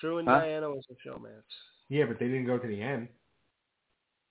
Drew 0.00 0.18
and 0.18 0.28
Huh? 0.28 0.40
Diana 0.40 0.70
was 0.70 0.84
a 0.90 1.08
showmance. 1.08 1.42
Yeah, 1.88 2.06
but 2.06 2.18
they 2.18 2.26
didn't 2.26 2.46
go 2.46 2.58
to 2.58 2.66
the 2.66 2.80
end. 2.80 3.08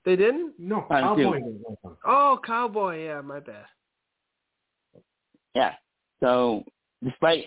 They 0.05 0.15
didn't? 0.15 0.53
No, 0.59 0.85
Fine, 0.89 1.03
Cowboy 1.03 1.23
too. 1.23 1.31
didn't 1.33 1.63
go 1.63 1.77
to 1.89 1.97
Oh, 2.05 2.39
Cowboy. 2.45 3.05
Yeah, 3.05 3.21
my 3.21 3.39
bad. 3.39 3.65
Yeah. 5.55 5.73
So 6.19 6.63
despite 7.03 7.45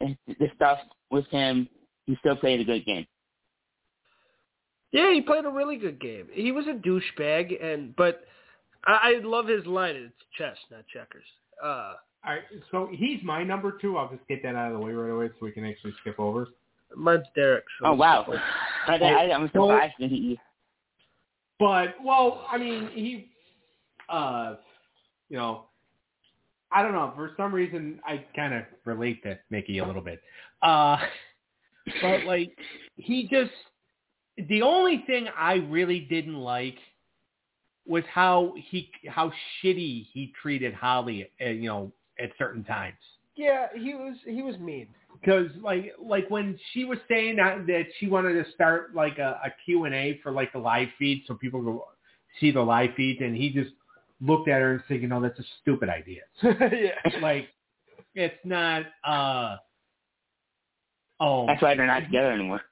the 0.00 0.48
stuff 0.54 0.78
with 1.10 1.26
him, 1.28 1.68
he 2.06 2.16
still 2.20 2.36
played 2.36 2.60
a 2.60 2.64
good 2.64 2.84
game. 2.86 3.06
Yeah, 4.92 5.12
he 5.12 5.20
played 5.20 5.44
a 5.44 5.50
really 5.50 5.76
good 5.76 6.00
game. 6.00 6.28
He 6.32 6.50
was 6.52 6.66
a 6.66 6.72
douchebag, 6.72 7.62
and 7.62 7.94
but 7.96 8.22
I, 8.86 9.16
I 9.16 9.20
love 9.22 9.46
his 9.46 9.66
line. 9.66 9.96
It's 9.96 10.14
chess, 10.38 10.56
not 10.70 10.86
checkers. 10.92 11.24
Uh, 11.62 11.94
All 12.24 12.32
right, 12.32 12.42
so 12.70 12.88
he's 12.90 13.22
my 13.22 13.42
number 13.44 13.76
two. 13.80 13.98
I'll 13.98 14.08
just 14.08 14.26
get 14.28 14.42
that 14.44 14.54
out 14.54 14.72
of 14.72 14.78
the 14.78 14.84
way 14.86 14.92
right 14.92 15.10
away 15.12 15.28
so 15.28 15.34
we 15.44 15.50
can 15.52 15.66
actually 15.66 15.92
skip 16.00 16.18
over. 16.18 16.48
mine's 16.96 17.26
Derrick. 17.34 17.64
So 17.80 17.88
Oh 17.88 17.94
wow! 17.94 18.24
I, 18.86 18.94
I, 18.96 19.32
I'm 19.34 19.48
surprised 19.48 19.94
that 20.00 20.08
he. 20.08 20.38
But 21.58 21.94
well, 22.02 22.46
I 22.50 22.58
mean, 22.58 22.88
he, 22.92 23.30
uh, 24.08 24.56
you 25.28 25.36
know, 25.36 25.64
I 26.70 26.82
don't 26.82 26.92
know. 26.92 27.12
For 27.16 27.32
some 27.36 27.52
reason, 27.52 28.00
I 28.06 28.24
kind 28.36 28.54
of 28.54 28.62
relate 28.84 29.22
to 29.24 29.38
Michie 29.50 29.78
a 29.78 29.86
little 29.86 30.02
bit. 30.02 30.20
Uh, 30.62 30.98
but 32.02 32.24
like, 32.24 32.56
he 32.96 33.28
just 33.28 33.50
the 34.48 34.62
only 34.62 35.02
thing 35.06 35.26
I 35.36 35.54
really 35.54 36.00
didn't 36.00 36.36
like 36.36 36.76
was 37.86 38.04
how 38.12 38.54
he 38.70 38.90
how 39.08 39.32
shitty 39.62 40.06
he 40.12 40.32
treated 40.40 40.74
Holly. 40.74 41.30
Uh, 41.40 41.50
you 41.50 41.68
know, 41.68 41.92
at 42.20 42.30
certain 42.38 42.64
times. 42.64 42.96
Yeah, 43.38 43.68
he 43.72 43.94
was 43.94 44.16
he 44.26 44.42
was 44.42 44.58
mean. 44.58 44.88
because 45.20 45.46
like 45.62 45.94
like 46.02 46.28
when 46.28 46.58
she 46.72 46.84
was 46.84 46.98
saying 47.08 47.36
that, 47.36 47.68
that 47.68 47.84
she 47.98 48.08
wanted 48.08 48.44
to 48.44 48.50
start 48.52 48.96
like 48.96 49.18
a, 49.18 49.40
a 49.44 49.50
Q&A 49.64 50.18
for 50.24 50.32
like 50.32 50.52
the 50.52 50.58
live 50.58 50.88
feed 50.98 51.22
so 51.28 51.34
people 51.34 51.62
go 51.62 51.84
see 52.40 52.50
the 52.50 52.60
live 52.60 52.90
feed 52.96 53.20
and 53.20 53.36
he 53.36 53.50
just 53.50 53.70
looked 54.20 54.48
at 54.48 54.60
her 54.60 54.72
and 54.72 54.82
said, 54.88 55.00
you 55.00 55.06
know, 55.06 55.22
that's 55.22 55.38
a 55.38 55.44
stupid 55.62 55.88
idea. 55.88 56.22
yeah. 56.42 57.20
like 57.22 57.48
it's 58.16 58.34
not 58.44 58.82
uh 59.04 59.56
oh 61.20 61.46
That's 61.46 61.62
why 61.62 61.76
they're 61.76 61.86
not 61.86 62.00
together 62.00 62.32
anymore. 62.32 62.62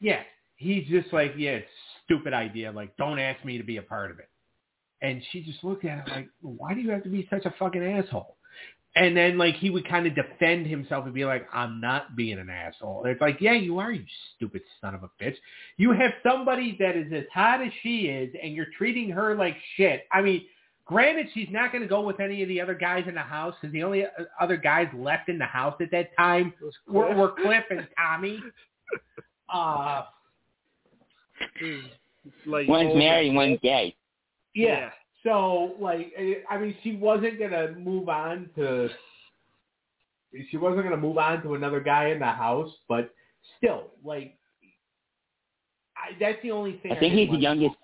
yeah. 0.00 0.22
He's 0.56 0.88
just 0.88 1.12
like, 1.12 1.34
yeah, 1.36 1.50
it's 1.50 1.68
a 1.68 2.04
stupid 2.04 2.32
idea. 2.32 2.72
Like, 2.72 2.96
don't 2.96 3.18
ask 3.18 3.44
me 3.44 3.58
to 3.58 3.64
be 3.64 3.76
a 3.76 3.82
part 3.82 4.10
of 4.10 4.18
it. 4.18 4.30
And 5.02 5.22
she 5.30 5.42
just 5.42 5.62
looked 5.62 5.84
at 5.84 5.98
it 5.98 6.10
like, 6.10 6.28
why 6.40 6.72
do 6.72 6.80
you 6.80 6.90
have 6.90 7.02
to 7.02 7.10
be 7.10 7.28
such 7.30 7.44
a 7.44 7.54
fucking 7.58 7.84
asshole? 7.84 8.36
And 8.96 9.14
then 9.14 9.36
like 9.36 9.56
he 9.56 9.68
would 9.68 9.86
kind 9.86 10.06
of 10.06 10.14
defend 10.14 10.66
himself 10.66 11.04
and 11.04 11.12
be 11.12 11.26
like, 11.26 11.46
I'm 11.52 11.80
not 11.82 12.16
being 12.16 12.38
an 12.38 12.48
asshole. 12.48 13.04
It's 13.04 13.20
like, 13.20 13.36
yeah, 13.40 13.52
you 13.52 13.78
are, 13.78 13.92
you 13.92 14.02
stupid 14.34 14.62
son 14.80 14.94
of 14.94 15.02
a 15.02 15.10
bitch. 15.22 15.36
You 15.76 15.92
have 15.92 16.12
somebody 16.22 16.76
that 16.80 16.96
is 16.96 17.12
as 17.12 17.24
hot 17.32 17.60
as 17.60 17.70
she 17.82 18.06
is, 18.06 18.34
and 18.42 18.54
you're 18.54 18.68
treating 18.78 19.10
her 19.10 19.34
like 19.34 19.54
shit. 19.76 20.06
I 20.10 20.22
mean, 20.22 20.46
granted, 20.86 21.26
she's 21.34 21.48
not 21.50 21.72
going 21.72 21.82
to 21.82 21.88
go 21.88 22.00
with 22.00 22.20
any 22.20 22.42
of 22.42 22.48
the 22.48 22.58
other 22.58 22.74
guys 22.74 23.04
in 23.06 23.14
the 23.14 23.20
house 23.20 23.54
because 23.60 23.72
the 23.74 23.82
only 23.82 24.04
uh, 24.04 24.08
other 24.40 24.56
guys 24.56 24.88
left 24.96 25.28
in 25.28 25.36
the 25.38 25.44
house 25.44 25.76
at 25.80 25.90
that 25.90 26.16
time 26.16 26.54
were, 26.88 27.14
were 27.14 27.32
Cliff 27.32 27.64
and 27.70 27.86
Tommy. 27.96 28.40
Uh, 29.48 30.02
like 32.46 32.66
One's 32.66 32.90
over- 32.90 32.98
married, 32.98 33.32
one's 33.34 33.58
gay. 33.62 33.94
Yeah. 34.56 34.90
So 35.26 35.74
like, 35.80 36.12
eh, 36.16 36.34
I 36.48 36.56
mean, 36.56 36.74
she 36.84 36.94
wasn't 36.96 37.38
gonna 37.40 37.72
move 37.72 38.08
on 38.08 38.48
to. 38.56 38.88
She 40.50 40.56
wasn't 40.56 40.84
gonna 40.84 40.96
move 40.96 41.18
on 41.18 41.42
to 41.42 41.54
another 41.54 41.80
guy 41.80 42.10
in 42.10 42.20
the 42.20 42.26
house, 42.26 42.70
but 42.88 43.12
still, 43.58 43.88
like, 44.04 44.38
I, 45.96 46.16
that's 46.20 46.40
the 46.42 46.52
only 46.52 46.78
thing. 46.78 46.92
I 46.92 47.00
think 47.00 47.14
didn't 47.14 47.28
he's 47.28 47.36
the 47.36 47.42
youngest. 47.42 47.74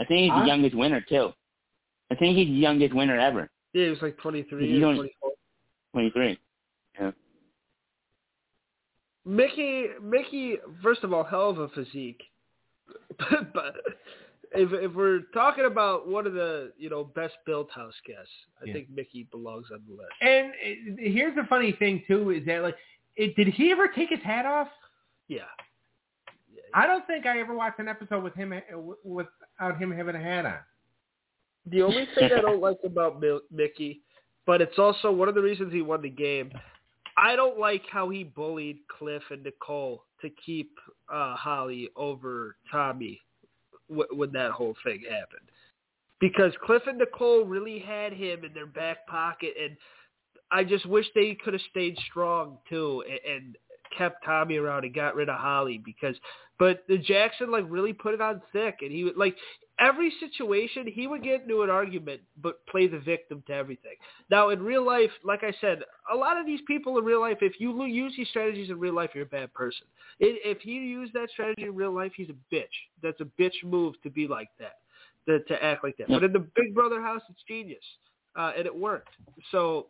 I 0.00 0.04
think 0.04 0.22
he's 0.22 0.32
Huh? 0.32 0.40
the 0.40 0.46
youngest 0.48 0.74
winner 0.76 1.00
too. 1.08 1.32
I 2.10 2.16
think 2.16 2.36
he's 2.36 2.48
the 2.48 2.52
youngest 2.54 2.92
winner 2.92 3.16
ever. 3.18 3.48
Yeah, 3.72 3.84
he 3.84 3.90
was 3.90 4.02
like 4.02 4.16
23 4.18 4.66
You 4.68 4.76
or 4.78 4.80
don't- 4.80 4.96
24. 4.96 5.30
Twenty 5.92 6.10
three. 6.10 6.38
Michie, 9.26 9.86
Michie, 10.02 10.58
first 10.82 11.02
of 11.02 11.12
all, 11.14 11.24
hell 11.24 11.48
of 11.50 11.58
a 11.58 11.68
physique. 11.70 12.22
but, 13.18 13.54
but 13.54 13.74
if 14.54 14.72
if 14.72 14.92
we're 14.94 15.20
talking 15.32 15.64
about 15.64 16.08
one 16.08 16.26
of 16.26 16.32
the 16.34 16.72
you 16.78 16.88
know 16.90 17.04
best 17.04 17.34
built 17.46 17.70
house 17.70 17.94
guests, 18.06 18.32
I 18.62 18.66
Yeah. 18.66 18.74
think 18.74 18.90
Michie 18.90 19.24
belongs 19.30 19.66
on 19.72 19.82
the 19.88 19.94
list. 19.94 20.12
And 20.20 20.98
here's 20.98 21.34
the 21.34 21.44
funny 21.44 21.72
thing 21.72 22.02
too 22.06 22.30
is 22.30 22.44
that 22.46 22.62
like, 22.62 22.76
it, 23.16 23.34
did 23.36 23.48
he 23.48 23.70
ever 23.72 23.88
take 23.88 24.10
his 24.10 24.22
hat 24.22 24.46
off? 24.46 24.68
Yeah, 25.28 25.42
I 26.72 26.86
don't 26.86 27.06
think 27.06 27.26
I 27.26 27.38
ever 27.40 27.54
watched 27.54 27.78
an 27.78 27.88
episode 27.88 28.22
with 28.22 28.34
him 28.34 28.52
without 29.04 29.78
him 29.78 29.90
having 29.90 30.16
a 30.16 30.20
hat 30.20 30.46
on. 30.46 30.58
The 31.66 31.82
only 31.82 32.06
thing 32.14 32.30
I 32.32 32.40
don't 32.40 32.60
like 32.60 32.78
about 32.84 33.22
Michie, 33.50 34.02
but 34.46 34.60
it's 34.60 34.78
also 34.78 35.10
one 35.10 35.28
of 35.28 35.34
the 35.34 35.42
reasons 35.42 35.72
he 35.72 35.82
won 35.82 36.02
the 36.02 36.10
game. 36.10 36.52
I 37.16 37.36
don't 37.36 37.58
like 37.58 37.82
how 37.90 38.10
he 38.10 38.24
bullied 38.24 38.78
Cliff 38.88 39.22
and 39.30 39.44
Nicole 39.44 40.04
to 40.20 40.28
keep 40.44 40.72
uh, 41.08 41.36
Holly 41.36 41.88
over 41.96 42.56
Tommy 42.70 43.20
w- 43.22 43.23
when 43.88 44.32
that 44.32 44.52
whole 44.52 44.76
thing 44.84 45.02
happened. 45.02 45.50
Because 46.20 46.52
Cliff 46.64 46.82
and 46.86 46.98
Nicole 46.98 47.44
really 47.44 47.78
had 47.78 48.12
him 48.12 48.44
in 48.44 48.54
their 48.54 48.66
back 48.66 49.06
pocket, 49.06 49.54
and 49.60 49.76
I 50.50 50.64
just 50.64 50.86
wish 50.86 51.06
they 51.14 51.36
could 51.44 51.52
have 51.52 51.62
stayed 51.70 51.98
strong 52.10 52.58
too 52.68 53.02
and, 53.08 53.34
and 53.36 53.56
kept 53.96 54.24
Tommy 54.24 54.56
around 54.56 54.84
and 54.84 54.94
got 54.94 55.16
rid 55.16 55.28
of 55.28 55.38
Holly. 55.38 55.82
Because, 55.84 56.16
but 56.58 56.84
the 56.88 56.98
Jackson 56.98 57.50
like 57.50 57.64
really 57.68 57.92
put 57.92 58.14
it 58.14 58.20
on 58.20 58.40
thick, 58.52 58.78
and 58.80 58.92
he 58.92 59.10
like 59.16 59.36
every 59.80 60.12
situation 60.20 60.86
he 60.86 61.06
would 61.06 61.22
get 61.22 61.42
into 61.42 61.62
an 61.62 61.70
argument 61.70 62.20
but 62.40 62.64
play 62.66 62.86
the 62.86 62.98
victim 62.98 63.42
to 63.46 63.52
everything. 63.52 63.96
Now 64.30 64.50
in 64.50 64.62
real 64.62 64.84
life, 64.86 65.10
like 65.24 65.42
I 65.42 65.52
said, 65.60 65.80
a 66.12 66.16
lot 66.16 66.38
of 66.38 66.46
these 66.46 66.60
people 66.66 66.98
in 66.98 67.04
real 67.04 67.20
life, 67.20 67.38
if 67.40 67.58
you 67.58 67.84
use 67.84 68.14
these 68.16 68.28
strategies 68.28 68.70
in 68.70 68.78
real 68.78 68.94
life, 68.94 69.10
you're 69.14 69.24
a 69.24 69.26
bad 69.26 69.52
person. 69.52 69.86
If 70.20 70.64
you 70.64 70.80
use 70.80 71.10
that 71.14 71.28
strategy 71.30 71.64
in 71.64 71.74
real 71.74 71.94
life, 71.94 72.12
he's 72.16 72.28
a 72.28 72.54
bitch. 72.54 72.66
That's 73.02 73.20
a 73.20 73.26
bitch 73.40 73.64
move 73.64 73.94
to 74.02 74.10
be 74.10 74.28
like 74.28 74.48
that, 74.60 74.78
to, 75.26 75.40
to 75.40 75.64
act 75.64 75.82
like 75.82 75.96
that. 75.96 76.08
But 76.08 76.22
in 76.22 76.32
the 76.32 76.46
Big 76.54 76.74
Brother 76.74 77.02
house, 77.02 77.22
it's 77.28 77.42
genius, 77.48 77.84
uh, 78.36 78.52
and 78.56 78.66
it 78.66 78.74
worked. 78.74 79.14
So, 79.50 79.86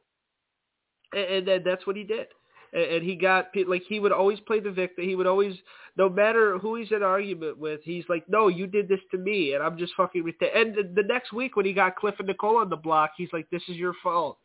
and, 1.12 1.24
and 1.24 1.48
then 1.48 1.62
that's 1.64 1.86
what 1.86 1.96
he 1.96 2.04
did. 2.04 2.28
And, 2.74 2.82
and 2.82 3.04
he 3.04 3.16
got 3.16 3.48
like 3.66 3.82
he 3.88 4.00
would 4.00 4.12
always 4.12 4.40
play 4.40 4.60
the 4.60 4.70
victim. 4.70 5.04
He 5.04 5.16
would 5.16 5.26
always 5.26 5.54
no 5.96 6.08
matter 6.08 6.58
who 6.58 6.74
he's 6.74 6.90
in 6.90 7.02
argument 7.02 7.58
with, 7.58 7.80
he's 7.84 8.04
like, 8.08 8.24
no, 8.28 8.48
you 8.48 8.66
did 8.66 8.88
this 8.88 9.00
to 9.12 9.18
me, 9.18 9.54
and 9.54 9.62
I'm 9.62 9.78
just 9.78 9.94
fucking. 9.96 10.24
And 10.54 10.74
the, 10.74 10.90
the 10.94 11.06
next 11.06 11.32
week 11.32 11.56
when 11.56 11.66
he 11.66 11.72
got 11.72 11.96
Cliff 11.96 12.16
and 12.18 12.26
Nicole 12.26 12.56
on 12.56 12.68
the 12.68 12.76
block, 12.76 13.12
he's 13.16 13.32
like, 13.32 13.48
this 13.50 13.62
is 13.68 13.76
your 13.76 13.94
fault 14.02 14.38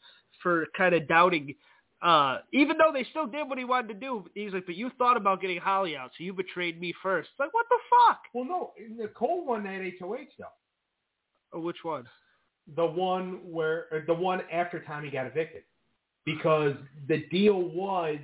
for 0.43 0.68
kind 0.77 0.93
of 0.93 1.07
doubting. 1.07 1.56
Uh, 2.01 2.38
even 2.53 2.77
though 2.77 2.91
they 2.93 3.03
still 3.10 3.26
did 3.26 3.49
what 3.49 3.57
he 3.57 3.65
wanted 3.65 3.89
to 3.89 3.93
do, 3.95 4.26
he's 4.34 4.53
like, 4.53 4.65
but 4.65 4.76
you 4.76 4.89
thought 4.97 5.18
about 5.18 5.41
getting 5.41 5.57
Holly 5.57 5.97
out, 5.97 6.11
so 6.18 6.23
you 6.23 6.34
betrayed 6.34 6.80
me 6.80 6.93
first. 7.03 7.30
It's 7.31 7.39
like, 7.39 7.53
what 7.53 7.65
the 7.69 7.77
fuck? 7.89 8.22
Well, 8.34 8.45
no, 8.45 8.72
Nicole 8.95 9.45
won 9.45 9.64
that 9.64 9.81
HOH 9.99 10.18
though. 10.38 10.45
Oh, 11.51 11.60
which 11.60 11.84
one? 11.84 12.06
The 12.76 12.85
one 12.85 13.39
where 13.43 14.03
the 14.06 14.14
one 14.14 14.41
after 14.51 14.80
Tommy 14.80 15.10
got 15.10 15.26
evicted, 15.26 15.64
because 16.26 16.74
the 17.08 17.26
deal 17.32 17.62
was 17.62 18.18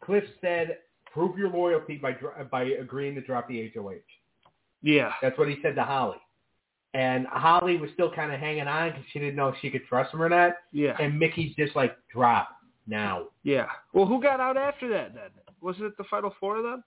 Cliff 0.00 0.24
said, 0.40 0.78
"Prove 1.12 1.38
your 1.38 1.50
loyalty 1.50 1.96
by 1.96 2.16
by 2.50 2.62
agreeing 2.64 3.14
to 3.14 3.20
drop 3.20 3.48
the 3.48 3.70
HOH." 3.74 4.00
Yeah. 4.82 5.12
That's 5.22 5.38
what 5.38 5.48
he 5.48 5.56
said 5.62 5.76
to 5.76 5.84
Holly. 5.84 6.18
And 6.94 7.26
Holly 7.28 7.78
was 7.78 7.90
still 7.94 8.12
kind 8.12 8.32
of 8.32 8.40
hanging 8.40 8.66
on 8.66 8.90
because 8.90 9.04
she 9.12 9.18
didn't 9.18 9.36
know 9.36 9.48
if 9.48 9.54
she 9.62 9.70
could 9.70 9.86
trust 9.86 10.12
him 10.12 10.20
or 10.20 10.28
not. 10.28 10.52
Yeah. 10.72 10.96
And 11.00 11.18
Michie's 11.18 11.56
just 11.56 11.74
like, 11.74 11.96
drop 12.12 12.50
now. 12.86 13.28
Yeah. 13.44 13.68
Well, 13.94 14.04
who 14.04 14.20
got 14.20 14.40
out 14.40 14.58
after 14.58 14.88
that 14.90 15.14
then? 15.14 15.30
Wasn't 15.62 15.84
it 15.84 15.96
the 15.96 16.04
final 16.04 16.34
four 16.38 16.56
of 16.56 16.64
them? 16.64 16.84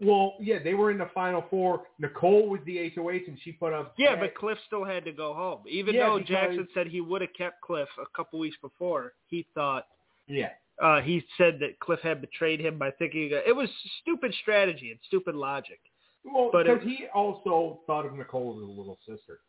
Well, 0.00 0.34
yeah, 0.40 0.58
they 0.62 0.72
were 0.72 0.90
in 0.90 0.98
the 0.98 1.10
final 1.12 1.44
four. 1.50 1.82
Nicole 1.98 2.48
was 2.48 2.60
the 2.64 2.90
HOH, 2.94 3.28
and 3.28 3.38
she 3.42 3.52
put 3.52 3.74
up. 3.74 3.94
Yeah, 3.98 4.16
but 4.16 4.34
Cliff 4.34 4.56
still 4.66 4.84
had 4.84 5.04
to 5.04 5.12
go 5.12 5.34
home. 5.34 5.60
Even 5.68 5.94
Yeah, 5.94 6.06
though 6.06 6.20
Jackson 6.20 6.66
said 6.72 6.86
he 6.86 7.02
would 7.02 7.20
have 7.20 7.34
kept 7.36 7.60
Cliff 7.60 7.88
a 8.00 8.16
couple 8.16 8.38
weeks 8.38 8.56
before, 8.62 9.12
he 9.26 9.46
thought 9.54 9.86
yeah, 10.26 10.50
uh, 10.82 11.00
he 11.00 11.22
said 11.36 11.58
that 11.60 11.78
Cliff 11.80 12.00
had 12.02 12.20
betrayed 12.22 12.60
him 12.60 12.78
by 12.78 12.90
thinking 12.92 13.30
it 13.30 13.54
was 13.54 13.68
stupid 14.00 14.34
strategy 14.40 14.90
and 14.90 15.00
stupid 15.06 15.34
logic. 15.34 15.80
well, 16.24 16.48
But 16.50 16.64
because 16.66 16.82
he 16.82 17.06
also 17.14 17.80
thought 17.86 18.06
of 18.06 18.14
Nicole 18.14 18.56
as 18.56 18.62
a 18.62 18.72
little 18.72 18.98
sister 19.06 19.40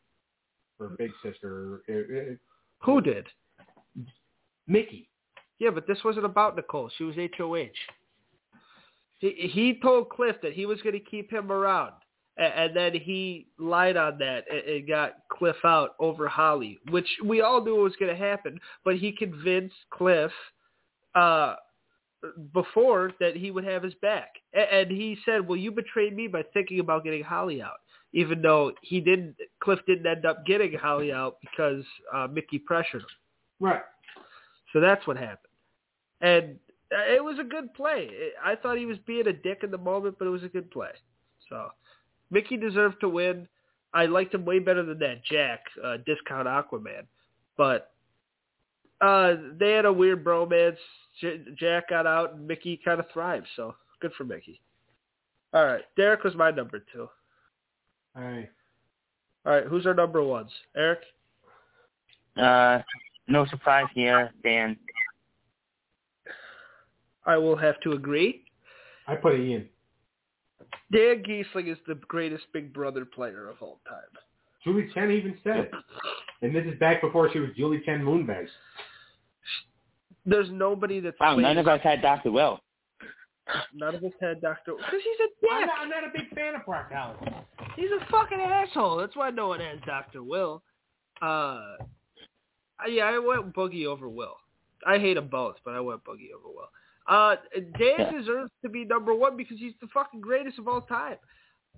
or 0.81 0.89
big 0.97 1.11
sister. 1.23 1.81
Uh, 1.87 1.93
uh, 1.93 2.35
Who 2.85 3.01
did? 3.01 3.27
Michie. 4.67 5.07
Yeah, 5.59 5.69
but 5.69 5.87
this 5.87 5.99
wasn't 6.03 6.25
about 6.25 6.55
Nicole. 6.55 6.89
She 6.97 7.03
was 7.03 7.15
HOH. 7.15 7.69
He, 9.21 9.49
he 9.53 9.79
told 9.81 10.09
Cliff 10.09 10.35
that 10.41 10.53
he 10.53 10.65
was 10.65 10.81
going 10.81 10.93
to 10.93 10.99
keep 10.99 11.31
him 11.31 11.51
around, 11.51 11.93
and, 12.37 12.53
and 12.53 12.75
then 12.75 12.93
he 12.93 13.47
lied 13.59 13.95
on 13.95 14.17
that 14.17 14.45
and, 14.51 14.59
and 14.67 14.87
got 14.87 15.13
Cliff 15.31 15.55
out 15.63 15.91
over 15.99 16.27
Holly, 16.27 16.79
which 16.89 17.07
we 17.23 17.41
all 17.41 17.63
knew 17.63 17.75
was 17.75 17.95
going 17.99 18.11
to 18.11 18.19
happen. 18.19 18.59
But 18.83 18.97
he 18.97 19.11
convinced 19.11 19.75
Cliff 19.91 20.31
uh, 21.13 21.55
before 22.51 23.11
that 23.19 23.35
he 23.37 23.51
would 23.51 23.63
have 23.63 23.83
his 23.83 23.93
back, 24.01 24.33
and, 24.53 24.89
and 24.89 24.91
he 24.91 25.17
said, 25.23 25.47
"Well, 25.47 25.57
you 25.57 25.71
betrayed 25.71 26.15
me 26.15 26.27
by 26.27 26.43
thinking 26.53 26.79
about 26.79 27.03
getting 27.03 27.23
Holly 27.23 27.61
out." 27.61 27.77
Even 28.13 28.41
though 28.41 28.73
he 28.81 28.99
didn't, 28.99 29.37
Cliff 29.61 29.79
didn't 29.87 30.05
end 30.05 30.25
up 30.25 30.45
getting 30.45 30.73
Holly 30.73 31.13
out 31.13 31.37
because 31.39 31.85
uh, 32.13 32.27
Michie 32.27 32.59
pressured 32.59 33.03
him. 33.03 33.07
Right. 33.61 33.83
So 34.73 34.81
that's 34.81 35.05
what 35.07 35.15
happened. 35.15 35.37
And 36.19 36.55
it 36.91 37.23
was 37.23 37.39
a 37.39 37.43
good 37.43 37.73
play. 37.73 38.09
I 38.43 38.55
thought 38.55 38.77
he 38.77 38.85
was 38.85 38.97
being 39.05 39.27
a 39.27 39.33
dick 39.33 39.59
in 39.63 39.71
the 39.71 39.77
moment, 39.77 40.15
but 40.19 40.27
it 40.27 40.31
was 40.31 40.43
a 40.43 40.49
good 40.49 40.69
play. 40.71 40.91
So 41.49 41.69
Michie 42.29 42.57
deserved 42.57 43.01
to 43.01 43.09
win. 43.09 43.47
I 43.93 44.05
liked 44.05 44.33
him 44.33 44.45
way 44.45 44.59
better 44.59 44.83
than 44.83 44.99
that 44.99 45.23
Jack, 45.23 45.61
uh, 45.83 45.97
discount 46.05 46.47
Aquaman. 46.47 47.05
But 47.57 47.91
uh, 49.01 49.35
they 49.57 49.71
had 49.71 49.85
a 49.85 49.93
weird 49.93 50.23
bromance. 50.23 50.77
J- 51.19 51.43
Jack 51.57 51.89
got 51.89 52.07
out 52.07 52.33
and 52.33 52.47
Michie 52.47 52.79
kind 52.83 52.99
of 52.99 53.05
thrived. 53.11 53.47
So 53.55 53.75
good 54.01 54.13
for 54.17 54.23
Mickey. 54.23 54.61
All 55.53 55.65
right. 55.65 55.83
Derrick 55.97 56.23
was 56.23 56.35
my 56.35 56.51
number 56.51 56.83
two. 56.93 57.09
All 58.15 58.23
right. 58.23 58.49
All 59.45 59.53
right. 59.53 59.65
Who's 59.65 59.85
our 59.85 59.93
number 59.93 60.23
ones? 60.23 60.51
Eric? 60.75 60.99
Uh, 62.37 62.79
no 63.27 63.45
surprise 63.47 63.87
here, 63.93 64.31
Dan. 64.43 64.77
I 67.25 67.37
will 67.37 67.55
have 67.55 67.79
to 67.81 67.93
agree. 67.93 68.43
I 69.07 69.15
put 69.15 69.39
Ian. 69.39 69.67
Dan 70.91 71.23
Gheesling 71.23 71.71
is 71.71 71.77
the 71.87 71.95
greatest 72.07 72.45
Big 72.53 72.73
Brother 72.73 73.05
player 73.05 73.49
of 73.49 73.57
all 73.61 73.79
time. 73.87 73.99
Julie 74.63 74.89
Chen 74.93 75.11
even 75.11 75.37
said 75.43 75.57
it. 75.57 75.71
And 76.41 76.55
this 76.55 76.65
is 76.65 76.77
back 76.79 77.01
before 77.01 77.31
she 77.31 77.39
was 77.39 77.49
Julie 77.57 77.81
Chen 77.85 78.01
Moonves. 78.01 78.47
There's 80.25 80.49
nobody 80.51 80.99
that's 80.99 81.19
Wow, 81.19 81.33
played 81.33 81.43
none 81.43 81.57
of 81.57 81.67
us 81.67 81.79
had 81.83 82.01
Dr. 82.01 82.31
Will. 82.31 82.59
none 83.73 83.95
of 83.95 84.03
us 84.03 84.11
had 84.21 84.39
Doctor 84.41 84.73
because 84.75 85.01
he's 85.03 85.19
a 85.19 85.53
I'm 85.53 85.65
not, 85.65 85.79
I'm 85.81 85.89
not 85.89 86.03
a 86.03 86.11
big 86.15 86.29
fan 86.35 86.55
of 86.55 86.65
Brock 86.65 86.91
Collins. 86.91 87.35
He's 87.75 87.89
a 87.89 88.05
fucking 88.11 88.39
asshole. 88.39 88.97
That's 88.97 89.15
why 89.15 89.31
no 89.31 89.47
one 89.47 89.59
has 89.61 89.79
Doctor 89.85 90.21
Will. 90.23 90.61
Uh, 91.21 91.75
yeah, 92.87 93.05
I 93.05 93.17
went 93.17 93.53
Boogie 93.55 93.85
over 93.85 94.07
Will. 94.09 94.35
I 94.85 94.99
hate 94.99 95.15
them 95.15 95.27
both, 95.27 95.55
but 95.65 95.73
I 95.73 95.79
went 95.79 96.03
Boogie 96.03 96.33
over 96.35 96.47
Will. 96.47 96.69
Uh, 97.11 97.35
Dan 97.77 97.99
Yeah. 97.99 98.11
deserves 98.11 98.49
to 98.63 98.69
be 98.69 98.85
number 98.85 99.13
one 99.13 99.35
because 99.35 99.59
he's 99.59 99.73
the 99.81 99.87
fucking 99.93 100.21
greatest 100.21 100.57
of 100.59 100.67
all 100.69 100.81
time. 100.81 101.17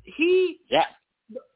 He 0.03 0.59
Yeah. 0.69 0.85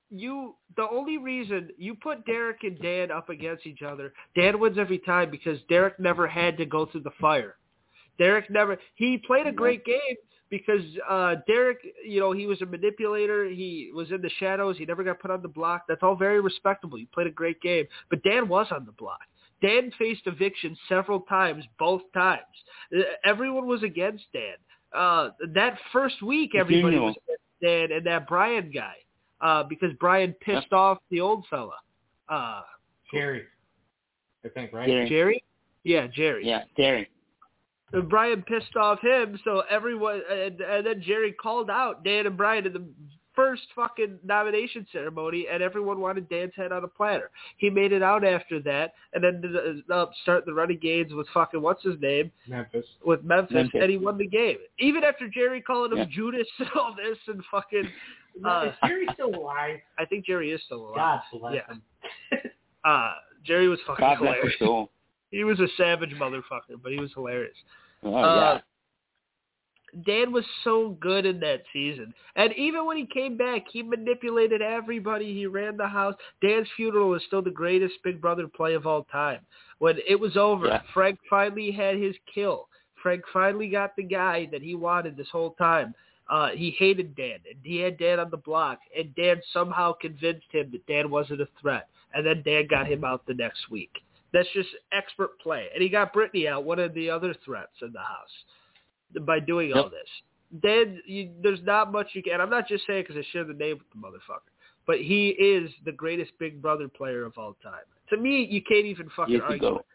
you 0.09 0.55
the 0.75 0.89
only 0.89 1.17
reason 1.17 1.69
you 1.77 1.93
put 1.93 2.25
Derrick 2.25 2.63
and 2.63 2.79
Dan 2.79 3.11
up 3.11 3.29
against 3.29 3.67
each 3.67 3.83
other, 3.83 4.13
Dan 4.35 4.59
wins 4.59 4.77
every 4.79 4.97
time 4.99 5.29
because 5.29 5.61
Derrick 5.69 5.99
never 5.99 6.25
had 6.27 6.57
to 6.57 6.65
go 6.65 6.85
through 6.87 7.01
the 7.01 7.11
fire. 7.21 7.57
Derrick 8.17 8.49
never 8.49 8.79
he 8.95 9.19
played 9.19 9.45
a 9.45 9.51
great 9.51 9.85
game 9.85 10.15
because 10.49 10.83
uh 11.07 11.35
Derrick, 11.45 11.79
you 12.03 12.19
know, 12.19 12.31
he 12.31 12.47
was 12.47 12.59
a 12.63 12.65
manipulator, 12.65 13.45
he 13.45 13.91
was 13.93 14.09
in 14.11 14.21
the 14.23 14.29
shadows, 14.39 14.75
he 14.77 14.85
never 14.85 15.03
got 15.03 15.19
put 15.19 15.29
on 15.29 15.43
the 15.43 15.47
block. 15.47 15.85
That's 15.87 16.01
all 16.01 16.15
very 16.15 16.41
respectable. 16.41 16.97
You 16.97 17.05
played 17.13 17.27
a 17.27 17.31
great 17.31 17.61
game. 17.61 17.85
But 18.09 18.23
Dan 18.23 18.47
was 18.47 18.71
on 18.71 18.85
the 18.85 18.93
block. 18.93 19.21
Dan 19.61 19.91
faced 19.97 20.21
eviction 20.25 20.77
several 20.87 21.21
times, 21.21 21.63
both 21.79 22.01
times. 22.13 22.41
Uh, 22.95 23.01
Everyone 23.23 23.67
was 23.67 23.83
against 23.83 24.25
Dan. 24.33 24.55
Uh 24.93 25.29
that 25.53 25.77
first 25.91 26.21
week 26.21 26.51
everybody 26.55 26.95
knew. 26.95 27.03
was 27.03 27.15
against 27.27 27.43
Dan 27.61 27.97
and 27.97 28.05
that 28.05 28.27
Brian 28.27 28.71
guy 28.71 28.93
uh, 29.41 29.63
because 29.63 29.91
Brian 29.99 30.33
pissed 30.41 30.73
off 30.73 30.97
the 31.11 31.21
old 31.21 31.45
fella. 31.49 31.75
Uh, 32.29 32.61
Jerry. 33.13 33.43
I 34.45 34.49
think, 34.49 34.73
right? 34.73 34.87
Jerry. 34.87 35.09
Jerry? 35.09 35.43
Yeah, 35.83 36.07
Jerry. 36.07 36.45
Yeah, 36.45 36.63
Jerry. 36.77 37.09
And 37.93 38.09
Brian 38.09 38.41
pissed 38.43 38.75
off 38.75 38.99
him, 39.01 39.39
so 39.45 39.63
everyone 39.69 40.21
and, 40.29 40.59
and 40.59 40.85
then 40.85 41.01
Jerry 41.01 41.31
called 41.31 41.69
out 41.69 42.03
Dan 42.03 42.25
and 42.25 42.35
Brian 42.35 42.65
in 42.65 42.73
the 42.73 42.85
first 43.37 43.61
fucking 43.75 44.17
nomination 44.25 44.85
ceremony, 44.91 45.45
and 45.49 45.61
everyone 45.63 46.01
wanted 46.01 46.27
Dan's 46.27 46.51
head 46.55 46.71
on 46.73 46.83
a 46.83 46.87
platter. 46.87 47.29
He 47.57 47.69
made 47.69 47.91
it 47.93 48.01
out 48.03 48.25
after 48.25 48.59
that, 48.63 48.93
and 49.13 49.23
then 49.23 49.35
ended 49.45 49.89
up 49.91 50.11
starting 50.23 50.45
the 50.47 50.53
Renegades 50.53 51.13
with 51.13 51.27
fucking 51.33 51.61
what's 51.61 51.83
his 51.83 51.95
name 52.01 52.31
Memphis. 52.47 52.85
with 53.05 53.23
Memphis, 53.23 53.53
Memphis. 53.53 53.79
and 53.81 53.89
he 53.91 53.97
won 53.97 54.17
the 54.17 54.27
game. 54.27 54.57
Even 54.79 55.03
after 55.05 55.29
Jerry 55.29 55.61
calling 55.61 55.91
him 55.91 55.99
Yeah. 55.99 56.05
Judas 56.11 56.47
and 56.59 56.69
all 56.75 56.93
this 56.95 57.17
and 57.27 57.41
fucking, 57.51 57.87
Now, 58.41 58.61
Uh, 58.61 58.65
is 58.65 58.73
Jerry 58.85 59.07
still 59.13 59.33
alive? 59.35 59.79
I 59.97 60.05
think 60.05 60.25
Jerry 60.25 60.51
is 60.51 60.61
still 60.65 60.87
alive. 60.89 60.95
God 61.31 61.39
bless 61.39 61.53
Yeah. 61.55 61.73
him. 61.73 61.81
Uh, 62.83 63.13
Jerry 63.43 63.67
was 63.67 63.79
fucking 63.85 64.03
God 64.03 64.17
hilarious. 64.17 64.53
soul. 64.59 64.91
He 65.31 65.43
was 65.43 65.59
a 65.59 65.67
savage 65.77 66.11
motherfucker, 66.11 66.81
but 66.81 66.91
he 66.91 66.99
was 66.99 67.11
hilarious. 67.13 67.55
Oh, 68.03 68.13
Uh, 68.15 68.59
Dan 70.05 70.31
was 70.31 70.45
so 70.63 70.97
good 70.99 71.25
in 71.25 71.39
that 71.39 71.63
season. 71.73 72.13
And 72.35 72.53
even 72.53 72.85
when 72.85 72.97
he 72.97 73.05
came 73.05 73.37
back, 73.37 73.65
he 73.71 73.81
manipulated 73.83 74.61
everybody. 74.61 75.33
He 75.33 75.45
ran 75.47 75.77
the 75.77 75.87
house. 75.87 76.15
Dan's 76.41 76.67
funeral 76.75 77.13
is 77.15 77.23
still 77.27 77.41
the 77.41 77.49
greatest 77.49 77.95
Big 78.03 78.21
Brother 78.21 78.47
play 78.47 78.73
of 78.73 78.85
all 78.85 79.03
time. 79.05 79.39
When 79.79 79.97
it 80.07 80.19
was 80.19 80.37
over, 80.37 80.67
Yeah. 80.67 80.81
Frank 80.93 81.19
finally 81.29 81.71
had 81.71 81.97
his 81.97 82.15
kill. 82.33 82.67
Frank 83.01 83.23
finally 83.31 83.69
got 83.69 83.95
the 83.95 84.03
guy 84.03 84.47
that 84.51 84.61
he 84.61 84.75
wanted 84.75 85.15
this 85.15 85.29
whole 85.29 85.51
time. 85.51 85.93
Uh, 86.29 86.49
he 86.49 86.71
hated 86.71 87.15
Dan, 87.15 87.39
and 87.49 87.59
he 87.63 87.77
had 87.77 87.97
Dan 87.97 88.19
on 88.19 88.29
the 88.29 88.37
block, 88.37 88.79
and 88.97 89.15
Dan 89.15 89.41
somehow 89.53 89.93
convinced 89.93 90.47
him 90.51 90.69
that 90.71 90.85
Dan 90.85 91.09
wasn't 91.09 91.41
a 91.41 91.47
threat. 91.61 91.87
And 92.13 92.25
then 92.25 92.41
Dan 92.43 92.67
got 92.67 92.87
him 92.87 93.03
out 93.05 93.25
the 93.25 93.33
next 93.33 93.69
week. 93.69 93.91
That's 94.33 94.49
just 94.53 94.69
expert 94.91 95.39
play. 95.39 95.67
And 95.73 95.81
he 95.81 95.87
got 95.87 96.13
Britney 96.13 96.47
out, 96.49 96.65
one 96.65 96.79
of 96.79 96.93
the 96.93 97.09
other 97.09 97.33
threats 97.45 97.81
in 97.81 97.93
the 97.93 97.99
house, 97.99 98.43
by 99.21 99.39
doing 99.39 99.73
all 99.73 99.89
this. 99.89 100.09
Then 100.51 101.01
you, 101.05 101.29
there's 101.43 101.59
not 101.63 101.91
much 101.91 102.07
you 102.13 102.23
can. 102.23 102.39
I'm 102.39 102.49
not 102.49 102.67
just 102.67 102.85
saying 102.87 103.05
because 103.07 103.17
I 103.17 103.27
share 103.31 103.43
the 103.43 103.53
name 103.53 103.79
with 103.79 103.89
the 103.93 103.99
motherfucker, 103.99 104.51
but 104.85 104.99
he 104.99 105.29
is 105.29 105.69
the 105.85 105.91
greatest 105.91 106.31
Big 106.39 106.61
Brother 106.61 106.87
player 106.87 107.25
of 107.25 107.33
all 107.37 107.55
time. 107.61 107.83
To 108.09 108.17
me, 108.17 108.47
you 108.49 108.61
can't 108.61 108.85
even 108.85 109.09
fucking 109.15 109.41
argue. 109.41 109.75
it. 109.75 109.85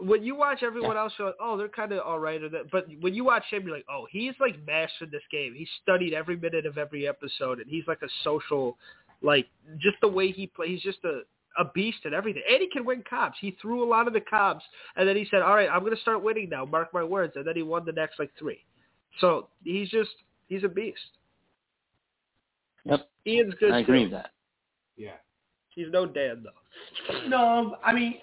When 0.00 0.22
you 0.22 0.36
watch 0.36 0.62
everyone 0.62 0.96
else, 0.96 1.12
you're 1.18 1.28
like, 1.28 1.36
oh, 1.40 1.56
they're 1.56 1.68
kind 1.68 1.90
of 1.90 2.00
all 2.06 2.20
right. 2.20 2.40
Or 2.40 2.48
that. 2.50 2.70
But 2.70 2.86
when 3.00 3.14
you 3.14 3.24
watch 3.24 3.44
him, 3.50 3.66
you're 3.66 3.74
like, 3.74 3.86
oh, 3.90 4.06
he's 4.10 4.34
like 4.38 4.54
mastered 4.64 5.10
this 5.10 5.22
game. 5.32 5.54
He 5.54 5.66
studied 5.82 6.14
every 6.14 6.36
minute 6.36 6.66
of 6.66 6.78
every 6.78 7.08
episode, 7.08 7.58
and 7.58 7.68
he's 7.68 7.84
like 7.88 8.02
a 8.02 8.08
social, 8.22 8.76
like 9.22 9.48
just 9.78 9.96
the 10.00 10.08
way 10.08 10.30
he 10.30 10.46
plays. 10.46 10.70
He's 10.70 10.82
just 10.82 11.04
a 11.04 11.22
a 11.58 11.64
beast 11.74 11.98
at 12.06 12.12
everything. 12.12 12.42
And 12.50 12.60
he 12.60 12.68
can 12.68 12.84
win 12.84 13.02
comps. 13.08 13.38
He 13.40 13.56
threw 13.60 13.82
a 13.82 13.88
lot 13.88 14.06
of 14.06 14.12
the 14.12 14.20
comps, 14.20 14.64
and 14.96 15.08
then 15.08 15.16
he 15.16 15.26
said, 15.30 15.42
all 15.42 15.54
right, 15.54 15.68
I'm 15.70 15.80
going 15.80 15.94
to 15.94 16.00
start 16.00 16.22
winning 16.22 16.48
now. 16.48 16.64
Mark 16.64 16.92
my 16.94 17.02
words. 17.02 17.34
And 17.36 17.46
then 17.46 17.56
he 17.56 17.62
won 17.62 17.84
the 17.84 17.92
next 17.92 18.18
like 18.18 18.30
three. 18.38 18.64
So 19.20 19.48
he's 19.64 19.88
just 19.90 20.10
he's 20.48 20.64
a 20.64 20.68
beast. 20.68 20.98
Yep. 22.84 23.08
Ian's 23.26 23.54
good 23.60 23.72
I 23.72 23.80
agree 23.80 24.02
with 24.02 24.12
that. 24.12 24.30
Yeah. 24.96 25.16
He's 25.70 25.86
no 25.90 26.06
Dan 26.06 26.44
though. 26.44 27.28
No, 27.28 27.76
I 27.84 27.92
mean, 27.92 28.16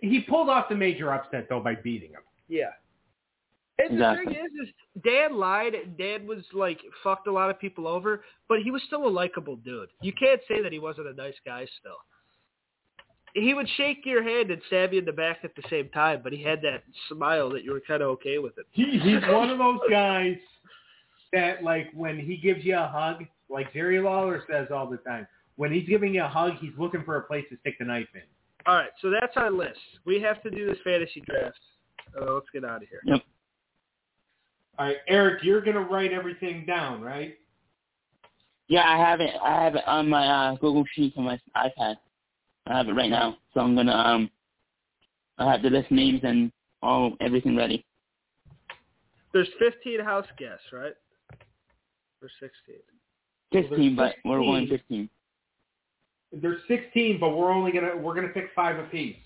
he 0.00 0.20
pulled 0.20 0.48
off 0.48 0.68
the 0.68 0.74
major 0.74 1.12
upset 1.12 1.46
though 1.48 1.60
by 1.60 1.74
beating 1.74 2.10
him. 2.10 2.22
Yeah. 2.48 2.70
And 3.78 3.94
Exactly. 3.94 4.24
the 4.26 4.30
thing 4.32 4.44
is, 4.44 4.68
is 4.68 4.74
Dan 5.02 5.38
lied. 5.38 5.74
and 5.74 5.96
Dan 5.96 6.26
was 6.26 6.44
like 6.52 6.80
fucked 7.02 7.28
a 7.28 7.32
lot 7.32 7.50
of 7.50 7.58
people 7.58 7.86
over, 7.86 8.24
but 8.48 8.60
he 8.62 8.70
was 8.70 8.82
still 8.86 9.06
a 9.06 9.08
likable 9.08 9.56
dude. 9.56 9.88
You 10.02 10.12
can't 10.12 10.40
say 10.48 10.62
that 10.62 10.72
he 10.72 10.78
wasn't 10.78 11.08
a 11.08 11.14
nice 11.14 11.34
guy 11.46 11.66
still. 11.78 11.96
He 13.34 13.54
would 13.54 13.68
shake 13.76 14.04
your 14.04 14.22
hand 14.22 14.50
and 14.50 14.60
stab 14.66 14.92
you 14.92 14.98
in 14.98 15.04
the 15.04 15.12
back 15.12 15.38
at 15.44 15.54
the 15.54 15.62
same 15.70 15.88
time, 15.90 16.20
but 16.22 16.32
he 16.32 16.42
had 16.42 16.60
that 16.62 16.82
smile 17.08 17.50
that 17.50 17.62
you 17.62 17.72
were 17.72 17.82
kind 17.86 18.02
of 18.02 18.08
okay 18.08 18.38
with 18.38 18.58
it. 18.58 18.66
He, 18.72 18.98
he's 18.98 19.22
one 19.28 19.50
of 19.50 19.58
those 19.58 19.78
guys 19.88 20.36
that, 21.32 21.62
like, 21.62 21.88
when 21.94 22.18
he 22.18 22.36
gives 22.36 22.64
you 22.64 22.76
a 22.76 22.88
hug, 22.88 23.24
like 23.48 23.72
Jerry 23.72 24.00
Lawler 24.00 24.42
says 24.50 24.68
all 24.74 24.88
the 24.88 24.96
time, 24.98 25.26
when 25.56 25.72
he's 25.72 25.88
giving 25.88 26.14
you 26.14 26.24
a 26.24 26.28
hug, 26.28 26.54
he's 26.60 26.72
looking 26.78 27.04
for 27.04 27.16
a 27.16 27.22
place 27.22 27.44
to 27.50 27.56
stick 27.60 27.76
the 27.78 27.84
knife 27.84 28.08
in. 28.14 28.22
All 28.66 28.74
right, 28.74 28.90
so 29.00 29.10
that's 29.10 29.36
our 29.36 29.50
list. 29.50 29.78
We 30.04 30.20
have 30.22 30.42
to 30.42 30.50
do 30.50 30.66
this 30.66 30.78
fantasy 30.82 31.22
draft. 31.24 31.58
Uh, 32.20 32.34
let's 32.34 32.46
get 32.52 32.64
out 32.64 32.82
of 32.82 32.88
here. 32.88 33.00
Yep. 33.04 33.22
All 34.78 34.86
right, 34.86 34.96
Eric, 35.08 35.44
you're 35.44 35.60
gonna 35.60 35.80
write 35.80 36.12
everything 36.12 36.64
down, 36.66 37.00
right? 37.00 37.36
Yeah, 38.68 38.88
I 38.88 38.96
have 38.98 39.20
it. 39.20 39.34
I 39.42 39.62
have 39.62 39.74
it 39.74 39.86
on 39.86 40.08
my 40.08 40.26
uh, 40.26 40.54
Google 40.56 40.84
Sheets 40.94 41.16
on 41.18 41.24
my 41.24 41.38
iPad. 41.56 41.96
I 42.70 42.76
have 42.78 42.88
it 42.88 42.92
right 42.92 43.10
now. 43.10 43.36
So 43.52 43.60
I'm 43.60 43.74
gonna 43.74 43.92
um, 43.92 44.30
I 45.38 45.50
have 45.50 45.62
the 45.62 45.70
list 45.70 45.90
names 45.90 46.20
and 46.22 46.52
all 46.82 47.16
everything 47.20 47.56
ready. 47.56 47.84
There's 49.32 49.48
15 49.58 50.00
house 50.00 50.26
guests, 50.38 50.64
right? 50.72 50.92
Or 52.22 52.28
16. 52.40 52.76
Fifteen, 53.52 53.96
but 53.96 54.14
we're 54.24 54.38
15. 54.38 54.50
going 54.52 54.66
fifteen. 54.68 55.08
There's 56.32 56.60
16, 56.68 57.18
but 57.18 57.30
we're 57.30 57.50
only 57.52 57.72
gonna 57.72 57.96
we're 57.96 58.14
gonna 58.14 58.28
pick 58.28 58.50
five 58.54 58.78
apiece. 58.78 59.16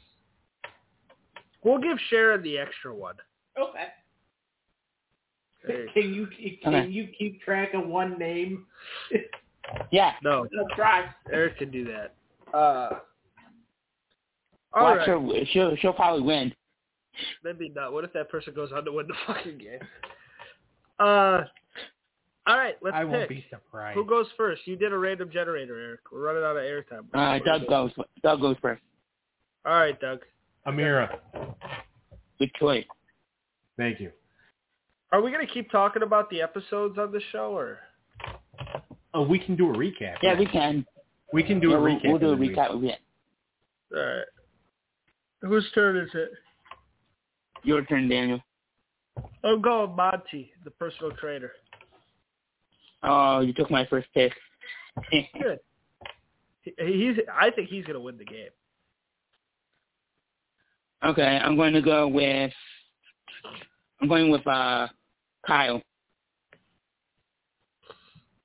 We'll 1.63 1.79
give 1.79 1.99
Sharon 2.09 2.43
the 2.43 2.59
extra 2.59 2.95
one. 2.95 3.17
Okay. 3.59 3.87
Hey, 5.67 5.87
Can 5.95 6.15
you 6.15 6.27
can 6.63 6.75
Okay. 6.75 6.89
you 6.89 7.09
keep 7.19 7.43
track 7.43 7.75
of 7.75 7.87
one 7.87 8.19
name? 8.19 8.67
Yeah. 9.91 10.13
no, 10.23 10.43
Let's 10.43 10.75
try. 10.77 11.07
Eric 11.33 11.59
can 11.59 11.71
do 11.71 11.85
that. 11.87 12.15
Uh, 12.57 12.99
all 14.75 14.85
Watch 14.85 14.99
right. 14.99 15.09
her. 15.09 15.45
She'll 15.53 15.77
she'll 15.77 15.93
probably 15.93 16.23
win. 16.23 16.53
Maybe 17.45 17.71
not. 17.75 17.93
What 17.93 18.05
if 18.05 18.13
that 18.15 18.29
person 18.29 18.55
goes 18.55 18.71
on 18.75 18.85
to 18.85 18.93
win 18.93 19.07
the 19.07 19.15
fucking 19.27 19.59
game? 19.59 19.79
Uh, 20.99 21.43
all 22.47 22.57
right. 22.59 22.75
Let's 22.83 22.97
I 22.97 23.03
pick. 23.05 23.13
won't 23.13 23.29
be 23.29 23.45
surprised. 23.51 23.95
Who 23.97 24.05
goes 24.05 24.27
first? 24.37 24.63
You 24.67 24.77
did 24.77 24.93
a 24.93 24.99
random 24.99 25.31
generator, 25.33 25.79
Eric. 25.81 26.01
We're 26.13 26.21
running 26.27 26.43
out 26.43 26.57
of 26.57 26.63
airtime. 26.63 27.05
Uh, 27.15 27.39
Doug 27.45 27.67
goes. 27.69 27.91
Doug 28.23 28.41
goes 28.41 28.57
first. 28.61 28.83
All 29.65 29.75
right, 29.75 29.99
Doug. 30.01 30.21
Ameerah, 30.67 31.19
Good 32.39 32.51
choice. 32.59 32.85
thank 33.77 34.01
you. 34.01 34.11
Are 35.13 35.21
we 35.23 35.31
gonna 35.31 35.47
keep 35.47 35.71
talking 35.71 36.03
about 36.03 36.29
the 36.31 36.41
episodes 36.43 36.99
on 36.99 37.13
the 37.13 37.21
show, 37.33 37.57
or 37.57 37.79
Oh, 39.13 39.23
we 39.23 39.39
can 39.39 39.55
do 39.57 39.71
a 39.71 39.77
recap. 39.77 40.17
Yeah, 40.23 40.39
we 40.39 40.47
can. 40.47 40.85
we 41.33 41.43
can 41.43 41.61
do 41.61 41.71
Yeah, 41.71 41.77
a 41.77 41.81
we'll, 41.81 41.95
recap. 41.97 42.05
we'll 42.09 42.19
do 42.19 42.29
a 42.29 42.33
of 42.33 42.39
the 42.39 42.47
week. 42.49 42.57
recap 42.57 42.71
of 42.75 42.83
it. 42.85 42.99
all 43.95 44.01
right? 44.01 44.25
Whose 45.47 45.71
turn 45.75 45.97
is 45.97 46.11
it? 46.15 46.31
Your 47.63 47.85
turn, 47.85 48.09
Daniel. 48.09 48.41
I'm 49.45 49.61
going 49.61 49.95
Monte, 49.95 50.53
the 50.65 50.71
personal 50.71 51.13
trainer. 51.13 51.53
Oh, 53.03 53.41
you 53.41 53.53
took 53.53 53.71
my 53.71 53.87
first 53.87 54.09
pick. 54.15 54.33
Good. 55.41 55.59
He's. 56.79 57.17
I 57.33 57.51
think 57.51 57.69
he's 57.69 57.85
gonna 57.85 58.01
win 58.01 58.17
the 58.17 58.25
game. 58.25 58.49
okay, 61.05 61.39
I'm 61.43 61.57
going 61.57 61.75
to 61.75 61.83
go 61.83 62.09
with. 62.09 62.53
I'm 64.01 64.09
going 64.09 64.31
with 64.31 64.47
uh, 64.47 64.89
Kyle. 65.47 65.83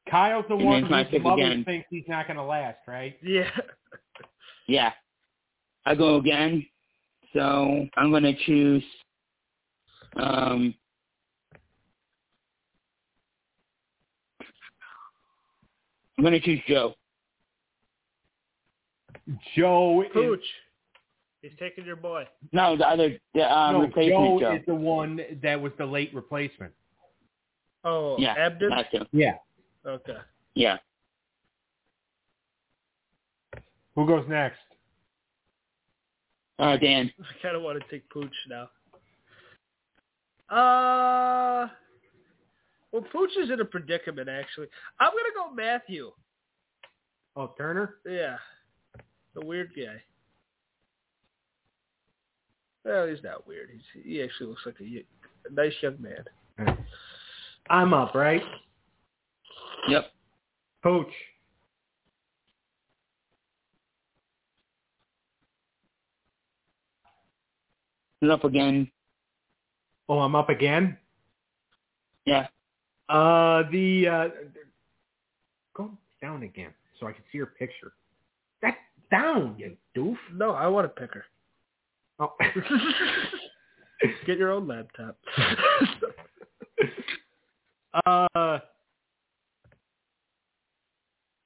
Kyle's 0.09 0.45
the 0.49 0.55
And 0.55 0.65
one 0.65 0.81
then 0.81 0.91
my 0.91 1.03
whose 1.03 1.21
mother 1.21 1.43
again. 1.43 1.63
thinks 1.63 1.87
he's 1.89 2.03
not 2.07 2.27
gonna 2.27 2.45
last, 2.45 2.79
right? 2.87 3.17
Yeah. 3.23 3.49
Yeah. 4.67 4.91
I 5.85 5.95
go 5.95 6.17
again. 6.17 6.65
So 7.33 7.87
I'm 7.95 8.09
going 8.09 8.23
to 8.23 8.35
choose. 8.45 8.83
Um, 10.15 10.73
I'm 16.17 16.23
going 16.23 16.33
to 16.33 16.41
choose 16.41 16.59
Joe. 16.67 16.95
Joe 19.55 20.03
is 20.15 20.39
He's 21.41 21.51
taking 21.57 21.85
your 21.85 21.95
boy. 21.95 22.25
No, 22.51 22.75
the 22.75 22.85
other 22.85 23.17
the 23.33 23.49
um, 23.49 23.75
no, 23.75 23.81
replacement 23.81 24.39
Joe, 24.39 24.39
Joe. 24.41 24.55
is 24.55 24.61
the 24.67 24.75
one 24.75 25.21
that 25.41 25.59
was 25.59 25.71
the 25.77 25.85
late 25.85 26.13
replacement. 26.13 26.73
Oh, 27.85 28.17
Yeah, 28.19 28.35
Abdin. 28.35 29.07
Yeah. 29.13 29.35
Okay. 29.85 30.17
Yeah. 30.53 30.77
Who 33.95 34.05
goes 34.05 34.25
next? 34.27 34.59
Uh, 36.59 36.75
Dan. 36.75 37.09
I 37.19 37.41
kind 37.41 37.55
of 37.55 37.61
want 37.61 37.81
to 37.81 37.89
take 37.89 38.07
Pooch 38.09 38.35
now. 38.49 38.69
Uh, 40.53 41.67
well, 42.91 43.05
Pooch 43.11 43.31
is 43.41 43.49
in 43.49 43.61
a 43.61 43.65
predicament 43.65 44.27
actually. 44.27 44.67
I'm 44.99 45.11
gonna 45.11 45.29
go 45.35 45.53
Matthew. 45.53 46.11
Oh, 47.35 47.53
Turner. 47.57 47.95
Yeah, 48.05 48.37
the 49.35 49.45
weird 49.45 49.71
guy. 49.75 50.01
Well, 52.83 53.07
he's 53.07 53.23
not 53.23 53.47
weird. 53.47 53.69
He's, 53.71 54.03
he 54.03 54.21
actually 54.21 54.47
looks 54.47 54.65
like 54.65 54.75
a 54.81 55.53
nice 55.53 55.73
young 55.81 55.97
man. 56.01 56.77
I'm 57.69 57.93
up, 57.93 58.15
right? 58.15 58.41
Yep. 59.87 60.11
Pooch. 60.81 61.13
You're 68.21 68.33
up 68.33 68.43
again. 68.43 68.91
Oh, 70.09 70.19
I'm 70.19 70.35
up 70.35 70.49
again. 70.49 70.97
Yeah. 72.25 72.47
Uh, 73.07 73.63
the 73.71 74.07
uh, 74.07 74.27
go 75.73 75.91
down 76.21 76.43
again 76.43 76.71
so 76.99 77.07
I 77.07 77.13
can 77.13 77.23
see 77.31 77.37
your 77.37 77.47
picture. 77.47 77.93
That's 78.61 78.75
down, 79.09 79.55
you 79.57 79.77
doof. 79.95 80.17
No, 80.33 80.51
I 80.51 80.67
want 80.67 80.85
to 80.85 81.01
pick 81.01 81.13
her. 81.13 81.23
Oh. 82.19 82.33
Get 84.25 84.37
your 84.37 84.51
own 84.51 84.67
laptop. 84.67 85.17
uh, 88.05 88.59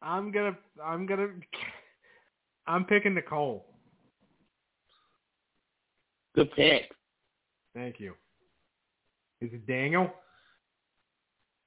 I'm 0.01 0.31
gonna, 0.31 0.57
I'm 0.83 1.05
gonna, 1.05 1.29
I'm 2.67 2.85
picking 2.85 3.13
Nicole. 3.13 3.65
Good 6.35 6.51
pick. 6.53 6.91
Thank 7.75 7.99
you. 7.99 8.13
Is 9.41 9.51
it 9.53 9.67
Daniel? 9.67 10.09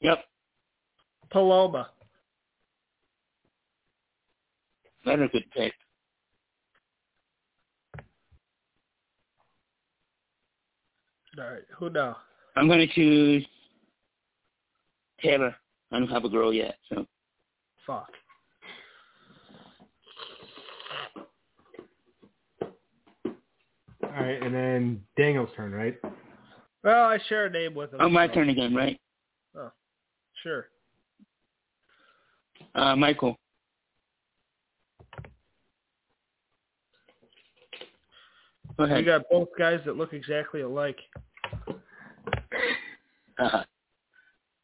Yep. 0.00 0.24
Paloma. 1.30 1.90
Another 5.04 5.28
good 5.28 5.44
pick. 5.54 5.72
All 11.38 11.44
right, 11.44 11.62
who 11.78 11.90
now? 11.90 12.16
I'm 12.56 12.66
gonna 12.66 12.86
choose 12.86 13.44
Taylor. 15.22 15.54
I 15.92 15.98
don't 15.98 16.08
have 16.08 16.24
a 16.24 16.28
girl 16.30 16.52
yet, 16.52 16.76
so 16.88 17.06
Fuck. 17.86 18.08
All 24.16 24.22
right, 24.22 24.42
and 24.42 24.54
then 24.54 25.02
Daniel's 25.18 25.50
turn, 25.56 25.72
right? 25.72 25.98
Well, 26.82 27.04
I 27.04 27.18
share 27.28 27.46
a 27.46 27.50
name 27.50 27.74
with 27.74 27.92
him. 27.92 27.98
oh 28.00 28.08
my 28.08 28.26
so- 28.28 28.34
turn 28.34 28.48
again, 28.48 28.74
right? 28.74 28.98
Oh, 29.56 29.70
sure. 30.42 30.68
Uh, 32.74 32.96
Michael. 32.96 33.36
Go 38.76 38.84
ahead. 38.84 38.98
You 38.98 39.04
got 39.04 39.22
both 39.30 39.48
guys 39.58 39.80
that 39.86 39.96
look 39.96 40.12
exactly 40.12 40.60
alike. 40.60 40.98
Uh, 43.38 43.62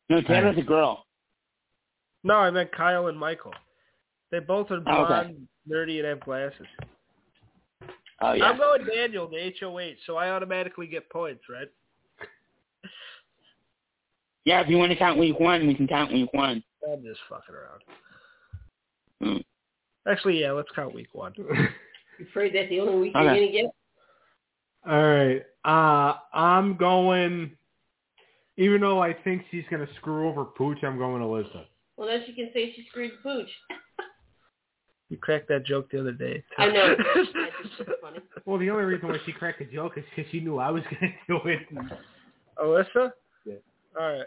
no, 0.09 0.21
Taylor's 0.23 0.59
a 0.59 0.63
girl. 0.63 1.07
No, 2.25 2.35
I 2.35 2.51
meant 2.51 2.73
Kyle 2.73 3.07
and 3.09 3.19
Michael. 3.19 3.55
They 4.31 4.39
both 4.39 4.71
are 4.71 4.83
Oh, 4.87 5.05
okay. 5.05 5.09
blonde, 5.29 5.49
nerdy, 5.71 5.99
and 5.99 6.07
have 6.07 6.21
glasses. 6.21 6.67
Oh 8.23 8.33
yeah. 8.33 8.45
I'm 8.45 8.57
going 8.57 8.85
Daniel, 8.85 9.29
the 9.29 9.53
HOH, 9.61 9.95
so 10.07 10.17
I 10.17 10.31
automatically 10.31 10.87
get 10.87 11.11
points, 11.11 11.43
right? 11.51 11.69
Yeah, 14.45 14.61
if 14.61 14.69
you 14.69 14.77
want 14.77 14.91
to 14.91 14.99
count 14.99 15.19
week 15.19 15.39
one, 15.39 15.67
we 15.67 15.75
can 15.75 15.87
count 15.87 16.13
week 16.13 16.33
one. 16.33 16.63
I'm 16.91 17.03
just 17.03 17.21
fucking 17.29 17.55
around. 17.55 17.83
Mm. 19.23 19.45
Actually, 20.09 20.41
yeah, 20.41 20.53
let's 20.53 20.71
count 20.75 20.95
week 20.95 21.09
one. 21.13 21.35
You 22.19 22.27
afraid 22.29 22.55
that's 22.55 22.69
the 22.69 22.79
only 22.79 22.99
week 22.99 23.17
Okay. 23.17 23.25
you're 23.25 23.35
gonna 23.35 23.51
get? 23.51 23.65
All 24.87 25.03
right. 25.03 25.43
Uh, 25.65 26.19
I'm 26.37 26.77
going. 26.77 27.53
Even 28.59 28.83
though 28.83 29.03
I 29.03 29.15
think 29.15 29.45
she's 29.51 29.65
gonna 29.71 29.89
screw 29.97 30.29
over 30.29 30.45
Pooch, 30.45 30.85
I'm 30.85 30.99
going 30.99 31.23
Elizabeth. 31.23 31.67
Well, 31.97 32.09
then 32.09 32.23
she 32.27 32.35
can 32.35 32.51
say 32.53 32.73
she 32.77 32.87
screwed 32.91 33.13
Pooch. 33.23 33.49
You 35.13 35.19
cracked 35.19 35.47
that 35.49 35.67
joke 35.67 35.91
the 35.91 36.01
other 36.01 36.13
day. 36.13 36.43
I 36.57 36.69
know. 36.71 36.97
Funny. 38.01 38.19
Well, 38.47 38.59
the 38.59 38.71
only 38.71 38.85
reason 38.85 39.09
why 39.09 39.19
she 39.27 39.33
cracked 39.33 39.59
the 39.59 39.67
joke 39.67 39.99
is 39.99 40.05
because 40.17 40.31
she 40.33 40.41
knew 40.41 40.57
I 40.57 40.71
was 40.71 40.83
gonna 40.91 41.13
do 41.29 41.39
it. 41.51 41.61
Alyssa? 42.59 43.13
Yeah. 43.45 43.57
All 44.01 44.09
right. 44.21 44.27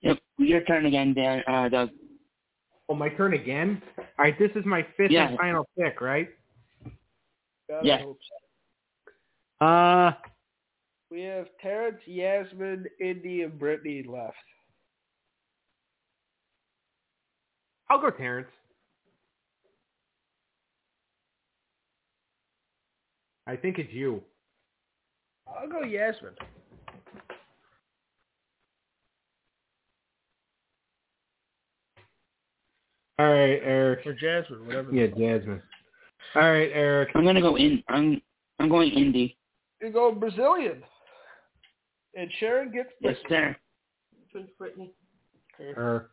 Yep. 0.00 0.18
Your 0.38 0.62
turn 0.62 0.86
again, 0.86 1.14
Dan. 1.14 1.44
Uh, 1.46 1.68
Doug. 1.68 1.90
Oh, 2.88 2.96
my 2.96 3.10
turn 3.10 3.34
again. 3.34 3.80
All 3.96 4.04
right, 4.18 4.36
this 4.40 4.50
is 4.56 4.64
my 4.66 4.84
fifth 4.96 5.12
Yeah. 5.12 5.28
and 5.28 5.38
final 5.38 5.68
pick, 5.78 6.00
right? 6.00 6.28
God, 7.70 7.84
Yeah. 7.86 8.02
So. 9.60 9.64
Uh, 9.64 10.12
We 11.12 11.20
have 11.22 11.46
Terrance, 11.62 12.00
Yasmin, 12.06 12.86
Indy, 13.00 13.42
and 13.42 13.56
Brittany 13.56 14.02
left. 14.02 14.34
I'll 17.88 18.00
go 18.00 18.10
Terrance. 18.10 18.48
I 23.48 23.56
think 23.56 23.78
it's 23.78 23.92
you. 23.92 24.22
I'll 25.48 25.68
go 25.68 25.82
Yasmin. 25.82 26.32
All 33.18 33.32
right, 33.32 33.58
Eric. 33.64 34.06
Or 34.06 34.12
Jasmine, 34.12 34.66
whatever. 34.66 34.92
Yeah, 34.92 35.06
Jasmine. 35.06 35.62
All 36.36 36.42
right, 36.42 36.70
Eric. 36.74 37.08
I'm 37.14 37.24
gonna 37.24 37.40
go 37.40 37.56
in. 37.56 37.82
I'm 37.88 38.20
I'm 38.58 38.68
going 38.68 38.92
Indy. 38.92 39.38
You 39.80 39.90
go 39.90 40.12
Brazilian. 40.12 40.82
And 42.14 42.30
Sharon 42.38 42.70
gets 42.70 42.90
Yes, 43.00 43.16
sir. 43.30 43.56
Prince 44.30 44.50
Brittany. 44.58 44.92
Her. 45.74 46.10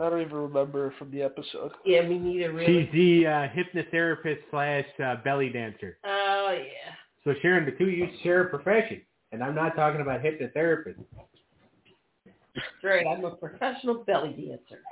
I 0.00 0.08
don't 0.08 0.20
even 0.20 0.36
remember 0.36 0.94
from 0.98 1.10
the 1.10 1.22
episode. 1.22 1.72
Yeah, 1.84 2.02
me 2.02 2.18
neither, 2.18 2.52
really. 2.52 2.84
She's 2.84 2.92
the 2.92 3.26
uh, 3.26 3.48
hypnotherapist 3.48 4.38
slash 4.50 4.84
uh, 5.04 5.16
belly 5.24 5.48
dancer. 5.48 5.98
Oh, 6.04 6.56
yeah. 6.56 6.92
So 7.24 7.34
Sharon, 7.42 7.64
the 7.64 7.72
two 7.72 7.84
of 7.84 7.90
you 7.90 8.08
share 8.22 8.42
a 8.42 8.48
profession, 8.48 9.02
and 9.32 9.42
I'm 9.42 9.54
not 9.54 9.74
talking 9.74 10.00
about 10.00 10.22
hypnotherapist. 10.22 10.96
That's 12.24 12.84
right. 12.84 13.06
I'm 13.06 13.24
a 13.24 13.32
professional 13.32 14.04
belly 14.04 14.30
dancer. 14.30 14.82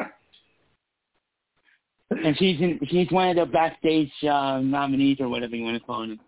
And 2.11 2.37
she's 2.39 2.61
in. 2.61 2.79
She's 2.89 3.11
one 3.11 3.31
of 3.31 3.37
the 3.37 3.47
backstage 3.53 4.13
uh, 4.23 4.61
nominees 4.61 5.19
or 5.21 5.29
whatever 5.29 5.57
you 5.57 5.65
want 5.65 5.77
to 5.77 5.85
call 5.85 6.01
them. 6.01 6.21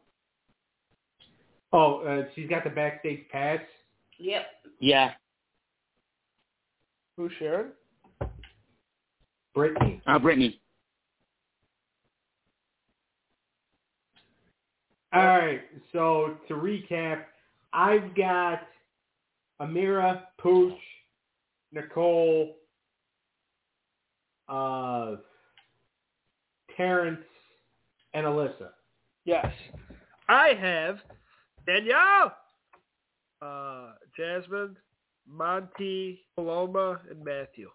Oh, 1.73 2.01
uh, 2.01 2.25
she's 2.35 2.49
got 2.49 2.65
the 2.65 2.71
backstage 2.71 3.29
pass. 3.31 3.61
Yep. 4.19 4.47
Yeah. 4.81 5.13
Who's 7.17 7.33
Sharon? 7.39 7.69
Brittany. 9.59 10.01
Uh, 10.07 10.21
Brittany. 10.21 10.61
All 15.13 15.27
right. 15.27 15.63
So 15.93 16.37
to 16.47 16.55
recap, 16.55 17.25
I've 17.73 18.15
got 18.15 18.61
Ameerah, 19.61 20.23
Pooch, 20.41 20.79
Nicole, 21.73 22.55
uh, 24.49 25.17
Terrance, 26.77 27.19
and 28.15 28.27
Alyssa. 28.27 28.69
Yes. 29.25 29.45
I 30.29 30.51
have 30.61 30.99
Danielle, 31.67 32.33
uh, 33.43 33.95
Jasmine, 34.17 34.77
Monte, 35.27 36.21
Paloma, 36.37 37.01
and 37.11 37.25
Matthew. 37.25 37.71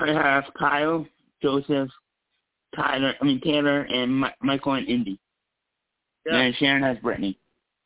I 0.00 0.12
have 0.12 0.44
Kyle, 0.58 1.06
Joseph, 1.42 1.90
Tyler. 2.74 3.14
I 3.20 3.24
mean 3.24 3.40
Taylor 3.40 3.82
and 3.82 4.20
Mi- 4.20 4.34
Michael 4.42 4.74
and 4.74 4.88
Indy. 4.88 5.18
Yeah, 6.26 6.36
And 6.36 6.54
Sharon 6.56 6.82
has 6.82 6.98
Brittany. 6.98 7.38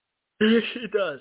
she 0.41 0.87
does. 0.93 1.21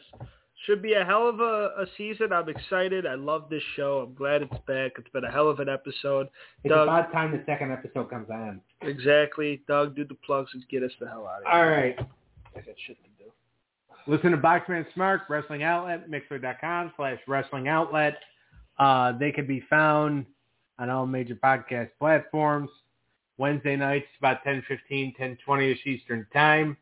Should 0.66 0.82
be 0.84 0.94
a 0.94 1.04
hell 1.04 1.28
of 1.28 1.40
a, 1.40 1.72
a 1.80 1.86
season. 1.98 2.32
I'm 2.32 2.48
excited. 2.48 3.08
I 3.08 3.16
love 3.16 3.50
this 3.50 3.64
show. 3.76 4.06
I'm 4.08 4.14
glad 4.14 4.44
it's 4.44 4.52
back. 4.68 4.92
It's 4.98 5.10
been 5.12 5.24
a 5.24 5.32
hell 5.32 5.50
of 5.50 5.60
an 5.60 5.68
episode. 5.70 6.28
It's 6.64 6.72
Doug. 6.72 6.88
about 6.88 7.12
time 7.12 7.32
the 7.32 7.42
second 7.48 7.72
episode 7.72 8.10
comes 8.12 8.30
on. 8.30 8.62
Exactly. 8.82 9.62
Doug, 9.68 9.96
do 9.96 10.06
the 10.06 10.14
plugs 10.26 10.52
and 10.54 10.64
get 10.70 10.84
us 10.84 10.92
the 11.00 11.08
hell 11.08 11.26
out 11.28 11.42
of 11.42 11.52
here. 11.52 11.62
All 11.64 11.68
right. 11.68 11.96
I 12.56 12.60
got 12.60 12.76
shit 12.86 12.98
to 13.04 13.10
do. 13.24 13.32
Listen 14.08 14.32
to 14.32 14.38
Boxman 14.38 14.86
Smart, 14.94 15.22
Wrestling 15.30 15.64
Outlet, 15.64 16.10
Mixer.com 16.10 16.94
slash 16.96 17.20
Wrestling 17.28 17.68
Outlet. 17.68 18.18
Uh, 18.78 19.14
they 19.18 19.32
can 19.32 19.48
be 19.48 19.64
found 19.70 20.26
on 20.82 20.90
all 20.90 21.06
major 21.06 21.36
podcast 21.36 21.92
platforms. 22.00 22.70
Wednesday 23.38 23.76
nights, 23.76 24.08
about 24.20 24.44
10.15, 24.44 25.16
10.20ish 25.18 25.86
Eastern 25.86 26.28
Time. 26.34 26.76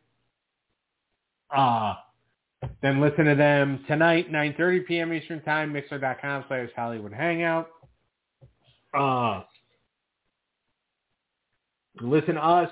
Uh, 1.56 1.96
then 2.82 3.02
listen 3.02 3.26
to 3.26 3.36
them 3.36 3.84
tonight, 3.88 4.32
9.30 4.32 4.86
p.m. 4.88 5.14
Eastern 5.14 5.42
Time, 5.42 5.74
Mixer.com 5.74 6.46
slash 6.48 6.70
Hollywood 6.76 7.14
Hangout. 7.14 7.70
Uh, 8.94 9.42
listen 12.02 12.36
to 12.36 12.44
us 12.44 12.72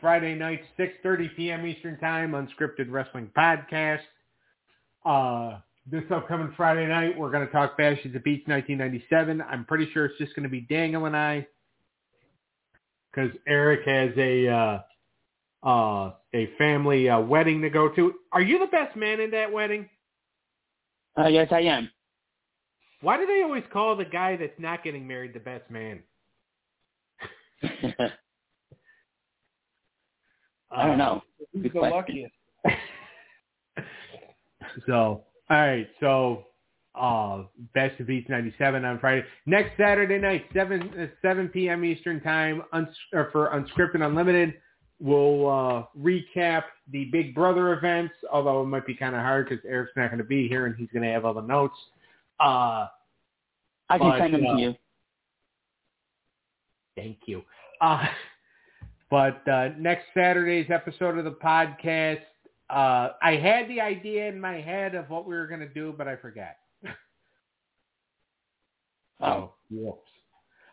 Friday 0.00 0.34
nights, 0.34 0.64
6.30 0.78 1.36
p.m. 1.36 1.66
Eastern 1.66 1.98
Time, 1.98 2.32
Unscripted 2.32 2.90
Wrestling 2.90 3.30
Podcast. 3.36 4.00
Uh, 5.04 5.58
this 5.90 6.04
upcoming 6.10 6.52
Friday 6.56 6.86
night, 6.86 7.18
we're 7.18 7.30
going 7.30 7.46
to 7.46 7.52
talk 7.52 7.76
Bash 7.76 7.98
at 8.04 8.12
the 8.12 8.20
Beach 8.20 8.42
1997. 8.46 9.42
I'm 9.42 9.64
pretty 9.64 9.88
sure 9.92 10.06
it's 10.06 10.18
just 10.18 10.34
going 10.34 10.44
to 10.44 10.48
be 10.48 10.62
Daniel 10.62 11.04
and 11.04 11.16
I 11.16 11.46
because 13.12 13.30
Eric 13.46 13.86
has 13.86 14.10
a 14.16 14.48
uh, 14.48 15.68
uh, 15.68 16.12
a 16.34 16.50
family 16.58 17.08
uh, 17.08 17.20
wedding 17.20 17.62
to 17.62 17.70
go 17.70 17.88
to. 17.90 18.14
Are 18.32 18.42
you 18.42 18.58
the 18.58 18.66
best 18.66 18.96
man 18.96 19.20
in 19.20 19.30
that 19.32 19.52
wedding? 19.52 19.88
Uh, 21.18 21.28
yes, 21.28 21.48
I 21.50 21.60
am. 21.60 21.90
Why 23.00 23.18
do 23.18 23.26
they 23.26 23.42
always 23.42 23.64
call 23.72 23.96
the 23.96 24.04
guy 24.04 24.36
that's 24.36 24.58
not 24.58 24.82
getting 24.82 25.06
married 25.06 25.34
the 25.34 25.40
best 25.40 25.70
man? 25.70 26.02
I 30.70 30.86
don't 30.86 30.98
know. 30.98 31.22
Who's 31.52 31.64
the 31.64 31.68
question. 31.68 31.94
luckiest? 31.94 32.32
so, 34.86 35.24
all 35.50 35.56
right. 35.58 35.88
So, 36.00 36.44
uh, 36.94 37.42
Best 37.74 37.98
of 38.00 38.06
Beats 38.06 38.28
97 38.28 38.84
on 38.84 38.98
Friday. 38.98 39.24
Next 39.46 39.76
Saturday 39.76 40.18
night, 40.18 40.44
7, 40.54 40.82
uh, 40.98 41.06
7 41.22 41.48
p.m. 41.48 41.84
Eastern 41.84 42.20
Time 42.20 42.62
uns- 42.72 42.88
or 43.12 43.30
for 43.32 43.48
Unscripted 43.48 44.04
Unlimited. 44.04 44.54
We'll 45.00 45.48
uh, 45.50 45.84
recap 46.00 46.62
the 46.92 47.06
Big 47.06 47.34
Brother 47.34 47.72
events, 47.74 48.14
although 48.32 48.62
it 48.62 48.66
might 48.66 48.86
be 48.86 48.94
kind 48.94 49.14
of 49.14 49.22
hard 49.22 49.48
because 49.48 49.64
Eric's 49.68 49.92
not 49.96 50.08
going 50.08 50.18
to 50.18 50.24
be 50.24 50.46
here 50.48 50.66
and 50.66 50.76
he's 50.76 50.88
going 50.92 51.02
to 51.02 51.10
have 51.10 51.24
all 51.24 51.34
the 51.34 51.42
notes. 51.42 51.76
Uh, 52.40 52.86
I 53.90 53.98
can 53.98 54.10
But, 54.10 54.18
send 54.20 54.34
them 54.34 54.46
uh, 54.46 54.54
to 54.54 54.62
you. 54.62 54.74
Thank 56.96 57.18
you. 57.26 57.42
Uh, 57.80 58.06
but 59.10 59.46
uh, 59.48 59.70
next 59.78 60.04
Saturday's 60.14 60.70
episode 60.70 61.18
of 61.18 61.24
the 61.24 61.32
podcast, 61.32 62.20
uh, 62.70 63.10
I 63.22 63.36
had 63.36 63.68
the 63.68 63.80
idea 63.80 64.28
in 64.28 64.40
my 64.40 64.60
head 64.60 64.94
of 64.94 65.10
what 65.10 65.26
we 65.26 65.34
were 65.34 65.46
going 65.46 65.60
to 65.60 65.68
do, 65.68 65.94
but 65.96 66.08
I 66.08 66.16
forgot. 66.16 66.56
Oh. 69.20 69.54
whoops. 69.70 70.10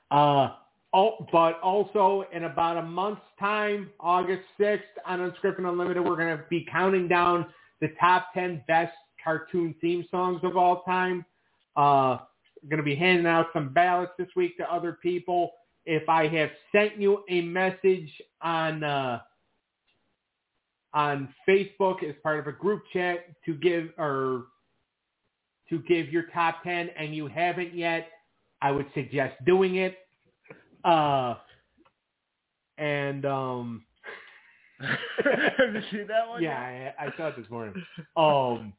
Uh, 0.09 0.49
oh, 0.93 1.25
but 1.31 1.59
also 1.61 2.25
in 2.33 2.45
about 2.45 2.75
a 2.75 2.81
month's 2.81 3.21
time, 3.39 3.91
August 3.99 4.41
6th 4.59 4.81
on 5.05 5.19
Unscripted 5.19 5.59
Unlimited, 5.59 6.03
we're 6.03 6.17
going 6.17 6.35
to 6.35 6.43
be 6.49 6.65
counting 6.69 7.07
down 7.07 7.45
the 7.81 7.89
top 7.99 8.33
10 8.33 8.63
best 8.67 8.93
cartoon 9.23 9.75
theme 9.79 10.05
songs 10.11 10.41
of 10.43 10.57
all 10.57 10.81
time. 10.83 11.23
Uh, 11.77 12.17
going 12.69 12.77
to 12.77 12.83
be 12.83 12.95
handing 12.95 13.25
out 13.25 13.47
some 13.53 13.69
ballots 13.69 14.11
this 14.17 14.27
week 14.35 14.57
to 14.57 14.71
other 14.71 14.97
people. 15.01 15.51
If 15.85 16.07
I 16.09 16.27
have 16.27 16.49
sent 16.71 16.97
you 16.97 17.23
a 17.29 17.41
message 17.41 18.09
on 18.41 18.83
uh, 18.83 19.21
on 20.93 21.33
Facebook 21.47 22.03
as 22.03 22.15
part 22.21 22.39
of 22.39 22.47
a 22.47 22.51
group 22.51 22.83
chat 22.91 23.25
to 23.45 23.53
give 23.55 23.89
or 23.97 24.45
to 25.69 25.79
give 25.87 26.09
your 26.09 26.23
top 26.33 26.63
10 26.63 26.89
and 26.97 27.15
you 27.15 27.27
haven't 27.27 27.73
yet, 27.73 28.09
I 28.61 28.71
would 28.71 28.87
suggest 28.93 29.35
doing 29.45 29.77
it. 29.77 29.97
Uh, 30.83 31.35
and 32.77 33.25
um, 33.25 33.85
Have 34.81 35.75
you 35.75 35.81
seen 35.91 36.07
that 36.07 36.27
one? 36.27 36.41
yeah, 36.41 36.91
I, 36.99 37.05
I 37.05 37.17
saw 37.17 37.27
it 37.27 37.37
this 37.37 37.49
morning. 37.49 37.75
Um, 38.17 38.73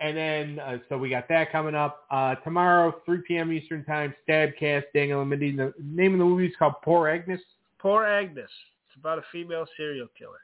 and 0.00 0.16
then 0.16 0.58
uh, 0.58 0.78
so 0.88 0.98
we 0.98 1.10
got 1.10 1.28
that 1.28 1.52
coming 1.52 1.74
up 1.74 2.04
uh, 2.10 2.36
tomorrow, 2.36 2.94
3 3.04 3.22
p.m. 3.26 3.52
Eastern 3.52 3.84
Time. 3.84 4.14
Stabcast, 4.28 4.84
Daniel 4.94 5.20
and 5.20 5.30
Mindy. 5.30 5.54
The 5.54 5.72
name 5.82 6.14
of 6.14 6.18
the 6.18 6.24
movie 6.24 6.46
is 6.46 6.54
called 6.58 6.74
Poor 6.82 7.08
Agnes. 7.08 7.40
Poor 7.78 8.04
Agnes. 8.04 8.50
It's 8.88 8.98
about 8.98 9.18
a 9.18 9.22
female 9.32 9.66
serial 9.76 10.08
killer. 10.16 10.40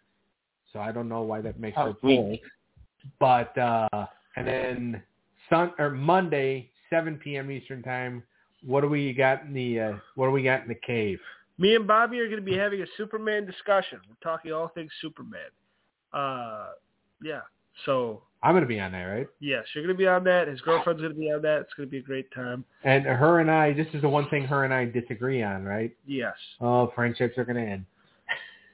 So 0.72 0.80
I 0.80 0.92
don't 0.92 1.08
know 1.08 1.22
why 1.22 1.40
that 1.40 1.58
makes 1.58 1.76
Oh, 1.78 1.86
her 1.86 1.96
sweet. 2.00 2.16
poor. 2.16 2.36
But 3.20 3.56
uh, 3.58 4.06
and 4.36 4.46
then 4.46 5.02
Sun 5.48 5.72
or 5.78 5.90
Monday, 5.90 6.70
7 6.90 7.16
p.m. 7.16 7.50
Eastern 7.50 7.82
Time. 7.82 8.22
What 8.64 8.80
do 8.80 8.88
we 8.88 9.12
got 9.12 9.42
in 9.42 9.52
the 9.54 9.80
uh, 9.80 9.92
What 10.16 10.26
do 10.26 10.32
we 10.32 10.42
got 10.42 10.62
in 10.62 10.68
the 10.68 10.74
cave? 10.74 11.20
Me 11.58 11.74
and 11.74 11.86
Bobby 11.86 12.18
are 12.20 12.26
going 12.26 12.40
to 12.40 12.44
be 12.44 12.56
having 12.56 12.82
a 12.82 12.86
Superman 12.96 13.46
discussion. 13.46 13.98
We're 14.08 14.16
talking 14.30 14.52
all 14.52 14.68
things 14.68 14.90
Superman. 15.00 15.50
Uh, 16.12 16.68
yeah. 17.22 17.40
So 17.84 18.22
I'm 18.42 18.52
going 18.52 18.62
to 18.62 18.68
be 18.68 18.80
on 18.80 18.92
that, 18.92 19.04
right? 19.04 19.26
yes, 19.40 19.64
you're 19.74 19.84
going 19.84 19.94
to 19.94 19.98
be 19.98 20.06
on 20.06 20.24
that. 20.24 20.48
His 20.48 20.60
girlfriend's 20.62 21.00
going 21.02 21.12
to 21.14 21.18
be 21.18 21.30
on 21.30 21.42
that. 21.42 21.60
It's 21.62 21.74
going 21.74 21.86
to 21.88 21.90
be 21.90 21.98
a 21.98 22.02
great 22.02 22.30
time. 22.32 22.64
And 22.84 23.04
her 23.04 23.40
and 23.40 23.50
I, 23.50 23.72
this 23.72 23.86
is 23.92 24.02
the 24.02 24.08
one 24.08 24.28
thing 24.30 24.44
her 24.44 24.64
and 24.64 24.72
I 24.72 24.84
disagree 24.86 25.42
on, 25.42 25.64
right? 25.64 25.94
Yes. 26.06 26.34
Oh, 26.60 26.92
friendships 26.94 27.36
are 27.38 27.44
going 27.44 27.56
to 27.56 27.70
end. 27.70 27.84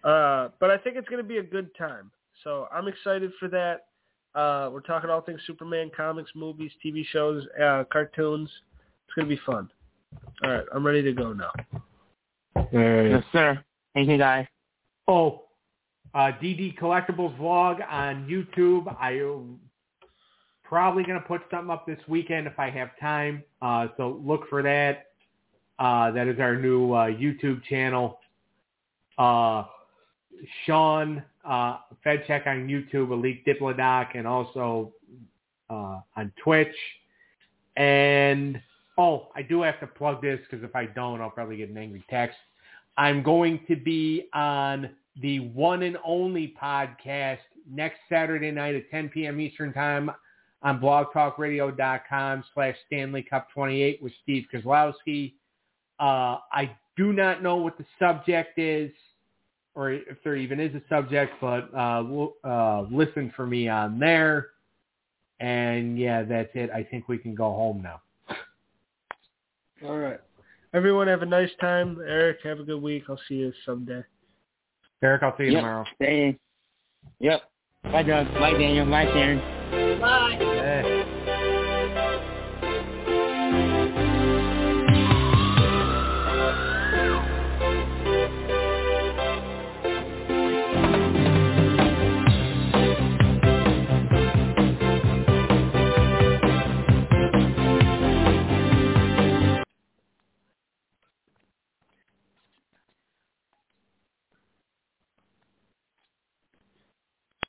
Uh, 0.05 0.49
but 0.59 0.71
I 0.71 0.79
think 0.79 0.97
it's 0.97 1.09
going 1.09 1.23
to 1.23 1.29
be 1.29 1.39
a 1.39 1.43
good 1.43 1.75
time. 1.77 2.11
So 2.45 2.69
I'm 2.73 2.89
excited 2.89 3.33
for 3.39 3.49
that. 3.49 3.87
Uh, 4.35 4.71
we're 4.73 4.81
talking 4.81 5.11
all 5.11 5.21
things 5.21 5.41
Superman, 5.47 5.91
comics, 5.97 6.31
movies, 6.35 6.73
TV 6.85 7.05
shows, 7.07 7.45
uh, 7.63 7.85
cartoons. 7.93 8.49
It's 9.07 9.15
going 9.15 9.29
to 9.29 9.35
be 9.35 9.41
fun. 9.45 9.69
All 10.43 10.51
right, 10.51 10.65
I'm 10.75 10.85
ready 10.85 11.03
to 11.03 11.13
go 11.13 11.33
now. 11.33 11.53
Yes, 12.73 13.23
sir. 13.33 13.63
Thank 13.95 14.09
you, 14.09 14.19
guys. 14.19 14.47
Oh, 15.07 15.43
uh, 16.15 16.33
DD 16.43 16.79
Collectibles 16.79 17.37
vlog 17.39 17.81
on 17.91 18.27
YouTube. 18.27 18.95
I'm 19.01 19.59
probably 20.65 21.05
going 21.05 21.21
to 21.21 21.27
put 21.27 21.43
something 21.51 21.71
up 21.71 21.87
this 21.87 21.99
weekend 22.09 22.47
if 22.47 22.59
I 22.59 22.71
have 22.71 22.91
time. 22.99 23.43
Uh, 23.61 23.89
so 23.97 24.21
look 24.25 24.49
for 24.49 24.63
that. 24.63 25.09
Uh, 25.79 26.11
that 26.13 26.29
is 26.29 26.39
our 26.39 26.57
new 26.57 26.93
uh, 26.93 27.07
YouTube 27.07 27.63
channel. 27.65 28.19
Uh, 29.19 29.65
Sean, 30.65 31.23
uh, 31.45 31.79
FedCheck 32.05 32.47
on 32.47 32.69
YouTube, 32.69 33.13
Elite 33.13 33.45
Diplodoc, 33.47 34.09
and 34.15 34.27
also 34.27 34.93
uh, 35.71 36.01
on 36.17 36.33
Twitch. 36.43 36.75
And, 37.77 38.61
oh, 38.99 39.29
I 39.35 39.43
do 39.43 39.63
have 39.63 39.81
to 39.81 39.87
plug 39.87 40.23
this 40.23 40.41
because 40.49 40.65
if 40.65 40.75
I 40.77 40.87
don't, 40.87 41.21
I'll 41.21 41.31
probably 41.31 41.57
get 41.59 41.71
an 41.71 41.79
angry 41.79 42.05
text. 42.11 42.37
I'm 42.97 43.23
going 43.23 43.61
to 43.69 43.77
be 43.77 44.29
on 44.35 44.91
the 45.21 45.41
one 45.41 45.83
and 45.83 45.97
only 46.05 46.55
podcast 46.61 47.39
next 47.71 47.99
Saturday 48.09 48.51
night 48.51 48.75
at 48.75 48.91
10 48.91 49.09
p.m. 49.11 49.41
Eastern 49.41 49.73
Time 49.73 50.11
on 50.63 50.81
blogtalkradio.com 50.81 52.45
slash 52.55 52.77
Stanley 52.87 53.23
Cup 53.23 53.49
28 53.53 54.03
with 54.03 54.13
Steve 54.23 54.45
Kozlowski. 54.53 55.35
Uh, 55.99 56.39
I 56.53 56.77
do 56.97 57.13
not 57.13 57.43
know 57.43 57.57
what 57.57 57.79
the 57.79 57.87
subject 57.99 58.59
is 58.59 58.91
or 59.75 59.93
if 59.93 60.23
there 60.25 60.37
even 60.37 60.61
is 60.61 60.75
a 60.75 60.83
subject, 60.89 61.33
but 61.41 61.71
uh, 61.75 61.99
l- 61.99 62.35
uh, 62.45 62.83
listen 62.91 63.33
for 63.35 63.47
me 63.47 63.69
on 63.69 63.99
there. 63.99 64.49
And 65.41 65.99
yeah, 65.99 66.23
that's 66.23 66.51
it. 66.55 66.71
I 66.71 66.85
think 66.85 67.09
we 67.09 67.19
can 67.19 67.35
go 67.35 67.45
home 67.53 67.83
now. 67.83 68.01
All 69.85 69.99
right. 69.99 70.21
Everyone 70.75 71.09
have 71.09 71.23
a 71.23 71.27
nice 71.27 71.51
time. 71.61 71.99
Eric, 72.07 72.39
have 72.45 72.61
a 72.61 72.65
good 72.65 72.81
week. 72.81 73.05
I'll 73.09 73.21
see 73.29 73.35
you 73.37 73.53
someday. 73.67 74.05
Eric, 75.03 75.23
I'll 75.23 75.37
see 75.37 75.45
you 75.45 75.53
Yep. 75.53 75.61
tomorrow. 75.61 75.85
Stay. 75.97 76.39
Yep. 77.19 77.43
Bye, 77.85 78.03
Doug. 78.05 78.33
Bye, 78.35 78.53
Daniel. 78.53 78.87
Bye, 78.87 79.07
Sharon. 79.07 80.01
Bye. 80.01 80.49